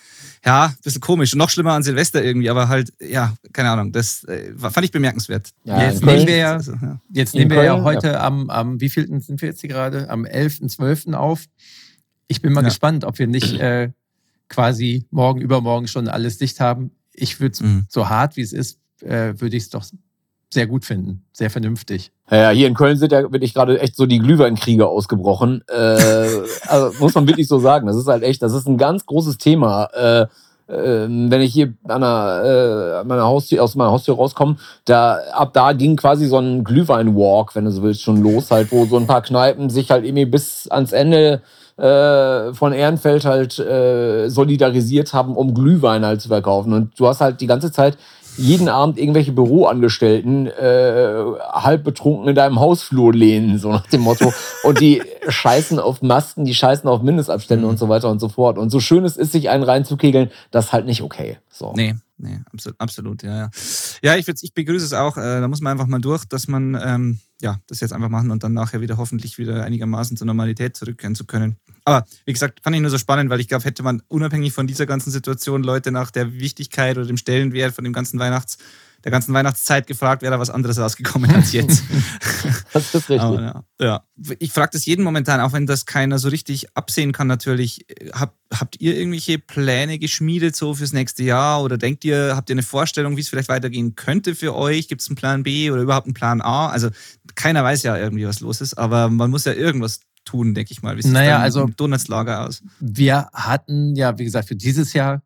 ja, 0.45 0.67
ein 0.67 0.77
bisschen 0.83 1.01
komisch. 1.01 1.33
Und 1.33 1.39
noch 1.39 1.49
schlimmer 1.49 1.73
an 1.73 1.83
Silvester 1.83 2.23
irgendwie, 2.23 2.51
aber 2.51 2.69
halt, 2.69 2.93
ja, 3.01 3.35
keine 3.53 3.71
Ahnung, 3.71 3.93
das 3.93 4.25
äh, 4.25 4.53
fand 4.57 4.85
ich 4.85 4.91
bemerkenswert. 4.91 5.51
Ja, 5.65 5.83
jetzt 5.83 6.05
nehmen 6.05 6.27
wir 6.27 6.37
ja, 6.37 6.53
also, 6.53 6.73
ja. 6.73 7.01
Jetzt 7.11 7.35
nehmen 7.35 7.51
wir 7.51 7.63
ja 7.63 7.83
heute 7.83 8.09
ja. 8.09 8.21
am, 8.21 8.51
am, 8.51 8.81
wie 8.81 8.91
vielten 8.91 9.21
sind 9.21 9.41
wir 9.41 9.49
jetzt 9.49 9.61
hier 9.61 9.71
gerade? 9.71 10.11
Am 10.11 10.25
11.12. 10.25 11.15
auf. 11.15 11.45
Ich 12.29 12.43
bin 12.43 12.53
mal 12.53 12.61
ja. 12.61 12.69
gespannt, 12.69 13.05
ob 13.05 13.19
wir 13.19 13.27
nicht 13.27 13.55
äh, 13.55 13.91
quasi 14.49 15.07
morgen, 15.11 15.41
übermorgen 15.41 15.89
schon 15.89 16.09
alles 16.09 16.39
dicht 16.39 16.61
haben. 16.61 16.91
Ich 17.13 17.41
würde 17.41 17.65
mhm. 17.65 17.87
so 17.89 18.09
hart 18.09 18.37
wie 18.37 18.43
es 18.43 18.53
ist, 18.53 18.79
äh, 19.01 19.35
würde 19.39 19.57
ich 19.57 19.65
es 19.65 19.71
doch 19.71 19.85
sehr 20.55 20.67
gut 20.67 20.85
finden. 20.85 21.23
Sehr 21.33 21.51
vernünftig. 21.51 22.11
Ja, 22.31 22.51
hier 22.51 22.69
in 22.69 22.75
Köln 22.75 22.97
sind 22.97 23.13
ja 23.13 23.31
wirklich 23.31 23.53
gerade 23.53 23.79
echt 23.81 23.97
so 23.97 24.07
die 24.07 24.19
Glühweinkriege 24.19 24.87
ausgebrochen. 24.87 25.63
Äh, 25.69 25.75
also 26.69 26.93
muss 26.99 27.15
man 27.15 27.27
wirklich 27.27 27.49
so 27.49 27.59
sagen. 27.59 27.87
Das 27.87 27.97
ist 27.97 28.07
halt 28.07 28.23
echt, 28.23 28.43
das 28.43 28.55
ist 28.55 28.67
ein 28.67 28.79
ganz 28.79 29.05
großes 29.05 29.37
Thema. 29.37 29.85
Äh, 29.93 30.27
äh, 30.67 31.07
wenn 31.09 31.41
ich 31.43 31.53
hier 31.53 31.75
an 31.85 32.03
einer, 32.03 33.03
äh, 33.03 33.05
meiner 33.05 33.25
Haustür, 33.25 33.63
aus 33.63 33.75
meiner 33.75 33.91
Haustür 33.91 34.15
rauskomme, 34.15 34.57
da, 34.87 35.19
ab 35.33 35.53
da 35.53 35.73
ging 35.73 35.97
quasi 35.97 36.27
so 36.27 36.39
ein 36.39 36.65
Glühwein-Walk, 36.65 37.55
wenn 37.55 37.67
du 37.67 37.71
so 37.71 37.83
willst, 37.83 38.03
schon 38.03 38.23
los, 38.23 38.51
halt, 38.51 38.73
wo 38.73 38.87
so 38.87 38.97
ein 38.97 39.07
paar 39.07 39.23
Kneipen 39.23 39.69
sich 39.69 39.91
halt 39.91 40.05
irgendwie 40.05 40.25
bis 40.25 40.67
ans 40.69 40.93
Ende 40.93 41.43
äh, 41.77 42.55
von 42.55 42.73
Ehrenfeld 42.73 43.25
halt 43.25 43.59
äh, 43.59 44.29
solidarisiert 44.29 45.13
haben, 45.13 45.37
um 45.37 45.55
Glühwein 45.55 46.07
halt 46.07 46.21
zu 46.21 46.29
verkaufen. 46.29 46.73
Und 46.73 46.99
du 46.99 47.09
hast 47.09 47.21
halt 47.21 47.41
die 47.41 47.47
ganze 47.47 47.73
Zeit 47.73 47.99
jeden 48.37 48.69
Abend 48.69 48.99
irgendwelche 48.99 49.33
Büroangestellten 49.33 50.47
äh, 50.47 51.25
halb 51.53 51.85
betrunken 51.85 52.29
in 52.29 52.35
deinem 52.35 52.61
Hausflur 52.61 53.13
lehnen, 53.13 53.59
so 53.59 53.71
nach 53.71 53.87
dem 53.87 54.03
Motto. 54.03 54.33
Und 54.63 54.81
die 54.81 55.03
scheißen 55.29 55.79
auf 55.79 56.03
Masken, 56.03 56.45
die 56.45 56.55
scheißen 56.55 56.89
auf 56.89 57.03
Mindestabstände 57.03 57.65
mhm. 57.65 57.71
und 57.71 57.79
so 57.79 57.89
weiter 57.89 58.11
und 58.11 58.21
so 58.21 58.29
fort. 58.29 58.59
Und 58.59 58.71
so 58.71 58.81
schön 58.81 59.05
es 59.05 59.17
ist, 59.17 59.33
sich 59.33 59.51
einen 59.51 59.63
reinzukegeln, 59.63 60.31
das 60.51 60.67
ist 60.67 60.73
halt 60.73 60.87
nicht 60.87 61.03
okay. 61.03 61.39
So. 61.49 61.73
Nee, 61.77 61.95
nee, 62.17 62.41
absolut, 62.53 62.81
absolut 62.81 63.23
ja, 63.23 63.37
ja. 63.37 63.51
Ja, 64.03 64.17
ich, 64.17 64.29
ich 64.29 64.55
begrüße 64.55 64.85
es 64.85 64.93
auch. 64.93 65.17
Äh, 65.17 65.41
da 65.41 65.49
muss 65.49 65.61
man 65.61 65.73
einfach 65.73 65.87
mal 65.87 66.01
durch, 66.01 66.25
dass 66.25 66.49
man 66.49 66.79
ähm, 66.81 67.19
ja, 67.41 67.61
das 67.67 67.81
jetzt 67.81 67.93
einfach 67.93 68.09
machen 68.09 68.31
und 68.31 68.43
dann 68.43 68.55
nachher 68.55 68.81
wieder 68.81 68.97
hoffentlich 68.97 69.39
wieder 69.39 69.65
einigermaßen 69.65 70.17
zur 70.17 70.27
Normalität 70.27 70.77
zurückkehren 70.77 71.15
zu 71.15 71.25
können. 71.25 71.57
Aber 71.85 72.07
wie 72.25 72.33
gesagt, 72.33 72.61
fand 72.63 72.75
ich 72.77 72.83
nur 72.83 72.91
so 72.91 72.99
spannend, 72.99 73.31
weil 73.31 73.41
ich 73.41 73.49
glaube, 73.49 73.65
hätte 73.65 73.83
man 73.83 74.03
unabhängig 74.09 74.53
von 74.53 74.67
dieser 74.67 74.87
ganzen 74.87 75.11
Situation 75.11 75.63
Leute 75.63 75.93
nach 75.93 76.11
der 76.11 76.33
Wichtigkeit 76.35 76.97
oder 76.97 77.07
dem 77.07 77.17
Stellenwert 77.19 77.75
von 77.75 77.85
dem 77.85 77.93
ganzen 77.93 78.19
Weihnachts, 78.19 78.59
der 79.05 79.13
ganzen 79.13 79.35
Weihnachtszeit 79.35 79.87
gefragt, 79.87 80.23
wäre 80.23 80.33
da 80.33 80.41
was 80.41 80.49
anderes 80.49 80.79
rausgekommen 80.79 81.31
als 81.31 81.53
jetzt. 81.53 81.83
das 82.73 82.95
ist 82.95 83.11
richtig. 83.11 83.21
Aber, 83.21 83.41
ja, 83.41 83.65
ja. 83.81 84.05
Ich 84.39 84.53
frage 84.53 84.71
das 84.73 84.87
jeden 84.87 85.05
momentan, 85.05 85.41
auch 85.41 85.53
wenn 85.53 85.67
das 85.67 85.85
keiner 85.85 86.19
so 86.19 86.29
richtig 86.31 86.75
absehen 86.75 87.13
kann, 87.13 87.27
natürlich. 87.27 87.87
Hab, 88.13 88.35
habt 88.53 88.81
ihr 88.81 88.97
irgendwelche 88.97 89.39
Pläne 89.39 89.99
geschmiedet 89.99 90.57
so 90.57 90.75
fürs 90.75 90.95
nächste 90.95 91.23
Jahr 91.23 91.63
oder 91.63 91.77
denkt 91.77 92.05
ihr, 92.05 92.35
habt 92.35 92.49
ihr 92.49 92.55
eine 92.55 92.63
Vorstellung, 92.63 93.17
wie 93.17 93.21
es 93.21 93.29
vielleicht 93.29 93.51
weitergehen 93.51 93.95
könnte 93.95 94.35
für 94.35 94.55
euch? 94.55 94.89
Gibt 94.89 95.03
es 95.03 95.09
einen 95.09 95.17
Plan 95.17 95.43
B 95.43 95.71
oder 95.71 95.83
überhaupt 95.83 96.07
einen 96.07 96.15
Plan 96.15 96.41
A? 96.41 96.69
Also 96.69 96.89
keiner 97.35 97.63
weiß 97.63 97.83
ja 97.83 97.99
irgendwie, 97.99 98.27
was 98.27 98.41
los 98.41 98.63
ist, 98.63 98.75
aber 98.75 99.11
man 99.11 99.31
muss 99.31 99.45
ja 99.45 99.53
irgendwas 99.53 100.01
tun, 100.25 100.55
denke 100.55 100.73
ich 100.73 100.83
mal. 100.83 100.97
Wie 100.97 101.03
sieht 101.03 101.13
naja, 101.13 101.41
also, 101.41 101.67
Donutslager 101.77 102.47
aus? 102.47 102.63
Wir 102.81 103.29
hatten 103.35 103.95
ja, 103.97 104.19
wie 104.19 104.25
gesagt, 104.25 104.49
für 104.49 104.57
dieses 104.57 104.95
Jahr 104.95 105.23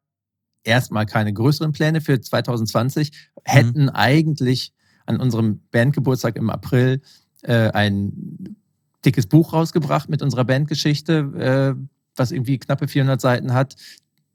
erstmal 0.69 1.07
keine 1.07 1.33
größeren 1.33 1.73
Pläne. 1.73 2.01
Für 2.01 2.21
2020 2.21 3.13
hätten 3.45 3.85
mhm. 3.85 3.89
eigentlich 3.91 4.73
an 5.07 5.19
unserem 5.19 5.63
Bandgeburtstag 5.73 6.37
im 6.37 6.51
April 6.51 7.01
äh, 7.43 7.71
ein 7.71 8.57
dickes 9.05 9.27
Buch 9.27 9.53
rausgebracht 9.53 10.09
mit 10.09 10.23
unserer 10.23 10.45
Bandgeschichte, 10.45 11.77
äh, 11.79 11.83
was 12.15 12.31
irgendwie 12.31 12.59
knappe 12.59 12.89
400 12.89 13.21
Seiten 13.21 13.55
hat. 13.55 13.77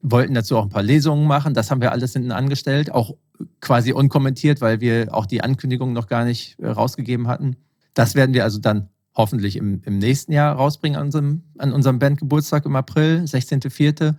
Wollten 0.01 0.33
dazu 0.33 0.57
auch 0.57 0.63
ein 0.63 0.69
paar 0.69 0.83
Lesungen 0.83 1.27
machen. 1.27 1.53
Das 1.53 1.71
haben 1.71 1.81
wir 1.81 1.91
alles 1.91 2.13
hinten 2.13 2.31
angestellt, 2.31 2.91
auch 2.91 3.15
quasi 3.61 3.93
unkommentiert, 3.93 4.61
weil 4.61 4.81
wir 4.81 5.13
auch 5.13 5.25
die 5.25 5.41
Ankündigung 5.41 5.93
noch 5.93 6.07
gar 6.07 6.25
nicht 6.25 6.59
äh, 6.59 6.67
rausgegeben 6.67 7.27
hatten. 7.27 7.55
Das 7.93 8.15
werden 8.15 8.33
wir 8.33 8.43
also 8.43 8.59
dann 8.59 8.89
hoffentlich 9.15 9.55
im, 9.55 9.81
im 9.85 9.99
nächsten 9.99 10.31
Jahr 10.31 10.55
rausbringen 10.55 10.97
an 10.97 11.05
unserem, 11.05 11.43
an 11.57 11.71
unserem 11.71 11.99
Bandgeburtstag 11.99 12.65
im 12.65 12.75
April, 12.75 13.23
16.04. 13.25 14.15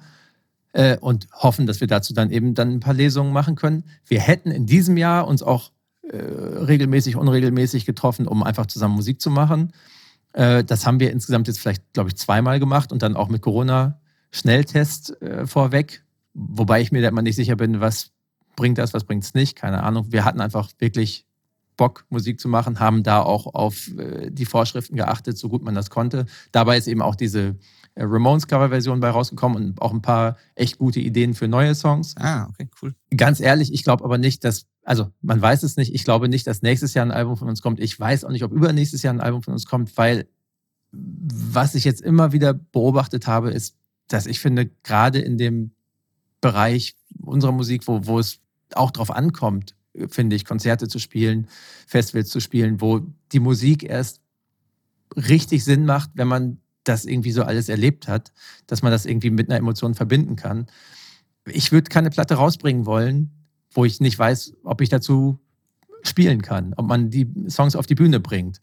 Äh, 0.75 0.99
und 0.99 1.29
hoffen, 1.33 1.66
dass 1.66 1.81
wir 1.81 1.87
dazu 1.87 2.14
dann 2.14 2.33
eben 2.33 2.55
dann 2.55 2.72
ein 2.72 2.81
paar 2.81 2.95
Lesungen 2.95 3.33
machen 3.33 3.55
können. 3.55 3.85
Wir 4.07 4.20
hätten 4.20 4.51
in 4.51 4.66
diesem 4.66 4.97
Jahr 4.97 5.29
uns 5.29 5.41
auch 5.41 5.70
äh, 6.03 6.16
regelmäßig, 6.16 7.14
unregelmäßig 7.14 7.87
getroffen, 7.87 8.27
um 8.27 8.43
einfach 8.43 8.66
zusammen 8.66 8.97
Musik 8.97 9.20
zu 9.20 9.31
machen. 9.31 9.72
Äh, 10.33 10.64
das 10.64 10.85
haben 10.85 10.99
wir 10.99 11.12
insgesamt 11.12 11.47
jetzt 11.47 11.61
vielleicht, 11.61 11.93
glaube 11.93 12.09
ich, 12.11 12.16
zweimal 12.16 12.59
gemacht 12.59 12.93
und 12.93 13.03
dann 13.03 13.14
auch 13.14 13.29
mit 13.29 13.41
Corona-Schnelltest 13.41 15.22
äh, 15.22 15.47
vorweg. 15.47 16.03
Wobei 16.35 16.81
ich 16.81 16.91
mir 16.91 17.03
da 17.03 17.09
immer 17.09 17.22
nicht 17.22 17.37
sicher 17.37 17.55
bin, 17.55 17.81
was 17.81 18.11
bringt 18.57 18.79
das, 18.79 18.93
was 18.93 19.05
bringt 19.05 19.22
es 19.22 19.33
nicht, 19.33 19.55
keine 19.55 19.85
Ahnung. 19.85 20.07
Wir 20.11 20.25
hatten 20.25 20.41
einfach 20.41 20.70
wirklich 20.81 21.25
Bock, 21.77 22.05
Musik 22.09 22.41
zu 22.41 22.49
machen, 22.49 22.81
haben 22.81 23.05
da 23.05 23.22
auch 23.22 23.55
auf 23.55 23.97
äh, 23.97 24.31
die 24.31 24.45
Vorschriften 24.45 24.97
geachtet, 24.97 25.39
so 25.39 25.49
gut 25.49 25.62
man 25.62 25.77
das 25.77 25.89
konnte. 25.89 26.27
Dabei 26.51 26.79
ist 26.79 26.89
eben 26.89 27.01
auch 27.01 27.14
diese 27.14 27.57
äh, 27.95 28.05
Ramones 28.05 28.47
Coverversion 28.47 29.01
bei 29.01 29.11
rausgekommen 29.11 29.57
und 29.57 29.82
auch 29.82 29.92
ein 29.92 30.03
paar 30.03 30.36
echt 30.55 30.78
gute 30.78 31.01
Ideen 31.01 31.34
für 31.34 31.49
neue 31.49 31.74
Songs. 31.74 32.14
Ah, 32.18 32.49
okay, 32.49 32.68
cool. 32.82 32.95
Ganz 33.16 33.40
ehrlich, 33.40 33.72
ich 33.72 33.84
glaube 33.84 34.05
aber 34.05 34.18
nicht, 34.18 34.45
dass, 34.45 34.66
also 34.82 35.11
man 35.22 35.40
weiß 35.40 35.62
es 35.62 35.76
nicht, 35.76 35.95
ich 35.95 36.05
glaube 36.05 36.28
nicht, 36.28 36.47
dass 36.47 36.62
nächstes 36.62 36.95
Jahr 36.95 37.07
ein 37.07 37.12
Album 37.12 37.36
von 37.36 37.49
uns 37.49 37.62
kommt. 37.62 37.80
Ich 37.80 37.99
weiß 37.99 38.24
auch 38.24 38.30
nicht, 38.30 38.45
ob 38.45 38.53
übernächstes 38.53 39.03
Jahr 39.03 39.14
ein 39.14 39.20
Album 39.20 39.42
von 39.42 39.53
uns 39.53 39.66
kommt, 39.66 39.97
weil 39.97 40.26
was 40.92 41.74
ich 41.74 41.84
jetzt 41.84 42.03
immer 42.03 42.32
wieder 42.32 42.55
beobachtet 42.55 43.26
habe, 43.26 43.51
ist, 43.51 43.76
dass 44.09 44.26
ich 44.26 44.40
finde, 44.40 44.70
gerade 44.82 45.18
in 45.18 45.38
dem 45.38 45.72
Bereich 46.40 46.95
unserer 47.20 47.53
Musik, 47.53 47.88
wo, 47.88 48.07
wo 48.07 48.18
es 48.18 48.40
auch 48.74 48.90
drauf 48.90 49.11
ankommt, 49.11 49.74
finde 50.09 50.36
ich, 50.36 50.45
Konzerte 50.45 50.88
zu 50.88 50.99
spielen, 50.99 51.49
Festivals 51.86 52.28
zu 52.28 52.40
spielen, 52.40 52.80
wo 52.80 53.01
die 53.32 53.40
Musik 53.40 53.84
erst 53.84 54.20
richtig 55.16 55.64
Sinn 55.64 55.86
macht, 55.86 56.11
wenn 56.14 56.28
man 56.28 56.59
das 56.85 57.05
irgendwie 57.05 57.32
so 57.32 57.43
alles 57.43 57.68
erlebt 57.68 58.09
hat, 58.09 58.32
dass 58.66 58.82
man 58.82 58.93
das 58.93 59.07
irgendwie 59.07 59.30
mit 59.30 59.49
einer 59.49 59.59
Emotion 59.59 59.95
verbinden 59.95 60.37
kann. 60.37 60.66
Ich 61.47 61.72
würde 61.72 61.89
keine 61.89 62.11
Platte 62.11 62.35
rausbringen 62.35 62.87
wollen, 62.87 63.30
wo 63.70 63.85
ich 63.85 64.01
nicht 64.01 64.18
weiß, 64.18 64.55
ob 64.62 64.80
ich 64.80 64.89
dazu 64.89 65.39
spielen 66.03 66.43
kann, 66.43 66.74
ob 66.76 66.87
man 66.87 67.11
die 67.11 67.28
Songs 67.49 67.76
auf 67.76 67.87
die 67.87 67.95
Bühne 67.95 68.20
bringt. 68.20 68.61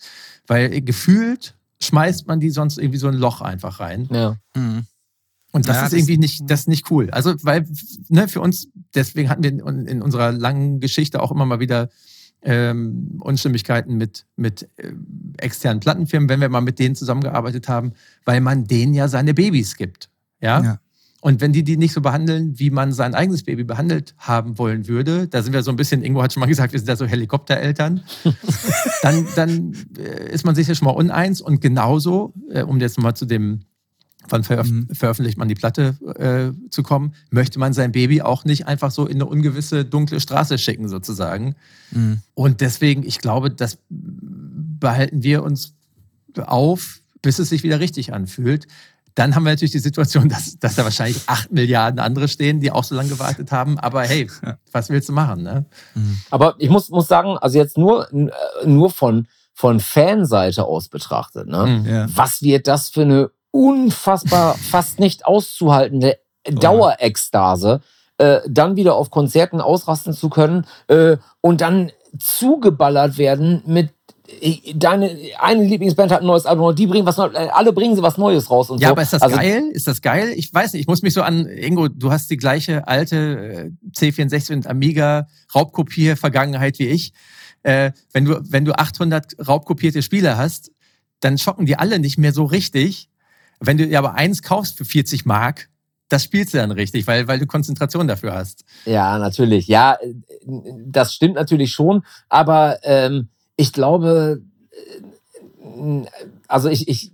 Weil 0.48 0.82
gefühlt 0.82 1.56
schmeißt 1.82 2.28
man 2.28 2.40
die 2.40 2.52
sonst 2.52 2.78
irgendwie 2.78 3.00
so 3.00 3.08
ein 3.08 3.16
Loch 3.16 3.42
einfach 3.42 3.80
rein. 3.80 4.08
Ja. 4.12 4.38
Mhm. 4.56 4.86
Und 5.52 5.68
das 5.68 5.78
ja, 5.78 5.86
ist 5.88 5.94
irgendwie 5.94 6.18
nicht, 6.18 6.50
das 6.50 6.62
ist 6.62 6.68
nicht 6.68 6.90
cool. 6.92 7.10
Also, 7.10 7.36
weil, 7.44 7.68
ne, 8.08 8.28
für 8.30 8.40
uns, 8.40 8.70
deswegen 8.96 9.30
hatten 9.30 9.44
wir 9.44 9.50
in, 9.52 9.86
in 9.86 10.02
unserer 10.02 10.32
langen 10.32 10.80
Geschichte 10.80 11.22
auch 11.22 11.32
immer 11.32 11.46
mal 11.46 11.60
wieder 11.60 11.90
ähm, 12.44 13.20
Unstimmigkeiten 13.22 13.98
mit, 13.98 14.26
mit 14.36 14.70
äh, 14.78 14.94
externen 15.38 15.80
Plattenfirmen, 15.80 16.30
wenn 16.30 16.42
wir 16.42 16.50
mal 16.50 16.62
mit 16.62 16.80
denen 16.80 16.96
zusammengearbeitet 16.96 17.68
haben, 17.68 17.94
weil 18.26 18.42
man 18.42 18.66
denen 18.66 18.94
ja 18.94 19.08
seine 19.08 19.34
Babys 19.34 19.78
gibt. 19.78 20.10
Ja. 20.40 20.64
ja. 20.64 20.80
Und 21.22 21.40
wenn 21.40 21.54
die 21.54 21.64
die 21.64 21.78
nicht 21.78 21.94
so 21.94 22.02
behandeln, 22.02 22.58
wie 22.58 22.72
man 22.72 22.92
sein 22.94 23.14
eigenes 23.14 23.44
Baby 23.44 23.64
behandelt 23.64 24.16
haben 24.18 24.58
wollen 24.58 24.88
würde, 24.88 25.28
da 25.28 25.44
sind 25.44 25.54
wir 25.54 25.62
so 25.62 25.70
ein 25.70 25.76
bisschen, 25.76 26.04
Ingo 26.04 26.24
hat 26.24 26.34
schon 26.34 26.42
mal 26.42 26.48
gesagt, 26.48 26.74
wir 26.74 26.80
sind 26.80 26.90
ja 26.90 26.96
so 26.96 27.06
Helikoptereltern, 27.06 28.02
dann, 29.04 29.28
dann 29.36 29.76
äh, 30.00 30.34
ist 30.34 30.46
man 30.46 30.56
sich 30.56 30.68
ja 30.68 30.74
schon 30.74 30.88
mal 30.88 30.96
uneins. 30.96 31.40
Und 31.40 31.62
genauso, 31.62 32.34
äh, 32.50 32.64
um 32.64 32.80
jetzt 32.80 33.00
mal 33.00 33.14
zu 33.14 33.28
dem 33.28 33.62
wann 34.30 34.44
veröf 34.44 34.70
mhm. 34.70 34.88
veröffentlicht 34.94 35.38
man 35.38 35.48
die 35.48 35.56
Platte 35.56 35.96
äh, 36.18 36.70
zu 36.70 36.84
kommen, 36.84 37.14
möchte 37.30 37.60
man 37.60 37.74
sein 37.74 37.92
Baby 37.92 38.22
auch 38.22 38.46
nicht 38.46 38.68
einfach 38.68 38.92
so 38.92 39.06
in 39.06 39.16
eine 39.16 39.26
ungewisse 39.26 39.86
dunkle 39.86 40.20
Straße 40.20 40.58
schicken 40.58 40.88
sozusagen. 40.88 41.56
Mhm. 41.92 42.22
Und 42.34 42.62
deswegen, 42.62 43.04
ich 43.04 43.20
glaube, 43.20 43.52
das 43.52 43.78
behalten 43.90 45.24
wir 45.24 45.44
uns 45.44 45.74
auf, 46.38 47.00
bis 47.22 47.40
es 47.40 47.50
sich 47.50 47.64
wieder 47.64 47.80
richtig 47.80 48.14
anfühlt. 48.14 48.68
Dann 49.16 49.36
haben 49.36 49.44
wir 49.44 49.52
natürlich 49.52 49.72
die 49.72 49.80
Situation, 49.80 50.30
dass, 50.30 50.58
dass 50.58 50.76
da 50.76 50.84
wahrscheinlich 50.84 51.22
acht 51.28 51.52
Milliarden 51.52 52.00
andere 52.00 52.28
stehen, 52.28 52.62
die 52.62 52.72
auch 52.72 52.84
so 52.84 52.96
lange 52.96 53.10
gewartet 53.10 53.52
haben. 53.52 53.78
Aber 53.78 54.04
hey, 54.04 54.30
was 54.72 54.90
willst 54.90 55.10
du 55.10 55.14
machen? 55.14 55.44
Ne? 55.44 55.66
Mhm. 55.96 56.22
Aber 56.30 56.56
ich 56.60 56.70
muss, 56.70 56.90
muss 56.90 57.08
sagen, 57.08 57.38
also 57.38 57.58
jetzt 57.58 57.78
nur, 57.78 58.08
nur 58.66 58.90
von, 58.90 59.28
von 59.54 59.80
Fanseite 59.80 60.64
aus 60.64 60.88
betrachtet, 60.88 61.48
ne? 61.48 61.66
Mhm. 61.66 61.86
Ja. 61.86 62.08
was 62.16 62.42
wird 62.42 62.68
das 62.68 62.90
für 62.90 63.02
eine 63.02 63.32
unfassbar, 63.52 64.56
fast 64.72 65.00
nicht 65.00 65.26
auszuhaltende 65.26 66.18
Dauerekstase, 66.44 67.82
äh, 68.18 68.40
dann 68.48 68.76
wieder 68.76 68.96
auf 68.96 69.10
Konzerten 69.10 69.62
ausrasten 69.62 70.14
zu 70.14 70.30
können 70.30 70.66
äh, 70.88 71.18
und 71.42 71.62
dann 71.62 71.92
zugeballert 72.20 73.18
werden 73.18 73.62
mit 73.66 73.90
äh, 74.42 74.74
deine 74.76 75.18
eine 75.40 75.64
Lieblingsband 75.64 76.12
hat 76.12 76.22
ein 76.22 76.28
neues 76.28 76.46
Album, 76.46 76.76
die 76.76 76.88
bringen 76.88 77.06
was 77.06 77.18
Neues, 77.18 77.34
äh, 77.34 77.50
alle 77.52 77.74
bringen 77.74 77.96
sie 77.96 78.02
was 78.02 78.18
Neues 78.18 78.50
raus 78.50 78.70
und 78.70 78.82
ja, 78.82 78.88
so. 78.88 78.92
aber 78.94 79.02
ist 79.02 79.14
das 79.14 79.22
also, 79.22 79.36
geil? 79.36 79.64
Ist 79.72 79.88
das 79.88 80.02
geil? 80.02 80.34
Ich 80.36 80.54
weiß 80.54 80.74
nicht, 80.74 80.82
ich 80.82 80.88
muss 80.88 81.02
mich 81.02 81.14
so 81.14 81.22
an 81.22 81.48
Ingo, 81.48 81.88
du 81.88 82.12
hast 82.12 82.30
die 82.32 82.38
gleiche 82.38 82.88
alte 82.88 83.16
äh, 83.16 83.72
C64 83.98 84.54
und 84.54 84.68
Amiga 84.68 85.28
Raubkopier 85.54 86.18
Vergangenheit 86.18 86.80
wie 86.80 86.88
ich. 86.88 87.14
Äh, 87.64 87.92
wenn 88.14 88.26
du 88.26 88.40
wenn 88.44 88.66
du 88.66 88.74
800 88.74 89.48
raubkopierte 89.48 90.02
Spiele 90.02 90.38
hast, 90.38 90.72
dann 91.20 91.38
schocken 91.38 91.66
die 91.66 91.78
alle 91.78 92.00
nicht 92.00 92.18
mehr 92.18 92.34
so 92.34 92.46
richtig 92.46 93.11
wenn 93.62 93.78
du 93.78 93.88
dir 93.88 94.00
aber 94.00 94.16
eins 94.16 94.42
kaufst 94.42 94.78
für 94.78 94.86
40 94.86 95.26
Mark, 95.26 95.70
das 96.10 96.26
spielst 96.26 96.54
du 96.54 96.58
dann 96.58 96.72
richtig, 96.72 97.08
weil, 97.08 97.28
weil 97.28 97.40
du 97.40 97.46
Konzentration 97.46 98.08
dafür 98.08 98.34
hast. 98.34 98.66
Ja, 98.86 99.18
natürlich. 99.18 99.68
Ja, 99.68 99.98
das 100.46 101.14
stimmt 101.14 101.36
natürlich 101.36 101.72
schon. 101.72 102.04
Aber 102.28 102.80
ähm, 102.84 103.30
ich 103.56 103.72
glaube, 103.72 104.42
äh, 104.72 106.02
also 106.48 106.68
ich, 106.68 106.90
ich 106.90 107.12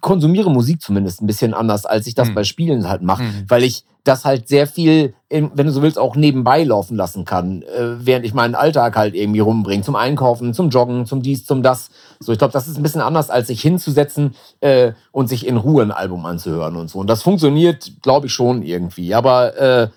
konsumiere 0.00 0.50
Musik 0.50 0.80
zumindest 0.80 1.20
ein 1.20 1.26
bisschen 1.26 1.52
anders, 1.52 1.84
als 1.84 2.06
ich 2.06 2.14
das 2.14 2.28
hm. 2.28 2.34
bei 2.34 2.44
Spielen 2.44 2.88
halt 2.88 3.02
mache, 3.02 3.22
hm. 3.22 3.44
weil 3.48 3.62
ich 3.62 3.84
das 4.04 4.24
halt 4.24 4.48
sehr 4.48 4.66
viel, 4.66 5.14
wenn 5.28 5.54
du 5.54 5.70
so 5.70 5.82
willst, 5.82 5.98
auch 5.98 6.16
nebenbei 6.16 6.64
laufen 6.64 6.96
lassen 6.96 7.24
kann, 7.24 7.62
äh, 7.62 8.04
während 8.04 8.26
ich 8.26 8.34
meinen 8.34 8.54
Alltag 8.56 8.96
halt 8.96 9.14
irgendwie 9.14 9.40
rumbringe, 9.40 9.84
zum 9.84 9.94
Einkaufen, 9.94 10.54
zum 10.54 10.70
Joggen, 10.70 11.06
zum 11.06 11.22
dies, 11.22 11.44
zum 11.44 11.62
das. 11.62 11.90
So, 12.22 12.32
ich 12.32 12.38
glaube, 12.38 12.52
das 12.52 12.68
ist 12.68 12.76
ein 12.76 12.82
bisschen 12.82 13.00
anders, 13.00 13.30
als 13.30 13.48
sich 13.48 13.60
hinzusetzen 13.60 14.34
äh, 14.60 14.92
und 15.10 15.28
sich 15.28 15.46
in 15.46 15.56
Ruhe 15.56 15.82
ein 15.82 15.90
Album 15.90 16.24
anzuhören 16.26 16.76
und 16.76 16.88
so. 16.88 16.98
Und 16.98 17.08
das 17.08 17.22
funktioniert, 17.22 17.92
glaube 18.02 18.26
ich, 18.26 18.32
schon 18.32 18.62
irgendwie. 18.62 19.14
Aber 19.14 19.56
äh, 19.56 19.88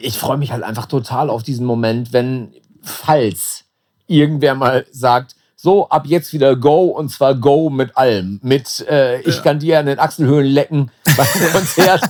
ich 0.00 0.18
freue 0.18 0.38
mich 0.38 0.52
halt 0.52 0.62
einfach 0.62 0.86
total 0.86 1.30
auf 1.30 1.42
diesen 1.42 1.66
Moment, 1.66 2.12
wenn, 2.12 2.52
falls 2.82 3.64
irgendwer 4.06 4.54
mal 4.54 4.86
sagt, 4.90 5.35
so 5.56 5.88
ab 5.88 6.04
jetzt 6.06 6.34
wieder 6.34 6.54
Go 6.54 6.84
und 6.84 7.10
zwar 7.10 7.34
Go 7.34 7.70
mit 7.70 7.96
allem. 7.96 8.38
Mit 8.42 8.86
äh, 8.88 9.20
ich 9.22 9.36
ja. 9.36 9.42
kann 9.42 9.58
dir 9.58 9.78
an 9.78 9.86
den 9.86 9.98
Achselhöhlen 9.98 10.52
lecken 10.52 10.90
beim 11.16 11.26
Konzert, 11.52 12.02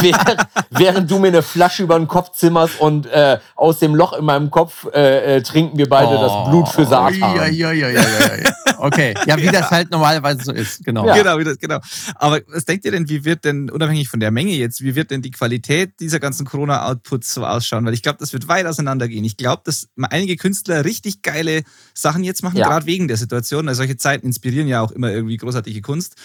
während, 0.00 0.46
während, 0.70 1.10
du 1.10 1.18
mir 1.18 1.28
eine 1.28 1.42
Flasche 1.42 1.82
über 1.82 1.98
den 1.98 2.08
Kopf 2.08 2.32
zimmerst 2.32 2.80
und 2.80 3.06
äh, 3.06 3.38
aus 3.54 3.80
dem 3.80 3.94
Loch 3.94 4.14
in 4.14 4.24
meinem 4.24 4.50
Kopf 4.50 4.86
äh, 4.94 5.36
äh 5.36 5.42
trinken 5.42 5.76
wir 5.76 5.88
beide 5.88 6.16
oh, 6.16 6.22
das 6.22 6.50
Blut 6.50 6.68
für 6.68 6.86
Satan. 6.86 7.18
Ja, 7.20 7.46
ja, 7.46 7.72
ja, 7.72 7.88
ja, 7.88 8.00
ja, 8.00 8.50
Okay, 8.78 9.14
ja, 9.26 9.36
wie 9.36 9.44
ja. 9.44 9.52
das 9.52 9.70
halt 9.70 9.90
normalerweise 9.90 10.44
so 10.44 10.52
ist, 10.52 10.84
genau. 10.84 11.06
Ja. 11.06 11.14
Genau, 11.14 11.38
das, 11.38 11.58
genau. 11.58 11.78
Aber 12.14 12.40
was 12.48 12.64
denkt 12.64 12.84
ihr 12.84 12.92
denn, 12.92 13.08
wie 13.08 13.24
wird 13.24 13.44
denn, 13.44 13.70
unabhängig 13.70 14.08
von 14.08 14.20
der 14.20 14.30
Menge 14.30 14.52
jetzt, 14.52 14.82
wie 14.82 14.94
wird 14.94 15.10
denn 15.10 15.22
die 15.22 15.30
Qualität 15.30 16.00
dieser 16.00 16.20
ganzen 16.20 16.46
Corona-Outputs 16.46 17.34
so 17.34 17.44
ausschauen? 17.44 17.84
Weil 17.84 17.94
ich 17.94 18.02
glaube, 18.02 18.18
das 18.18 18.32
wird 18.32 18.48
weit 18.48 18.66
auseinandergehen. 18.66 19.24
Ich 19.24 19.36
glaube, 19.36 19.62
dass 19.64 19.88
einige 20.10 20.36
Künstler 20.36 20.84
richtig 20.84 21.22
geile 21.22 21.62
Sachen 21.94 22.24
jetzt 22.24 22.42
machen, 22.42 22.56
gerade 22.56 22.85
wegen 22.86 23.06
wegen 23.06 23.08
der 23.08 23.16
Situation. 23.16 23.68
Also 23.68 23.78
solche 23.78 23.96
Zeiten 23.96 24.26
inspirieren 24.26 24.68
ja 24.68 24.80
auch 24.80 24.90
immer 24.90 25.10
irgendwie 25.10 25.36
großartige 25.36 25.82
Kunst. 25.82 26.16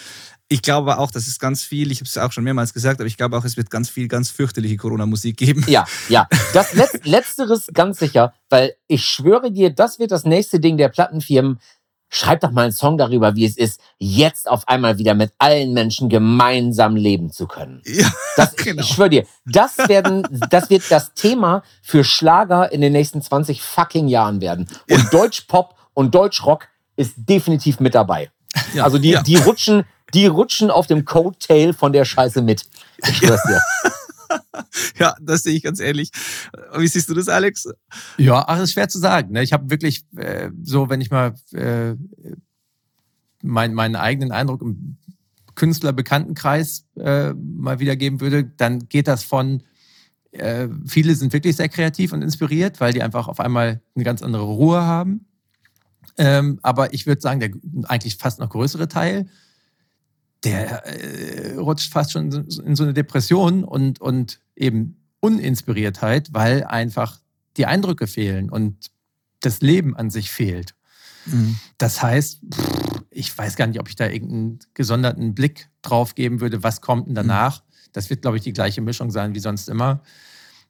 Ich 0.48 0.62
glaube 0.62 0.98
auch, 0.98 1.10
das 1.10 1.26
ist 1.26 1.38
ganz 1.38 1.62
viel, 1.62 1.92
ich 1.92 1.98
habe 1.98 2.06
es 2.06 2.18
auch 2.18 2.32
schon 2.32 2.44
mehrmals 2.44 2.74
gesagt, 2.74 3.00
aber 3.00 3.06
ich 3.06 3.16
glaube 3.16 3.36
auch, 3.36 3.44
es 3.44 3.56
wird 3.56 3.70
ganz 3.70 3.88
viel 3.88 4.08
ganz 4.08 4.30
fürchterliche 4.30 4.76
Corona-Musik 4.76 5.36
geben. 5.36 5.64
Ja, 5.68 5.84
ja. 6.08 6.28
Das 6.52 6.74
Letz 6.74 6.98
Letzteres 7.04 7.68
ganz 7.72 7.98
sicher, 7.98 8.34
weil 8.50 8.74
ich 8.88 9.04
schwöre 9.04 9.50
dir, 9.50 9.70
das 9.70 9.98
wird 9.98 10.10
das 10.10 10.24
nächste 10.24 10.60
Ding 10.60 10.76
der 10.76 10.88
Plattenfirmen. 10.88 11.58
Schreib 12.14 12.40
doch 12.40 12.50
mal 12.50 12.64
einen 12.64 12.72
Song 12.72 12.98
darüber, 12.98 13.36
wie 13.36 13.46
es 13.46 13.56
ist, 13.56 13.80
jetzt 13.98 14.46
auf 14.46 14.68
einmal 14.68 14.98
wieder 14.98 15.14
mit 15.14 15.32
allen 15.38 15.72
Menschen 15.72 16.10
gemeinsam 16.10 16.94
leben 16.94 17.30
zu 17.32 17.46
können. 17.46 17.80
Ja, 17.86 18.12
das, 18.36 18.54
genau. 18.56 18.82
Ich 18.82 18.88
schwöre 18.88 19.08
dir, 19.08 19.26
das, 19.46 19.78
werden, 19.88 20.26
das 20.50 20.68
wird 20.68 20.82
das 20.90 21.14
Thema 21.14 21.62
für 21.80 22.04
Schlager 22.04 22.70
in 22.70 22.82
den 22.82 22.92
nächsten 22.92 23.22
20 23.22 23.62
fucking 23.62 24.08
Jahren 24.08 24.42
werden. 24.42 24.68
Und 24.90 25.04
ja. 25.04 25.08
Deutschpop 25.10 25.74
und 25.94 26.14
Deutschrock 26.14 26.68
ist 26.96 27.14
definitiv 27.16 27.80
mit 27.80 27.94
dabei. 27.94 28.30
Ja, 28.74 28.84
also 28.84 28.98
die, 28.98 29.10
ja. 29.10 29.22
die, 29.22 29.36
rutschen, 29.36 29.84
die 30.14 30.26
rutschen 30.26 30.70
auf 30.70 30.86
dem 30.86 31.04
Coattail 31.04 31.72
von 31.72 31.92
der 31.92 32.04
Scheiße 32.04 32.42
mit. 32.42 32.64
Ich 32.98 33.16
schwör's 33.16 33.42
dir. 33.42 33.60
ja, 34.98 35.14
das 35.20 35.42
sehe 35.42 35.54
ich 35.54 35.62
ganz 35.62 35.80
ehrlich. 35.80 36.10
Wie 36.76 36.86
siehst 36.86 37.08
du 37.08 37.14
das, 37.14 37.28
Alex? 37.28 37.68
Ja, 38.18 38.44
ach, 38.46 38.56
das 38.56 38.64
ist 38.64 38.72
schwer 38.72 38.88
zu 38.88 38.98
sagen. 38.98 39.32
Ne? 39.32 39.42
Ich 39.42 39.52
habe 39.52 39.70
wirklich 39.70 40.04
äh, 40.16 40.50
so, 40.62 40.90
wenn 40.90 41.00
ich 41.00 41.10
mal 41.10 41.34
äh, 41.52 41.94
mein, 43.42 43.74
meinen 43.74 43.96
eigenen 43.96 44.32
Eindruck 44.32 44.62
im 44.62 44.98
Künstlerbekanntenkreis 45.54 46.84
äh, 46.96 47.32
mal 47.34 47.78
wiedergeben 47.80 48.20
würde, 48.20 48.44
dann 48.44 48.88
geht 48.88 49.08
das 49.08 49.24
von 49.24 49.62
äh, 50.32 50.68
viele 50.86 51.14
sind 51.14 51.32
wirklich 51.34 51.56
sehr 51.56 51.68
kreativ 51.68 52.12
und 52.12 52.22
inspiriert, 52.22 52.80
weil 52.80 52.94
die 52.94 53.02
einfach 53.02 53.28
auf 53.28 53.38
einmal 53.38 53.82
eine 53.94 54.04
ganz 54.04 54.22
andere 54.22 54.44
Ruhe 54.44 54.80
haben. 54.80 55.26
Ähm, 56.18 56.58
aber 56.62 56.92
ich 56.92 57.06
würde 57.06 57.20
sagen, 57.20 57.40
der 57.40 57.50
eigentlich 57.84 58.16
fast 58.16 58.38
noch 58.38 58.50
größere 58.50 58.88
Teil, 58.88 59.26
der 60.44 60.86
äh, 60.86 61.56
rutscht 61.56 61.92
fast 61.92 62.12
schon 62.12 62.32
in 62.32 62.76
so 62.76 62.82
eine 62.82 62.94
Depression 62.94 63.64
und, 63.64 64.00
und 64.00 64.40
eben 64.56 64.96
Uninspiriertheit, 65.20 66.32
weil 66.32 66.64
einfach 66.64 67.20
die 67.56 67.66
Eindrücke 67.66 68.06
fehlen. 68.06 68.50
Und 68.50 68.90
das 69.40 69.60
Leben 69.60 69.96
an 69.96 70.10
sich 70.10 70.30
fehlt. 70.30 70.74
Mhm. 71.26 71.56
Das 71.78 72.02
heißt, 72.02 72.40
ich 73.10 73.36
weiß 73.36 73.56
gar 73.56 73.66
nicht, 73.66 73.80
ob 73.80 73.88
ich 73.88 73.96
da 73.96 74.08
irgendeinen 74.08 74.58
gesonderten 74.74 75.34
Blick 75.34 75.68
drauf 75.82 76.14
geben 76.14 76.40
würde, 76.40 76.62
was 76.62 76.80
kommt 76.80 77.08
denn 77.08 77.14
danach. 77.14 77.60
Mhm. 77.60 77.72
Das 77.92 78.10
wird, 78.10 78.22
glaube 78.22 78.38
ich, 78.38 78.42
die 78.42 78.52
gleiche 78.52 78.80
Mischung 78.80 79.10
sein 79.10 79.34
wie 79.34 79.40
sonst 79.40 79.68
immer. 79.68 80.02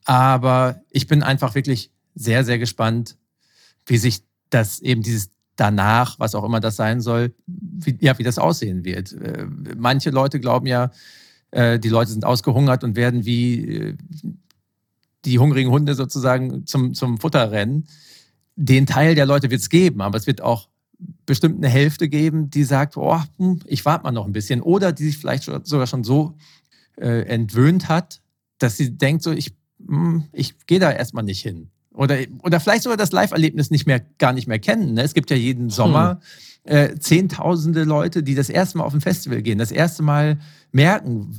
Aber 0.05 0.83
ich 0.91 1.07
bin 1.07 1.23
einfach 1.23 1.55
wirklich 1.55 1.93
sehr, 2.15 2.45
sehr 2.45 2.59
gespannt, 2.59 3.17
wie 3.87 3.97
sich 3.97 4.25
das 4.53 4.81
eben 4.81 5.03
dieses 5.03 5.31
danach, 5.57 6.19
was 6.19 6.35
auch 6.35 6.45
immer 6.45 6.61
das 6.61 6.77
sein 6.77 7.01
soll, 7.01 7.35
wie, 7.47 7.97
ja, 8.01 8.19
wie 8.19 8.23
das 8.23 8.39
aussehen 8.39 8.85
wird. 8.85 9.13
Äh, 9.13 9.47
manche 9.77 10.11
Leute 10.11 10.41
glauben 10.41 10.67
ja, 10.67 10.91
äh, 11.51 11.79
die 11.79 11.89
Leute 11.89 12.11
sind 12.11 12.25
ausgehungert 12.25 12.85
und 12.85 12.97
werden 12.97 13.25
wie 13.25 13.67
äh, 13.67 13.97
die 15.25 15.39
hungrigen 15.39 15.71
Hunde 15.71 15.95
sozusagen 15.95 16.67
zum, 16.67 16.95
zum 16.95 17.19
Futter 17.19 17.51
rennen. 17.53 17.87
Den 18.57 18.87
Teil 18.87 19.15
der 19.15 19.27
Leute 19.27 19.51
wird 19.51 19.61
es 19.61 19.69
geben, 19.69 20.01
aber 20.01 20.19
es 20.19 20.27
wird 20.27 20.41
auch 20.41 20.69
bestimmt 21.27 21.59
eine 21.59 21.69
Hälfte 21.69 22.09
geben, 22.09 22.51
die 22.51 22.65
sagt, 22.65 22.97
oh, 22.97 23.21
ich 23.67 23.85
warte 23.85 24.05
mal 24.05 24.13
noch 24.13 24.27
ein 24.27 24.33
bisschen. 24.33 24.61
Oder 24.61 24.93
die 24.93 25.05
sich 25.05 25.19
vielleicht 25.19 25.45
sogar 25.45 25.87
schon 25.87 26.05
so 26.05 26.37
entwöhnt 26.97 27.89
hat, 27.89 28.21
dass 28.59 28.77
sie 28.77 28.97
denkt, 28.97 29.23
so, 29.23 29.33
ich, 29.33 29.55
hm, 29.85 30.25
ich 30.33 30.67
gehe 30.67 30.79
da 30.79 30.93
erstmal 30.93 31.25
nicht 31.25 31.41
hin. 31.41 31.72
Oder, 31.95 32.17
oder 32.43 32.61
vielleicht 32.61 32.83
sogar 32.85 32.97
das 32.97 33.13
Live-Erlebnis 33.13 33.71
nicht 33.71 33.87
mehr, 33.87 34.01
gar 34.19 34.33
nicht 34.33 34.47
mehr 34.47 34.59
kennen. 34.59 34.95
Ne? 34.95 35.03
Es 35.03 35.15
gibt 35.15 35.31
ja 35.31 35.37
jeden 35.37 35.69
Sommer 35.69 36.21
hm. 36.65 36.77
äh, 36.77 36.99
zehntausende 36.99 37.85
Leute, 37.85 38.23
die 38.23 38.35
das 38.35 38.49
erste 38.49 38.79
Mal 38.79 38.85
auf 38.85 38.95
ein 38.95 39.01
Festival 39.01 39.43
gehen, 39.43 39.59
das 39.59 39.73
erste 39.73 40.03
Mal 40.03 40.39
merken, 40.73 41.31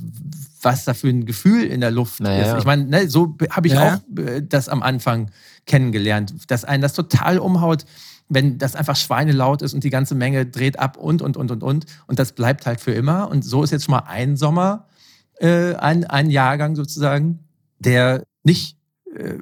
was 0.62 0.84
da 0.84 0.94
für 0.94 1.08
ein 1.08 1.26
Gefühl 1.26 1.64
in 1.64 1.80
der 1.80 1.90
Luft 1.90 2.20
naja. 2.20 2.52
ist. 2.52 2.58
Ich 2.60 2.64
meine, 2.64 2.84
ne, 2.84 3.08
so 3.08 3.36
habe 3.50 3.66
ich 3.66 3.74
ja. 3.74 3.96
auch 3.96 4.18
äh, 4.18 4.42
das 4.42 4.68
am 4.68 4.82
Anfang 4.82 5.30
kennengelernt, 5.66 6.34
dass 6.48 6.64
einen 6.64 6.82
das 6.82 6.92
total 6.94 7.38
umhaut, 7.38 7.84
wenn 8.28 8.58
das 8.58 8.74
einfach 8.74 8.96
schweinelaut 8.96 9.62
ist 9.62 9.74
und 9.74 9.84
die 9.84 9.90
ganze 9.90 10.14
Menge 10.14 10.46
dreht 10.46 10.78
ab 10.78 10.96
und, 10.96 11.20
und, 11.20 11.36
und, 11.36 11.50
und, 11.50 11.62
und. 11.62 11.86
Und 12.06 12.18
das 12.18 12.32
bleibt 12.32 12.64
halt 12.66 12.80
für 12.80 12.92
immer. 12.92 13.28
Und 13.30 13.44
so 13.44 13.62
ist 13.62 13.70
jetzt 13.70 13.84
schon 13.84 13.92
mal 13.92 14.04
ein 14.06 14.36
Sommer, 14.36 14.86
äh, 15.40 15.74
ein, 15.74 16.04
ein 16.04 16.30
Jahrgang 16.30 16.74
sozusagen, 16.76 17.40
der 17.78 18.24
nicht 18.44 18.78
äh, 19.14 19.38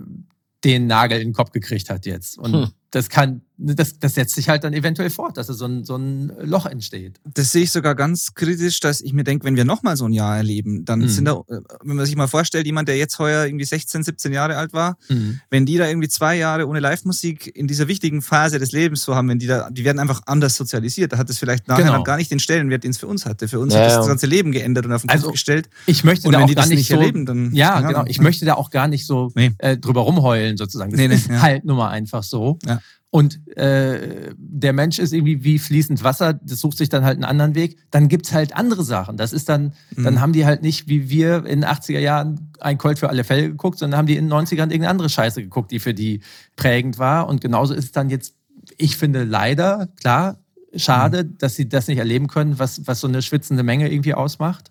den 0.64 0.86
Nagel 0.86 1.20
in 1.20 1.28
den 1.28 1.34
Kopf 1.34 1.52
gekriegt 1.52 1.90
hat 1.90 2.06
jetzt. 2.06 2.38
Und 2.38 2.52
hm. 2.52 2.72
Das 2.92 3.08
kann, 3.08 3.40
das, 3.56 3.98
das 3.98 4.14
setzt 4.14 4.34
sich 4.34 4.50
halt 4.50 4.64
dann 4.64 4.74
eventuell 4.74 5.08
fort, 5.08 5.38
dass 5.38 5.46
so 5.46 5.64
ein, 5.64 5.84
so 5.84 5.96
ein 5.96 6.30
Loch 6.42 6.66
entsteht. 6.66 7.20
Das 7.24 7.50
sehe 7.50 7.62
ich 7.62 7.70
sogar 7.70 7.94
ganz 7.94 8.34
kritisch, 8.34 8.80
dass 8.80 9.00
ich 9.00 9.14
mir 9.14 9.24
denke, 9.24 9.46
wenn 9.46 9.56
wir 9.56 9.64
nochmal 9.64 9.96
so 9.96 10.04
ein 10.04 10.12
Jahr 10.12 10.36
erleben, 10.36 10.84
dann 10.84 11.00
mhm. 11.00 11.08
sind 11.08 11.24
da, 11.24 11.42
äh, 11.48 11.60
wenn 11.82 11.96
man 11.96 12.04
sich 12.04 12.16
mal 12.16 12.26
vorstellt, 12.26 12.66
jemand, 12.66 12.88
der 12.88 12.98
jetzt 12.98 13.18
heuer 13.18 13.46
irgendwie 13.46 13.64
16, 13.64 14.02
17 14.02 14.32
Jahre 14.32 14.58
alt 14.58 14.74
war, 14.74 14.98
mhm. 15.08 15.40
wenn 15.48 15.64
die 15.64 15.78
da 15.78 15.88
irgendwie 15.88 16.08
zwei 16.08 16.36
Jahre 16.36 16.68
ohne 16.68 16.80
Live-Musik 16.80 17.56
in 17.56 17.66
dieser 17.66 17.88
wichtigen 17.88 18.20
Phase 18.20 18.58
des 18.58 18.72
Lebens 18.72 19.02
so 19.04 19.14
haben, 19.14 19.28
wenn 19.30 19.38
die 19.38 19.46
da, 19.46 19.70
die 19.70 19.84
werden 19.84 19.98
einfach 19.98 20.20
anders 20.26 20.56
sozialisiert. 20.56 21.14
Da 21.14 21.18
hat 21.18 21.30
es 21.30 21.38
vielleicht 21.38 21.68
nachher 21.68 21.84
genau. 21.84 22.02
gar 22.02 22.18
nicht 22.18 22.30
den 22.30 22.40
Stellenwert, 22.40 22.84
den 22.84 22.90
es 22.90 22.98
für 22.98 23.06
uns 23.06 23.24
hatte. 23.24 23.48
Für 23.48 23.58
uns 23.58 23.72
ja, 23.72 23.80
hat 23.80 23.86
das, 23.88 23.96
das 23.96 24.06
ganze 24.06 24.26
Leben 24.26 24.52
geändert 24.52 24.84
und 24.84 24.92
auf 24.92 25.00
den 25.00 25.08
Kopf 25.08 25.16
also, 25.16 25.30
gestellt. 25.30 25.70
Ich 25.86 26.04
möchte 26.04 26.26
und 26.26 26.32
da 26.32 26.40
wenn 26.40 26.44
auch 26.44 26.48
die 26.48 26.54
gar 26.56 26.64
das 26.64 26.70
nicht 26.70 26.88
so, 26.88 26.96
erleben, 26.96 27.24
dann. 27.24 27.54
Ja, 27.54 27.80
genau. 27.80 28.04
Ich 28.06 28.20
möchte 28.20 28.44
da 28.44 28.54
auch 28.54 28.68
gar 28.68 28.86
nicht 28.86 29.06
so 29.06 29.32
nee. 29.34 29.52
äh, 29.58 29.78
drüber 29.78 30.02
rumheulen 30.02 30.58
sozusagen. 30.58 30.90
Das 30.90 31.00
nee, 31.00 31.08
nee, 31.08 31.14
ist 31.14 31.28
ja. 31.28 31.40
halt 31.40 31.64
nur 31.64 31.76
mal 31.76 31.88
einfach 31.88 32.22
so. 32.22 32.58
Ja. 32.66 32.81
Und 33.14 33.46
äh, 33.58 34.32
der 34.38 34.72
Mensch 34.72 34.98
ist 34.98 35.12
irgendwie 35.12 35.44
wie 35.44 35.58
fließend 35.58 36.02
Wasser, 36.02 36.32
das 36.32 36.60
sucht 36.60 36.78
sich 36.78 36.88
dann 36.88 37.04
halt 37.04 37.16
einen 37.16 37.24
anderen 37.24 37.54
Weg. 37.54 37.76
Dann 37.90 38.08
gibt's 38.08 38.32
halt 38.32 38.56
andere 38.56 38.84
Sachen. 38.84 39.18
Das 39.18 39.34
ist 39.34 39.50
dann, 39.50 39.74
mhm. 39.94 40.04
dann 40.04 40.20
haben 40.22 40.32
die 40.32 40.46
halt 40.46 40.62
nicht 40.62 40.88
wie 40.88 41.10
wir 41.10 41.44
in 41.44 41.60
den 41.60 41.66
80er 41.66 41.98
Jahren 41.98 42.50
ein 42.58 42.78
Colt 42.78 42.98
für 42.98 43.10
alle 43.10 43.24
Fälle 43.24 43.50
geguckt, 43.50 43.78
sondern 43.78 43.98
haben 43.98 44.06
die 44.06 44.16
in 44.16 44.28
den 44.28 44.32
90ern 44.32 44.52
irgendeine 44.52 44.88
andere 44.88 45.10
Scheiße 45.10 45.42
geguckt, 45.42 45.72
die 45.72 45.78
für 45.78 45.92
die 45.92 46.20
prägend 46.56 46.98
war. 46.98 47.28
Und 47.28 47.42
genauso 47.42 47.74
ist 47.74 47.84
es 47.84 47.92
dann 47.92 48.08
jetzt, 48.08 48.34
ich 48.78 48.96
finde 48.96 49.24
leider, 49.24 49.88
klar, 50.00 50.38
schade, 50.74 51.24
mhm. 51.24 51.36
dass 51.36 51.54
sie 51.54 51.68
das 51.68 51.88
nicht 51.88 51.98
erleben 51.98 52.28
können, 52.28 52.58
was, 52.58 52.86
was 52.86 53.00
so 53.00 53.08
eine 53.08 53.20
schwitzende 53.20 53.62
Menge 53.62 53.92
irgendwie 53.92 54.14
ausmacht. 54.14 54.70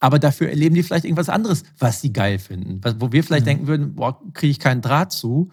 Aber 0.00 0.18
dafür 0.18 0.48
erleben 0.48 0.74
die 0.74 0.82
vielleicht 0.82 1.04
irgendwas 1.04 1.28
anderes, 1.28 1.62
was 1.78 2.00
sie 2.00 2.12
geil 2.12 2.40
finden. 2.40 2.80
Wo 2.98 3.12
wir 3.12 3.22
vielleicht 3.22 3.44
mhm. 3.44 3.50
denken 3.50 3.66
würden, 3.68 3.94
boah, 3.94 4.20
kriege 4.32 4.50
ich 4.50 4.58
keinen 4.58 4.80
Draht 4.80 5.12
zu 5.12 5.50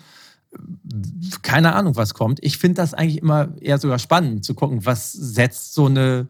keine 1.42 1.74
Ahnung, 1.74 1.96
was 1.96 2.14
kommt. 2.14 2.40
Ich 2.44 2.58
finde 2.58 2.76
das 2.76 2.94
eigentlich 2.94 3.22
immer 3.22 3.50
eher 3.60 3.78
sogar 3.78 4.00
spannend 4.00 4.46
zu 4.46 4.54
gucken, 4.54 4.86
was 4.86 5.12
setzt 5.12 5.74
so 5.74 5.86
eine, 5.88 6.28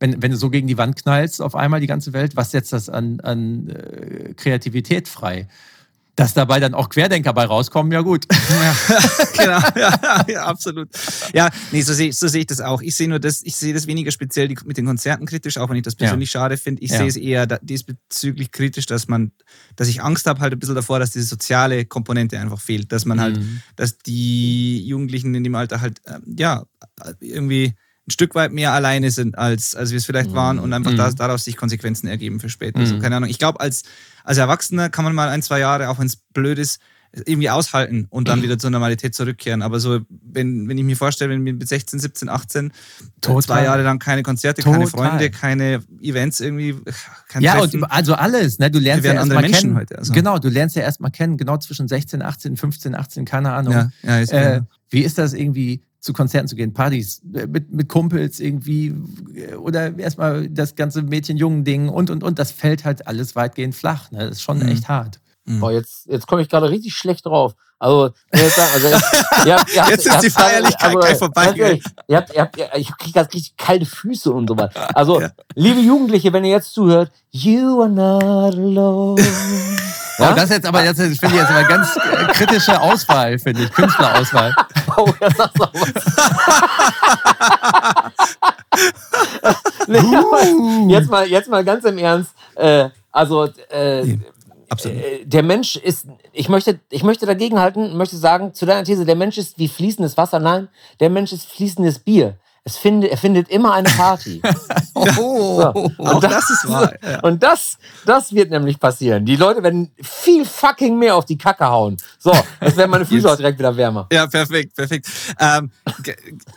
wenn, 0.00 0.22
wenn 0.22 0.30
du 0.30 0.36
so 0.36 0.50
gegen 0.50 0.66
die 0.66 0.78
Wand 0.78 1.02
knallst 1.02 1.42
auf 1.42 1.54
einmal 1.54 1.80
die 1.80 1.86
ganze 1.86 2.12
Welt, 2.12 2.36
was 2.36 2.50
setzt 2.50 2.72
das 2.72 2.88
an, 2.88 3.20
an 3.20 3.68
äh, 3.68 4.34
Kreativität 4.34 5.08
frei? 5.08 5.48
Dass 6.18 6.34
dabei 6.34 6.58
dann 6.58 6.74
auch 6.74 6.88
Querdenker 6.88 7.32
bei 7.32 7.44
rauskommen, 7.44 7.92
ja 7.92 8.00
gut. 8.00 8.26
Ja, 8.58 8.74
genau, 9.36 9.60
ja, 9.80 10.24
ja, 10.26 10.44
absolut. 10.46 10.88
Ja, 11.32 11.48
nee, 11.70 11.82
so 11.82 11.92
sehe 11.92 12.12
so 12.12 12.26
seh 12.26 12.40
ich 12.40 12.46
das 12.46 12.60
auch. 12.60 12.82
Ich 12.82 12.96
sehe 12.96 13.08
nur 13.08 13.20
das, 13.20 13.42
ich 13.42 13.54
sehe 13.54 13.72
das 13.72 13.86
weniger 13.86 14.10
speziell 14.10 14.48
mit 14.64 14.76
den 14.76 14.86
Konzerten 14.86 15.26
kritisch, 15.26 15.58
auch 15.58 15.68
wenn 15.68 15.76
ich 15.76 15.84
das 15.84 15.94
persönlich 15.94 16.32
ja. 16.32 16.40
schade 16.40 16.56
finde. 16.56 16.82
Ich 16.82 16.90
ja. 16.90 16.98
sehe 16.98 17.06
es 17.06 17.16
eher 17.16 17.46
diesbezüglich 17.46 18.50
kritisch, 18.50 18.86
dass 18.86 19.06
man, 19.06 19.30
dass 19.76 19.86
ich 19.86 20.02
Angst 20.02 20.26
habe 20.26 20.40
halt 20.40 20.52
ein 20.54 20.58
bisschen 20.58 20.74
davor, 20.74 20.98
dass 20.98 21.12
diese 21.12 21.26
soziale 21.26 21.84
Komponente 21.84 22.38
einfach 22.40 22.60
fehlt. 22.60 22.90
Dass 22.90 23.04
man 23.04 23.20
halt, 23.20 23.36
mhm. 23.36 23.60
dass 23.76 23.98
die 23.98 24.84
Jugendlichen 24.84 25.34
in 25.34 25.44
dem 25.44 25.54
Alter 25.54 25.80
halt, 25.80 26.00
ähm, 26.06 26.22
ja, 26.36 26.64
irgendwie 27.20 27.74
ein 28.08 28.10
Stück 28.10 28.34
weit 28.34 28.52
mehr 28.52 28.72
alleine 28.72 29.10
sind, 29.10 29.38
als, 29.38 29.74
als 29.74 29.90
wir 29.90 29.98
es 29.98 30.06
vielleicht 30.06 30.32
waren 30.32 30.58
und 30.58 30.72
einfach 30.72 30.92
mhm. 30.92 31.16
daraus 31.16 31.44
sich 31.44 31.56
Konsequenzen 31.56 32.08
ergeben 32.08 32.40
für 32.40 32.48
später. 32.48 32.78
Also 32.80 32.94
mhm. 32.94 32.96
Also, 32.96 33.02
keine 33.02 33.16
Ahnung. 33.16 33.30
Ich 33.30 33.38
glaube, 33.38 33.60
als, 33.60 33.82
als 34.24 34.38
Erwachsener 34.38 34.88
kann 34.88 35.04
man 35.04 35.14
mal 35.14 35.28
ein, 35.28 35.42
zwei 35.42 35.60
Jahre, 35.60 35.88
auch 35.90 35.98
wenn 35.98 36.06
es 36.06 36.16
blöd 36.16 36.58
ist, 36.58 36.80
irgendwie 37.24 37.48
aushalten 37.48 38.06
und 38.10 38.28
dann 38.28 38.40
mhm. 38.40 38.44
wieder 38.44 38.58
zur 38.58 38.70
Normalität 38.70 39.14
zurückkehren. 39.14 39.62
Aber 39.62 39.80
so, 39.80 40.00
wenn, 40.08 40.68
wenn 40.68 40.76
ich 40.76 40.84
mir 40.84 40.96
vorstelle, 40.96 41.30
wenn 41.30 41.44
wir 41.44 41.54
mit 41.54 41.66
16, 41.66 41.98
17, 41.98 42.28
18 42.28 42.72
Total. 43.20 43.42
zwei 43.42 43.64
Jahre 43.64 43.82
lang 43.82 43.98
keine 43.98 44.22
Konzerte, 44.22 44.62
Total. 44.62 44.78
keine 44.78 44.90
Freunde, 44.90 45.30
keine 45.30 45.82
Events 46.02 46.40
irgendwie, 46.40 46.76
kein 47.28 47.42
Ja, 47.42 47.60
und 47.60 47.82
also 47.90 48.14
alles, 48.14 48.58
ne? 48.58 48.70
Du 48.70 48.78
lernst 48.78 49.06
ja 49.06 49.14
erstmal 49.14 49.50
kennen. 49.50 49.74
Heute, 49.74 49.98
also. 49.98 50.12
Genau, 50.12 50.38
du 50.38 50.48
lernst 50.48 50.76
ja 50.76 50.82
erstmal 50.82 51.10
kennen, 51.10 51.38
genau 51.38 51.56
zwischen 51.56 51.88
16, 51.88 52.20
18, 52.20 52.56
15, 52.56 52.94
18, 52.94 53.24
keine 53.24 53.52
Ahnung. 53.52 53.72
Ja, 53.72 53.90
ja, 54.02 54.20
ist 54.20 54.32
äh, 54.32 54.60
wie 54.90 55.02
ist 55.02 55.18
das 55.18 55.32
irgendwie? 55.32 55.82
Zu 56.00 56.12
Konzerten 56.12 56.48
zu 56.48 56.56
gehen, 56.56 56.72
Partys 56.72 57.22
äh, 57.34 57.46
mit, 57.46 57.72
mit 57.72 57.88
Kumpels 57.88 58.40
irgendwie 58.40 58.94
äh, 59.34 59.54
oder 59.54 59.98
erstmal 59.98 60.48
das 60.48 60.74
ganze 60.74 61.02
Mädchen-Jungen-Ding 61.02 61.88
und 61.88 62.10
und 62.10 62.22
und. 62.22 62.38
Das 62.38 62.52
fällt 62.52 62.84
halt 62.84 63.06
alles 63.06 63.36
weitgehend 63.36 63.74
flach. 63.74 64.10
Ne? 64.10 64.20
Das 64.20 64.36
ist 64.36 64.42
schon 64.42 64.60
mhm. 64.60 64.68
echt 64.68 64.88
hart. 64.88 65.20
Mhm. 65.44 65.60
Boah, 65.60 65.72
jetzt, 65.72 66.06
jetzt 66.06 66.26
komme 66.26 66.42
ich 66.42 66.48
gerade 66.48 66.70
richtig 66.70 66.94
schlecht 66.94 67.26
drauf. 67.26 67.54
Also, 67.80 68.10
also 68.32 68.88
ihr 69.46 69.56
habt, 69.56 69.74
ihr 69.74 69.82
habt, 69.82 69.90
jetzt 69.90 70.06
ist 70.06 70.20
die 70.20 70.30
Feierlichkeit 70.30 70.96
also, 70.96 70.98
gleich 70.98 71.18
vorbei. 71.18 71.80
Ihr 72.08 72.16
habt, 72.16 72.34
ihr 72.34 72.40
habt, 72.40 72.56
ich 72.76 72.96
kriege 72.98 73.12
gerade 73.12 73.32
richtig 73.32 73.56
kalte 73.56 73.86
Füße 73.86 74.32
und 74.32 74.48
so 74.48 74.58
weiter. 74.58 74.88
Also, 74.94 75.20
ja. 75.20 75.30
liebe 75.54 75.80
Jugendliche, 75.80 76.32
wenn 76.32 76.44
ihr 76.44 76.50
jetzt 76.50 76.72
zuhört, 76.74 77.12
you 77.30 77.80
are 77.80 77.88
not 77.88 78.54
alone. 78.54 79.22
Ja? 80.18 80.32
Oh, 80.32 80.34
das 80.34 80.50
jetzt 80.50 80.66
aber, 80.66 80.84
jetzt 80.84 80.98
finde 80.98 81.12
ich 81.14 81.20
jetzt 81.20 81.50
aber 81.50 81.64
ganz 81.64 81.96
äh, 81.96 82.24
kritische 82.32 82.80
Auswahl, 82.80 83.38
finde 83.38 83.62
ich, 83.62 83.72
Künstlerauswahl. 83.72 84.54
Oh, 84.98 85.06
ja, 85.20 85.30
sagst 85.30 85.60
auch 85.60 85.72
was. 85.74 85.92
nee, 89.86 89.98
uh. 89.98 90.88
jetzt, 90.90 91.08
mal, 91.08 91.26
jetzt 91.28 91.48
mal 91.48 91.64
ganz 91.64 91.84
im 91.84 91.98
Ernst. 91.98 92.34
Äh, 92.56 92.90
also, 93.12 93.48
äh. 93.70 94.00
Äh, 94.00 95.24
der 95.24 95.42
Mensch 95.44 95.76
ist, 95.76 96.08
ich 96.32 96.48
möchte, 96.48 96.80
ich 96.90 97.04
möchte 97.04 97.26
dagegenhalten, 97.26 97.96
möchte 97.96 98.16
sagen, 98.16 98.52
zu 98.54 98.66
deiner 98.66 98.84
These, 98.84 99.06
der 99.06 99.16
Mensch 99.16 99.38
ist 99.38 99.58
wie 99.58 99.68
fließendes 99.68 100.16
Wasser. 100.16 100.40
Nein, 100.40 100.68
der 101.00 101.10
Mensch 101.10 101.32
ist 101.32 101.46
fließendes 101.46 102.00
Bier. 102.00 102.36
Es 102.68 102.76
finde, 102.76 103.10
er 103.10 103.16
findet 103.16 103.48
immer 103.48 103.72
eine 103.72 103.88
Party. 103.88 104.42
oh, 104.94 105.72
so. 105.72 106.20
das, 106.20 106.30
das, 106.30 106.50
ist 106.50 106.68
wahr. 106.68 106.92
Ja. 107.02 107.20
Und 107.20 107.42
das, 107.42 107.78
das 108.04 108.34
wird 108.34 108.50
nämlich 108.50 108.78
passieren. 108.78 109.24
Die 109.24 109.36
Leute 109.36 109.62
werden 109.62 109.90
viel 110.02 110.44
fucking 110.44 110.98
mehr 110.98 111.16
auf 111.16 111.24
die 111.24 111.38
Kacke 111.38 111.64
hauen. 111.64 111.96
So, 112.18 112.30
jetzt 112.60 112.76
werden 112.76 112.90
meine 112.90 113.06
Füße 113.06 113.32
auch 113.32 113.36
direkt 113.36 113.58
wieder 113.58 113.74
wärmer. 113.74 114.06
Ja, 114.12 114.26
perfekt, 114.26 114.76
perfekt. 114.76 115.08
Ähm, 115.40 115.70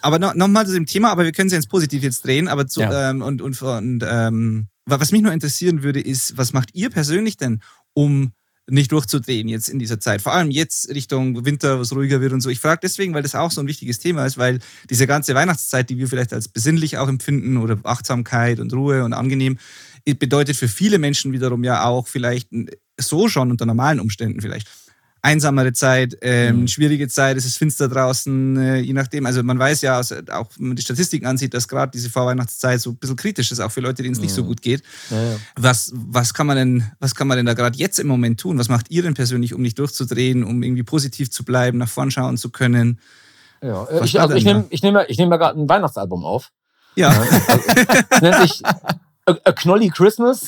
aber 0.02 0.20
nochmal 0.20 0.36
noch, 0.36 0.48
noch 0.50 0.66
zu 0.66 0.74
dem 0.74 0.86
Thema, 0.86 1.12
aber 1.12 1.24
wir 1.24 1.32
können 1.32 1.48
es 1.48 1.54
ja 1.54 1.58
ins 1.58 1.68
Positiv 1.68 2.04
jetzt 2.04 2.26
drehen. 2.26 2.50
Aber 2.50 2.68
zu, 2.68 2.82
ja. 2.82 3.12
ähm, 3.12 3.22
und, 3.22 3.42
und, 3.42 3.62
und 3.62 4.06
ähm, 4.06 4.68
was 4.86 5.14
mich 5.14 5.22
nur 5.22 5.32
interessieren 5.32 5.82
würde, 5.82 6.02
ist, 6.02 6.38
was 6.38 6.52
macht 6.52 6.72
ihr 6.74 6.90
persönlich 6.90 7.38
denn, 7.38 7.62
um 7.94 8.34
nicht 8.72 8.92
durchzudrehen 8.92 9.48
jetzt 9.48 9.70
in 9.70 9.80
dieser 9.80 10.00
Zeit. 10.00 10.22
Vor 10.22 10.34
allem 10.34 10.52
jetzt 10.52 10.90
Richtung 10.90 11.46
Winter, 11.46 11.80
was 11.80 11.94
ruhiger 11.94 12.22
wird 12.22 12.34
und 12.34 12.42
so. 12.42 12.50
Ich 12.50 12.60
frage 12.60 12.80
deswegen, 12.84 13.14
weil 13.14 13.24
das 13.24 13.36
auch 13.36 13.52
so 13.52 13.62
ein 13.62 13.68
wichtiges 13.68 14.00
Thema 14.00 14.26
ist, 14.26 14.38
weil 14.38 14.60
diese 14.90 15.08
ganze 15.08 15.36
Weihnachtszeit, 15.36 15.90
die 15.90 15.98
wir 15.98 16.08
vielleicht 16.08 16.34
als 16.34 16.48
besinnlich 16.48 16.98
auch 16.98 17.08
empfinden 17.08 17.58
oder 17.58 17.78
Achtsamkeit 17.84 18.60
und 18.60 18.74
Ruhe 18.74 19.04
und 19.04 19.14
angenehm, 19.14 19.58
bedeutet 20.06 20.56
für 20.56 20.68
viele 20.68 20.98
Menschen 20.98 21.32
wiederum 21.32 21.64
ja 21.64 21.84
auch 21.86 22.08
vielleicht 22.08 22.50
so 23.00 23.28
schon 23.28 23.52
unter 23.52 23.66
normalen 23.66 24.00
Umständen 24.00 24.42
vielleicht 24.42 24.68
einsamere 25.22 25.72
Zeit, 25.74 26.18
ähm, 26.22 26.62
mhm. 26.62 26.68
schwierige 26.68 27.08
Zeit, 27.08 27.38
es 27.38 27.46
ist 27.46 27.58
finster 27.58 27.88
draußen, 27.88 28.58
äh, 28.58 28.78
je 28.78 28.94
nachdem. 28.94 29.26
Also 29.26 29.44
man 29.44 29.60
weiß 29.60 29.82
ja, 29.82 30.00
auch 30.00 30.50
wenn 30.58 30.68
man 30.70 30.76
die 30.76 30.82
Statistiken 30.82 31.26
ansieht, 31.28 31.54
dass 31.54 31.68
gerade 31.68 31.92
diese 31.92 32.10
Vorweihnachtszeit 32.10 32.82
so 32.82 32.92
ein 32.92 32.96
bisschen 32.96 33.16
kritisch 33.16 33.52
ist, 33.52 33.60
auch 33.60 33.72
für 33.72 33.82
Leute, 33.82 34.02
denen 34.02 34.14
es 34.14 34.20
mhm. 34.20 34.26
nicht 34.26 34.34
so 34.34 34.44
mhm. 34.44 34.48
gut 34.48 34.62
geht. 34.62 34.82
Ja, 35.10 35.22
ja. 35.22 35.36
Was, 35.56 35.92
was, 35.94 36.34
kann 36.34 36.48
man 36.48 36.58
denn, 36.58 36.92
was 37.00 37.14
kann 37.14 37.28
man 37.28 37.38
denn 37.38 37.46
da 37.46 37.54
gerade 37.54 37.78
jetzt 37.78 38.00
im 38.00 38.08
Moment 38.08 38.40
tun? 38.40 38.58
Was 38.58 38.70
macht 38.70 38.90
ihr 38.90 39.04
denn 39.04 39.14
persönlich, 39.14 39.54
um 39.54 39.62
nicht 39.62 39.78
durchzudrehen, 39.78 40.44
um 40.44 40.64
irgendwie 40.64 40.84
positiv 40.84 41.30
zu 41.30 41.44
bleiben, 41.44 41.78
nach 41.78 41.90
vorn 41.90 42.10
schauen 42.10 42.38
zu 42.38 42.50
können? 42.50 43.00
Ja, 43.62 43.88
ich, 44.04 44.20
also 44.20 44.34
ich 44.34 44.44
nehme 44.44 44.66
ich 44.72 44.82
nehm, 44.82 44.98
ich 45.08 45.18
nehm 45.20 45.30
ja 45.30 45.38
gerade 45.38 45.60
ein 45.60 45.70
Weihnachtsalbum 45.70 46.26
auf. 46.26 46.52
Ja. 46.96 47.14
ja 47.14 47.22
also, 47.48 48.22
nennt 48.22 48.42
sich 48.42 48.64
A, 49.32 49.50
A 49.50 49.52
Knolly 49.52 49.90
Christmas. 49.90 50.48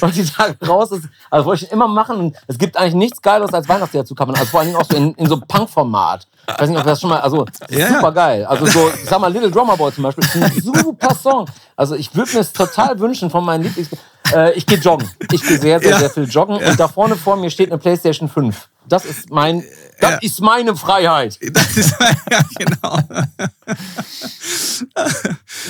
und 0.00 0.16
die 0.16 0.24
Tage 0.24 0.56
raus 0.66 0.92
ist, 0.92 1.04
also 1.30 1.46
wollte 1.46 1.64
ich 1.64 1.72
immer 1.72 1.88
machen. 1.88 2.18
Und 2.18 2.36
es 2.46 2.58
gibt 2.58 2.76
eigentlich 2.76 2.94
nichts 2.94 3.22
Geiles 3.22 3.52
als 3.52 3.68
Weihnachtslieder 3.68 4.04
zu 4.04 4.14
covern. 4.14 4.34
Also 4.34 4.46
vor 4.46 4.60
allen 4.60 4.70
Dingen 4.70 4.80
auch 4.80 4.86
so 4.88 4.96
in, 4.96 5.14
in 5.14 5.26
so 5.26 5.40
Punk-Format. 5.40 6.26
Ich 6.48 6.60
weiß 6.60 6.68
nicht, 6.68 6.78
ob 6.78 6.84
das 6.84 7.00
schon 7.00 7.10
mal, 7.10 7.20
also 7.20 7.46
ja, 7.70 7.88
super 7.88 8.12
geil. 8.12 8.44
Also 8.44 8.66
so, 8.66 8.90
ich 8.90 9.08
sag 9.08 9.20
mal, 9.20 9.32
Little 9.32 9.50
Drummer 9.50 9.76
Boy 9.76 9.92
zum 9.92 10.04
Beispiel, 10.04 10.24
ist 10.24 10.36
ein 10.36 10.62
super 10.62 11.14
Song. 11.14 11.46
Also 11.76 11.94
ich 11.94 12.14
würde 12.14 12.32
mir 12.34 12.40
es 12.40 12.52
total 12.52 12.98
wünschen 12.98 13.30
von 13.30 13.44
meinen 13.44 13.64
Lieblings... 13.64 13.88
Äh, 14.32 14.52
ich 14.52 14.66
gehe 14.66 14.78
joggen. 14.78 15.08
Ich 15.32 15.42
gehe 15.42 15.58
sehr, 15.58 15.80
sehr, 15.80 15.90
ja. 15.90 15.98
sehr 15.98 16.10
viel 16.10 16.24
joggen. 16.24 16.56
Und 16.56 16.80
da 16.80 16.88
vorne 16.88 17.16
vor 17.16 17.36
mir 17.36 17.50
steht 17.50 17.70
eine 17.70 17.78
Playstation 17.78 18.28
5. 18.28 18.68
Das 18.88 19.04
ist 19.04 19.30
mein, 19.30 19.64
das 20.00 20.10
ja. 20.10 20.18
ist 20.20 20.40
meine 20.40 20.76
Freiheit. 20.76 21.38
Das 21.52 21.76
ist 21.76 21.98
meine, 21.98 22.16
ja, 22.30 22.44
genau. 22.58 22.98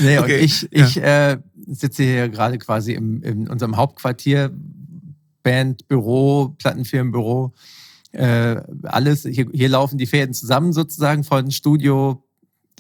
nee, 0.00 0.18
okay. 0.18 0.38
und 0.38 0.44
ich, 0.44 0.72
ich 0.72 0.96
äh, 0.96 1.38
sitze 1.66 2.02
hier 2.02 2.28
gerade 2.28 2.58
quasi 2.58 2.92
im, 2.94 3.22
in 3.22 3.48
unserem 3.48 3.76
Hauptquartier, 3.76 4.50
Band, 5.42 5.86
Büro, 5.88 6.54
Plattenfirmenbüro, 6.58 7.52
äh, 8.12 8.60
alles. 8.82 9.22
Hier, 9.22 9.46
hier 9.52 9.68
laufen 9.68 9.98
die 9.98 10.06
Fäden 10.06 10.34
zusammen 10.34 10.72
sozusagen 10.72 11.24
von 11.24 11.50
Studio, 11.50 12.24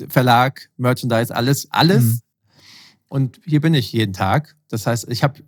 Verlag, 0.08 0.70
Merchandise, 0.76 1.34
alles, 1.34 1.70
alles. 1.70 2.04
Mhm. 2.04 2.20
Und 3.08 3.40
hier 3.44 3.60
bin 3.60 3.74
ich 3.74 3.92
jeden 3.92 4.12
Tag. 4.12 4.56
Das 4.68 4.86
heißt, 4.86 5.08
ich 5.08 5.22
habe 5.22 5.42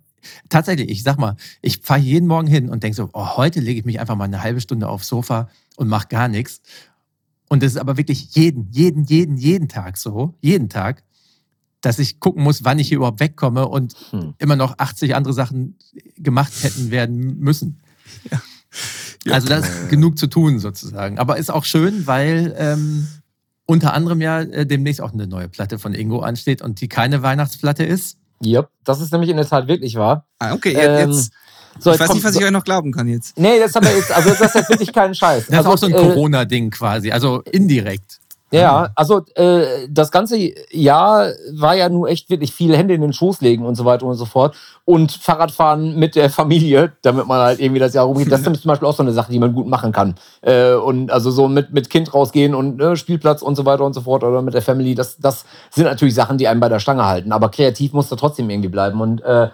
tatsächlich, 0.49 0.89
ich 0.89 1.03
sag 1.03 1.17
mal, 1.17 1.35
ich 1.61 1.79
fahre 1.79 1.99
jeden 1.99 2.27
Morgen 2.27 2.47
hin 2.47 2.69
und 2.69 2.83
denke 2.83 2.95
so, 2.95 3.09
oh, 3.13 3.37
heute 3.37 3.59
lege 3.59 3.79
ich 3.79 3.85
mich 3.85 3.99
einfach 3.99 4.15
mal 4.15 4.25
eine 4.25 4.41
halbe 4.41 4.61
Stunde 4.61 4.89
aufs 4.89 5.07
Sofa 5.07 5.49
und 5.75 5.87
mache 5.87 6.07
gar 6.07 6.27
nichts. 6.27 6.61
Und 7.49 7.63
das 7.63 7.73
ist 7.73 7.77
aber 7.77 7.97
wirklich 7.97 8.35
jeden, 8.35 8.69
jeden, 8.71 9.05
jeden, 9.05 9.37
jeden 9.37 9.67
Tag 9.67 9.97
so, 9.97 10.35
jeden 10.41 10.69
Tag, 10.69 11.03
dass 11.81 11.99
ich 11.99 12.19
gucken 12.19 12.43
muss, 12.43 12.63
wann 12.63 12.79
ich 12.79 12.89
hier 12.89 12.97
überhaupt 12.97 13.19
wegkomme 13.19 13.67
und 13.67 13.95
hm. 14.09 14.33
immer 14.37 14.55
noch 14.55 14.77
80 14.77 15.15
andere 15.15 15.33
Sachen 15.33 15.77
gemacht 16.17 16.51
hätten 16.61 16.91
werden 16.91 17.39
müssen. 17.39 17.79
Ja. 18.31 18.41
Ja. 19.25 19.33
Also 19.33 19.47
da 19.47 19.57
ist 19.57 19.89
genug 19.89 20.17
zu 20.17 20.27
tun 20.27 20.59
sozusagen. 20.59 21.19
Aber 21.19 21.37
ist 21.37 21.49
auch 21.49 21.65
schön, 21.65 22.07
weil 22.07 22.55
ähm, 22.57 23.07
unter 23.65 23.93
anderem 23.93 24.21
ja 24.21 24.41
äh, 24.41 24.65
demnächst 24.65 25.01
auch 25.01 25.13
eine 25.13 25.27
neue 25.27 25.49
Platte 25.49 25.79
von 25.79 25.93
Ingo 25.93 26.19
ansteht 26.19 26.61
und 26.61 26.79
die 26.81 26.87
keine 26.87 27.21
Weihnachtsplatte 27.23 27.83
ist. 27.83 28.17
Yep, 28.43 28.69
das 28.83 29.01
ist 29.01 29.11
nämlich 29.11 29.29
in 29.29 29.37
der 29.37 29.47
Tat 29.47 29.67
wirklich 29.67 29.95
wahr. 29.95 30.25
Ah, 30.39 30.53
okay, 30.53 30.73
ähm, 30.73 31.11
jetzt. 31.11 31.31
So, 31.79 31.91
ich 31.91 31.99
weiß 31.99 32.13
nicht, 32.13 32.23
was 32.23 32.35
ich 32.35 32.43
euch 32.43 32.51
noch 32.51 32.63
glauben 32.63 32.91
kann 32.91 33.07
jetzt. 33.07 33.37
Nee, 33.37 33.59
das, 33.59 33.75
haben 33.75 33.85
wir 33.85 33.95
jetzt, 33.95 34.11
also 34.11 34.29
das 34.29 34.41
ist 34.41 34.55
jetzt 34.55 34.69
wirklich 34.69 34.91
kein 34.91 35.13
Scheiß. 35.13 35.45
Das 35.47 35.57
also, 35.57 35.69
ist 35.69 35.73
auch 35.73 35.77
so 35.77 35.85
ein 35.87 35.93
äh, 35.93 36.07
Corona-Ding 36.07 36.71
quasi, 36.71 37.11
also 37.11 37.41
indirekt. 37.51 38.19
Ja, 38.49 38.91
also 38.95 39.25
äh, 39.35 39.87
das 39.89 40.09
ganze 40.09 40.37
Jahr 40.71 41.31
war 41.53 41.75
ja 41.75 41.89
nur 41.89 42.07
echt 42.07 42.29
wirklich 42.29 42.53
viel 42.53 42.77
Hände 42.77 42.93
in 42.93 43.01
den 43.01 43.11
Schoß 43.11 43.41
legen 43.41 43.65
und 43.65 43.75
so 43.75 43.83
weiter 43.83 44.05
und 44.05 44.15
so 44.15 44.23
fort. 44.25 44.55
Und 44.85 45.11
Fahrradfahren 45.11 45.99
mit 45.99 46.15
der 46.15 46.29
Familie, 46.29 46.93
damit 47.01 47.27
man 47.27 47.41
halt 47.41 47.59
irgendwie 47.59 47.79
das 47.79 47.93
Jahr 47.93 48.05
rumgeht. 48.05 48.31
Das 48.31 48.41
ist 48.41 48.61
zum 48.61 48.69
Beispiel 48.69 48.87
auch 48.87 48.95
so 48.95 49.03
eine 49.03 49.11
Sache, 49.11 49.33
die 49.33 49.39
man 49.39 49.53
gut 49.53 49.67
machen 49.67 49.91
kann. 49.91 50.15
Äh, 50.41 50.75
und 50.75 51.11
also 51.11 51.29
so 51.29 51.49
mit, 51.49 51.73
mit 51.73 51.89
Kind 51.89 52.13
rausgehen 52.13 52.55
und 52.55 52.81
äh, 52.81 52.95
Spielplatz 52.95 53.41
und 53.41 53.55
so 53.55 53.65
weiter 53.65 53.83
und 53.83 53.93
so 53.93 54.01
fort 54.01 54.23
oder 54.23 54.41
mit 54.41 54.53
der 54.53 54.61
Family, 54.61 54.95
das, 54.95 55.17
das 55.17 55.43
sind 55.71 55.83
natürlich 55.83 56.15
Sachen, 56.15 56.37
die 56.37 56.47
einem 56.47 56.61
bei 56.61 56.69
der 56.69 56.79
Stange 56.79 57.05
halten. 57.05 57.33
Aber 57.33 57.49
kreativ 57.49 57.91
muss 57.91 58.07
da 58.07 58.15
trotzdem 58.15 58.49
irgendwie 58.49 58.69
bleiben. 58.69 59.01
Und 59.01 59.21
äh, 59.23 59.49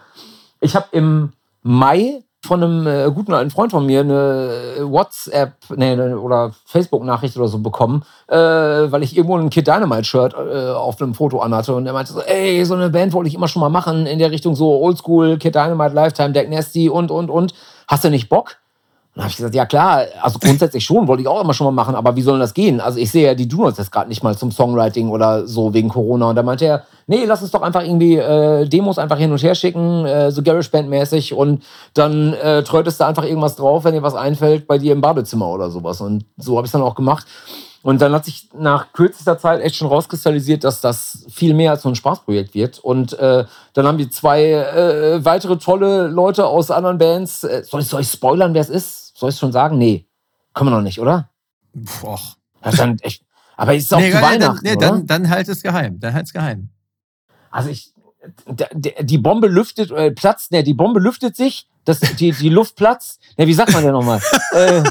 ich 0.62 0.76
habe 0.76 0.86
im 0.92 1.34
Mai 1.64 2.24
von 2.46 2.62
einem 2.62 2.88
äh, 2.88 3.10
guten 3.12 3.34
alten 3.34 3.52
Freund 3.52 3.72
von 3.72 3.86
mir 3.86 4.02
eine 4.02 4.78
WhatsApp 4.82 5.54
nee, 5.76 5.96
oder 5.96 6.52
Facebook-Nachricht 6.66 7.38
oder 7.38 7.48
so 7.48 7.60
bekommen, 7.60 8.04
äh, 8.28 8.36
weil 8.36 9.02
ich 9.04 9.16
irgendwo 9.16 9.38
ein 9.38 9.50
Kid 9.50 9.68
Dynamite-Shirt 9.68 10.34
äh, 10.34 10.72
auf 10.72 11.02
einem 11.02 11.14
Foto 11.14 11.40
anhatte. 11.40 11.74
Und 11.74 11.86
er 11.86 11.94
meinte 11.94 12.12
so, 12.12 12.22
ey, 12.22 12.64
so 12.66 12.74
eine 12.74 12.90
Band 12.90 13.14
wollte 13.14 13.30
ich 13.30 13.36
immer 13.36 13.48
schon 13.48 13.62
mal 13.62 13.70
machen 13.70 14.06
in 14.06 14.20
der 14.20 14.32
Richtung 14.32 14.56
so 14.56 14.82
Oldschool, 14.82 15.38
Kid 15.38 15.56
Dynamite, 15.56 15.96
Lifetime, 15.96 16.32
Deck 16.32 16.50
Nasty 16.50 16.90
und, 16.90 17.12
und, 17.12 17.30
und. 17.30 17.54
Hast 17.88 18.04
du 18.04 18.10
nicht 18.10 18.30
Bock? 18.30 18.58
Dann 19.16 19.26
habe 19.26 19.30
ich 19.30 19.38
gesagt, 19.38 19.54
ja 19.54 19.68
klar, 19.68 20.06
also 20.22 20.40
grundsätzlich 20.40 20.84
schon, 20.84 21.08
wollte 21.08 21.22
ich 21.22 21.28
auch 21.28 21.44
immer 21.44 21.54
schon 21.54 21.66
mal 21.66 21.72
machen, 21.72 21.94
aber 21.94 22.16
wie 22.16 22.24
soll 22.24 22.40
das 22.40 22.56
gehen? 22.56 22.82
Also 22.82 22.98
ich 22.98 23.12
sehe 23.12 23.28
ja 23.28 23.36
die 23.36 23.48
Donuts 23.48 23.78
jetzt 23.78 23.92
gerade 23.92 24.10
nicht 24.10 24.24
mal 24.24 24.36
zum 24.36 24.52
Songwriting 24.52 25.10
oder 25.10 25.46
so 25.46 25.72
wegen 25.72 25.90
Corona. 25.90 26.30
Und 26.30 26.36
da 26.36 26.42
meinte 26.42 26.66
er, 26.66 26.84
nee, 27.06 27.24
lass 27.26 27.44
uns 27.44 27.52
doch 27.52 27.62
einfach 27.62 27.84
irgendwie 27.84 28.18
äh, 28.18 28.68
Demos 28.68 28.98
einfach 28.98 29.20
hin 29.20 29.32
und 29.32 29.44
her 29.44 29.54
schicken, 29.54 30.06
äh, 30.06 30.32
so 30.32 30.42
GarageBand-mäßig 30.42 31.36
und 31.36 31.64
dann 31.94 32.34
äh, 32.34 32.64
träutest 32.64 33.00
du 33.00 33.06
einfach 33.06 33.24
irgendwas 33.24 33.56
drauf, 33.56 33.84
wenn 33.84 33.94
dir 33.94 34.02
was 34.02 34.16
einfällt, 34.16 34.66
bei 34.66 34.80
dir 34.80 34.94
im 34.94 35.02
Badezimmer 35.02 35.48
oder 35.48 35.70
sowas. 35.70 36.02
Und 36.02 36.26
so 36.38 36.58
habe 36.58 36.66
ich 36.66 36.70
es 36.70 36.74
dann 36.74 36.82
auch 36.82 36.96
gemacht. 36.96 37.28
Und 37.84 38.02
dann 38.02 38.14
hat 38.14 38.24
sich 38.26 38.48
nach 38.58 38.94
kürzester 38.94 39.38
Zeit 39.38 39.62
echt 39.62 39.76
schon 39.76 39.90
rauskristallisiert, 39.90 40.64
dass 40.64 40.80
das 40.80 41.26
viel 41.30 41.54
mehr 41.54 41.72
als 41.72 41.82
so 41.82 41.90
ein 41.90 41.96
Spaßprojekt 41.96 42.56
wird. 42.56 42.80
Und 42.80 43.12
äh, 43.20 43.44
dann 43.74 43.86
haben 43.86 43.98
wir 43.98 44.10
zwei 44.10 44.54
äh, 44.54 45.26
weitere 45.26 45.58
tolle 45.58 46.08
Leute 46.08 46.48
aus 46.48 46.72
anderen 46.72 46.98
Bands. 46.98 47.44
Äh, 47.44 47.64
soll, 47.66 47.82
ich, 47.82 47.88
soll 47.88 48.00
ich 48.00 48.08
spoilern, 48.08 48.54
wer 48.54 48.62
es 48.62 48.70
ist? 48.70 49.03
Soll 49.24 49.30
ich 49.30 49.38
schon 49.38 49.54
sagen? 49.54 49.78
Nee. 49.78 50.06
Können 50.54 50.70
wir 50.70 50.76
noch 50.76 50.84
nicht, 50.84 51.00
oder? 51.00 51.30
Boah. 51.74 52.20
Das 52.62 52.76
dann 52.76 53.00
echt, 53.00 53.24
aber 53.56 53.74
ist 53.74 53.86
es 53.86 53.94
auch 53.94 54.00
nee, 54.00 54.12
zu 54.12 54.22
Weihnachten, 54.22 54.66
dann, 54.66 54.74
nee, 54.74 54.76
dann, 54.78 55.08
dann 55.08 55.30
halt 55.30 55.48
es 55.48 55.64
geheim. 55.64 55.98
Dann 56.02 56.14
halt 56.14 56.26
es 56.26 56.34
geheim. 56.34 56.72
Also 57.50 57.70
ich, 57.70 57.94
die 58.46 59.18
Bombe 59.18 59.48
lüftet, 59.48 59.92
äh, 59.92 60.12
platzt, 60.12 60.52
ne, 60.52 60.62
die 60.62 60.74
Bombe 60.74 61.00
lüftet 61.00 61.38
sich, 61.38 61.70
das, 61.86 62.02
die, 62.02 62.34
die 62.34 62.50
Luft 62.50 62.76
platzt. 62.76 63.22
Ne, 63.38 63.48
wie 63.48 63.54
sagt 63.54 63.72
man 63.72 63.82
denn 63.82 63.94
nochmal? 63.94 64.20
äh, 64.52 64.84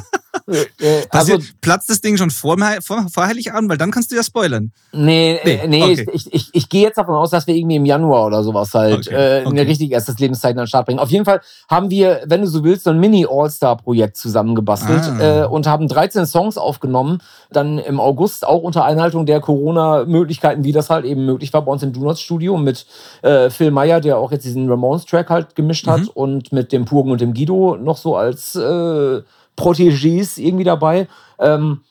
äh, 0.49 0.67
äh, 0.81 1.07
also, 1.11 1.39
platzt 1.61 1.91
das 1.91 2.01
Ding 2.01 2.17
schon 2.17 2.31
vor, 2.31 2.57
vor, 2.81 3.07
vor 3.13 3.27
Heiligabend, 3.27 3.71
weil 3.71 3.79
dann 3.79 3.91
kannst 3.91 4.11
du 4.11 4.17
ja 4.17 4.23
spoilern. 4.23 4.73
Nee, 4.93 5.41
nee, 5.45 5.55
äh, 5.55 5.69
nee 5.69 5.83
okay. 5.83 6.07
ich, 6.13 6.33
ich, 6.33 6.51
ich 6.53 6.69
gehe 6.69 6.83
jetzt 6.83 6.99
davon 6.99 7.15
aus, 7.15 7.31
dass 7.31 7.47
wir 7.47 7.55
irgendwie 7.55 7.77
im 7.77 7.85
Januar 7.85 8.27
oder 8.27 8.43
sowas 8.43 8.73
halt 8.75 9.09
okay. 9.09 9.41
äh, 9.41 9.41
okay. 9.45 9.51
eine 9.51 9.69
richtig 9.69 9.93
erstes 9.93 10.19
Lebenszeichen 10.19 10.59
an 10.59 10.65
den 10.65 10.69
Start 10.69 10.87
bringen. 10.87 10.99
Auf 10.99 11.11
jeden 11.11 11.25
Fall 11.25 11.41
haben 11.69 11.91
wir, 11.91 12.23
wenn 12.27 12.43
du 12.43 12.47
so 12.47 12.65
willst, 12.65 12.85
so 12.85 12.91
ein 12.91 13.01
Mini-All-Star-Projekt 13.01 14.17
zusammengebastelt 14.17 15.03
ah. 15.03 15.43
äh, 15.43 15.47
und 15.47 15.67
haben 15.67 15.89
13 15.89 16.27
Songs 16.27 16.59
aufgenommen, 16.59 17.19
dann 17.51 17.79
im 17.79 18.01
August 18.01 18.47
auch 18.47 18.63
unter 18.63 18.85
Einhaltung 18.85 19.27
der 19.27 19.41
Corona-Möglichkeiten, 19.41 20.65
wie 20.65 20.73
das 20.73 20.91
halt 20.91 21.05
eben 21.05 21.25
möglich 21.25 21.53
war 21.53 21.63
bei 21.63 21.73
uns 21.73 21.83
im 21.83 21.93
Donuts-Studio 21.93 22.57
mit 22.57 22.87
äh, 23.23 23.51
Phil 23.51 23.71
Meyer, 23.71 24.01
der 24.01 24.19
auch 24.19 24.33
jetzt 24.33 24.45
diesen 24.45 24.69
Ramones-Track 24.69 25.31
halt 25.31 25.55
gemischt 25.55 25.87
hat 25.87 26.01
mhm. 26.01 26.11
und 26.15 26.53
mit 26.53 26.73
dem 26.73 26.85
Purgen 26.85 27.11
und 27.11 27.21
dem 27.21 27.35
Guido 27.35 27.77
noch 27.77 27.97
so 27.97 28.17
als 28.17 28.55
äh, 28.55 29.23
Protégés 29.57 30.39
irgendwie 30.39 30.65
dabei. 30.65 31.09
Ähm, 31.39 31.83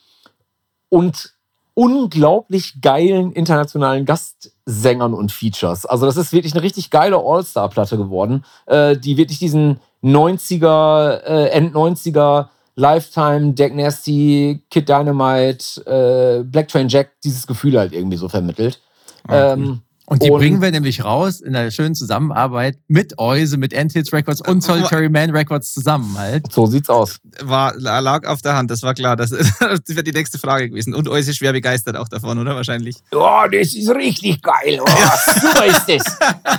und 0.89 1.34
unglaublich 1.74 2.82
geilen 2.82 3.32
internationalen 3.32 4.05
Gastsängern 4.05 5.14
und 5.14 5.32
Features. 5.32 5.86
Also 5.86 6.05
das 6.05 6.18
ist 6.18 6.34
wirklich 6.34 6.53
eine 6.53 6.64
richtig 6.64 6.89
geile 6.89 7.18
All-Star-Platte 7.18 7.97
geworden, 7.97 8.43
äh, 8.66 8.97
die 8.97 9.18
wirklich 9.18 9.39
diesen 9.39 9.80
90er, 10.03 11.24
äh, 11.24 11.49
End 11.49 11.74
90er 11.74 12.47
Lifetime, 12.76 13.53
Deck 13.53 13.76
Nasty, 13.76 14.64
Kid 14.70 14.89
Dynamite, 14.89 15.82
äh, 15.86 16.43
Black 16.43 16.68
Train 16.68 16.88
Jack 16.88 17.12
dieses 17.24 17.47
Gefühl 17.47 17.78
halt 17.78 17.93
irgendwie 17.93 18.18
so 18.18 18.28
vermittelt. 18.28 18.82
Ah, 19.28 19.53
ähm, 19.53 19.82
und 20.12 20.24
die 20.24 20.30
und 20.30 20.39
bringen 20.39 20.62
wir 20.62 20.70
nämlich 20.72 21.05
raus 21.05 21.39
in 21.39 21.55
einer 21.55 21.72
schönen 21.72 21.95
Zusammenarbeit 21.95 22.78
mit 22.89 23.18
Euse, 23.18 23.55
mit 23.55 23.74
Antilles 23.74 24.12
Records 24.12 24.45
und 24.45 24.62
Solitary 24.62 25.07
Man 25.07 25.30
Records 25.30 25.74
zusammen 25.74 26.18
halt. 26.18 26.51
So 26.51 26.66
sieht's 26.66 26.89
aus. 26.89 27.20
War, 27.39 27.74
lag 27.78 28.28
auf 28.28 28.41
der 28.41 28.57
Hand, 28.57 28.70
das 28.72 28.84
war 28.84 28.93
klar. 28.93 29.16
Das, 29.16 29.30
das 29.30 29.47
wäre 29.88 30.03
die 30.03 30.12
nächste 30.12 30.38
Frage 30.38 30.68
gewesen. 30.68 30.93
Und 30.93 31.07
Euse 31.07 31.32
ist 31.32 31.38
schwer 31.38 31.53
begeistert 31.53 31.95
auch 31.95 32.09
davon, 32.09 32.38
oder? 32.38 32.57
Wahrscheinlich. 32.57 32.97
Oh, 33.14 33.43
das 33.49 33.74
ist 33.74 33.89
richtig 33.89 34.41
geil. 34.41 34.82
Oh, 34.82 35.39
super 35.39 35.66
ist 35.66 35.86
das. 35.88 36.18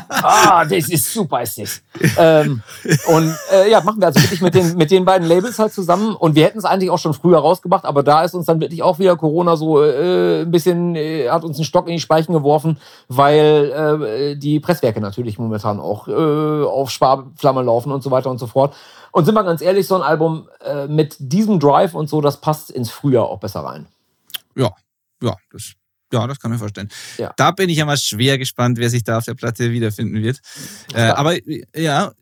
Ah, 0.08 0.62
oh, 0.62 0.68
das 0.70 0.88
ist 0.88 1.12
super 1.12 1.42
ist 1.42 1.58
das. 1.58 1.82
Ähm, 2.16 2.62
und 3.08 3.36
äh, 3.52 3.70
ja, 3.70 3.82
machen 3.82 4.00
wir 4.00 4.06
also 4.06 4.22
wirklich 4.22 4.40
mit 4.40 4.54
den, 4.54 4.78
mit 4.78 4.90
den 4.90 5.04
beiden 5.04 5.28
Labels 5.28 5.58
halt 5.58 5.74
zusammen. 5.74 6.16
Und 6.16 6.36
wir 6.36 6.44
hätten 6.46 6.58
es 6.58 6.64
eigentlich 6.64 6.88
auch 6.88 6.98
schon 6.98 7.12
früher 7.12 7.40
rausgebracht, 7.40 7.84
aber 7.84 8.02
da 8.02 8.24
ist 8.24 8.32
uns 8.32 8.46
dann 8.46 8.60
wirklich 8.60 8.82
auch 8.82 8.98
wieder 8.98 9.14
Corona 9.16 9.56
so 9.56 9.82
äh, 9.82 10.40
ein 10.40 10.50
bisschen, 10.50 10.96
äh, 10.96 11.28
hat 11.28 11.44
uns 11.44 11.58
einen 11.58 11.66
Stock 11.66 11.86
in 11.88 11.96
die 11.96 12.00
Speichen 12.00 12.32
geworfen, 12.32 12.78
weil 13.08 13.41
weil 13.42 14.32
äh, 14.32 14.36
die 14.36 14.60
Presswerke 14.60 15.00
natürlich 15.00 15.38
momentan 15.38 15.80
auch 15.80 16.08
äh, 16.08 16.64
auf 16.64 16.90
Sparflamme 16.90 17.62
laufen 17.62 17.92
und 17.92 18.02
so 18.02 18.10
weiter 18.10 18.30
und 18.30 18.38
so 18.38 18.46
fort. 18.46 18.74
Und 19.12 19.24
sind 19.24 19.34
wir 19.34 19.44
ganz 19.44 19.60
ehrlich, 19.60 19.86
so 19.86 19.94
ein 19.96 20.02
Album 20.02 20.48
äh, 20.64 20.86
mit 20.86 21.16
diesem 21.18 21.60
Drive 21.60 21.94
und 21.94 22.08
so, 22.08 22.20
das 22.20 22.40
passt 22.40 22.70
ins 22.70 22.90
Frühjahr 22.90 23.26
auch 23.26 23.40
besser 23.40 23.60
rein. 23.60 23.86
Ja, 24.56 24.70
ja, 25.22 25.36
das, 25.50 25.72
ja, 26.12 26.26
das 26.26 26.40
kann 26.40 26.50
man 26.50 26.58
vorstellen. 26.58 26.88
Ja. 27.18 27.32
Da 27.36 27.50
bin 27.50 27.68
ich 27.68 27.78
ja 27.78 27.84
mal 27.84 27.96
schwer 27.96 28.38
gespannt, 28.38 28.78
wer 28.78 28.90
sich 28.90 29.04
da 29.04 29.18
auf 29.18 29.24
der 29.24 29.34
Platte 29.34 29.70
wiederfinden 29.70 30.22
wird. 30.22 30.40
Äh, 30.94 31.02
aber 31.02 31.36
ja, 31.74 32.12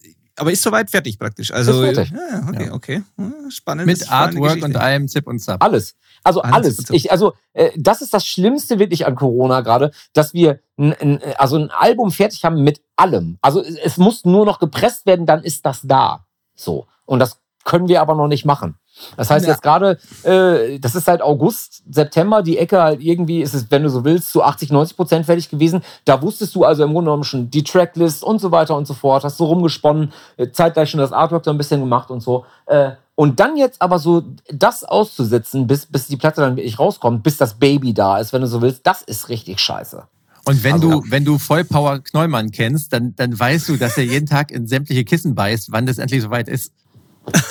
aber 0.40 0.52
ist 0.52 0.62
soweit 0.62 0.90
fertig 0.90 1.18
praktisch. 1.18 1.52
Also, 1.52 1.82
ist 1.82 1.94
fertig. 1.94 2.12
Ja, 2.12 2.48
okay, 2.48 2.66
ja. 2.66 2.72
okay. 2.72 3.02
Spannend. 3.50 3.86
Mit 3.86 4.10
Artwork 4.10 4.62
und 4.62 4.76
allem 4.76 5.06
Zip 5.06 5.26
und 5.26 5.38
Zap. 5.38 5.62
Alles. 5.62 5.94
Also 6.24 6.40
alles. 6.42 6.78
alles. 6.78 6.90
Ich, 6.90 7.12
also 7.12 7.34
äh, 7.52 7.70
das 7.76 8.02
ist 8.02 8.14
das 8.14 8.26
Schlimmste 8.26 8.78
wirklich 8.78 9.06
an 9.06 9.14
Corona 9.14 9.60
gerade, 9.60 9.90
dass 10.12 10.34
wir 10.34 10.60
n, 10.76 10.92
n, 10.92 11.20
also 11.36 11.56
ein 11.56 11.70
Album 11.70 12.10
fertig 12.10 12.44
haben 12.44 12.62
mit 12.62 12.80
allem. 12.96 13.38
Also 13.42 13.62
es 13.62 13.98
muss 13.98 14.24
nur 14.24 14.46
noch 14.46 14.58
gepresst 14.58 15.06
werden, 15.06 15.26
dann 15.26 15.42
ist 15.42 15.66
das 15.66 15.80
da. 15.82 16.26
So. 16.54 16.86
Und 17.04 17.18
das 17.18 17.40
können 17.64 17.88
wir 17.88 18.00
aber 18.00 18.14
noch 18.14 18.28
nicht 18.28 18.44
machen. 18.44 18.76
Das 19.16 19.30
heißt 19.30 19.46
ja. 19.46 19.52
jetzt 19.52 19.62
gerade, 19.62 19.98
äh, 20.22 20.78
das 20.78 20.94
ist 20.94 21.04
seit 21.04 21.22
August, 21.22 21.82
September, 21.90 22.42
die 22.42 22.58
Ecke 22.58 22.82
halt 22.82 23.00
irgendwie, 23.00 23.40
ist 23.40 23.54
es, 23.54 23.70
wenn 23.70 23.82
du 23.82 23.90
so 23.90 24.04
willst, 24.04 24.30
zu 24.30 24.42
80, 24.42 24.70
90 24.70 24.96
Prozent 24.96 25.26
fertig 25.26 25.48
gewesen. 25.48 25.82
Da 26.04 26.20
wusstest 26.22 26.54
du 26.54 26.64
also 26.64 26.84
im 26.84 26.92
Grunde 26.92 27.08
genommen 27.10 27.24
schon 27.24 27.50
die 27.50 27.64
Tracklist 27.64 28.22
und 28.22 28.40
so 28.40 28.50
weiter 28.50 28.76
und 28.76 28.86
so 28.86 28.94
fort, 28.94 29.24
hast 29.24 29.38
so 29.38 29.46
rumgesponnen, 29.46 30.12
äh, 30.36 30.50
zeitgleich 30.50 30.90
schon 30.90 31.00
das 31.00 31.12
Artwork 31.12 31.44
so 31.44 31.50
ein 31.50 31.58
bisschen 31.58 31.80
gemacht 31.80 32.10
und 32.10 32.20
so. 32.20 32.44
Äh, 32.66 32.92
und 33.14 33.38
dann 33.38 33.56
jetzt 33.56 33.82
aber 33.82 33.98
so 33.98 34.22
das 34.50 34.82
auszusitzen, 34.82 35.66
bis, 35.66 35.84
bis 35.84 36.06
die 36.06 36.16
Platte 36.16 36.40
dann 36.40 36.56
wirklich 36.56 36.78
rauskommt, 36.78 37.22
bis 37.22 37.36
das 37.36 37.58
Baby 37.58 37.92
da 37.92 38.18
ist, 38.18 38.32
wenn 38.32 38.40
du 38.40 38.46
so 38.46 38.62
willst, 38.62 38.86
das 38.86 39.02
ist 39.02 39.28
richtig 39.28 39.60
scheiße. 39.60 40.04
Und 40.44 40.64
wenn 40.64 40.74
also, 40.74 41.02
du, 41.02 41.10
wenn 41.10 41.24
du 41.24 41.38
Vollpower 41.38 41.98
Knollmann 42.00 42.50
kennst, 42.50 42.92
dann, 42.92 43.14
dann 43.16 43.38
weißt 43.38 43.68
du, 43.68 43.76
dass 43.76 43.98
er 43.98 44.04
jeden 44.04 44.26
Tag 44.26 44.50
in 44.50 44.66
sämtliche 44.66 45.04
Kissen 45.04 45.34
beißt, 45.34 45.70
wann 45.70 45.84
das 45.84 45.98
endlich 45.98 46.22
soweit 46.22 46.48
ist. 46.48 46.72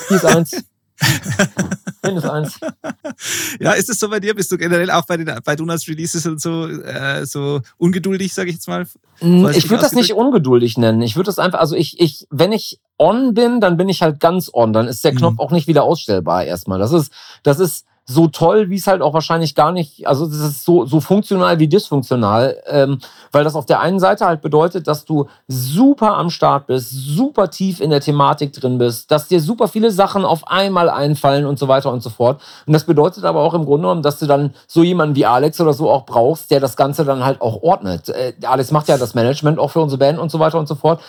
Hier 0.07 0.17
ist 0.17 0.25
eins. 0.25 0.51
Mindestens 2.03 2.31
eins. 2.31 2.59
Ja, 3.59 3.73
ist 3.73 3.89
es 3.89 3.99
so 3.99 4.09
bei 4.09 4.19
dir? 4.19 4.33
Bist 4.33 4.51
du 4.51 4.57
generell 4.57 4.89
auch 4.91 5.05
bei, 5.05 5.17
den, 5.17 5.29
bei 5.43 5.55
Donuts 5.55 5.87
Releases 5.87 6.25
und 6.25 6.41
so, 6.41 6.67
äh, 6.67 7.25
so 7.25 7.61
ungeduldig, 7.77 8.33
sage 8.33 8.49
ich 8.49 8.55
jetzt 8.55 8.67
mal? 8.67 8.87
Ich 9.21 9.69
würde 9.69 9.83
das 9.83 9.93
nicht 9.93 10.13
ungeduldig 10.13 10.77
nennen. 10.77 11.01
Ich 11.01 11.15
würde 11.15 11.27
das 11.27 11.39
einfach, 11.39 11.59
also 11.59 11.75
ich, 11.75 11.99
ich, 11.99 12.25
wenn 12.29 12.51
ich 12.51 12.79
on 12.97 13.33
bin, 13.33 13.59
dann 13.59 13.77
bin 13.77 13.89
ich 13.89 14.01
halt 14.01 14.19
ganz 14.19 14.49
on. 14.53 14.73
Dann 14.73 14.87
ist 14.87 15.03
der 15.03 15.13
Knopf 15.13 15.33
mhm. 15.33 15.39
auch 15.39 15.51
nicht 15.51 15.67
wieder 15.67 15.83
ausstellbar 15.83 16.45
erstmal. 16.45 16.79
Das 16.79 16.91
ist, 16.93 17.11
das 17.43 17.59
ist, 17.59 17.85
so 18.09 18.27
toll, 18.27 18.71
wie 18.71 18.75
es 18.75 18.87
halt 18.87 19.03
auch 19.03 19.13
wahrscheinlich 19.13 19.53
gar 19.53 19.71
nicht, 19.71 20.07
also 20.07 20.25
das 20.25 20.39
ist 20.39 20.65
so, 20.65 20.85
so 20.85 20.99
funktional 20.99 21.59
wie 21.59 21.67
dysfunktional, 21.67 22.57
ähm, 22.65 22.97
weil 23.31 23.43
das 23.43 23.53
auf 23.53 23.67
der 23.67 23.81
einen 23.81 23.99
Seite 23.99 24.25
halt 24.25 24.41
bedeutet, 24.41 24.87
dass 24.87 25.05
du 25.05 25.27
super 25.47 26.17
am 26.17 26.31
Start 26.31 26.65
bist, 26.65 26.89
super 26.89 27.51
tief 27.51 27.79
in 27.79 27.91
der 27.91 28.01
Thematik 28.01 28.51
drin 28.53 28.79
bist, 28.79 29.11
dass 29.11 29.27
dir 29.27 29.39
super 29.39 29.67
viele 29.67 29.91
Sachen 29.91 30.25
auf 30.25 30.47
einmal 30.47 30.89
einfallen 30.89 31.45
und 31.45 31.59
so 31.59 31.67
weiter 31.67 31.93
und 31.93 32.01
so 32.01 32.09
fort. 32.09 32.41
Und 32.65 32.73
das 32.73 32.83
bedeutet 32.83 33.25
aber 33.25 33.41
auch 33.41 33.53
im 33.53 33.63
Grunde 33.63 33.83
genommen, 33.83 34.01
dass 34.01 34.17
du 34.17 34.25
dann 34.25 34.55
so 34.65 34.81
jemanden 34.81 35.15
wie 35.15 35.27
Alex 35.27 35.61
oder 35.61 35.73
so 35.73 35.87
auch 35.87 36.07
brauchst, 36.07 36.49
der 36.49 36.59
das 36.59 36.75
Ganze 36.75 37.05
dann 37.05 37.23
halt 37.23 37.41
auch 37.41 37.61
ordnet. 37.61 38.09
Äh, 38.09 38.33
Alex 38.43 38.71
macht 38.71 38.87
ja 38.87 38.97
das 38.97 39.13
Management 39.13 39.59
auch 39.59 39.69
für 39.69 39.81
unsere 39.81 39.99
Band 39.99 40.17
und 40.17 40.31
so 40.31 40.39
weiter 40.39 40.57
und 40.57 40.67
so 40.67 40.73
fort. 40.73 40.99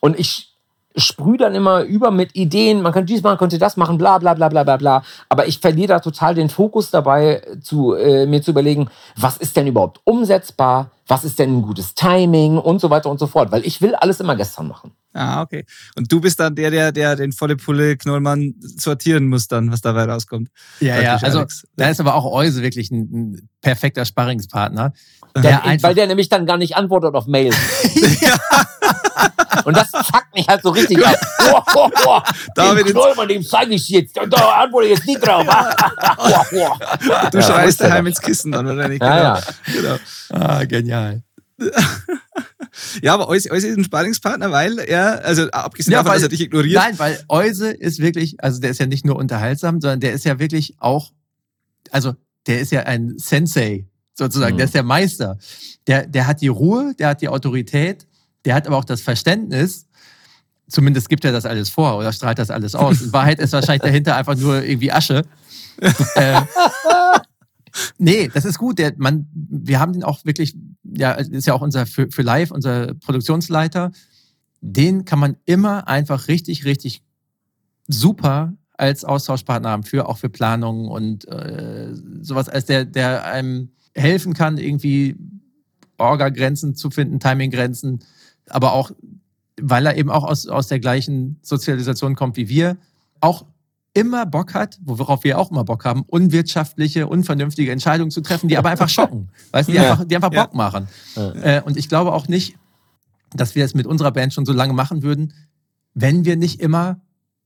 Und 0.00 0.18
ich 0.18 0.49
sprühe 0.96 1.38
dann 1.38 1.54
immer 1.54 1.82
über 1.82 2.10
mit 2.10 2.34
Ideen, 2.34 2.82
man 2.82 2.92
könnte 2.92 3.12
dies 3.12 3.22
machen, 3.22 3.38
könnte 3.38 3.58
das 3.58 3.76
machen, 3.76 3.98
bla 3.98 4.18
bla 4.18 4.34
bla 4.34 4.48
bla 4.48 4.64
bla 4.64 4.76
bla. 4.76 5.02
Aber 5.28 5.46
ich 5.46 5.58
verliere 5.58 5.88
da 5.88 6.00
total 6.00 6.34
den 6.34 6.48
Fokus 6.48 6.90
dabei, 6.90 7.42
zu, 7.62 7.94
äh, 7.94 8.26
mir 8.26 8.42
zu 8.42 8.50
überlegen, 8.50 8.90
was 9.16 9.36
ist 9.36 9.56
denn 9.56 9.66
überhaupt 9.66 10.00
umsetzbar, 10.04 10.90
was 11.06 11.24
ist 11.24 11.38
denn 11.38 11.58
ein 11.58 11.62
gutes 11.62 11.94
Timing 11.94 12.58
und 12.58 12.80
so 12.80 12.90
weiter 12.90 13.10
und 13.10 13.18
so 13.18 13.26
fort. 13.26 13.52
Weil 13.52 13.64
ich 13.64 13.80
will 13.80 13.94
alles 13.94 14.20
immer 14.20 14.36
gestern 14.36 14.68
machen. 14.68 14.92
Ah, 15.12 15.42
okay. 15.42 15.64
Und 15.96 16.10
du 16.10 16.20
bist 16.20 16.38
dann 16.38 16.54
der, 16.54 16.70
der, 16.70 16.92
der 16.92 17.16
den 17.16 17.32
volle 17.32 17.56
Pulle 17.56 17.96
Knollmann 17.96 18.54
sortieren 18.60 19.26
muss 19.26 19.48
dann, 19.48 19.72
was 19.72 19.80
dabei 19.80 20.04
rauskommt. 20.04 20.50
Ja, 20.80 21.00
ja, 21.00 21.16
also 21.16 21.38
Alex. 21.38 21.66
da 21.76 21.88
ist 21.88 22.00
aber 22.00 22.14
auch 22.14 22.32
Euse 22.32 22.62
wirklich 22.62 22.90
ein, 22.90 23.08
ein 23.12 23.48
perfekter 23.60 24.04
Sparringspartner. 24.04 24.92
Der, 25.36 25.42
der 25.42 25.82
weil 25.82 25.94
der 25.94 26.06
nämlich 26.06 26.28
dann 26.28 26.46
gar 26.46 26.56
nicht 26.56 26.76
antwortet 26.76 27.14
auf 27.14 27.26
Mails. 27.26 27.56
ja. 28.20 28.36
Und 29.64 29.76
das 29.76 29.90
fuckt 29.90 30.34
mich 30.34 30.46
halt 30.48 30.62
so 30.62 30.70
richtig 30.70 31.04
ab. 31.04 31.16
Oh, 31.52 31.62
oh, 31.74 31.90
oh. 32.06 32.20
David 32.54 32.86
den 32.86 32.92
Knollmann, 32.92 33.28
dem 33.28 33.42
zeige 33.42 33.74
ich 33.74 33.88
jetzt. 33.88 34.16
Da 34.16 34.50
antworte 34.62 34.88
ich 34.88 34.96
jetzt 34.96 35.06
nicht 35.06 35.26
drauf. 35.26 35.44
du 36.50 37.38
ja, 37.38 37.42
schreist 37.42 37.80
daheim 37.80 38.06
ins 38.06 38.20
Kissen 38.20 38.52
dann 38.52 38.66
wahrscheinlich. 38.66 39.00
Ja, 39.00 39.40
genau. 39.66 39.86
ja. 39.86 39.98
Genau. 40.28 40.44
Ah, 40.46 40.64
genial. 40.64 41.22
ja, 43.02 43.14
aber 43.14 43.28
Euse, 43.28 43.50
Euse 43.50 43.68
ist 43.68 43.76
ein 43.76 43.84
Sparingspartner, 43.84 44.50
weil 44.50 44.78
er, 44.78 45.24
also 45.24 45.50
abgesehen 45.50 45.92
ja, 45.92 45.98
davon, 45.98 46.12
weil, 46.12 46.18
dass 46.18 46.24
er 46.24 46.28
dich 46.30 46.40
ignoriert. 46.40 46.74
Nein, 46.74 46.98
weil 46.98 47.22
Euse 47.28 47.70
ist 47.70 48.00
wirklich, 48.00 48.42
also 48.42 48.60
der 48.60 48.70
ist 48.70 48.80
ja 48.80 48.86
nicht 48.86 49.04
nur 49.04 49.16
unterhaltsam, 49.16 49.80
sondern 49.80 50.00
der 50.00 50.12
ist 50.12 50.24
ja 50.24 50.38
wirklich 50.38 50.76
auch, 50.78 51.12
also 51.90 52.14
der 52.46 52.60
ist 52.60 52.72
ja 52.72 52.82
ein 52.82 53.14
Sensei 53.18 53.86
sozusagen, 54.14 54.54
mhm. 54.54 54.58
der 54.58 54.66
ist 54.66 54.74
der 54.74 54.82
Meister. 54.82 55.38
Der, 55.86 56.06
der 56.06 56.26
hat 56.26 56.40
die 56.40 56.48
Ruhe, 56.48 56.94
der 56.98 57.08
hat 57.08 57.22
die 57.22 57.28
Autorität, 57.28 58.06
der 58.44 58.54
hat 58.54 58.66
aber 58.66 58.76
auch 58.76 58.84
das 58.84 59.00
Verständnis, 59.00 59.86
zumindest 60.68 61.08
gibt 61.08 61.24
er 61.24 61.32
das 61.32 61.44
alles 61.44 61.70
vor 61.70 61.98
oder 61.98 62.12
strahlt 62.12 62.38
das 62.38 62.50
alles 62.50 62.74
aus. 62.74 63.02
In 63.02 63.12
Wahrheit 63.12 63.40
ist 63.40 63.52
wahrscheinlich 63.52 63.82
dahinter 63.82 64.16
einfach 64.16 64.36
nur 64.36 64.62
irgendwie 64.62 64.92
Asche. 64.92 65.24
äh, 66.14 66.40
nee, 67.98 68.30
das 68.32 68.44
ist 68.44 68.58
gut. 68.58 68.78
Der, 68.78 68.92
man, 68.96 69.28
wir 69.32 69.80
haben 69.80 69.92
den 69.92 70.04
auch 70.04 70.24
wirklich, 70.24 70.54
ja, 70.84 71.12
ist 71.12 71.46
ja 71.46 71.54
auch 71.54 71.62
unser 71.62 71.86
für, 71.86 72.10
für 72.10 72.22
live, 72.22 72.50
unser 72.50 72.94
Produktionsleiter. 72.94 73.90
Den 74.60 75.04
kann 75.04 75.18
man 75.18 75.36
immer 75.44 75.88
einfach 75.88 76.28
richtig, 76.28 76.64
richtig 76.64 77.02
super 77.88 78.54
als 78.76 79.04
Austauschpartner 79.04 79.70
haben, 79.70 79.82
für 79.82 80.08
auch 80.08 80.18
für 80.18 80.30
Planungen 80.30 80.88
und 80.88 81.28
äh, 81.28 81.90
sowas, 82.22 82.48
als 82.48 82.64
der, 82.64 82.84
der 82.86 83.24
einem 83.26 83.72
helfen 83.94 84.32
kann, 84.32 84.56
irgendwie 84.56 85.16
Orga-Grenzen 85.98 86.74
zu 86.74 86.90
finden, 86.90 87.20
Timing-Grenzen, 87.20 88.00
aber 88.50 88.72
auch, 88.72 88.90
weil 89.60 89.86
er 89.86 89.96
eben 89.96 90.10
auch 90.10 90.24
aus, 90.24 90.46
aus 90.46 90.68
der 90.68 90.80
gleichen 90.80 91.38
Sozialisation 91.42 92.14
kommt 92.14 92.36
wie 92.36 92.48
wir, 92.48 92.76
auch 93.20 93.44
immer 93.92 94.24
Bock 94.26 94.54
hat, 94.54 94.78
worauf 94.84 95.24
wir 95.24 95.38
auch 95.38 95.50
immer 95.50 95.64
Bock 95.64 95.84
haben, 95.84 96.02
unwirtschaftliche, 96.06 97.06
unvernünftige 97.06 97.72
Entscheidungen 97.72 98.10
zu 98.10 98.20
treffen, 98.20 98.48
die 98.48 98.56
aber 98.56 98.70
einfach 98.70 98.88
schocken, 98.88 99.30
weißt 99.50 99.68
du, 99.68 99.72
die, 99.72 99.78
ja. 99.78 99.92
einfach, 99.92 100.04
die 100.04 100.16
einfach 100.16 100.30
Bock 100.30 100.50
ja. 100.52 100.56
machen. 100.56 100.88
Ja. 101.16 101.32
Äh, 101.32 101.62
und 101.64 101.76
ich 101.76 101.88
glaube 101.88 102.12
auch 102.12 102.28
nicht, 102.28 102.56
dass 103.32 103.54
wir 103.54 103.64
es 103.64 103.74
mit 103.74 103.86
unserer 103.86 104.12
Band 104.12 104.32
schon 104.32 104.46
so 104.46 104.52
lange 104.52 104.72
machen 104.72 105.02
würden, 105.02 105.32
wenn 105.94 106.24
wir 106.24 106.36
nicht 106.36 106.60
immer 106.60 107.00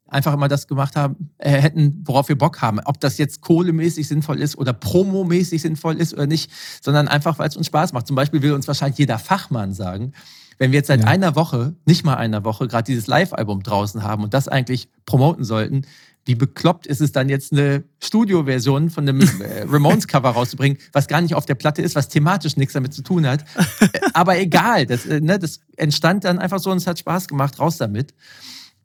einfach 0.07 0.35
immer 0.35 0.49
das 0.49 0.67
gemacht 0.67 0.97
haben, 0.97 1.31
äh, 1.39 1.51
hätten, 1.51 2.03
worauf 2.05 2.29
wir 2.29 2.39
Bock 2.39 2.63
haben. 2.63 2.79
Ob 2.85 3.01
das 3.01 3.19
jetzt 3.19 3.41
kohlemäßig 3.41 4.07
sinnvoll 4.07 4.41
ist 4.41 4.57
oder 4.57 4.73
promomäßig 4.73 5.63
sinnvoll 5.63 5.97
ist 5.97 6.13
oder 6.13 6.27
nicht, 6.27 6.51
sondern 6.83 7.09
einfach, 7.09 7.39
weil 7.39 7.49
es 7.49 7.57
uns 7.57 7.67
Spaß 7.67 7.93
macht. 7.93 8.07
Zum 8.07 8.15
Beispiel 8.15 8.43
will 8.43 8.53
uns 8.53 8.69
wahrscheinlich 8.69 8.99
jeder 8.99 9.19
Fachmann 9.19 9.73
sagen, 9.73 10.13
wenn 10.59 10.73
wir 10.73 10.79
jetzt 10.79 10.89
seit 10.89 11.01
ja. 11.01 11.07
einer 11.07 11.37
Woche, 11.37 11.75
nicht 11.85 12.05
mal 12.05 12.15
einer 12.15 12.45
Woche, 12.45 12.69
gerade 12.69 12.85
dieses 12.85 13.07
Live-Album 13.07 13.63
draußen 13.63 14.03
haben 14.03 14.23
und 14.23 14.35
das 14.35 14.49
eigentlich 14.49 14.89
promoten 15.07 15.45
sollten, 15.45 15.87
wie 16.27 16.35
bekloppt 16.35 16.87
ist 16.87 17.01
es 17.01 17.13
dann 17.13 17.29
jetzt 17.29 17.53
eine 17.53 17.85
Studio-Version 18.03 18.91
von 18.91 19.09
einem 19.09 19.21
äh, 19.21 19.63
Ramones-Cover 19.69 20.31
rauszubringen, 20.31 20.79
was 20.93 21.07
gar 21.07 21.21
nicht 21.21 21.35
auf 21.35 21.45
der 21.45 21.55
Platte 21.55 21.83
ist, 21.83 21.95
was 21.95 22.09
thematisch 22.09 22.57
nichts 22.57 22.73
damit 22.73 22.95
zu 22.95 23.03
tun 23.03 23.27
hat. 23.27 23.45
Aber 24.15 24.39
egal, 24.39 24.87
das, 24.87 25.07
äh, 25.07 25.21
ne, 25.21 25.39
das 25.39 25.61
entstand 25.77 26.25
dann 26.25 26.39
einfach 26.39 26.61
so 26.61 26.71
und 26.71 26.79
es 26.79 26.87
hat 26.87 26.99
Spaß 26.99 27.29
gemacht, 27.29 27.59
raus 27.59 27.77
damit. 27.77 28.15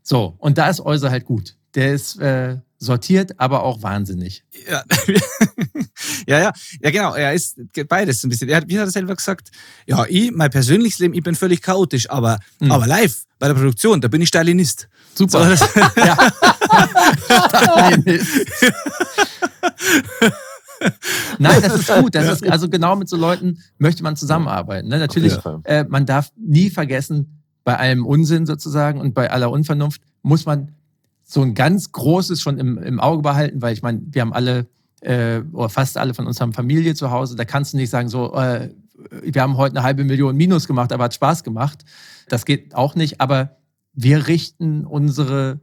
So, 0.04 0.36
und 0.40 0.58
da 0.58 0.70
ist 0.70 0.82
Euse 0.82 1.12
halt 1.12 1.26
gut. 1.26 1.56
Der 1.76 1.94
ist 1.94 2.20
äh, 2.20 2.58
sortiert, 2.80 3.40
aber 3.40 3.64
auch 3.64 3.84
wahnsinnig. 3.84 4.44
Ja. 4.70 4.84
ja, 6.28 6.40
ja, 6.40 6.52
ja, 6.82 6.92
genau. 6.92 7.14
Er 7.14 7.34
ist 7.34 7.60
beides 7.88 8.24
ein 8.24 8.30
bisschen. 8.30 8.50
Er 8.50 8.58
hat, 8.58 8.70
wie 8.70 8.80
hat 8.80 8.88
er 8.88 8.92
selber 8.92 9.16
gesagt? 9.16 9.52
Ja, 9.86 10.06
ich, 10.08 10.32
mein 10.32 10.50
persönliches 10.50 11.00
Leben, 11.00 11.14
ich 11.14 11.24
bin 11.24 11.36
völlig 11.36 11.62
chaotisch, 11.62 12.10
aber, 12.10 12.40
mhm. 12.60 12.72
aber 12.72 12.88
live 12.88 13.24
bei 13.38 13.48
der 13.48 13.54
Produktion, 13.54 14.02
da 14.02 14.08
bin 14.08 14.22
ich 14.22 14.30
Stalinist. 14.30 14.88
Super. 15.14 15.56
So, 15.58 15.66
ja. 15.98 16.18
Nein, 21.38 21.62
das 21.62 21.76
ist 21.76 21.94
gut. 21.94 22.16
Das 22.16 22.42
ist, 22.42 22.50
also 22.50 22.70
genau 22.70 22.96
mit 22.96 23.10
so 23.10 23.18
Leuten 23.18 23.60
möchte 23.78 24.04
man 24.04 24.16
zusammenarbeiten. 24.16 24.88
Ne? 24.88 25.00
Natürlich, 25.00 25.34
äh, 25.66 25.84
man 25.84 26.06
darf 26.06 26.32
nie 26.38 26.70
vergessen, 26.70 27.44
bei 27.66 27.78
allem 27.78 28.06
Unsinn 28.06 28.46
sozusagen 28.46 29.02
und 29.02 29.14
bei 29.14 29.30
aller 29.30 29.52
Unvernunft 29.52 30.02
muss 30.22 30.46
man 30.46 30.76
so 31.32 31.44
ein 31.44 31.54
ganz 31.54 31.92
großes 31.92 32.42
schon 32.42 32.58
im, 32.58 32.80
im 32.80 33.00
Auge 33.00 33.22
behalten, 33.22 33.62
weil 33.62 33.74
ich 33.74 33.84
meine, 33.84 34.02
wir 34.04 34.24
haben 34.24 34.34
alle 34.34 34.66
äh, 35.02 35.42
oder 35.54 35.70
fast 35.70 35.96
alle 35.98 36.16
von 36.16 36.26
uns 36.26 36.42
haben 36.42 36.54
Familie 36.54 36.96
zu 36.96 37.12
Hause. 37.12 37.36
Da 37.36 37.46
kannst 37.46 37.74
du 37.74 37.78
nicht 37.78 37.92
sagen, 37.92 38.10
so, 38.10 38.34
äh, 38.34 38.74
wir 39.22 39.42
haben 39.44 39.56
heute 39.56 39.76
eine 39.76 39.84
halbe 39.84 40.04
Million 40.06 40.36
Minus 40.36 40.66
gemacht, 40.66 40.92
aber 40.92 41.04
hat 41.04 41.14
Spaß 41.14 41.44
gemacht. 41.44 41.86
Das 42.30 42.46
geht 42.46 42.74
auch 42.74 42.96
nicht. 42.96 43.22
Aber 43.22 43.58
wir 43.94 44.28
richten 44.28 44.86
unsere, 44.86 45.60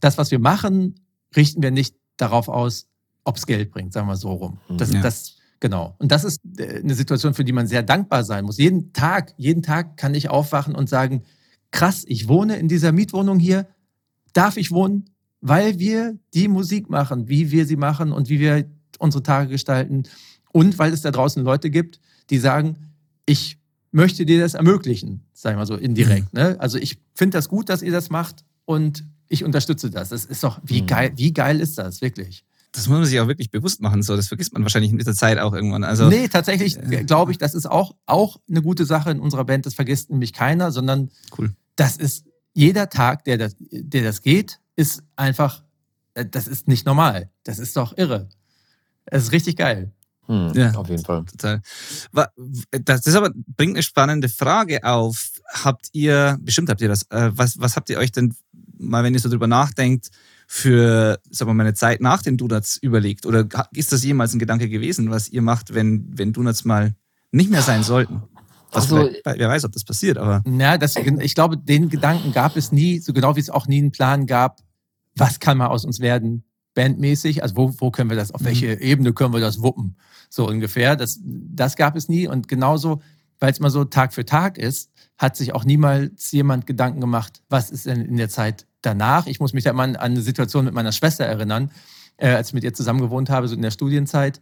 das, 0.00 0.18
was 0.18 0.30
wir 0.30 0.38
machen, 0.38 1.00
richten 1.34 1.62
wir 1.62 1.70
nicht 1.70 1.96
darauf 2.18 2.48
aus, 2.48 2.86
ob 3.24 3.38
es 3.38 3.46
Geld 3.46 3.70
bringt, 3.70 3.94
sagen 3.94 4.08
wir 4.08 4.16
so 4.16 4.32
rum. 4.32 4.58
Mhm. 4.68 4.76
Das, 4.76 4.92
ja. 4.92 5.00
das, 5.00 5.36
genau. 5.60 5.96
Und 5.98 6.12
das 6.12 6.24
ist 6.24 6.42
äh, 6.58 6.80
eine 6.80 6.94
Situation, 6.94 7.32
für 7.32 7.44
die 7.44 7.52
man 7.52 7.66
sehr 7.66 7.82
dankbar 7.82 8.22
sein 8.22 8.44
muss. 8.44 8.58
Jeden 8.58 8.92
Tag, 8.92 9.32
jeden 9.38 9.62
Tag 9.62 9.96
kann 9.96 10.14
ich 10.14 10.28
aufwachen 10.28 10.74
und 10.74 10.90
sagen, 10.90 11.22
krass, 11.70 12.04
ich 12.06 12.28
wohne 12.28 12.56
in 12.56 12.68
dieser 12.68 12.92
Mietwohnung 12.92 13.38
hier, 13.38 13.66
darf 14.36 14.56
ich 14.56 14.70
wohnen, 14.70 15.10
weil 15.40 15.78
wir 15.78 16.18
die 16.34 16.48
Musik 16.48 16.90
machen, 16.90 17.28
wie 17.28 17.50
wir 17.50 17.66
sie 17.66 17.76
machen 17.76 18.12
und 18.12 18.28
wie 18.28 18.40
wir 18.40 18.64
unsere 18.98 19.22
Tage 19.22 19.50
gestalten. 19.50 20.04
Und 20.52 20.78
weil 20.78 20.92
es 20.92 21.02
da 21.02 21.10
draußen 21.10 21.42
Leute 21.42 21.70
gibt, 21.70 22.00
die 22.30 22.38
sagen, 22.38 22.76
ich 23.26 23.58
möchte 23.92 24.26
dir 24.26 24.40
das 24.40 24.54
ermöglichen, 24.54 25.22
sagen 25.32 25.58
wir 25.58 25.66
so 25.66 25.76
indirekt. 25.76 26.32
Mhm. 26.32 26.40
Ne? 26.40 26.56
Also 26.58 26.78
ich 26.78 26.98
finde 27.14 27.38
das 27.38 27.48
gut, 27.48 27.68
dass 27.68 27.82
ihr 27.82 27.92
das 27.92 28.10
macht 28.10 28.44
und 28.64 29.04
ich 29.28 29.44
unterstütze 29.44 29.90
das. 29.90 30.10
Das 30.10 30.24
ist 30.24 30.42
doch, 30.42 30.60
wie 30.64 30.82
mhm. 30.82 30.86
geil, 30.86 31.12
wie 31.16 31.32
geil 31.32 31.60
ist 31.60 31.78
das, 31.78 32.00
wirklich? 32.00 32.44
Das 32.72 32.88
muss 32.88 32.98
man 32.98 33.06
sich 33.06 33.18
auch 33.20 33.28
wirklich 33.28 33.50
bewusst 33.50 33.80
machen. 33.80 34.02
So, 34.02 34.16
das 34.16 34.28
vergisst 34.28 34.52
man 34.52 34.62
wahrscheinlich 34.62 34.92
in 34.92 34.98
dieser 34.98 35.14
Zeit 35.14 35.38
auch 35.38 35.54
irgendwann. 35.54 35.82
Also, 35.82 36.08
nee, 36.08 36.28
tatsächlich 36.28 36.76
äh, 36.76 37.04
glaube 37.04 37.32
ich, 37.32 37.38
das 37.38 37.54
ist 37.54 37.66
auch, 37.66 37.94
auch 38.04 38.38
eine 38.50 38.60
gute 38.60 38.84
Sache 38.84 39.10
in 39.10 39.20
unserer 39.20 39.44
Band. 39.44 39.64
Das 39.64 39.74
vergisst 39.74 40.10
nämlich 40.10 40.34
keiner, 40.34 40.70
sondern 40.70 41.10
cool. 41.38 41.52
das 41.76 41.96
ist 41.96 42.26
jeder 42.56 42.88
Tag, 42.88 43.24
der 43.24 43.38
das, 43.38 43.54
der 43.58 44.02
das 44.02 44.22
geht, 44.22 44.60
ist 44.76 45.02
einfach 45.14 45.62
äh, 46.16 46.26
das 46.26 46.48
ist 46.48 46.66
nicht 46.66 46.86
normal. 46.86 47.30
Das 47.44 47.58
ist 47.58 47.76
doch 47.76 47.96
irre. 47.96 48.28
Es 49.04 49.24
ist 49.24 49.32
richtig 49.32 49.56
geil. 49.56 49.92
Hm, 50.26 50.52
ja, 50.54 50.72
auf 50.72 50.88
jeden 50.88 51.04
Fall. 51.04 51.24
Total. 51.24 51.62
Das 52.82 53.06
ist 53.06 53.14
aber, 53.14 53.30
bringt 53.56 53.76
eine 53.76 53.82
spannende 53.84 54.28
Frage 54.28 54.82
auf. 54.82 55.30
Habt 55.62 55.88
ihr, 55.92 56.36
bestimmt 56.40 56.68
habt 56.68 56.80
ihr 56.80 56.88
das, 56.88 57.02
äh, 57.10 57.30
was, 57.32 57.60
was 57.60 57.76
habt 57.76 57.90
ihr 57.90 57.98
euch 57.98 58.10
denn 58.10 58.34
mal, 58.78 59.04
wenn 59.04 59.14
ihr 59.14 59.20
so 59.20 59.28
drüber 59.28 59.46
nachdenkt, 59.46 60.10
für, 60.48 61.20
sagen 61.30 61.50
wir 61.50 61.54
mal, 61.54 61.64
eine 61.64 61.74
Zeit 61.74 62.00
nach 62.00 62.22
den 62.22 62.36
Donuts 62.36 62.76
überlegt? 62.76 63.26
Oder 63.26 63.46
ist 63.72 63.92
das 63.92 64.02
jemals 64.02 64.32
ein 64.32 64.40
Gedanke 64.40 64.68
gewesen, 64.68 65.10
was 65.10 65.28
ihr 65.28 65.42
macht, 65.42 65.74
wenn, 65.74 66.06
wenn 66.18 66.32
Donuts 66.32 66.64
mal 66.64 66.94
nicht 67.30 67.50
mehr 67.50 67.62
sein 67.62 67.84
sollten? 67.84 68.22
Also, 68.76 69.10
wer 69.24 69.48
weiß, 69.48 69.64
ob 69.64 69.72
das 69.72 69.84
passiert, 69.84 70.18
aber. 70.18 70.42
Ja, 70.48 70.78
das, 70.78 70.96
ich 70.96 71.34
glaube, 71.34 71.56
den 71.56 71.88
Gedanken 71.88 72.32
gab 72.32 72.56
es 72.56 72.72
nie, 72.72 72.98
so 72.98 73.12
genau 73.12 73.36
wie 73.36 73.40
es 73.40 73.50
auch 73.50 73.66
nie 73.66 73.78
einen 73.78 73.92
Plan 73.92 74.26
gab, 74.26 74.60
was 75.16 75.40
kann 75.40 75.58
mal 75.58 75.68
aus 75.68 75.84
uns 75.84 76.00
werden, 76.00 76.44
bandmäßig, 76.74 77.42
also 77.42 77.56
wo, 77.56 77.74
wo 77.78 77.90
können 77.90 78.10
wir 78.10 78.16
das, 78.16 78.32
auf 78.32 78.42
mhm. 78.42 78.46
welche 78.46 78.80
Ebene 78.80 79.12
können 79.12 79.32
wir 79.32 79.40
das 79.40 79.62
wuppen, 79.62 79.96
so 80.28 80.46
ungefähr. 80.46 80.94
Das, 80.94 81.20
das 81.24 81.76
gab 81.76 81.96
es 81.96 82.08
nie 82.08 82.28
und 82.28 82.48
genauso, 82.48 83.00
weil 83.40 83.50
es 83.50 83.60
mal 83.60 83.70
so 83.70 83.84
Tag 83.84 84.14
für 84.14 84.24
Tag 84.24 84.58
ist, 84.58 84.90
hat 85.18 85.36
sich 85.36 85.54
auch 85.54 85.64
niemals 85.64 86.30
jemand 86.32 86.66
Gedanken 86.66 87.00
gemacht, 87.00 87.42
was 87.48 87.70
ist 87.70 87.86
denn 87.86 88.02
in 88.02 88.16
der 88.16 88.28
Zeit 88.28 88.66
danach. 88.82 89.26
Ich 89.26 89.40
muss 89.40 89.52
mich 89.52 89.64
da 89.64 89.70
immer 89.70 89.82
an 89.82 89.96
eine 89.96 90.20
Situation 90.20 90.66
mit 90.66 90.74
meiner 90.74 90.92
Schwester 90.92 91.24
erinnern, 91.24 91.70
äh, 92.18 92.28
als 92.28 92.48
ich 92.48 92.54
mit 92.54 92.64
ihr 92.64 92.74
zusammen 92.74 93.00
gewohnt 93.00 93.30
habe, 93.30 93.48
so 93.48 93.54
in 93.54 93.62
der 93.62 93.70
Studienzeit. 93.70 94.40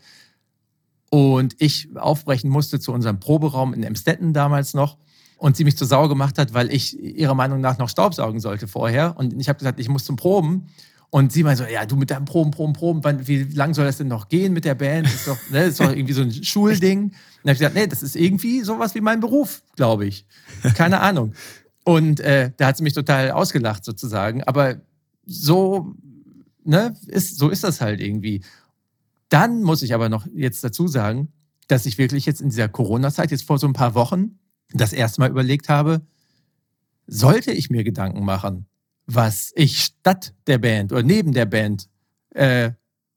Und 1.15 1.55
ich 1.59 1.89
aufbrechen 1.95 2.51
musste 2.51 2.81
zu 2.81 2.93
unserem 2.93 3.21
Proberaum 3.21 3.73
in 3.73 3.85
Emstetten 3.85 4.33
damals 4.33 4.75
noch 4.75 4.99
und 5.37 5.57
sie 5.57 5.63
mich 5.63 5.77
zur 5.77 5.87
Sau 5.87 6.09
gemacht 6.09 6.39
hat, 6.39 6.55
weil 6.55 6.73
ich 6.73 7.01
ihrer 7.01 7.37
Meinung 7.37 7.61
nach 7.61 7.79
noch 7.79 7.89
Staubsaugen 7.89 8.41
sollte 8.41 8.67
vorher. 8.67 9.15
Und 9.17 9.41
ich 9.41 9.49
habe 9.49 9.57
gesagt, 9.57 9.79
ich 9.79 9.89
muss 9.89 10.05
zum 10.05 10.17
Proben. 10.17 10.67
Und 11.11 11.31
sie 11.31 11.45
meinte 11.45 11.63
so, 11.63 11.71
ja, 11.71 11.87
du 11.87 11.95
mit 11.95 12.11
deinem 12.11 12.25
Proben, 12.25 12.51
Proben, 12.51 12.73
Proben, 12.73 13.29
wie 13.29 13.45
lang 13.45 13.75
soll 13.75 13.85
das 13.85 13.99
denn 13.99 14.09
noch 14.09 14.29
gehen 14.29 14.53
mit 14.53 14.65
der 14.65 14.75
Band? 14.75 15.07
Das 15.07 15.15
ist 15.15 15.29
doch, 15.29 15.39
ne, 15.51 15.61
das 15.61 15.69
ist 15.69 15.81
doch 15.81 15.93
irgendwie 15.93 16.15
so 16.15 16.23
ein 16.23 16.33
Schulding. 16.43 17.03
Und 17.03 17.13
dann 17.45 17.51
habe 17.51 17.53
ich 17.53 17.59
gesagt, 17.61 17.77
nee, 17.77 17.87
das 17.87 18.03
ist 18.03 18.17
irgendwie 18.17 18.63
sowas 18.63 18.97
wie 18.97 19.01
mein 19.01 19.21
Beruf, 19.21 19.63
glaube 19.77 20.07
ich. 20.07 20.27
Keine 20.75 20.99
Ahnung. 20.99 21.33
Und 21.85 22.19
äh, 22.19 22.51
da 22.57 22.67
hat 22.67 22.77
sie 22.77 22.83
mich 22.83 22.95
total 22.95 23.31
ausgelacht 23.31 23.85
sozusagen. 23.85 24.43
Aber 24.43 24.81
so, 25.27 25.95
ne, 26.65 26.97
ist, 27.07 27.39
so 27.39 27.51
ist 27.51 27.63
das 27.63 27.81
halt 27.81 28.01
irgendwie. 28.01 28.43
Dann 29.29 29.63
muss 29.63 29.83
ich 29.83 29.95
aber 29.95 30.09
noch 30.09 30.27
jetzt 30.35 30.63
dazu 30.65 30.87
sagen, 30.89 31.33
dass 31.69 31.87
ich 31.87 31.99
wirklich 31.99 32.27
jetzt 32.27 32.41
in 32.41 32.51
dieser 32.51 32.69
Corona-Zeit, 32.69 33.31
jetzt 33.31 33.47
vor 33.47 33.59
so 33.59 33.67
ein 33.67 33.73
paar 33.73 33.95
Wochen, 33.95 34.39
das 34.73 34.93
erste 34.93 35.21
Mal 35.21 35.31
überlegt 35.31 35.69
habe, 35.69 36.03
sollte 37.07 37.53
ich 37.53 37.71
mir 37.71 37.85
Gedanken 37.85 38.25
machen, 38.25 38.67
was 39.07 39.53
ich 39.55 39.83
statt 39.83 40.35
der 40.47 40.59
Band 40.59 40.93
oder 40.93 41.03
neben 41.03 41.33
der 41.33 41.47
Band 41.47 41.89
äh, 42.31 42.73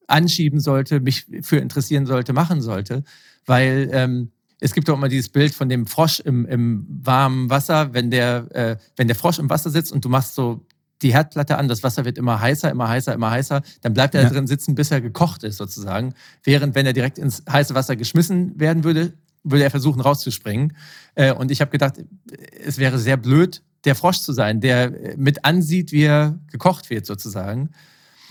anschieben 0.07 0.59
sollte, 0.59 0.99
mich 0.99 1.25
für 1.41 1.57
interessieren 1.57 2.05
sollte, 2.05 2.33
machen 2.33 2.61
sollte. 2.61 3.03
Weil 3.45 3.89
ähm, 3.91 4.31
es 4.59 4.73
gibt 4.73 4.87
doch 4.87 4.95
immer 4.95 5.09
dieses 5.09 5.29
Bild 5.29 5.53
von 5.53 5.69
dem 5.69 5.85
Frosch 5.85 6.19
im, 6.19 6.45
im 6.45 6.85
warmen 6.89 7.49
Wasser, 7.49 7.93
wenn 7.93 8.09
der, 8.09 8.47
äh, 8.51 8.77
wenn 8.95 9.07
der 9.07 9.15
Frosch 9.15 9.39
im 9.39 9.49
Wasser 9.49 9.69
sitzt 9.69 9.91
und 9.91 10.03
du 10.03 10.09
machst 10.09 10.35
so 10.35 10.65
die 11.01 11.13
Herdplatte 11.13 11.57
an, 11.57 11.67
das 11.67 11.83
Wasser 11.83 12.05
wird 12.05 12.17
immer 12.17 12.39
heißer, 12.41 12.71
immer 12.71 12.89
heißer, 12.89 13.13
immer 13.13 13.31
heißer, 13.31 13.61
dann 13.81 13.93
bleibt 13.93 14.15
er 14.15 14.23
ja. 14.23 14.29
drin 14.29 14.47
sitzen, 14.47 14.75
bis 14.75 14.91
er 14.91 15.01
gekocht 15.01 15.43
ist 15.43 15.57
sozusagen. 15.57 16.13
Während 16.43 16.75
wenn 16.75 16.85
er 16.85 16.93
direkt 16.93 17.19
ins 17.19 17.43
heiße 17.49 17.75
Wasser 17.75 17.95
geschmissen 17.95 18.59
werden 18.59 18.83
würde, 18.83 19.13
würde 19.43 19.63
er 19.63 19.71
versuchen 19.71 20.01
rauszuspringen. 20.01 20.75
Äh, 21.15 21.33
und 21.33 21.51
ich 21.51 21.61
habe 21.61 21.71
gedacht, 21.71 21.95
es 22.65 22.77
wäre 22.77 22.97
sehr 22.99 23.17
blöd, 23.17 23.61
der 23.85 23.95
Frosch 23.95 24.19
zu 24.19 24.33
sein, 24.33 24.59
der 24.59 24.91
mit 25.17 25.45
ansieht, 25.45 25.91
wie 25.91 26.03
er 26.03 26.39
gekocht 26.51 26.89
wird, 26.89 27.05
sozusagen. 27.05 27.69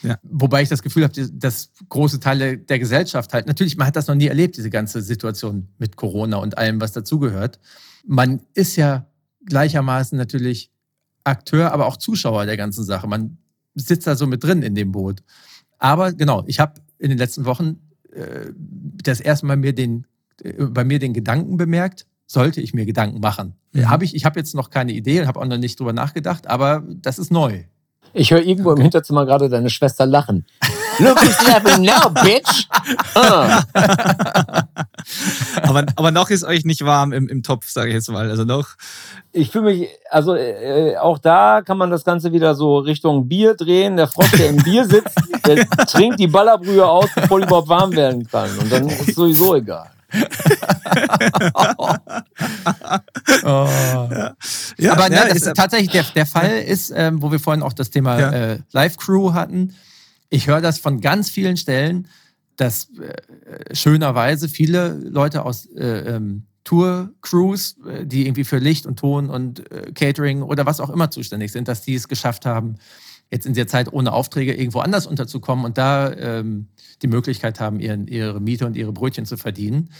Ja. 0.02 0.18
Wobei 0.22 0.62
ich 0.62 0.68
das 0.68 0.82
Gefühl 0.82 1.04
habe, 1.04 1.28
dass 1.32 1.70
große 1.88 2.20
Teile 2.20 2.58
der 2.58 2.78
Gesellschaft 2.78 3.32
halt, 3.32 3.46
natürlich, 3.46 3.76
man 3.76 3.86
hat 3.86 3.96
das 3.96 4.06
noch 4.06 4.14
nie 4.14 4.26
erlebt, 4.26 4.56
diese 4.56 4.70
ganze 4.70 5.00
Situation 5.00 5.68
mit 5.78 5.96
Corona 5.96 6.36
und 6.36 6.58
allem, 6.58 6.80
was 6.80 6.92
dazugehört. 6.92 7.58
Man 8.04 8.42
ist 8.54 8.76
ja 8.76 9.06
gleichermaßen 9.46 10.18
natürlich 10.18 10.70
Akteur, 11.26 11.72
aber 11.72 11.86
auch 11.86 11.96
Zuschauer 11.96 12.46
der 12.46 12.56
ganzen 12.56 12.84
Sache. 12.84 13.06
Man 13.06 13.38
sitzt 13.74 14.06
da 14.06 14.16
so 14.16 14.26
mit 14.26 14.42
drin 14.42 14.62
in 14.62 14.74
dem 14.74 14.92
Boot. 14.92 15.22
Aber 15.78 16.12
genau, 16.12 16.44
ich 16.46 16.60
habe 16.60 16.80
in 16.98 17.10
den 17.10 17.18
letzten 17.18 17.44
Wochen 17.44 17.80
äh, 18.12 18.52
das 19.02 19.20
erste 19.20 19.46
Mal 19.46 19.56
mir 19.56 19.74
den, 19.74 20.06
äh, 20.42 20.64
bei 20.64 20.84
mir 20.84 20.98
den 20.98 21.12
Gedanken 21.12 21.56
bemerkt, 21.56 22.06
sollte 22.26 22.60
ich 22.60 22.74
mir 22.74 22.86
Gedanken 22.86 23.20
machen. 23.20 23.54
Mhm. 23.72 23.88
Hab 23.88 24.02
ich 24.02 24.14
ich 24.14 24.24
habe 24.24 24.38
jetzt 24.38 24.54
noch 24.54 24.70
keine 24.70 24.92
Idee 24.92 25.20
und 25.20 25.26
habe 25.26 25.40
auch 25.40 25.46
noch 25.46 25.58
nicht 25.58 25.78
drüber 25.78 25.92
nachgedacht, 25.92 26.46
aber 26.46 26.84
das 26.88 27.18
ist 27.18 27.30
neu. 27.30 27.64
Ich 28.12 28.30
höre 28.30 28.42
irgendwo 28.42 28.70
okay. 28.70 28.78
im 28.78 28.82
Hinterzimmer 28.82 29.26
gerade 29.26 29.48
deine 29.48 29.70
Schwester 29.70 30.06
lachen. 30.06 30.46
Look 30.98 31.20
who's 31.20 31.46
laughing 31.46 31.84
now, 31.84 32.08
bitch! 32.08 32.66
Uh. 33.14 33.60
aber, 35.62 35.84
aber 35.94 36.10
noch 36.10 36.30
ist 36.30 36.42
euch 36.44 36.64
nicht 36.64 36.84
warm 36.86 37.12
im, 37.12 37.28
im 37.28 37.42
Topf, 37.42 37.68
sage 37.68 37.88
ich 37.88 37.94
jetzt 37.94 38.10
mal. 38.10 38.30
Also 38.30 38.44
noch. 38.44 38.68
Ich 39.32 39.50
fühle 39.50 39.64
mich, 39.66 39.88
also 40.10 40.34
äh, 40.34 40.96
auch 40.96 41.18
da 41.18 41.60
kann 41.60 41.76
man 41.76 41.90
das 41.90 42.04
Ganze 42.04 42.32
wieder 42.32 42.54
so 42.54 42.78
Richtung 42.78 43.28
Bier 43.28 43.54
drehen. 43.54 43.96
Der 43.96 44.08
Frosch, 44.08 44.30
der 44.32 44.48
im 44.48 44.56
Bier 44.56 44.86
sitzt, 44.86 45.20
der 45.46 45.68
trinkt 45.86 46.18
die 46.18 46.28
Ballerbrühe 46.28 46.86
aus, 46.86 47.10
bevor 47.14 47.40
die 47.40 47.46
überhaupt 47.46 47.68
warm 47.68 47.94
werden 47.94 48.26
kann. 48.26 48.48
Und 48.58 48.72
dann 48.72 48.88
ist 48.88 49.14
sowieso 49.14 49.54
egal 49.54 49.90
oh. 51.54 51.94
ja. 54.78 54.92
Aber 54.92 55.12
ja, 55.12 55.28
das 55.28 55.36
ist 55.36 55.54
tatsächlich 55.54 55.90
der, 55.90 56.04
der 56.14 56.26
Fall 56.26 56.58
ist, 56.58 56.92
ähm, 56.94 57.22
wo 57.22 57.30
wir 57.32 57.40
vorhin 57.40 57.62
auch 57.62 57.72
das 57.72 57.90
Thema 57.90 58.20
ja. 58.20 58.30
äh, 58.30 58.58
Live-Crew 58.72 59.32
hatten. 59.32 59.74
Ich 60.30 60.46
höre 60.46 60.60
das 60.60 60.78
von 60.78 61.00
ganz 61.00 61.30
vielen 61.30 61.56
Stellen, 61.56 62.08
dass 62.56 62.88
äh, 62.98 63.74
schönerweise 63.74 64.48
viele 64.48 64.94
Leute 64.94 65.44
aus 65.44 65.66
äh, 65.66 66.16
ähm, 66.16 66.46
Tour-Crews, 66.64 67.76
äh, 67.86 68.06
die 68.06 68.26
irgendwie 68.26 68.44
für 68.44 68.58
Licht 68.58 68.86
und 68.86 68.98
Ton 68.98 69.30
und 69.30 69.70
äh, 69.70 69.92
Catering 69.92 70.42
oder 70.42 70.66
was 70.66 70.80
auch 70.80 70.90
immer 70.90 71.10
zuständig 71.10 71.52
sind, 71.52 71.68
dass 71.68 71.82
die 71.82 71.94
es 71.94 72.08
geschafft 72.08 72.44
haben, 72.44 72.76
jetzt 73.30 73.46
in 73.46 73.54
der 73.54 73.66
Zeit 73.66 73.92
ohne 73.92 74.12
Aufträge 74.12 74.54
irgendwo 74.54 74.80
anders 74.80 75.06
unterzukommen 75.06 75.64
und 75.64 75.78
da 75.78 76.12
ähm, 76.12 76.68
die 77.02 77.08
Möglichkeit 77.08 77.60
haben, 77.60 77.80
ihren, 77.80 78.06
ihre 78.06 78.40
Miete 78.40 78.66
und 78.66 78.76
ihre 78.76 78.92
Brötchen 78.92 79.26
zu 79.26 79.36
verdienen, 79.36 79.90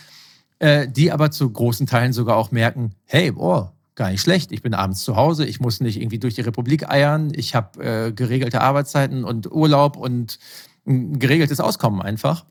äh, 0.59 0.89
die 0.89 1.13
aber 1.13 1.31
zu 1.31 1.51
großen 1.51 1.87
Teilen 1.87 2.13
sogar 2.13 2.37
auch 2.37 2.51
merken, 2.51 2.95
hey, 3.05 3.33
boah, 3.33 3.73
gar 3.95 4.11
nicht 4.11 4.21
schlecht, 4.21 4.53
ich 4.53 4.63
bin 4.63 4.75
abends 4.75 5.03
zu 5.03 5.17
Hause, 5.17 5.47
ich 5.47 5.61
muss 5.61 5.81
nicht 5.81 6.01
irgendwie 6.01 6.19
durch 6.19 6.35
die 6.35 6.43
Republik 6.43 6.89
eiern, 6.89 7.33
ich 7.35 7.55
habe 7.55 7.83
äh, 7.83 8.13
geregelte 8.13 8.61
Arbeitszeiten 8.61 9.25
und 9.25 9.51
Urlaub 9.51 9.97
und 9.97 10.39
ein 10.87 11.19
geregeltes 11.19 11.61
Auskommen 11.61 12.01
einfach. 12.01 12.45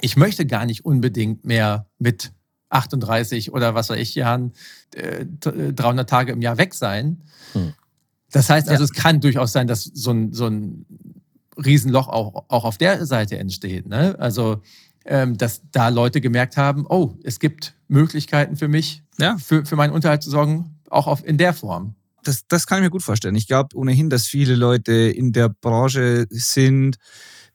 Ich 0.00 0.16
möchte 0.16 0.46
gar 0.46 0.66
nicht 0.66 0.84
unbedingt 0.84 1.44
mehr 1.44 1.86
mit 1.98 2.32
38 2.68 3.52
oder 3.52 3.74
was 3.74 3.88
weiß 3.88 3.98
ich 3.98 4.14
Jahren 4.14 4.52
äh, 4.94 5.24
300 5.24 6.08
Tage 6.08 6.32
im 6.32 6.42
Jahr 6.42 6.58
weg 6.58 6.74
sein. 6.74 7.22
Hm. 7.52 7.72
Das 8.30 8.50
heißt 8.50 8.68
also, 8.68 8.82
ja. 8.82 8.84
es 8.84 8.92
kann 8.92 9.20
durchaus 9.20 9.52
sein, 9.52 9.66
dass 9.66 9.84
so 9.84 10.10
ein, 10.10 10.32
so 10.32 10.46
ein 10.46 10.84
Riesenloch 11.56 12.08
auch, 12.08 12.44
auch 12.48 12.64
auf 12.64 12.78
der 12.78 13.06
Seite 13.06 13.38
entsteht. 13.38 13.86
Ne? 13.86 14.16
Also, 14.18 14.62
ähm, 15.04 15.36
dass 15.36 15.62
da 15.70 15.88
Leute 15.88 16.20
gemerkt 16.20 16.56
haben, 16.56 16.84
oh, 16.88 17.14
es 17.22 17.38
gibt 17.38 17.74
Möglichkeiten 17.88 18.56
für 18.56 18.68
mich, 18.68 19.02
ja. 19.18 19.36
für, 19.38 19.64
für 19.64 19.76
meinen 19.76 19.92
Unterhalt 19.92 20.22
zu 20.22 20.30
sorgen, 20.30 20.80
auch 20.90 21.06
auf, 21.06 21.24
in 21.24 21.38
der 21.38 21.54
Form. 21.54 21.94
Das, 22.22 22.46
das 22.48 22.66
kann 22.66 22.78
ich 22.78 22.84
mir 22.84 22.90
gut 22.90 23.02
vorstellen. 23.02 23.36
Ich 23.36 23.46
glaube 23.46 23.76
ohnehin, 23.76 24.10
dass 24.10 24.26
viele 24.26 24.56
Leute 24.56 24.92
in 24.92 25.32
der 25.32 25.48
Branche 25.48 26.26
sind, 26.30 26.96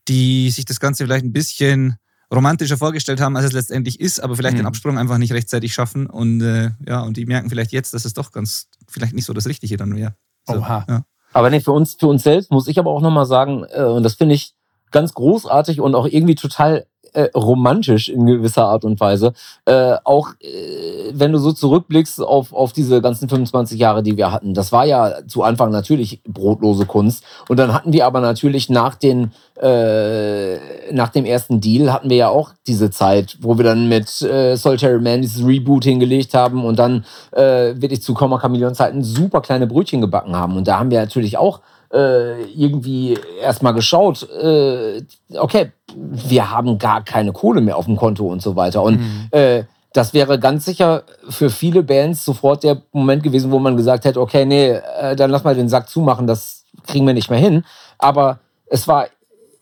die 0.08 0.50
sich 0.50 0.64
das 0.64 0.80
Ganze 0.80 1.04
vielleicht 1.04 1.24
ein 1.24 1.32
bisschen 1.32 1.96
romantischer 2.32 2.78
vorgestellt 2.78 3.20
haben, 3.20 3.36
als 3.36 3.46
es 3.46 3.52
letztendlich 3.52 4.00
ist, 4.00 4.20
aber 4.20 4.36
vielleicht 4.36 4.54
mhm. 4.54 4.60
den 4.60 4.66
Absprung 4.66 4.98
einfach 4.98 5.18
nicht 5.18 5.32
rechtzeitig 5.32 5.74
schaffen 5.74 6.06
und 6.06 6.40
äh, 6.40 6.70
ja, 6.86 7.00
und 7.00 7.18
die 7.18 7.26
merken 7.26 7.50
vielleicht 7.50 7.72
jetzt, 7.72 7.92
dass 7.92 8.06
es 8.06 8.14
doch 8.14 8.32
ganz 8.32 8.68
vielleicht 8.88 9.14
nicht 9.14 9.26
so 9.26 9.34
das 9.34 9.46
Richtige 9.46 9.76
dann 9.76 9.94
wäre. 9.94 10.14
So, 10.46 10.54
Oha. 10.54 10.86
Ja. 10.88 11.04
Aber 11.32 11.50
nee, 11.50 11.60
für 11.60 11.72
uns, 11.72 11.94
für 11.94 12.08
uns 12.08 12.22
selbst 12.22 12.50
muss 12.50 12.68
ich 12.68 12.78
aber 12.78 12.90
auch 12.90 13.00
nochmal 13.00 13.26
sagen, 13.26 13.64
äh, 13.70 13.84
und 13.84 14.02
das 14.02 14.14
finde 14.14 14.34
ich 14.34 14.54
ganz 14.90 15.14
großartig 15.14 15.80
und 15.80 15.94
auch 15.94 16.06
irgendwie 16.06 16.34
total 16.34 16.86
äh, 17.12 17.28
romantisch 17.34 18.08
in 18.08 18.26
gewisser 18.26 18.64
Art 18.66 18.84
und 18.84 19.00
Weise. 19.00 19.32
Äh, 19.64 19.96
auch 20.04 20.30
äh, 20.40 21.12
wenn 21.12 21.32
du 21.32 21.38
so 21.38 21.52
zurückblickst 21.52 22.20
auf, 22.20 22.52
auf 22.52 22.72
diese 22.72 23.00
ganzen 23.02 23.28
25 23.28 23.78
Jahre, 23.78 24.02
die 24.02 24.16
wir 24.16 24.32
hatten. 24.32 24.54
Das 24.54 24.72
war 24.72 24.84
ja 24.84 25.26
zu 25.26 25.42
Anfang 25.42 25.70
natürlich 25.70 26.22
brotlose 26.26 26.86
Kunst. 26.86 27.24
Und 27.48 27.58
dann 27.58 27.72
hatten 27.72 27.92
wir 27.92 28.06
aber 28.06 28.20
natürlich 28.20 28.70
nach, 28.70 28.94
den, 28.94 29.32
äh, 29.60 30.92
nach 30.92 31.10
dem 31.10 31.24
ersten 31.24 31.60
Deal 31.60 31.92
hatten 31.92 32.10
wir 32.10 32.16
ja 32.16 32.28
auch 32.28 32.50
diese 32.66 32.90
Zeit, 32.90 33.38
wo 33.40 33.56
wir 33.58 33.64
dann 33.64 33.88
mit 33.88 34.22
äh, 34.22 34.56
Solitary 34.56 35.00
Man 35.00 35.22
dieses 35.22 35.46
Reboot 35.46 35.84
hingelegt 35.84 36.34
haben 36.34 36.64
und 36.64 36.78
dann 36.78 37.04
äh, 37.32 37.74
wirklich 37.76 38.02
zu 38.02 38.14
Komma 38.14 38.38
Chameleon 38.38 38.74
Zeiten 38.74 39.02
super 39.02 39.40
kleine 39.40 39.66
Brötchen 39.66 40.00
gebacken 40.00 40.36
haben. 40.36 40.56
Und 40.56 40.68
da 40.68 40.78
haben 40.78 40.90
wir 40.90 41.00
natürlich 41.00 41.38
auch 41.38 41.60
äh, 41.92 42.42
irgendwie 42.44 43.18
erstmal 43.40 43.74
geschaut, 43.74 44.28
äh, 44.30 45.02
okay, 45.36 45.72
wir 45.94 46.50
haben 46.50 46.78
gar 46.78 47.04
keine 47.04 47.32
Kohle 47.32 47.60
mehr 47.60 47.76
auf 47.76 47.84
dem 47.84 47.96
Konto 47.96 48.26
und 48.26 48.42
so 48.42 48.56
weiter. 48.56 48.82
Und 48.82 49.00
mhm. 49.00 49.28
äh, 49.30 49.64
das 49.92 50.14
wäre 50.14 50.38
ganz 50.38 50.64
sicher 50.64 51.02
für 51.28 51.50
viele 51.50 51.82
Bands 51.82 52.24
sofort 52.24 52.64
der 52.64 52.82
Moment 52.92 53.22
gewesen, 53.22 53.50
wo 53.50 53.58
man 53.58 53.76
gesagt 53.76 54.04
hätte, 54.04 54.20
okay, 54.20 54.46
nee, 54.46 54.70
äh, 54.70 55.14
dann 55.16 55.30
lass 55.30 55.44
mal 55.44 55.54
den 55.54 55.68
Sack 55.68 55.88
zumachen, 55.88 56.26
das 56.26 56.64
kriegen 56.86 57.06
wir 57.06 57.14
nicht 57.14 57.30
mehr 57.30 57.38
hin. 57.38 57.64
Aber 57.98 58.40
es 58.66 58.88
war 58.88 59.06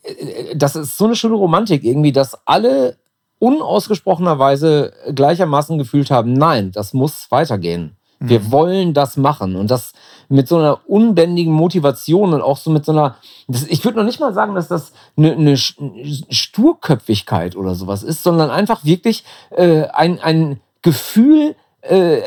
äh, 0.03 0.57
das 0.57 0.77
ist 0.77 0.97
so 0.97 1.07
eine 1.07 1.17
schöne 1.17 1.35
Romantik 1.35 1.85
irgendwie, 1.85 2.13
dass 2.13 2.39
alle 2.47 2.97
unausgesprochenerweise 3.39 4.93
gleichermaßen 5.15 5.79
gefühlt 5.79 6.11
haben, 6.11 6.35
nein, 6.35 6.73
das 6.73 6.93
muss 6.93 7.31
weitergehen. 7.31 7.97
Wir 8.21 8.41
mhm. 8.41 8.53
wollen 8.53 8.95
das 8.95 9.17
machen. 9.17 9.57
Und 9.57 9.71
das 9.71 9.93
mit 10.29 10.47
so 10.47 10.59
einer 10.59 10.89
unbändigen 10.89 11.53
Motivation 11.53 12.35
und 12.35 12.43
auch 12.43 12.59
so 12.59 12.71
mit 12.71 12.85
so 12.85 12.93
einer, 12.93 13.17
das, 13.49 13.65
ich 13.65 13.85
würde 13.85 13.99
noch 13.99 14.05
nicht 14.05 14.21
mal 14.21 14.33
sagen, 14.33 14.55
dass 14.55 14.69
das 14.69 14.93
eine, 15.17 15.33
eine 15.33 15.57
Sturköpfigkeit 15.57 17.57
oder 17.57 17.75
sowas 17.75 18.03
ist, 18.03 18.23
sondern 18.23 18.51
einfach 18.51 18.85
wirklich 18.85 19.25
äh, 19.51 19.87
ein, 19.89 20.21
ein 20.21 20.61
Gefühl, 20.83 21.57
äh, 21.81 22.21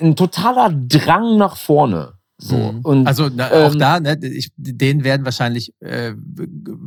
ein 0.00 0.16
totaler 0.16 0.70
Drang 0.70 1.36
nach 1.36 1.56
vorne. 1.56 2.14
So. 2.38 2.56
Mhm. 2.56 2.80
Und, 2.80 3.06
also 3.06 3.30
na, 3.34 3.46
auch 3.46 3.72
ähm, 3.72 3.78
da, 3.78 4.00
ne, 4.00 4.18
ich, 4.22 4.50
denen 4.56 5.04
werden 5.04 5.24
wahrscheinlich 5.24 5.72
äh, 5.80 6.12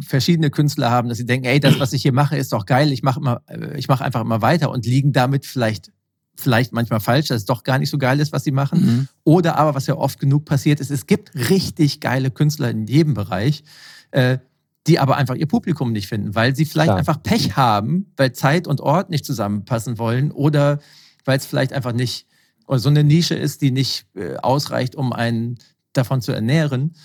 verschiedene 0.06 0.52
Künstler 0.52 0.92
haben, 0.92 1.10
dass 1.10 1.18
sie 1.18 1.26
denken, 1.26 1.46
ey, 1.46 1.60
das, 1.60 1.80
was 1.80 1.94
ich 1.94 2.04
hier 2.04 2.14
mache, 2.14 2.38
ist 2.38 2.54
doch 2.54 2.66
geil, 2.66 2.92
ich 2.92 3.02
mache 3.02 3.20
immer, 3.20 3.42
äh, 3.48 3.78
ich 3.78 3.88
mache 3.88 4.04
einfach 4.04 4.22
immer 4.22 4.42
weiter 4.42 4.70
und 4.70 4.86
liegen 4.86 5.12
damit 5.12 5.46
vielleicht 5.46 5.92
vielleicht 6.40 6.74
manchmal 6.74 7.00
falsch, 7.00 7.28
dass 7.28 7.38
es 7.38 7.46
doch 7.46 7.64
gar 7.64 7.80
nicht 7.80 7.90
so 7.90 7.98
geil 7.98 8.20
ist, 8.20 8.32
was 8.32 8.44
sie 8.44 8.52
machen. 8.52 8.82
Mhm. 8.82 9.08
Oder 9.24 9.58
aber, 9.58 9.76
was 9.76 9.88
ja 9.88 9.96
oft 9.96 10.20
genug 10.20 10.46
passiert 10.46 10.80
ist, 10.80 10.92
es 10.92 11.08
gibt 11.08 11.36
richtig 11.36 12.00
geile 12.00 12.32
Künstler 12.32 12.70
in 12.70 12.88
jedem 12.88 13.14
Bereich, 13.14 13.64
äh, 14.12 14.40
die 14.88 15.00
aber 15.00 15.18
einfach 15.18 15.36
ihr 15.36 15.48
Publikum 15.48 15.92
nicht 15.92 16.08
finden, 16.08 16.36
weil 16.36 16.56
sie 16.56 16.66
vielleicht 16.66 16.88
Klar. 16.88 16.98
einfach 16.98 17.22
Pech 17.22 17.56
haben, 17.56 18.12
weil 18.18 18.34
Zeit 18.34 18.68
und 18.68 18.82
Ort 18.82 19.10
nicht 19.10 19.26
zusammenpassen 19.26 19.98
wollen 19.98 20.32
oder 20.32 20.80
weil 21.26 21.38
es 21.38 21.46
vielleicht 21.46 21.74
einfach 21.74 21.94
nicht 21.94 22.26
oder 22.68 22.80
so 22.80 22.90
eine 22.90 23.04
Nische 23.04 23.36
ist, 23.36 23.62
die 23.62 23.72
nicht 23.72 24.06
äh, 24.16 24.38
ausreicht, 24.38 24.96
um 24.96 25.12
einen 25.12 25.58
davon 25.94 26.22
zu 26.22 26.32
ernähren. 26.32 26.96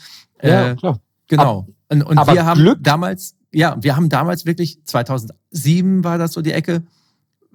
Ja, 0.43 0.71
äh, 0.71 0.77
klar. 0.77 1.01
Genau. 1.27 1.61
Ab, 1.61 1.69
und, 1.89 2.03
und 2.03 2.17
wir 2.17 2.45
haben 2.45 2.61
Glück 2.61 2.79
damals, 2.83 3.35
ja, 3.53 3.77
wir 3.81 3.97
haben 3.97 4.09
damals 4.09 4.45
wirklich, 4.45 4.85
2007 4.85 6.05
war 6.05 6.19
das 6.19 6.33
so 6.33 6.43
die 6.43 6.53
Ecke, 6.53 6.83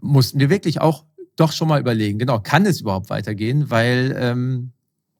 mussten 0.02 0.40
wir 0.40 0.50
wirklich 0.50 0.82
auch 0.82 1.06
doch 1.40 1.52
schon 1.52 1.68
mal 1.68 1.80
überlegen, 1.80 2.20
genau, 2.20 2.40
kann 2.40 2.66
es 2.66 2.82
überhaupt 2.82 3.10
weitergehen, 3.10 3.70
weil 3.70 4.16
ähm, 4.20 4.72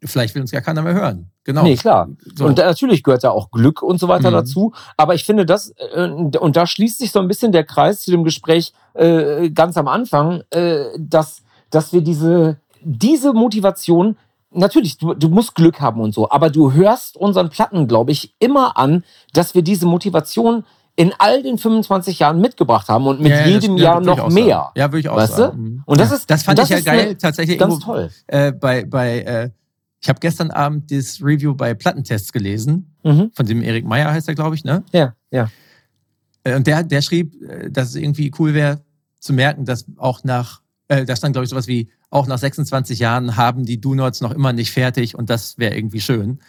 vielleicht 0.04 0.36
will 0.36 0.42
uns 0.42 0.52
ja 0.52 0.62
keiner 0.62 0.82
mehr 0.82 0.94
hören. 0.94 1.30
Genau. 1.44 1.64
Nee, 1.64 1.76
klar. 1.76 2.10
So. 2.36 2.46
Und 2.46 2.58
natürlich 2.58 3.04
gehört 3.04 3.24
da 3.24 3.32
auch 3.32 3.50
Glück 3.52 3.82
und 3.82 4.00
so 4.00 4.08
weiter 4.08 4.30
mhm. 4.30 4.36
dazu. 4.36 4.74
Aber 4.98 5.16
ich 5.16 5.26
finde 5.26 5.46
das, 5.46 5.74
äh, 5.94 6.08
und 6.08 6.56
da 6.56 6.68
schließt 6.68 7.00
sich 7.00 7.12
so 7.12 7.20
ein 7.20 7.28
bisschen 7.28 7.52
der 7.52 7.64
Kreis 7.64 8.02
zu 8.02 8.12
dem 8.12 8.24
Gespräch 8.24 8.74
äh, 8.94 9.50
ganz 9.50 9.78
am 9.78 9.88
Anfang, 9.88 10.44
äh, 10.52 10.86
dass, 10.98 11.42
dass 11.70 11.92
wir 11.92 12.02
diese, 12.02 12.58
diese 12.82 13.34
Motivation 13.34 14.16
natürlich, 14.52 14.98
du, 14.98 15.14
du 15.14 15.30
musst 15.30 15.56
Glück 15.56 15.80
haben 15.80 16.02
und 16.02 16.14
so, 16.14 16.30
aber 16.30 16.50
du 16.50 16.74
hörst 16.74 17.18
unseren 17.18 17.50
Platten, 17.50 17.88
glaube 17.88 18.12
ich, 18.12 18.36
immer 18.40 18.78
an, 18.78 19.04
dass 19.34 19.54
wir 19.56 19.62
diese 19.62 19.86
Motivation 19.86 20.66
in 21.00 21.14
all 21.18 21.42
den 21.42 21.58
25 21.58 22.20
Jahren 22.20 22.42
mitgebracht 22.42 22.90
haben 22.90 23.08
und 23.08 23.22
mit 23.22 23.32
ja, 23.32 23.48
jedem 23.48 23.78
das, 23.78 23.84
Jahr 23.84 24.02
noch 24.02 24.30
mehr. 24.30 24.56
Sagen. 24.58 24.72
Ja, 24.76 24.92
würde 24.92 25.00
ich 25.00 25.08
auch 25.08 25.16
weißt 25.16 25.36
sagen. 25.38 25.58
Du? 25.58 25.64
Mhm. 25.64 25.84
Und 25.86 25.98
das 25.98 26.12
ist 26.12 26.30
das 26.30 26.44
fand 26.44 26.60
das 26.60 26.70
ich 26.70 26.76
ja 26.76 26.82
geil 26.82 27.16
tatsächlich 27.16 27.58
ganz 27.58 27.76
irgendwo, 27.76 27.94
toll. 27.94 28.10
Äh, 28.28 28.52
bei 28.52 28.84
bei 28.84 29.22
äh, 29.22 29.50
ich 30.02 30.10
habe 30.10 30.20
gestern 30.20 30.52
Abend 30.52 30.92
das 30.92 31.22
Review 31.22 31.56
bei 31.56 31.74
Plattentests 31.74 32.34
gelesen 32.34 32.94
mhm. 33.06 33.32
von 33.34 33.46
dem 33.46 33.62
Erik 33.62 33.86
Meyer 33.86 34.12
heißt 34.12 34.28
er 34.28 34.36
glaube 34.36 34.56
ich 34.56 34.66
ne 34.66 34.84
ja 34.92 35.14
ja 35.32 35.50
äh, 36.44 36.58
und 36.58 36.68
der 36.68 36.84
der 36.84 37.02
schrieb 37.02 37.34
äh, 37.44 37.72
dass 37.72 37.88
es 37.88 37.96
irgendwie 37.96 38.30
cool 38.38 38.54
wäre 38.54 38.82
zu 39.22 39.32
merken 39.32 39.64
dass 39.64 39.86
auch 39.96 40.26
nach 40.26 40.60
äh, 40.90 41.06
da 41.06 41.16
stand 41.16 41.32
glaube 41.32 41.46
ich 41.46 41.50
sowas 41.50 41.68
wie 41.68 41.90
auch 42.10 42.28
nach 42.28 42.40
26 42.40 43.00
Jahren 43.00 43.38
haben 43.38 43.64
die 43.64 43.80
Do 43.80 43.96
Nots 43.96 44.20
noch 44.20 44.32
immer 44.32 44.52
nicht 44.52 44.72
fertig 44.72 45.18
und 45.18 45.30
das 45.30 45.58
wäre 45.58 45.78
irgendwie 45.78 46.02
schön 46.02 46.40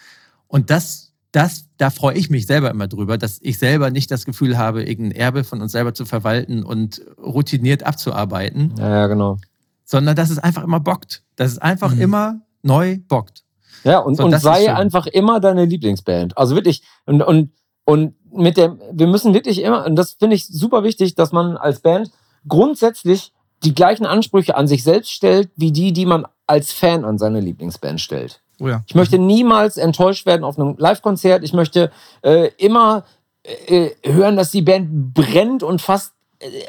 und 0.49 0.71
das 0.71 1.10
das, 1.33 1.69
da 1.77 1.91
freue 1.91 2.17
ich 2.17 2.31
mich 2.31 2.47
selber 2.47 2.71
immer 2.71 2.89
drüber, 2.89 3.17
dass 3.17 3.39
ich 3.41 3.59
selber 3.59 3.91
nicht 3.91 4.11
das 4.11 4.25
Gefühl 4.25 4.59
habe, 4.59 4.83
irgendein 4.83 5.21
Erbe 5.21 5.45
von 5.45 5.61
uns 5.63 5.73
selber 5.73 5.95
zu 5.95 6.05
verwalten 6.05 6.65
und 6.65 7.03
routiniert 7.23 7.85
abzuarbeiten. 7.85 8.75
Ja, 8.79 8.89
ja 8.89 9.07
genau. 9.07 9.39
Sondern 9.85 10.17
dass 10.17 10.31
es 10.31 10.39
einfach 10.39 10.65
immer 10.65 10.81
bockt. 10.81 11.23
Dass 11.37 11.53
es 11.53 11.59
einfach 11.59 11.95
mhm. 11.95 12.01
immer 12.01 12.41
neu 12.63 12.99
bockt. 13.09 13.45
Ja, 13.85 13.99
und, 13.99 14.17
so, 14.17 14.25
und 14.25 14.39
sei 14.41 14.75
einfach 14.75 15.07
immer 15.07 15.41
deine 15.41 15.65
Lieblingsband. 15.65 16.37
Also 16.37 16.55
wirklich, 16.55 16.83
und, 17.07 17.23
und, 17.23 17.53
und 17.85 18.15
mit 18.33 18.57
der, 18.57 18.77
wir 18.93 19.07
müssen 19.07 19.33
wirklich 19.33 19.63
immer, 19.63 19.87
und 19.87 19.97
das 19.97 20.13
finde 20.13 20.37
ich 20.37 20.47
super 20.47 20.85
wichtig, 20.85 21.15
dass 21.15 21.33
man 21.33 21.57
als 21.57 21.81
Band 21.81 22.11
grundsätzlich 22.47 23.33
die 23.63 23.75
gleichen 23.75 24.07
Ansprüche 24.07 24.57
an 24.57 24.67
sich 24.67 24.83
selbst 24.83 25.11
stellt, 25.11 25.51
wie 25.57 25.73
die, 25.73 25.93
die 25.93 26.07
man 26.07 26.27
als 26.47 26.73
Fan 26.73 27.05
an 27.05 27.19
seine 27.19 27.41
Lieblingsband 27.41 28.01
stellt. 28.01 28.41
Oh 28.61 28.69
ja. 28.69 28.83
Ich 28.87 28.95
möchte 28.95 29.19
niemals 29.19 29.77
enttäuscht 29.77 30.27
werden 30.27 30.45
auf 30.45 30.59
einem 30.59 30.77
Live-Konzert. 30.79 31.43
Ich 31.43 31.53
möchte 31.53 31.91
äh, 32.23 32.51
immer 32.59 33.05
äh, 33.43 33.91
hören, 34.05 34.37
dass 34.37 34.51
die 34.51 34.63
Band 34.63 35.15
brennt 35.15 35.63
und 35.63 35.81
fast 35.81 36.13
äh, 36.13 36.20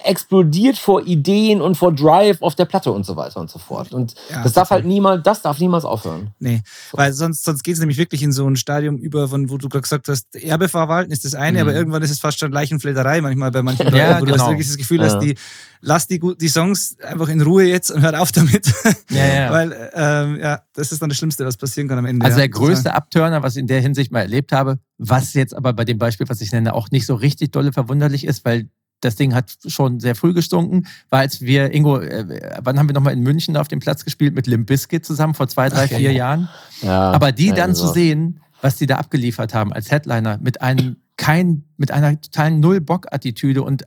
explodiert 0.03 0.77
vor 0.77 1.05
Ideen 1.05 1.61
und 1.61 1.75
vor 1.75 1.93
Drive 1.93 2.41
auf 2.41 2.55
der 2.55 2.65
Platte 2.65 2.91
und 2.91 3.05
so 3.05 3.15
weiter 3.15 3.39
und 3.39 3.49
so 3.49 3.57
fort. 3.57 3.93
Und 3.93 4.15
ja, 4.29 4.43
das 4.43 4.53
darf 4.53 4.69
halt 4.69 4.85
niemals, 4.85 5.23
das 5.23 5.41
darf 5.41 5.59
niemals 5.59 5.85
aufhören. 5.85 6.31
Nee, 6.39 6.61
so. 6.91 6.97
weil 6.97 7.13
sonst, 7.13 7.43
sonst 7.43 7.63
geht 7.63 7.75
es 7.75 7.79
nämlich 7.79 7.97
wirklich 7.97 8.21
in 8.21 8.33
so 8.33 8.45
ein 8.47 8.57
Stadium 8.57 8.97
über, 8.97 9.29
von, 9.29 9.49
wo 9.49 9.57
du 9.57 9.69
gerade 9.69 9.83
gesagt 9.83 10.09
hast, 10.09 10.35
Erbe 10.35 10.67
verwalten 10.67 11.11
ist 11.11 11.23
das 11.23 11.35
eine, 11.35 11.63
mhm. 11.63 11.69
aber 11.69 11.77
irgendwann 11.77 12.03
ist 12.03 12.11
es 12.11 12.19
fast 12.19 12.39
schon 12.39 12.51
Leichenfledderei 12.51 13.21
manchmal 13.21 13.51
bei 13.51 13.63
manchen 13.63 13.87
ja, 13.95 14.09
Leuten, 14.09 14.21
wo 14.21 14.25
genau. 14.25 14.37
du 14.37 14.41
hast 14.41 14.49
wirklich 14.49 14.67
das 14.67 14.77
Gefühl, 14.77 14.97
dass 14.97 15.19
die 15.19 15.35
lass 15.81 16.07
die, 16.07 16.19
die 16.39 16.47
Songs 16.47 16.97
einfach 16.99 17.27
in 17.27 17.41
Ruhe 17.41 17.63
jetzt 17.63 17.91
und 17.91 18.01
hört 18.01 18.15
auf 18.15 18.31
damit. 18.31 18.71
Ja, 19.09 19.25
ja. 19.25 19.51
Weil, 19.51 19.91
ähm, 19.93 20.39
ja, 20.39 20.61
das 20.73 20.91
ist 20.91 21.01
dann 21.01 21.09
das 21.09 21.17
Schlimmste, 21.17 21.45
was 21.45 21.57
passieren 21.57 21.89
kann 21.89 21.97
am 21.97 22.05
Ende. 22.05 22.25
Also 22.25 22.37
der 22.37 22.47
größte 22.47 22.93
Abturner, 22.93 23.43
was 23.43 23.55
ich 23.55 23.59
in 23.59 23.67
der 23.67 23.81
Hinsicht 23.81 24.11
mal 24.11 24.21
erlebt 24.21 24.53
habe, 24.53 24.79
was 24.97 25.33
jetzt 25.33 25.53
aber 25.53 25.73
bei 25.73 25.83
dem 25.83 25.97
Beispiel, 25.97 26.29
was 26.29 26.39
ich 26.39 26.51
nenne, 26.51 26.73
auch 26.73 26.89
nicht 26.91 27.05
so 27.05 27.15
richtig 27.15 27.51
dolle 27.51 27.73
verwunderlich 27.73 28.25
ist, 28.25 28.45
weil 28.45 28.69
das 29.01 29.15
Ding 29.15 29.33
hat 29.33 29.57
schon 29.67 29.99
sehr 29.99 30.15
früh 30.15 30.33
gestunken, 30.33 30.87
war 31.09 31.19
als 31.19 31.41
wir, 31.41 31.73
Ingo, 31.73 31.99
äh, 31.99 32.57
wann 32.61 32.79
haben 32.79 32.87
wir 32.87 32.93
nochmal 32.93 33.13
in 33.13 33.21
München 33.21 33.57
auf 33.57 33.67
dem 33.67 33.79
Platz 33.79 34.05
gespielt 34.05 34.33
mit 34.33 34.47
Limp 34.47 34.67
Bizkit 34.67 35.05
zusammen, 35.05 35.33
vor 35.33 35.47
zwei, 35.47 35.69
drei, 35.69 35.85
Ach, 35.85 35.89
vier 35.89 35.99
ja. 35.99 36.11
Jahren. 36.11 36.49
Ja, 36.81 37.11
aber 37.11 37.31
die 37.31 37.49
dann 37.49 37.71
also. 37.71 37.87
zu 37.87 37.93
sehen, 37.93 38.39
was 38.61 38.77
die 38.77 38.85
da 38.85 38.97
abgeliefert 38.97 39.53
haben 39.53 39.73
als 39.73 39.91
Headliner 39.91 40.37
mit 40.41 40.61
einem 40.61 40.97
kein, 41.17 41.65
mit 41.77 41.91
einer 41.91 42.19
totalen 42.19 42.59
Null-Bock-Attitüde 42.59 43.61
und 43.61 43.85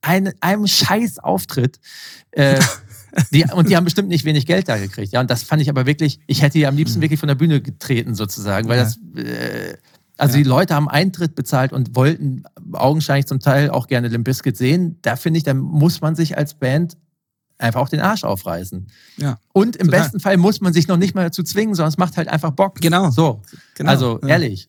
ein, 0.00 0.32
einem 0.40 0.66
scheiß 0.66 1.18
Auftritt. 1.18 1.80
Äh, 2.30 2.60
die, 3.32 3.44
und 3.44 3.68
die 3.68 3.76
haben 3.76 3.84
bestimmt 3.84 4.08
nicht 4.08 4.24
wenig 4.24 4.46
Geld 4.46 4.68
da 4.68 4.78
gekriegt. 4.78 5.12
Ja, 5.12 5.20
und 5.20 5.30
das 5.30 5.42
fand 5.42 5.62
ich 5.62 5.68
aber 5.68 5.86
wirklich, 5.86 6.20
ich 6.26 6.42
hätte 6.42 6.58
die 6.58 6.66
am 6.66 6.76
liebsten 6.76 6.98
mhm. 6.98 7.02
wirklich 7.02 7.20
von 7.20 7.28
der 7.28 7.34
Bühne 7.34 7.60
getreten, 7.60 8.14
sozusagen, 8.14 8.68
weil 8.68 8.78
ja. 8.78 8.84
das. 8.84 8.98
Äh, 9.16 9.76
also 10.16 10.36
ja. 10.36 10.42
die 10.42 10.48
Leute 10.48 10.74
haben 10.74 10.88
Eintritt 10.88 11.34
bezahlt 11.34 11.72
und 11.72 11.96
wollten 11.96 12.44
augenscheinlich 12.72 13.26
zum 13.26 13.40
Teil 13.40 13.70
auch 13.70 13.86
gerne 13.86 14.08
Limp 14.08 14.24
Bizkit 14.24 14.56
sehen. 14.56 14.98
Da 15.02 15.16
finde 15.16 15.38
ich, 15.38 15.44
da 15.44 15.54
muss 15.54 16.00
man 16.00 16.14
sich 16.14 16.36
als 16.36 16.54
Band 16.54 16.96
einfach 17.58 17.80
auch 17.80 17.88
den 17.88 18.00
Arsch 18.00 18.24
aufreißen. 18.24 18.86
Ja, 19.16 19.38
und 19.52 19.76
im 19.76 19.86
total. 19.86 20.00
besten 20.00 20.20
Fall 20.20 20.36
muss 20.36 20.60
man 20.60 20.72
sich 20.72 20.88
noch 20.88 20.96
nicht 20.96 21.14
mal 21.14 21.24
dazu 21.24 21.42
zwingen, 21.42 21.74
sondern 21.74 21.90
es 21.90 21.98
macht 21.98 22.16
halt 22.16 22.28
einfach 22.28 22.50
Bock. 22.50 22.80
Genau. 22.80 23.10
So. 23.10 23.42
Genau. 23.74 23.90
Also 23.90 24.20
ja. 24.22 24.28
ehrlich. 24.28 24.68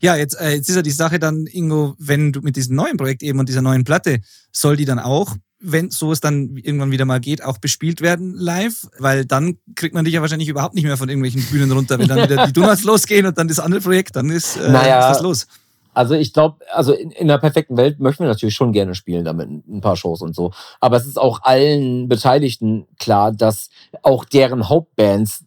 Ja, 0.00 0.16
jetzt, 0.16 0.38
äh, 0.38 0.54
jetzt 0.54 0.68
ist 0.68 0.76
ja 0.76 0.82
die 0.82 0.90
Sache 0.90 1.18
dann, 1.18 1.46
Ingo, 1.46 1.94
wenn 1.98 2.32
du 2.32 2.40
mit 2.42 2.56
diesem 2.56 2.76
neuen 2.76 2.96
Projekt 2.96 3.22
eben 3.22 3.38
und 3.38 3.48
dieser 3.48 3.62
neuen 3.62 3.84
Platte, 3.84 4.20
soll 4.52 4.76
die 4.76 4.84
dann 4.84 4.98
auch, 4.98 5.36
wenn 5.64 5.90
so 5.90 6.12
es 6.12 6.20
dann 6.20 6.56
irgendwann 6.56 6.90
wieder 6.90 7.04
mal 7.04 7.20
geht, 7.20 7.42
auch 7.42 7.58
bespielt 7.58 8.00
werden 8.00 8.34
live? 8.34 8.86
Weil 8.98 9.24
dann 9.24 9.58
kriegt 9.74 9.94
man 9.94 10.04
dich 10.04 10.14
ja 10.14 10.20
wahrscheinlich 10.20 10.48
überhaupt 10.48 10.74
nicht 10.74 10.84
mehr 10.84 10.96
von 10.96 11.08
irgendwelchen 11.08 11.42
Bühnen 11.50 11.72
runter, 11.72 11.98
wenn 11.98 12.08
dann 12.08 12.28
wieder 12.28 12.46
die 12.46 12.52
Donuts 12.60 12.84
losgehen 12.84 13.26
und 13.26 13.38
dann 13.38 13.48
das 13.48 13.60
andere 13.60 13.80
Projekt, 13.80 14.16
dann 14.16 14.30
ist, 14.30 14.56
äh, 14.56 14.70
naja, 14.70 15.00
ist 15.00 15.16
das 15.16 15.22
los. 15.22 15.46
Also 15.94 16.14
ich 16.14 16.32
glaube, 16.32 16.58
also 16.72 16.92
in, 16.92 17.12
in 17.12 17.28
der 17.28 17.38
perfekten 17.38 17.76
Welt 17.76 18.00
möchten 18.00 18.24
wir 18.24 18.28
natürlich 18.28 18.54
schon 18.54 18.72
gerne 18.72 18.94
spielen 18.94 19.24
damit 19.24 19.48
ein 19.48 19.80
paar 19.80 19.96
Shows 19.96 20.20
und 20.20 20.34
so. 20.34 20.52
Aber 20.80 20.96
es 20.96 21.06
ist 21.06 21.18
auch 21.18 21.42
allen 21.42 22.08
Beteiligten 22.08 22.86
klar, 22.98 23.32
dass 23.32 23.70
auch 24.02 24.24
deren 24.24 24.68
Hauptbands 24.68 25.44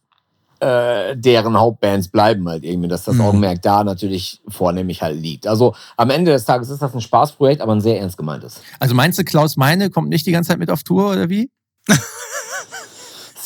äh, 0.60 1.16
deren 1.16 1.60
Hauptbands 1.60 2.08
bleiben 2.10 2.48
halt 2.48 2.64
irgendwie, 2.64 2.88
dass 2.88 3.04
das 3.04 3.16
mhm. 3.16 3.22
Augenmerk 3.22 3.62
da 3.62 3.84
natürlich 3.84 4.42
vornehmlich 4.48 5.02
halt 5.02 5.20
liegt. 5.20 5.48
Also 5.48 5.76
am 5.96 6.10
Ende 6.10 6.32
des 6.32 6.46
Tages 6.46 6.70
ist 6.70 6.82
das 6.82 6.94
ein 6.94 7.02
Spaßprojekt, 7.02 7.62
aber 7.62 7.74
ein 7.74 7.82
sehr 7.82 8.00
ernst 8.00 8.18
gemeintes. 8.18 8.62
Also 8.80 8.96
meinst 8.96 9.20
du, 9.20 9.24
Klaus 9.24 9.58
Meine 9.58 9.90
kommt 9.90 10.10
nicht 10.10 10.26
die 10.26 10.32
ganze 10.32 10.50
Zeit 10.50 10.60
mit 10.60 10.70
auf 10.70 10.84
Tour 10.84 11.12
oder 11.12 11.30
wie? 11.30 11.50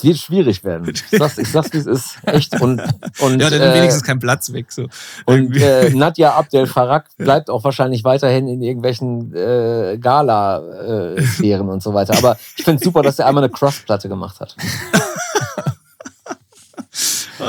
es 0.01 0.03
wird 0.03 0.17
schwierig 0.17 0.63
werden. 0.63 0.89
Ich 0.89 1.03
sag's, 1.19 1.37
ich 1.37 1.51
sag's 1.51 1.73
wie 1.73 1.77
es 1.77 1.85
ist. 1.85 2.17
Echt. 2.25 2.59
Und, 2.59 2.81
und, 3.19 3.39
ja, 3.39 3.49
dann 3.49 3.61
äh, 3.61 3.75
wenigstens 3.75 4.03
kein 4.03 4.19
Platz 4.19 4.51
weg. 4.51 4.71
So. 4.71 4.87
Und 5.25 5.55
äh, 5.57 5.89
Nadja 5.91 6.33
Abdel 6.33 6.65
Farag 6.65 7.05
bleibt 7.17 7.49
auch 7.49 7.63
wahrscheinlich 7.63 8.03
weiterhin 8.03 8.47
in 8.47 8.61
irgendwelchen 8.61 9.33
äh, 9.35 9.97
Gala-Sphären 9.99 11.67
äh, 11.67 11.71
und 11.71 11.83
so 11.83 11.93
weiter. 11.93 12.17
Aber 12.17 12.37
ich 12.57 12.63
finde 12.63 12.83
super, 12.83 13.01
dass 13.01 13.19
er 13.19 13.27
einmal 13.27 13.43
eine 13.43 13.51
Cross-Platte 13.51 14.09
gemacht 14.09 14.39
hat. 14.39 14.55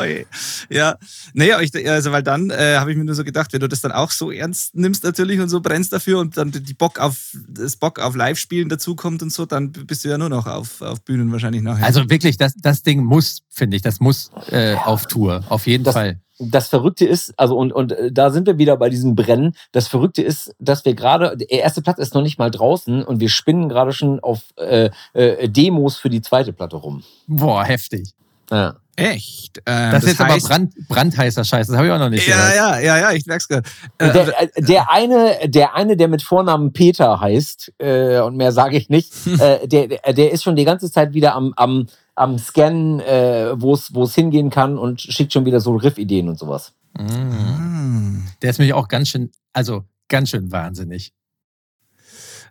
Oh 0.03 0.75
ja, 0.75 0.97
naja, 1.35 1.61
ich, 1.61 1.89
also 1.89 2.13
weil 2.13 2.23
dann 2.23 2.51
äh, 2.51 2.77
habe 2.79 2.91
ich 2.91 2.97
mir 2.97 3.05
nur 3.05 3.15
so 3.15 3.25
gedacht, 3.25 3.53
wenn 3.53 3.61
du 3.61 3.69
das 3.69 3.81
dann 3.81 3.93
auch 3.93 4.11
so 4.11 4.31
ernst 4.31 4.75
nimmst 4.75 5.05
natürlich 5.05 5.41
und 5.41 5.49
so 5.49 5.61
brennst 5.61 5.93
dafür 5.93 6.19
und 6.19 6.37
dann 6.37 6.51
die 6.51 6.75
Bock 6.75 6.99
auf 6.99 7.37
das 7.49 7.77
Bock 7.77 7.99
auf 7.99 8.15
Live-Spielen 8.15 8.69
dazukommt 8.69 9.23
und 9.23 9.33
so, 9.33 9.47
dann 9.47 9.73
bist 9.73 10.05
du 10.05 10.09
ja 10.09 10.19
nur 10.19 10.29
noch 10.29 10.47
auf, 10.47 10.81
auf 10.83 11.03
Bühnen 11.03 11.33
wahrscheinlich 11.33 11.63
nachher. 11.63 11.85
Also 11.85 12.09
wirklich, 12.11 12.37
das, 12.37 12.55
das 12.57 12.83
Ding 12.83 13.05
muss, 13.05 13.43
finde 13.51 13.77
ich, 13.77 13.83
das 13.83 14.01
muss 14.01 14.31
äh, 14.51 14.75
auf 14.75 15.07
Tour, 15.07 15.45
auf 15.49 15.67
jeden 15.67 15.85
das, 15.85 15.95
Fall. 15.95 16.21
das 16.39 16.69
Verrückte 16.69 17.05
ist, 17.07 17.39
also 17.39 17.57
und, 17.57 17.73
und 17.73 17.93
äh, 17.93 18.13
da 18.13 18.31
sind 18.31 18.47
wir 18.47 18.59
wieder 18.59 18.77
bei 18.77 18.89
diesem 18.89 19.15
Brennen. 19.15 19.55
Das 19.73 19.89
Verrückte 19.89 20.23
ist, 20.23 20.55
dass 20.59 20.85
wir 20.85 20.95
gerade, 20.95 21.37
der 21.37 21.51
erste 21.51 21.83
Platz 21.83 21.99
ist 21.99 22.15
noch 22.15 22.23
nicht 22.23 22.39
mal 22.39 22.51
draußen 22.51 23.05
und 23.05 23.21
wir 23.21 23.29
spinnen 23.29 23.69
gerade 23.69 23.93
schon 23.93 24.21
auf 24.21 24.41
äh, 24.57 24.91
äh, 25.13 25.49
Demos 25.49 25.97
für 25.97 26.11
die 26.11 26.23
zweite 26.23 26.53
Platte 26.53 26.77
rum. 26.77 27.03
Boah, 27.27 27.65
heftig. 27.65 28.15
Ja. 28.53 28.77
Echt? 28.95 29.63
Ähm, 29.65 29.93
das, 29.93 30.05
ist 30.05 30.11
jetzt 30.11 30.21
heißt, 30.21 30.47
aber 30.47 30.49
Brand, 30.49 30.89
brandheißer 30.89 31.45
Scheiß, 31.45 31.67
das 31.67 31.77
habe 31.77 31.87
ich 31.87 31.93
auch 31.93 31.99
noch 31.99 32.11
nicht 32.11 32.29
ja, 32.29 32.37
gehört. 32.37 32.57
Ja, 32.57 32.79
ja, 32.79 32.99
ja, 32.99 33.13
ich 33.13 33.25
merk's 33.25 33.49
gerade. 33.49 33.67
Äh, 33.97 34.13
der, 34.13 34.43
äh, 34.43 34.63
der, 34.63 34.91
eine, 34.91 35.49
der 35.49 35.75
eine, 35.75 35.97
der 35.97 36.09
mit 36.09 36.23
Vornamen 36.23 36.75
Peter 36.75 37.19
heißt, 37.19 37.73
äh, 37.79 38.21
und 38.21 38.37
mehr 38.37 38.53
sage 38.53 38.77
ich 38.77 38.91
nicht, 38.91 39.13
äh, 39.41 39.67
der, 39.67 39.89
der 39.89 40.33
ist 40.33 40.43
schon 40.43 40.57
die 40.57 40.67
ganze 40.67 40.91
Zeit 40.91 41.15
wieder 41.15 41.35
am, 41.35 41.55
am, 41.57 41.87
am 42.15 42.39
Scannen, 42.39 43.01
äh, 43.01 43.55
wo 43.57 43.73
es 43.75 44.15
hingehen 44.15 44.51
kann 44.51 44.77
und 44.77 45.01
schickt 45.01 45.33
schon 45.33 45.47
wieder 45.47 45.61
so 45.61 45.75
Riff-Ideen 45.75 46.29
und 46.29 46.39
sowas. 46.39 46.75
Mm. 46.99 48.27
Der 48.43 48.51
ist 48.51 48.59
nämlich 48.59 48.75
auch 48.75 48.89
ganz 48.89 49.09
schön, 49.09 49.31
also 49.55 49.85
ganz 50.09 50.29
schön 50.29 50.53
wahnsinnig. 50.53 51.15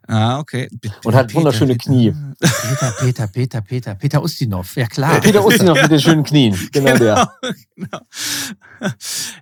Ah, 0.08 0.40
okay. 0.40 0.68
Und 1.04 1.16
hat 1.16 1.34
wunderschöne 1.34 1.74
Peter, 1.76 1.84
Knie. 1.84 2.14
Peter, 2.40 2.92
Peter, 3.00 3.28
Peter, 3.28 3.62
Peter, 3.62 3.96
Peter 3.96 4.24
Ustinov, 4.24 4.76
ja 4.76 4.88
klar. 4.88 5.22
Peter 5.22 5.46
Ustinov 5.46 5.82
mit 5.82 5.92
den 5.92 6.00
schönen 6.02 6.24
Knien, 6.24 6.58
genau, 6.72 6.94
genau 6.94 7.00
der. 7.00 7.34
Genau. 7.76 8.00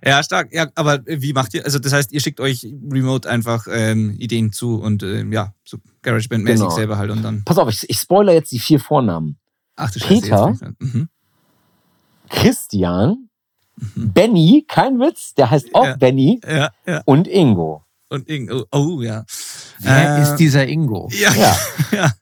Ja, 0.04 0.22
stark. 0.22 0.52
Ja, 0.52 0.68
aber 0.74 1.00
wie 1.06 1.32
macht 1.32 1.54
ihr, 1.54 1.64
also 1.64 1.78
das 1.78 1.92
heißt, 1.92 2.12
ihr 2.12 2.20
schickt 2.20 2.40
euch 2.40 2.66
remote 2.90 3.28
einfach 3.28 3.66
ähm, 3.70 4.16
Ideen 4.18 4.52
zu 4.52 4.80
und 4.80 5.02
ähm, 5.02 5.32
ja, 5.32 5.54
so 5.64 5.78
GarageBand-mäßig 6.02 6.54
genau. 6.54 6.70
selber 6.70 6.98
halt 6.98 7.10
und 7.10 7.22
dann. 7.22 7.42
Pass 7.44 7.58
auf, 7.58 7.68
ich, 7.68 7.88
ich 7.88 7.98
spoiler 7.98 8.32
jetzt 8.32 8.52
die 8.52 8.58
vier 8.58 8.80
Vornamen. 8.80 9.38
Ach, 9.76 9.90
du 9.90 9.98
Peter, 9.98 10.54
mhm. 10.78 11.08
Christian, 12.28 13.28
mhm. 13.76 14.12
Benny, 14.12 14.64
kein 14.68 14.98
Witz, 15.00 15.34
der 15.34 15.50
heißt 15.50 15.74
auch 15.74 15.86
ja. 15.86 15.96
Benny 15.96 16.40
ja, 16.46 16.70
ja. 16.86 17.02
und 17.06 17.26
Ingo 17.26 17.84
und 18.10 18.28
Ingo. 18.28 18.66
Oh, 18.72 18.96
oh 18.96 19.02
ja. 19.02 19.24
Wer 19.82 20.18
äh, 20.18 20.22
ist 20.22 20.36
dieser 20.36 20.66
Ingo? 20.66 21.08
Ja, 21.12 21.34
ja, 21.34 21.58
ja. 21.92 22.12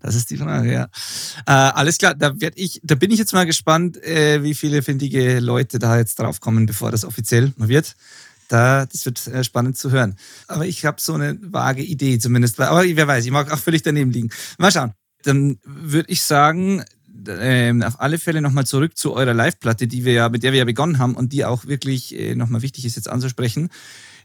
Das 0.00 0.14
ist 0.14 0.30
die 0.30 0.36
Frage, 0.36 0.72
ja. 0.72 0.84
Äh, 1.46 1.52
alles 1.52 1.98
klar, 1.98 2.14
da 2.14 2.40
werd 2.40 2.54
ich, 2.56 2.80
da 2.84 2.94
bin 2.94 3.10
ich 3.10 3.18
jetzt 3.18 3.32
mal 3.32 3.46
gespannt, 3.46 4.02
äh, 4.02 4.42
wie 4.42 4.54
viele 4.54 4.82
findige 4.82 5.40
Leute 5.40 5.78
da 5.78 5.98
jetzt 5.98 6.18
draufkommen, 6.18 6.66
bevor 6.66 6.90
das 6.90 7.04
offiziell 7.04 7.52
wird. 7.56 7.96
Da, 8.48 8.86
das 8.86 9.04
wird 9.04 9.26
äh, 9.26 9.44
spannend 9.44 9.76
zu 9.76 9.90
hören. 9.90 10.16
Aber 10.46 10.66
ich 10.66 10.84
habe 10.84 11.00
so 11.00 11.14
eine 11.14 11.38
vage 11.40 11.82
Idee 11.82 12.18
zumindest. 12.18 12.58
Aber 12.60 12.82
wer 12.84 13.06
weiß, 13.06 13.24
ich 13.24 13.30
mag 13.30 13.52
auch 13.52 13.58
völlig 13.58 13.82
daneben 13.82 14.10
liegen. 14.10 14.30
Mal 14.56 14.72
schauen. 14.72 14.92
Dann 15.24 15.58
würde 15.64 16.10
ich 16.10 16.22
sagen, 16.22 16.84
ähm, 17.28 17.82
auf 17.82 18.00
alle 18.00 18.18
Fälle 18.18 18.40
nochmal 18.40 18.66
zurück 18.66 18.96
zu 18.96 19.12
eurer 19.12 19.34
Live-Platte, 19.34 19.86
die 19.86 20.04
wir 20.04 20.12
ja, 20.12 20.28
mit 20.28 20.42
der 20.42 20.52
wir 20.52 20.60
ja 20.60 20.64
begonnen 20.64 20.98
haben 20.98 21.14
und 21.14 21.32
die 21.32 21.44
auch 21.44 21.66
wirklich 21.66 22.18
äh, 22.18 22.34
nochmal 22.34 22.62
wichtig 22.62 22.84
ist 22.84 22.96
jetzt 22.96 23.08
anzusprechen. 23.08 23.68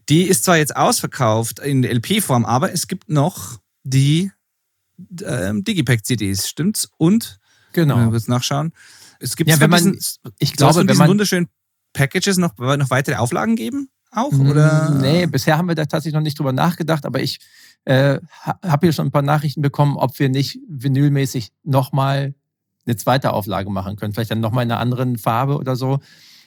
Die 0.09 0.23
ist 0.23 0.43
zwar 0.43 0.57
jetzt 0.57 0.75
ausverkauft 0.75 1.59
in 1.59 1.83
LP-Form, 1.83 2.45
aber 2.45 2.71
es 2.73 2.87
gibt 2.87 3.09
noch 3.09 3.59
die 3.83 4.31
ähm, 5.25 5.63
Digipack-CDs, 5.63 6.47
stimmt's? 6.47 6.89
Und, 6.97 7.39
genau. 7.73 7.97
wir 7.97 8.09
kurz 8.09 8.27
nachschauen, 8.27 8.73
es 9.19 9.35
gibt 9.35 9.49
ja, 9.49 9.59
wenn 9.59 9.69
man, 9.69 9.93
diesen, 9.93 10.17
ich 10.39 10.53
glaube, 10.53 10.85
wenn 10.87 10.97
man 10.97 11.09
wunderschönen 11.09 11.47
Packages 11.93 12.37
noch, 12.37 12.57
noch 12.57 12.89
weitere 12.89 13.15
Auflagen 13.15 13.55
geben? 13.55 13.89
Auch? 14.11 14.31
Mm, 14.31 14.49
oder? 14.49 14.89
Nee, 15.01 15.25
bisher 15.25 15.57
haben 15.57 15.67
wir 15.67 15.75
da 15.75 15.85
tatsächlich 15.85 16.13
noch 16.13 16.21
nicht 16.21 16.37
drüber 16.37 16.53
nachgedacht, 16.53 17.05
aber 17.05 17.21
ich 17.21 17.39
äh, 17.85 18.19
habe 18.43 18.87
hier 18.87 18.93
schon 18.93 19.07
ein 19.07 19.11
paar 19.11 19.21
Nachrichten 19.21 19.61
bekommen, 19.61 19.97
ob 19.97 20.19
wir 20.19 20.29
nicht 20.29 20.59
vinylmäßig 20.67 21.51
nochmal 21.63 22.35
eine 22.85 22.95
zweite 22.95 23.33
Auflage 23.33 23.69
machen 23.69 23.95
können. 23.95 24.13
Vielleicht 24.13 24.31
dann 24.31 24.39
nochmal 24.39 24.65
in 24.65 24.71
einer 24.71 24.79
anderen 24.79 25.17
Farbe 25.17 25.57
oder 25.57 25.75
so. 25.75 25.99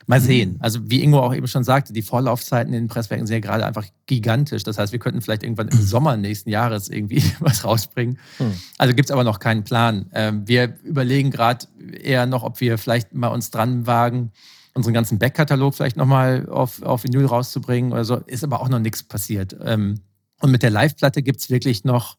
Mal 0.07 0.21
mhm. 0.21 0.25
sehen. 0.25 0.57
Also 0.61 0.89
wie 0.89 1.03
Ingo 1.03 1.19
auch 1.21 1.35
eben 1.35 1.49
schon 1.49 1.65
sagte, 1.65 1.93
die 1.93 2.03
Vorlaufzeiten 2.03 2.73
in 2.73 2.85
den 2.85 2.89
Presswerken 2.89 3.27
sind 3.27 3.35
ja 3.35 3.41
gerade 3.41 3.67
einfach 3.67 3.85
gigantisch. 4.07 4.63
Das 4.63 4.79
heißt, 4.79 4.93
wir 4.93 5.01
könnten 5.01 5.21
vielleicht 5.21 5.43
irgendwann 5.43 5.69
im 5.69 5.81
Sommer 5.83 6.17
nächsten 6.17 6.51
Jahres 6.51 6.89
irgendwie 6.89 7.23
was 7.41 7.65
rausbringen. 7.65 8.19
Hm. 8.39 8.53
Also 8.79 8.95
gibt 8.95 9.09
es 9.09 9.13
aber 9.13 9.25
noch 9.25 9.41
keinen 9.41 9.65
Plan. 9.65 10.07
Ähm, 10.13 10.47
wir 10.47 10.79
überlegen 10.85 11.31
gerade 11.31 11.67
eher 12.03 12.27
noch, 12.27 12.45
ob 12.45 12.61
wir 12.61 12.79
vielleicht 12.79 13.15
mal 13.15 13.29
uns 13.29 13.51
dran 13.51 13.87
wagen, 13.87 14.31
unseren 14.75 14.95
ganzen 14.95 15.19
Backkatalog 15.19 15.75
vielleicht 15.75 15.97
nochmal 15.97 16.49
auf, 16.49 16.83
auf 16.83 17.03
Vinyl 17.03 17.27
rauszubringen 17.27 17.93
oder 17.93 18.05
so. 18.05 18.17
Ist 18.17 18.45
aber 18.45 18.61
auch 18.61 18.69
noch 18.69 18.79
nichts 18.79 19.03
passiert. 19.03 19.57
Ähm, 19.65 20.01
und 20.41 20.51
mit 20.53 20.63
der 20.63 20.71
Live-Platte 20.71 21.23
gibt 21.23 21.41
es 21.41 21.51
wirklich 21.51 21.85
noch 21.85 22.17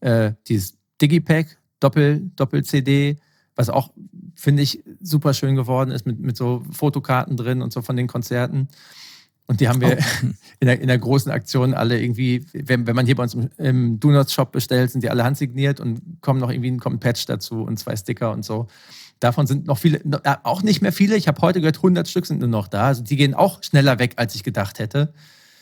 äh, 0.00 0.32
dieses 0.48 0.78
Digipack, 1.00 1.58
Doppel-CD, 1.78 2.32
Doppel 2.34 3.16
was 3.54 3.68
auch, 3.68 3.90
finde 4.40 4.62
ich, 4.62 4.82
super 5.02 5.34
schön 5.34 5.54
geworden 5.54 5.90
ist 5.90 6.06
mit, 6.06 6.18
mit 6.18 6.36
so 6.36 6.62
Fotokarten 6.70 7.36
drin 7.36 7.60
und 7.60 7.72
so 7.72 7.82
von 7.82 7.96
den 7.96 8.06
Konzerten. 8.06 8.68
Und 9.46 9.60
die 9.60 9.68
haben 9.68 9.80
wir 9.80 9.98
oh. 9.98 10.26
in, 10.60 10.66
der, 10.66 10.80
in 10.80 10.88
der 10.88 10.98
großen 10.98 11.30
Aktion 11.30 11.74
alle 11.74 12.00
irgendwie, 12.00 12.46
wenn, 12.52 12.86
wenn 12.86 12.96
man 12.96 13.04
hier 13.04 13.16
bei 13.16 13.24
uns 13.24 13.34
im, 13.34 13.50
im 13.58 14.00
Donuts 14.00 14.32
Shop 14.32 14.50
bestellt, 14.52 14.92
sind 14.92 15.04
die 15.04 15.10
alle 15.10 15.24
handsigniert 15.24 15.78
und 15.78 16.00
kommen 16.22 16.40
noch 16.40 16.50
irgendwie 16.50 16.70
ein 16.70 17.00
Patch 17.00 17.26
dazu 17.26 17.62
und 17.62 17.78
zwei 17.78 17.94
Sticker 17.96 18.32
und 18.32 18.44
so. 18.44 18.68
Davon 19.18 19.46
sind 19.46 19.66
noch 19.66 19.76
viele, 19.76 20.00
auch 20.44 20.62
nicht 20.62 20.80
mehr 20.80 20.92
viele. 20.92 21.16
Ich 21.16 21.28
habe 21.28 21.42
heute 21.42 21.60
gehört, 21.60 21.76
100 21.76 22.08
Stück 22.08 22.24
sind 22.24 22.40
nur 22.40 22.48
noch 22.48 22.68
da. 22.68 22.86
Also 22.86 23.02
die 23.02 23.16
gehen 23.16 23.34
auch 23.34 23.62
schneller 23.62 23.98
weg, 23.98 24.14
als 24.16 24.34
ich 24.34 24.42
gedacht 24.42 24.78
hätte. 24.78 25.12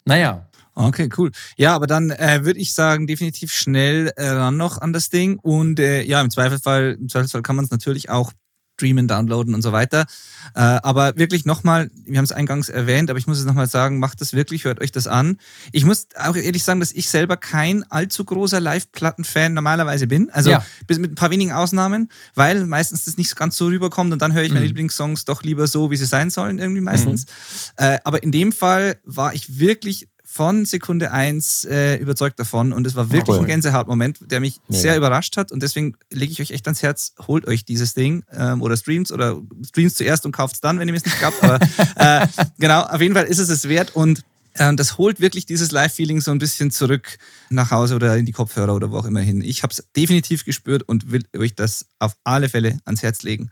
Naja, 0.05 0.47
Okay, 0.74 1.09
cool. 1.18 1.33
Ja, 1.57 1.74
aber 1.74 1.89
dann 1.89 2.11
äh, 2.11 2.45
würde 2.45 2.61
ich 2.61 2.72
sagen, 2.72 3.09
definitiv 3.09 3.53
schnell 3.53 4.12
äh, 4.14 4.29
ran 4.29 4.57
noch 4.57 4.81
an 4.81 4.93
das 4.93 5.11
Ding. 5.11 5.41
Und 5.41 5.81
äh, 5.81 6.03
ja, 6.03 6.20
im 6.20 6.31
Zweifelsfall, 6.31 6.97
im 7.01 7.09
Zweifelsfall 7.09 7.43
kann 7.43 7.57
man 7.57 7.64
es 7.64 7.72
natürlich 7.72 8.11
auch 8.11 8.33
streamen, 8.79 9.09
downloaden 9.09 9.55
und 9.55 9.62
so 9.62 9.72
weiter. 9.72 10.07
Äh, 10.55 10.61
aber 10.61 11.16
wirklich 11.16 11.45
nochmal, 11.45 11.91
wir 12.07 12.18
haben 12.18 12.24
es 12.24 12.33
eingangs 12.33 12.68
erwähnt, 12.68 13.11
aber 13.11 13.18
ich 13.18 13.26
muss 13.26 13.39
es 13.39 13.45
nochmal 13.45 13.68
sagen, 13.68 13.99
macht 13.99 14.20
das 14.20 14.33
wirklich, 14.33 14.64
hört 14.64 14.81
euch 14.81 14.93
das 14.93 15.09
an. 15.09 15.39
Ich 15.72 15.85
muss 15.85 16.07
auch 16.16 16.37
ehrlich 16.37 16.62
sagen, 16.62 16.79
dass 16.79 16.93
ich 16.93 17.09
selber 17.09 17.37
kein 17.37 17.83
allzu 17.91 18.24
großer 18.24 18.61
Live-Platten-Fan 18.61 19.53
normalerweise 19.53 20.07
bin. 20.07 20.31
Also 20.31 20.51
ja. 20.51 20.64
bis 20.87 20.99
mit 20.99 21.12
ein 21.12 21.16
paar 21.16 21.31
wenigen 21.31 21.53
Ausnahmen, 21.53 22.09
weil 22.35 22.66
meistens 22.66 23.05
das 23.05 23.16
nicht 23.16 23.35
ganz 23.35 23.57
so 23.57 23.66
rüberkommt 23.66 24.12
und 24.12 24.22
dann 24.22 24.33
höre 24.33 24.45
ich 24.45 24.51
meine 24.51 24.61
mhm. 24.61 24.68
Lieblingssongs 24.68 25.24
doch 25.24 25.43
lieber 25.43 25.66
so, 25.66 25.91
wie 25.91 25.97
sie 25.97 26.07
sein 26.07 26.31
sollen, 26.31 26.59
irgendwie 26.59 26.81
meistens. 26.81 27.26
Mhm. 27.26 27.85
Äh, 27.85 27.99
aber 28.05 28.22
in 28.22 28.31
dem 28.31 28.53
Fall 28.53 28.97
war 29.05 29.35
ich 29.35 29.59
wirklich 29.59 30.09
von 30.31 30.66
Sekunde 30.66 31.11
eins 31.11 31.64
äh, 31.64 31.97
überzeugt 31.97 32.39
davon 32.39 32.74
und 32.74 32.87
es 32.87 32.95
war 32.95 33.11
wirklich 33.11 33.37
cool. 33.37 33.45
ein 33.45 33.47
Gänsehautmoment, 33.47 34.31
der 34.31 34.41
mich 34.41 34.61
Mega. 34.68 34.83
sehr 34.83 34.97
überrascht 34.99 35.39
hat 35.39 35.51
und 35.51 35.62
deswegen 35.62 35.97
lege 36.11 36.31
ich 36.31 36.41
euch 36.43 36.51
echt 36.51 36.66
ans 36.66 36.83
Herz, 36.83 37.14
holt 37.26 37.47
euch 37.47 37.64
dieses 37.64 37.95
Ding 37.95 38.24
ähm, 38.31 38.61
oder 38.61 38.76
streams 38.76 39.11
oder 39.11 39.41
streams 39.66 39.95
zuerst 39.95 40.26
und 40.26 40.33
kauft 40.33 40.57
es 40.57 40.61
dann, 40.61 40.79
wenn 40.79 40.87
ihr 40.87 40.95
es 40.95 41.05
nicht 41.07 41.18
glaubt, 41.18 41.43
aber 41.43 41.59
äh, 41.97 42.26
genau, 42.59 42.83
auf 42.83 43.01
jeden 43.01 43.14
Fall 43.14 43.24
ist 43.24 43.39
es 43.39 43.49
es 43.49 43.70
wert 43.70 43.97
und 43.97 44.22
äh, 44.53 44.74
das 44.74 44.99
holt 44.99 45.18
wirklich 45.18 45.47
dieses 45.47 45.72
Live-Feeling 45.72 46.20
so 46.20 46.31
ein 46.31 46.39
bisschen 46.39 46.70
zurück 46.70 47.16
nach 47.49 47.70
Hause 47.70 47.95
oder 47.95 48.14
in 48.18 48.26
die 48.26 48.33
Kopfhörer 48.33 48.74
oder 48.74 48.91
wo 48.91 48.99
auch 48.99 49.07
immer 49.07 49.20
hin. 49.20 49.41
Ich 49.41 49.62
habe 49.62 49.72
es 49.72 49.83
definitiv 49.97 50.45
gespürt 50.45 50.83
und 50.83 51.11
will 51.11 51.24
euch 51.39 51.55
das 51.55 51.87
auf 51.99 52.14
alle 52.22 52.51
Fälle 52.51 52.79
ans 52.85 53.03
Herz 53.03 53.22
legen. 53.22 53.51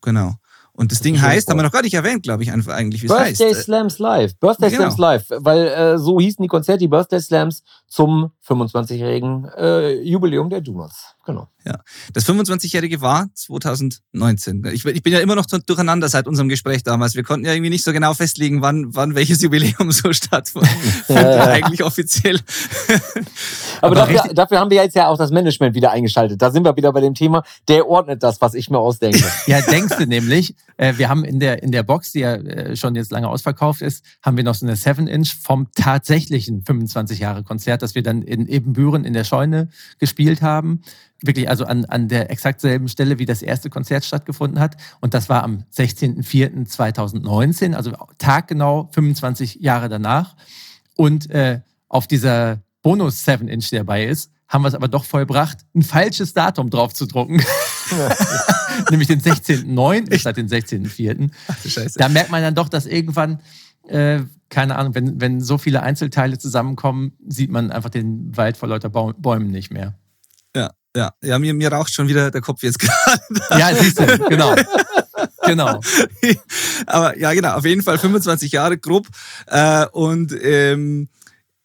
Genau. 0.00 0.36
Und 0.78 0.92
das, 0.92 0.98
das 0.98 1.02
Ding 1.02 1.20
heißt, 1.20 1.50
haben 1.50 1.58
wir 1.58 1.64
noch 1.64 1.72
gar 1.72 1.82
nicht 1.82 1.94
erwähnt, 1.94 2.22
glaube 2.22 2.44
ich, 2.44 2.52
einfach 2.52 2.72
eigentlich, 2.72 3.02
wie 3.02 3.06
es 3.06 3.12
heißt. 3.12 3.38
Birthday 3.38 3.60
Slams 3.60 3.98
Live. 3.98 4.38
Birthday 4.38 4.70
genau. 4.70 4.82
Slams 4.82 4.98
Live. 4.98 5.24
Weil 5.30 5.66
äh, 5.66 5.98
so 5.98 6.20
hießen 6.20 6.40
die 6.40 6.48
Konzerte, 6.48 6.78
die 6.78 6.86
Birthday 6.86 7.20
Slams 7.20 7.64
zum 7.88 8.30
25-jährigen 8.46 9.48
äh, 9.56 10.00
Jubiläum 10.02 10.48
der 10.48 10.60
Donuts. 10.60 11.16
Genau. 11.28 11.46
Ja. 11.66 11.80
Das 12.14 12.26
25-jährige 12.26 13.02
war 13.02 13.26
2019. 13.34 14.64
Ich, 14.72 14.86
ich, 14.86 15.02
bin 15.02 15.12
ja 15.12 15.18
immer 15.18 15.34
noch 15.34 15.44
durcheinander 15.44 16.08
seit 16.08 16.26
unserem 16.26 16.48
Gespräch 16.48 16.84
damals. 16.84 17.16
Wir 17.16 17.22
konnten 17.22 17.44
ja 17.44 17.52
irgendwie 17.52 17.68
nicht 17.68 17.84
so 17.84 17.92
genau 17.92 18.14
festlegen, 18.14 18.62
wann, 18.62 18.94
wann 18.94 19.14
welches 19.14 19.42
Jubiläum 19.42 19.90
so 19.92 20.14
stattfindet. 20.14 20.70
ja. 21.08 21.44
eigentlich 21.44 21.84
offiziell. 21.84 22.36
Aber, 23.82 23.88
Aber 23.88 23.94
dafür, 23.94 24.32
dafür, 24.32 24.58
haben 24.58 24.70
wir 24.70 24.82
jetzt 24.82 24.96
ja 24.96 25.08
auch 25.08 25.18
das 25.18 25.30
Management 25.30 25.74
wieder 25.74 25.90
eingeschaltet. 25.90 26.40
Da 26.40 26.50
sind 26.50 26.64
wir 26.64 26.74
wieder 26.76 26.94
bei 26.94 27.02
dem 27.02 27.12
Thema, 27.12 27.42
der 27.68 27.86
ordnet 27.86 28.22
das, 28.22 28.40
was 28.40 28.54
ich 28.54 28.70
mir 28.70 28.78
ausdenke. 28.78 29.22
ja, 29.46 29.60
denkst 29.60 29.98
du 29.98 30.06
nämlich, 30.06 30.54
äh, 30.78 30.94
wir 30.96 31.10
haben 31.10 31.24
in 31.24 31.40
der, 31.40 31.62
in 31.62 31.72
der 31.72 31.82
Box, 31.82 32.12
die 32.12 32.20
ja 32.20 32.36
äh, 32.36 32.74
schon 32.74 32.94
jetzt 32.94 33.12
lange 33.12 33.28
ausverkauft 33.28 33.82
ist, 33.82 34.02
haben 34.22 34.38
wir 34.38 34.44
noch 34.44 34.54
so 34.54 34.64
eine 34.64 34.76
7-Inch 34.76 35.34
vom 35.42 35.68
tatsächlichen 35.74 36.64
25-Jahre-Konzert, 36.64 37.82
das 37.82 37.94
wir 37.94 38.02
dann 38.02 38.22
in 38.22 38.46
Ebenbüren 38.46 39.04
in 39.04 39.12
der 39.12 39.24
Scheune 39.24 39.68
gespielt 39.98 40.40
haben 40.40 40.80
wirklich 41.22 41.48
also 41.48 41.64
an, 41.64 41.84
an 41.86 42.08
der 42.08 42.30
exakt 42.30 42.60
selben 42.60 42.88
Stelle, 42.88 43.18
wie 43.18 43.26
das 43.26 43.42
erste 43.42 43.70
Konzert 43.70 44.04
stattgefunden 44.04 44.60
hat. 44.60 44.76
Und 45.00 45.14
das 45.14 45.28
war 45.28 45.42
am 45.42 45.64
16.04.2019, 45.74 47.74
also 47.74 47.92
taggenau 48.18 48.88
25 48.92 49.56
Jahre 49.56 49.88
danach. 49.88 50.36
Und 50.96 51.30
äh, 51.30 51.60
auf 51.88 52.06
dieser 52.06 52.62
Bonus 52.82 53.26
7-Inch, 53.26 53.70
der 53.70 53.80
dabei 53.80 54.06
ist, 54.06 54.30
haben 54.48 54.62
wir 54.62 54.68
es 54.68 54.74
aber 54.74 54.88
doch 54.88 55.04
vollbracht, 55.04 55.58
ein 55.74 55.82
falsches 55.82 56.32
Datum 56.32 56.70
drauf 56.70 56.94
zu 56.94 57.06
drucken. 57.06 57.42
Ja. 57.90 58.16
Nämlich 58.90 59.08
den 59.08 59.20
16.09. 59.20 60.18
statt 60.18 60.36
den 60.36 60.48
16.04. 60.48 61.98
Da 61.98 62.08
merkt 62.08 62.30
man 62.30 62.42
dann 62.42 62.54
doch, 62.54 62.68
dass 62.68 62.86
irgendwann, 62.86 63.40
äh, 63.88 64.20
keine 64.48 64.76
Ahnung, 64.76 64.94
wenn, 64.94 65.20
wenn 65.20 65.40
so 65.40 65.58
viele 65.58 65.82
Einzelteile 65.82 66.38
zusammenkommen, 66.38 67.12
sieht 67.26 67.50
man 67.50 67.70
einfach 67.70 67.90
den 67.90 68.34
Wald 68.36 68.56
vor 68.56 68.68
lauter 68.68 68.88
Bäumen 68.88 69.50
nicht 69.50 69.70
mehr. 69.70 69.94
Ja, 70.56 70.70
ja, 70.98 71.12
ja, 71.22 71.38
mir, 71.38 71.54
mir 71.54 71.70
raucht 71.70 71.94
schon 71.94 72.08
wieder 72.08 72.30
der 72.30 72.40
Kopf 72.40 72.62
jetzt 72.62 72.78
gerade. 72.80 73.22
Ja, 73.50 73.74
siehst 73.74 74.00
du, 74.00 74.18
genau. 74.28 74.54
genau. 75.46 75.80
Aber 76.86 77.16
ja, 77.16 77.32
genau, 77.32 77.54
auf 77.54 77.64
jeden 77.64 77.82
Fall 77.82 77.98
25 77.98 78.50
Jahre 78.50 78.78
grob. 78.78 79.06
Äh, 79.46 79.86
und 79.92 80.34
ähm, 80.42 81.08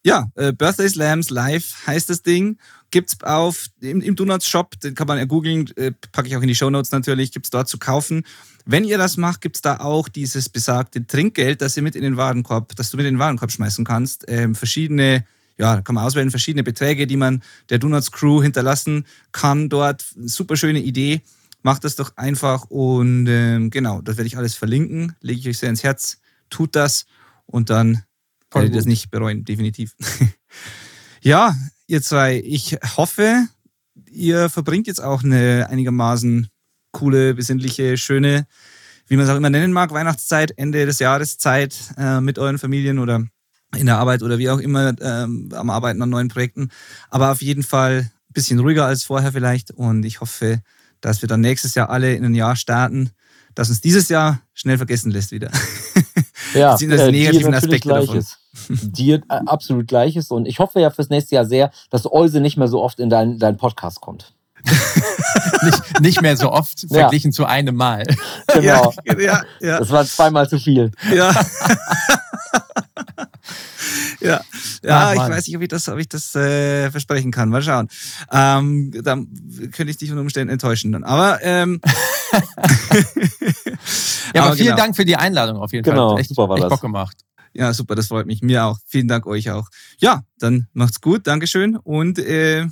ja, 0.05 0.27
äh, 0.35 0.53
Birthday 0.53 0.87
Slams 0.87 1.31
live 1.31 1.87
heißt 1.87 2.09
das 2.09 2.21
Ding. 2.21 2.59
Gibt's 2.91 3.17
auf 3.23 3.69
im, 3.81 4.01
im 4.01 4.15
Donuts 4.15 4.47
Shop, 4.47 4.79
den 4.81 4.93
kann 4.93 5.07
man 5.07 5.17
ja 5.17 5.25
googeln, 5.25 5.67
äh, 5.77 5.93
packe 6.11 6.27
ich 6.27 6.37
auch 6.37 6.41
in 6.43 6.47
die 6.47 6.53
Show 6.53 6.69
Notes 6.69 6.91
natürlich, 6.91 7.31
gibt's 7.31 7.49
dort 7.49 7.67
zu 7.67 7.79
kaufen. 7.79 8.23
Wenn 8.65 8.83
ihr 8.83 8.99
das 8.99 9.17
macht, 9.17 9.41
gibt's 9.41 9.61
da 9.61 9.79
auch 9.79 10.07
dieses 10.09 10.47
besagte 10.47 11.07
Trinkgeld, 11.07 11.61
das 11.61 11.75
ihr 11.75 11.81
mit 11.81 11.95
in 11.95 12.03
den 12.03 12.17
Warenkorb, 12.17 12.75
das 12.75 12.91
du 12.91 12.97
mit 12.97 13.07
in 13.07 13.15
den 13.15 13.19
Warenkorb 13.19 13.51
schmeißen 13.51 13.83
kannst. 13.83 14.25
Ähm, 14.27 14.53
verschiedene 14.53 15.25
ja, 15.57 15.75
da 15.75 15.81
kann 15.81 15.95
man 15.95 16.03
auswählen, 16.05 16.31
verschiedene 16.31 16.63
Beträge, 16.63 17.07
die 17.07 17.17
man 17.17 17.43
der 17.69 17.79
Donuts 17.79 18.11
Crew 18.11 18.41
hinterlassen 18.41 19.05
kann 19.31 19.69
dort. 19.69 20.05
Super 20.17 20.55
schöne 20.55 20.79
Idee. 20.81 21.21
Macht 21.61 21.83
das 21.83 21.95
doch 21.95 22.17
einfach 22.17 22.65
und 22.65 23.27
ähm, 23.27 23.69
genau, 23.69 24.01
das 24.01 24.17
werde 24.17 24.27
ich 24.27 24.37
alles 24.37 24.55
verlinken. 24.55 25.15
Lege 25.21 25.39
ich 25.39 25.47
euch 25.47 25.59
sehr 25.59 25.69
ins 25.69 25.83
Herz. 25.83 26.19
Tut 26.49 26.75
das 26.75 27.05
und 27.45 27.69
dann 27.69 28.03
werdet 28.51 28.71
ihr 28.71 28.77
das 28.77 28.85
nicht 28.85 29.11
bereuen, 29.11 29.45
definitiv. 29.45 29.95
ja, 31.21 31.55
ihr 31.87 32.01
zwei, 32.01 32.41
ich 32.43 32.77
hoffe, 32.97 33.47
ihr 34.11 34.49
verbringt 34.49 34.87
jetzt 34.87 35.01
auch 35.01 35.23
eine 35.23 35.67
einigermaßen 35.69 36.47
coole, 36.91 37.33
besinnliche, 37.33 37.97
schöne, 37.97 38.45
wie 39.07 39.15
man 39.15 39.25
es 39.25 39.31
auch 39.31 39.37
immer 39.37 39.49
nennen 39.49 39.73
mag, 39.73 39.91
Weihnachtszeit, 39.91 40.57
Ende 40.57 40.85
des 40.85 40.99
Jahres 40.99 41.37
Zeit 41.37 41.75
äh, 41.97 42.21
mit 42.21 42.39
euren 42.39 42.59
Familien 42.59 42.99
oder 42.99 43.25
in 43.75 43.85
der 43.85 43.97
Arbeit 43.97 44.23
oder 44.23 44.37
wie 44.37 44.49
auch 44.49 44.59
immer 44.59 44.93
ähm, 45.01 45.49
am 45.53 45.69
Arbeiten 45.69 46.01
an 46.01 46.09
neuen 46.09 46.27
Projekten. 46.27 46.69
Aber 47.09 47.31
auf 47.31 47.41
jeden 47.41 47.63
Fall 47.63 48.09
ein 48.29 48.33
bisschen 48.33 48.59
ruhiger 48.59 48.85
als 48.85 49.03
vorher 49.03 49.31
vielleicht. 49.31 49.71
Und 49.71 50.03
ich 50.03 50.21
hoffe, 50.21 50.61
dass 51.01 51.21
wir 51.21 51.27
dann 51.27 51.41
nächstes 51.41 51.75
Jahr 51.75 51.89
alle 51.89 52.13
in 52.13 52.25
ein 52.25 52.35
Jahr 52.35 52.55
starten, 52.55 53.11
das 53.55 53.69
uns 53.69 53.81
dieses 53.81 54.09
Jahr 54.09 54.41
schnell 54.53 54.77
vergessen 54.77 55.11
lässt 55.11 55.31
wieder. 55.31 55.51
Ja, 56.53 56.71
das 56.71 56.81
äh, 56.81 57.11
negativen 57.11 57.53
Aspekte 57.53 57.89
davon. 57.89 58.23
Dir 58.69 59.21
äh, 59.29 59.39
absolut 59.45 59.87
gleiches. 59.87 60.29
Und 60.29 60.47
ich 60.47 60.59
hoffe 60.59 60.79
ja 60.79 60.91
fürs 60.91 61.09
nächste 61.09 61.35
Jahr 61.35 61.45
sehr, 61.45 61.71
dass 61.89 62.11
Euse 62.11 62.41
nicht 62.41 62.57
mehr 62.57 62.67
so 62.67 62.81
oft 62.81 62.99
in 62.99 63.09
deinen 63.09 63.39
dein 63.39 63.57
Podcast 63.57 64.01
kommt. 64.01 64.33
nicht, 65.63 65.99
nicht 65.99 66.21
mehr 66.21 66.37
so 66.37 66.51
oft 66.51 66.83
ja. 66.83 66.99
verglichen 66.99 67.31
zu 67.31 67.45
einem 67.45 67.75
Mal. 67.75 68.03
Genau. 68.53 68.93
Ja, 69.03 69.19
ja, 69.19 69.43
ja. 69.59 69.79
Das 69.79 69.89
war 69.89 70.05
zweimal 70.05 70.47
zu 70.47 70.59
viel. 70.59 70.91
Ja. 71.13 71.33
Ja, 74.23 74.41
ja 74.83 75.07
Ach, 75.07 75.13
ich 75.13 75.19
weiß 75.19 75.47
nicht, 75.47 75.55
ob 75.55 75.61
ich 75.61 75.67
das, 75.67 75.87
ob 75.89 75.99
ich 75.99 76.09
das 76.09 76.33
äh, 76.35 76.89
versprechen 76.91 77.31
kann. 77.31 77.49
Mal 77.49 77.61
schauen. 77.61 77.89
Ähm, 78.31 78.91
dann 79.03 79.27
könnte 79.71 79.91
ich 79.91 79.97
dich 79.97 80.09
unter 80.11 80.21
Umständen 80.21 80.51
enttäuschen 80.51 80.91
dann. 80.91 81.03
Aber, 81.03 81.39
ähm, 81.43 81.81
ja, 84.33 84.41
aber, 84.41 84.47
aber 84.47 84.55
vielen 84.55 84.67
genau. 84.67 84.77
Dank 84.77 84.95
für 84.95 85.05
die 85.05 85.15
Einladung 85.15 85.57
auf 85.57 85.71
jeden 85.73 85.83
genau, 85.83 86.11
Fall. 86.11 86.21
Echt, 86.21 86.29
super 86.29 86.49
war 86.49 86.57
echt 86.57 86.63
das. 86.63 86.71
Bock 86.71 86.81
gemacht. 86.81 87.17
Ja, 87.53 87.71
super, 87.73 87.95
das 87.95 88.07
freut 88.07 88.25
mich. 88.25 88.41
Mir 88.41 88.65
auch. 88.65 88.79
Vielen 88.87 89.07
Dank 89.07 89.27
euch 89.27 89.51
auch. 89.51 89.67
Ja, 89.99 90.23
dann 90.39 90.67
macht's 90.73 91.01
gut. 91.01 91.27
Dankeschön. 91.27 91.75
Und 91.75 92.17
äh, 92.17 92.65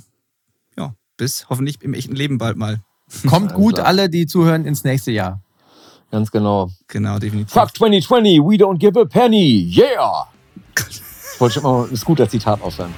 ja, 0.76 0.94
bis 1.16 1.48
hoffentlich 1.48 1.80
im 1.82 1.94
echten 1.94 2.16
Leben 2.16 2.38
bald 2.38 2.56
mal. 2.56 2.80
Kommt 3.28 3.54
gut 3.54 3.78
alle, 3.78 4.08
die 4.08 4.26
zuhören, 4.26 4.64
ins 4.64 4.84
nächste 4.84 5.12
Jahr. 5.12 5.42
Ganz 6.10 6.30
genau. 6.30 6.70
Genau, 6.88 7.18
definitiv. 7.18 7.52
Fuck 7.52 7.76
2020, 7.76 8.40
we 8.40 8.56
don't 8.56 8.78
give 8.78 8.98
a 8.98 9.04
penny. 9.04 9.66
Yeah! 9.70 10.26
Ich 11.34 11.40
wollte 11.40 11.54
schon 11.54 11.62
mal 11.62 11.88
ein 11.90 11.96
Scooter-Zitat 11.96 12.62
aufhören. 12.62 12.94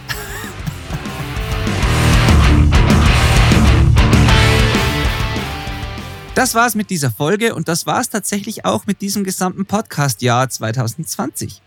Das 6.35 6.55
war's 6.57 6.75
mit 6.75 6.91
dieser 6.91 7.13
Folge 7.13 7.55
und 7.55 7.69
das 7.69 7.87
war's 7.87 8.11
tatsächlich 8.11 8.65
auch 8.65 8.87
mit 8.87 9.01
diesem 9.01 9.23
gesamten 9.23 9.67
Podcast-Jahr 9.67 10.49
2020. 10.51 11.63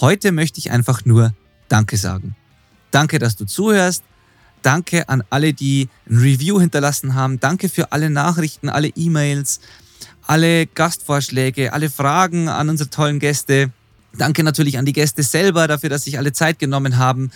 Heute 0.00 0.30
möchte 0.30 0.60
ich 0.60 0.70
einfach 0.70 1.04
nur 1.04 1.34
Danke 1.68 1.96
sagen. 1.96 2.36
Danke, 2.92 3.18
dass 3.18 3.34
du 3.34 3.44
zuhörst. 3.44 4.04
Danke 4.62 5.08
an 5.08 5.24
alle, 5.30 5.52
die 5.52 5.88
ein 6.08 6.18
Review 6.18 6.60
hinterlassen 6.60 7.14
haben. 7.16 7.40
Danke 7.40 7.68
für 7.68 7.90
alle 7.90 8.08
Nachrichten, 8.08 8.68
alle 8.68 8.88
E-Mails, 8.88 9.58
alle 10.22 10.66
Gastvorschläge, 10.68 11.72
alle 11.72 11.90
Fragen 11.90 12.48
an 12.48 12.68
unsere 12.68 12.90
tollen 12.90 13.18
Gäste. 13.18 13.72
Danke 14.16 14.44
natürlich 14.44 14.78
an 14.78 14.86
die 14.86 14.92
Gäste 14.92 15.22
selber 15.22 15.66
dafür, 15.66 15.90
dass 15.90 16.04
sich 16.04 16.18
alle 16.18 16.32
Zeit 16.32 16.58
genommen 16.58 16.98
haben. 16.98 17.30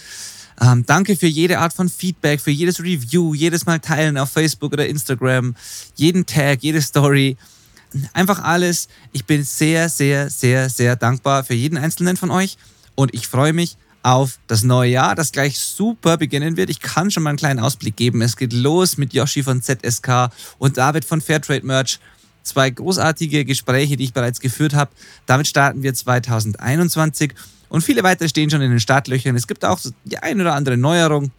Ähm, 0.60 0.84
danke 0.86 1.16
für 1.16 1.26
jede 1.26 1.58
Art 1.58 1.72
von 1.72 1.88
Feedback, 1.88 2.40
für 2.40 2.50
jedes 2.50 2.80
Review, 2.80 3.34
jedes 3.34 3.66
Mal 3.66 3.78
teilen 3.78 4.18
auf 4.18 4.30
Facebook 4.30 4.72
oder 4.72 4.86
Instagram, 4.86 5.54
jeden 5.94 6.26
Tag, 6.26 6.62
jede 6.62 6.82
Story. 6.82 7.36
Einfach 8.12 8.42
alles. 8.42 8.88
Ich 9.12 9.24
bin 9.24 9.44
sehr, 9.44 9.88
sehr, 9.88 10.30
sehr, 10.30 10.68
sehr 10.68 10.96
dankbar 10.96 11.44
für 11.44 11.54
jeden 11.54 11.78
einzelnen 11.78 12.16
von 12.16 12.30
euch 12.30 12.56
und 12.96 13.14
ich 13.14 13.28
freue 13.28 13.52
mich 13.52 13.76
auf 14.02 14.38
das 14.46 14.62
neue 14.62 14.90
Jahr, 14.90 15.14
das 15.14 15.32
gleich 15.32 15.58
super 15.58 16.16
beginnen 16.16 16.56
wird. 16.56 16.70
Ich 16.70 16.80
kann 16.80 17.10
schon 17.10 17.22
mal 17.22 17.30
einen 17.30 17.38
kleinen 17.38 17.60
Ausblick 17.60 17.96
geben. 17.96 18.22
Es 18.22 18.36
geht 18.36 18.52
los 18.52 18.96
mit 18.96 19.12
Yoshi 19.12 19.42
von 19.42 19.62
ZSK 19.62 20.30
und 20.58 20.76
David 20.76 21.04
von 21.04 21.20
Fairtrade 21.20 21.66
Merch 21.66 21.98
zwei 22.48 22.70
großartige 22.70 23.44
Gespräche, 23.44 23.96
die 23.96 24.04
ich 24.04 24.12
bereits 24.12 24.40
geführt 24.40 24.74
habe. 24.74 24.90
Damit 25.26 25.46
starten 25.46 25.82
wir 25.82 25.94
2021 25.94 27.34
und 27.68 27.82
viele 27.82 28.02
weitere 28.02 28.28
stehen 28.28 28.50
schon 28.50 28.62
in 28.62 28.70
den 28.70 28.80
Startlöchern. 28.80 29.36
Es 29.36 29.46
gibt 29.46 29.64
auch 29.64 29.78
die 30.04 30.18
ein 30.18 30.40
oder 30.40 30.54
andere 30.54 30.76
Neuerung. 30.76 31.30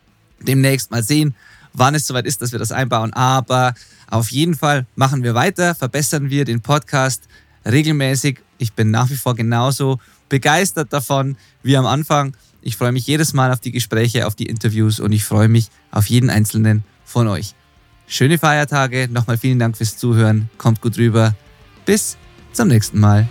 Demnächst 0.41 0.91
mal 0.91 1.03
sehen, 1.03 1.36
wann 1.73 1.95
es 1.95 2.07
soweit 2.07 2.26
ist, 2.26 2.41
dass 2.41 2.52
wir 2.52 2.60
das 2.60 2.72
einbauen. 2.72 3.14
Aber 3.14 3.73
auf 4.10 4.31
jeden 4.31 4.56
Fall 4.56 4.86
machen 4.95 5.23
wir 5.23 5.34
weiter, 5.34 5.76
verbessern 5.76 6.30
wir 6.30 6.45
den 6.45 6.61
Podcast 6.61 7.23
regelmäßig. 7.65 8.40
Ich 8.57 8.73
bin 8.73 8.91
nach 8.91 9.10
wie 9.10 9.15
vor 9.15 9.36
genauso 9.36 9.99
begeistert 10.30 10.94
davon 10.94 11.38
wie 11.64 11.76
am 11.76 11.86
Anfang. 11.86 12.36
Ich 12.61 12.77
freue 12.77 12.91
mich 12.91 13.07
jedes 13.07 13.34
Mal 13.34 13.52
auf 13.52 13.60
die 13.60 13.72
Gespräche, 13.72 14.27
auf 14.27 14.36
die 14.36 14.45
Interviews 14.45 14.99
und 14.99 15.11
ich 15.11 15.23
freue 15.23 15.48
mich 15.48 15.69
auf 15.91 16.06
jeden 16.07 16.30
einzelnen 16.30 16.84
von 17.06 17.27
euch. 17.27 17.56
Schöne 18.10 18.40
Feiertage. 18.40 19.07
Nochmal 19.10 19.38
vielen 19.38 19.60
Dank 19.60 19.77
fürs 19.77 19.95
Zuhören. 19.95 20.49
Kommt 20.57 20.81
gut 20.81 20.98
rüber. 20.98 21.36
Bis 21.86 22.18
zum 22.52 22.68
nächsten 22.68 22.99
Mal. 22.99 23.30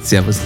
Servus. 0.00 0.38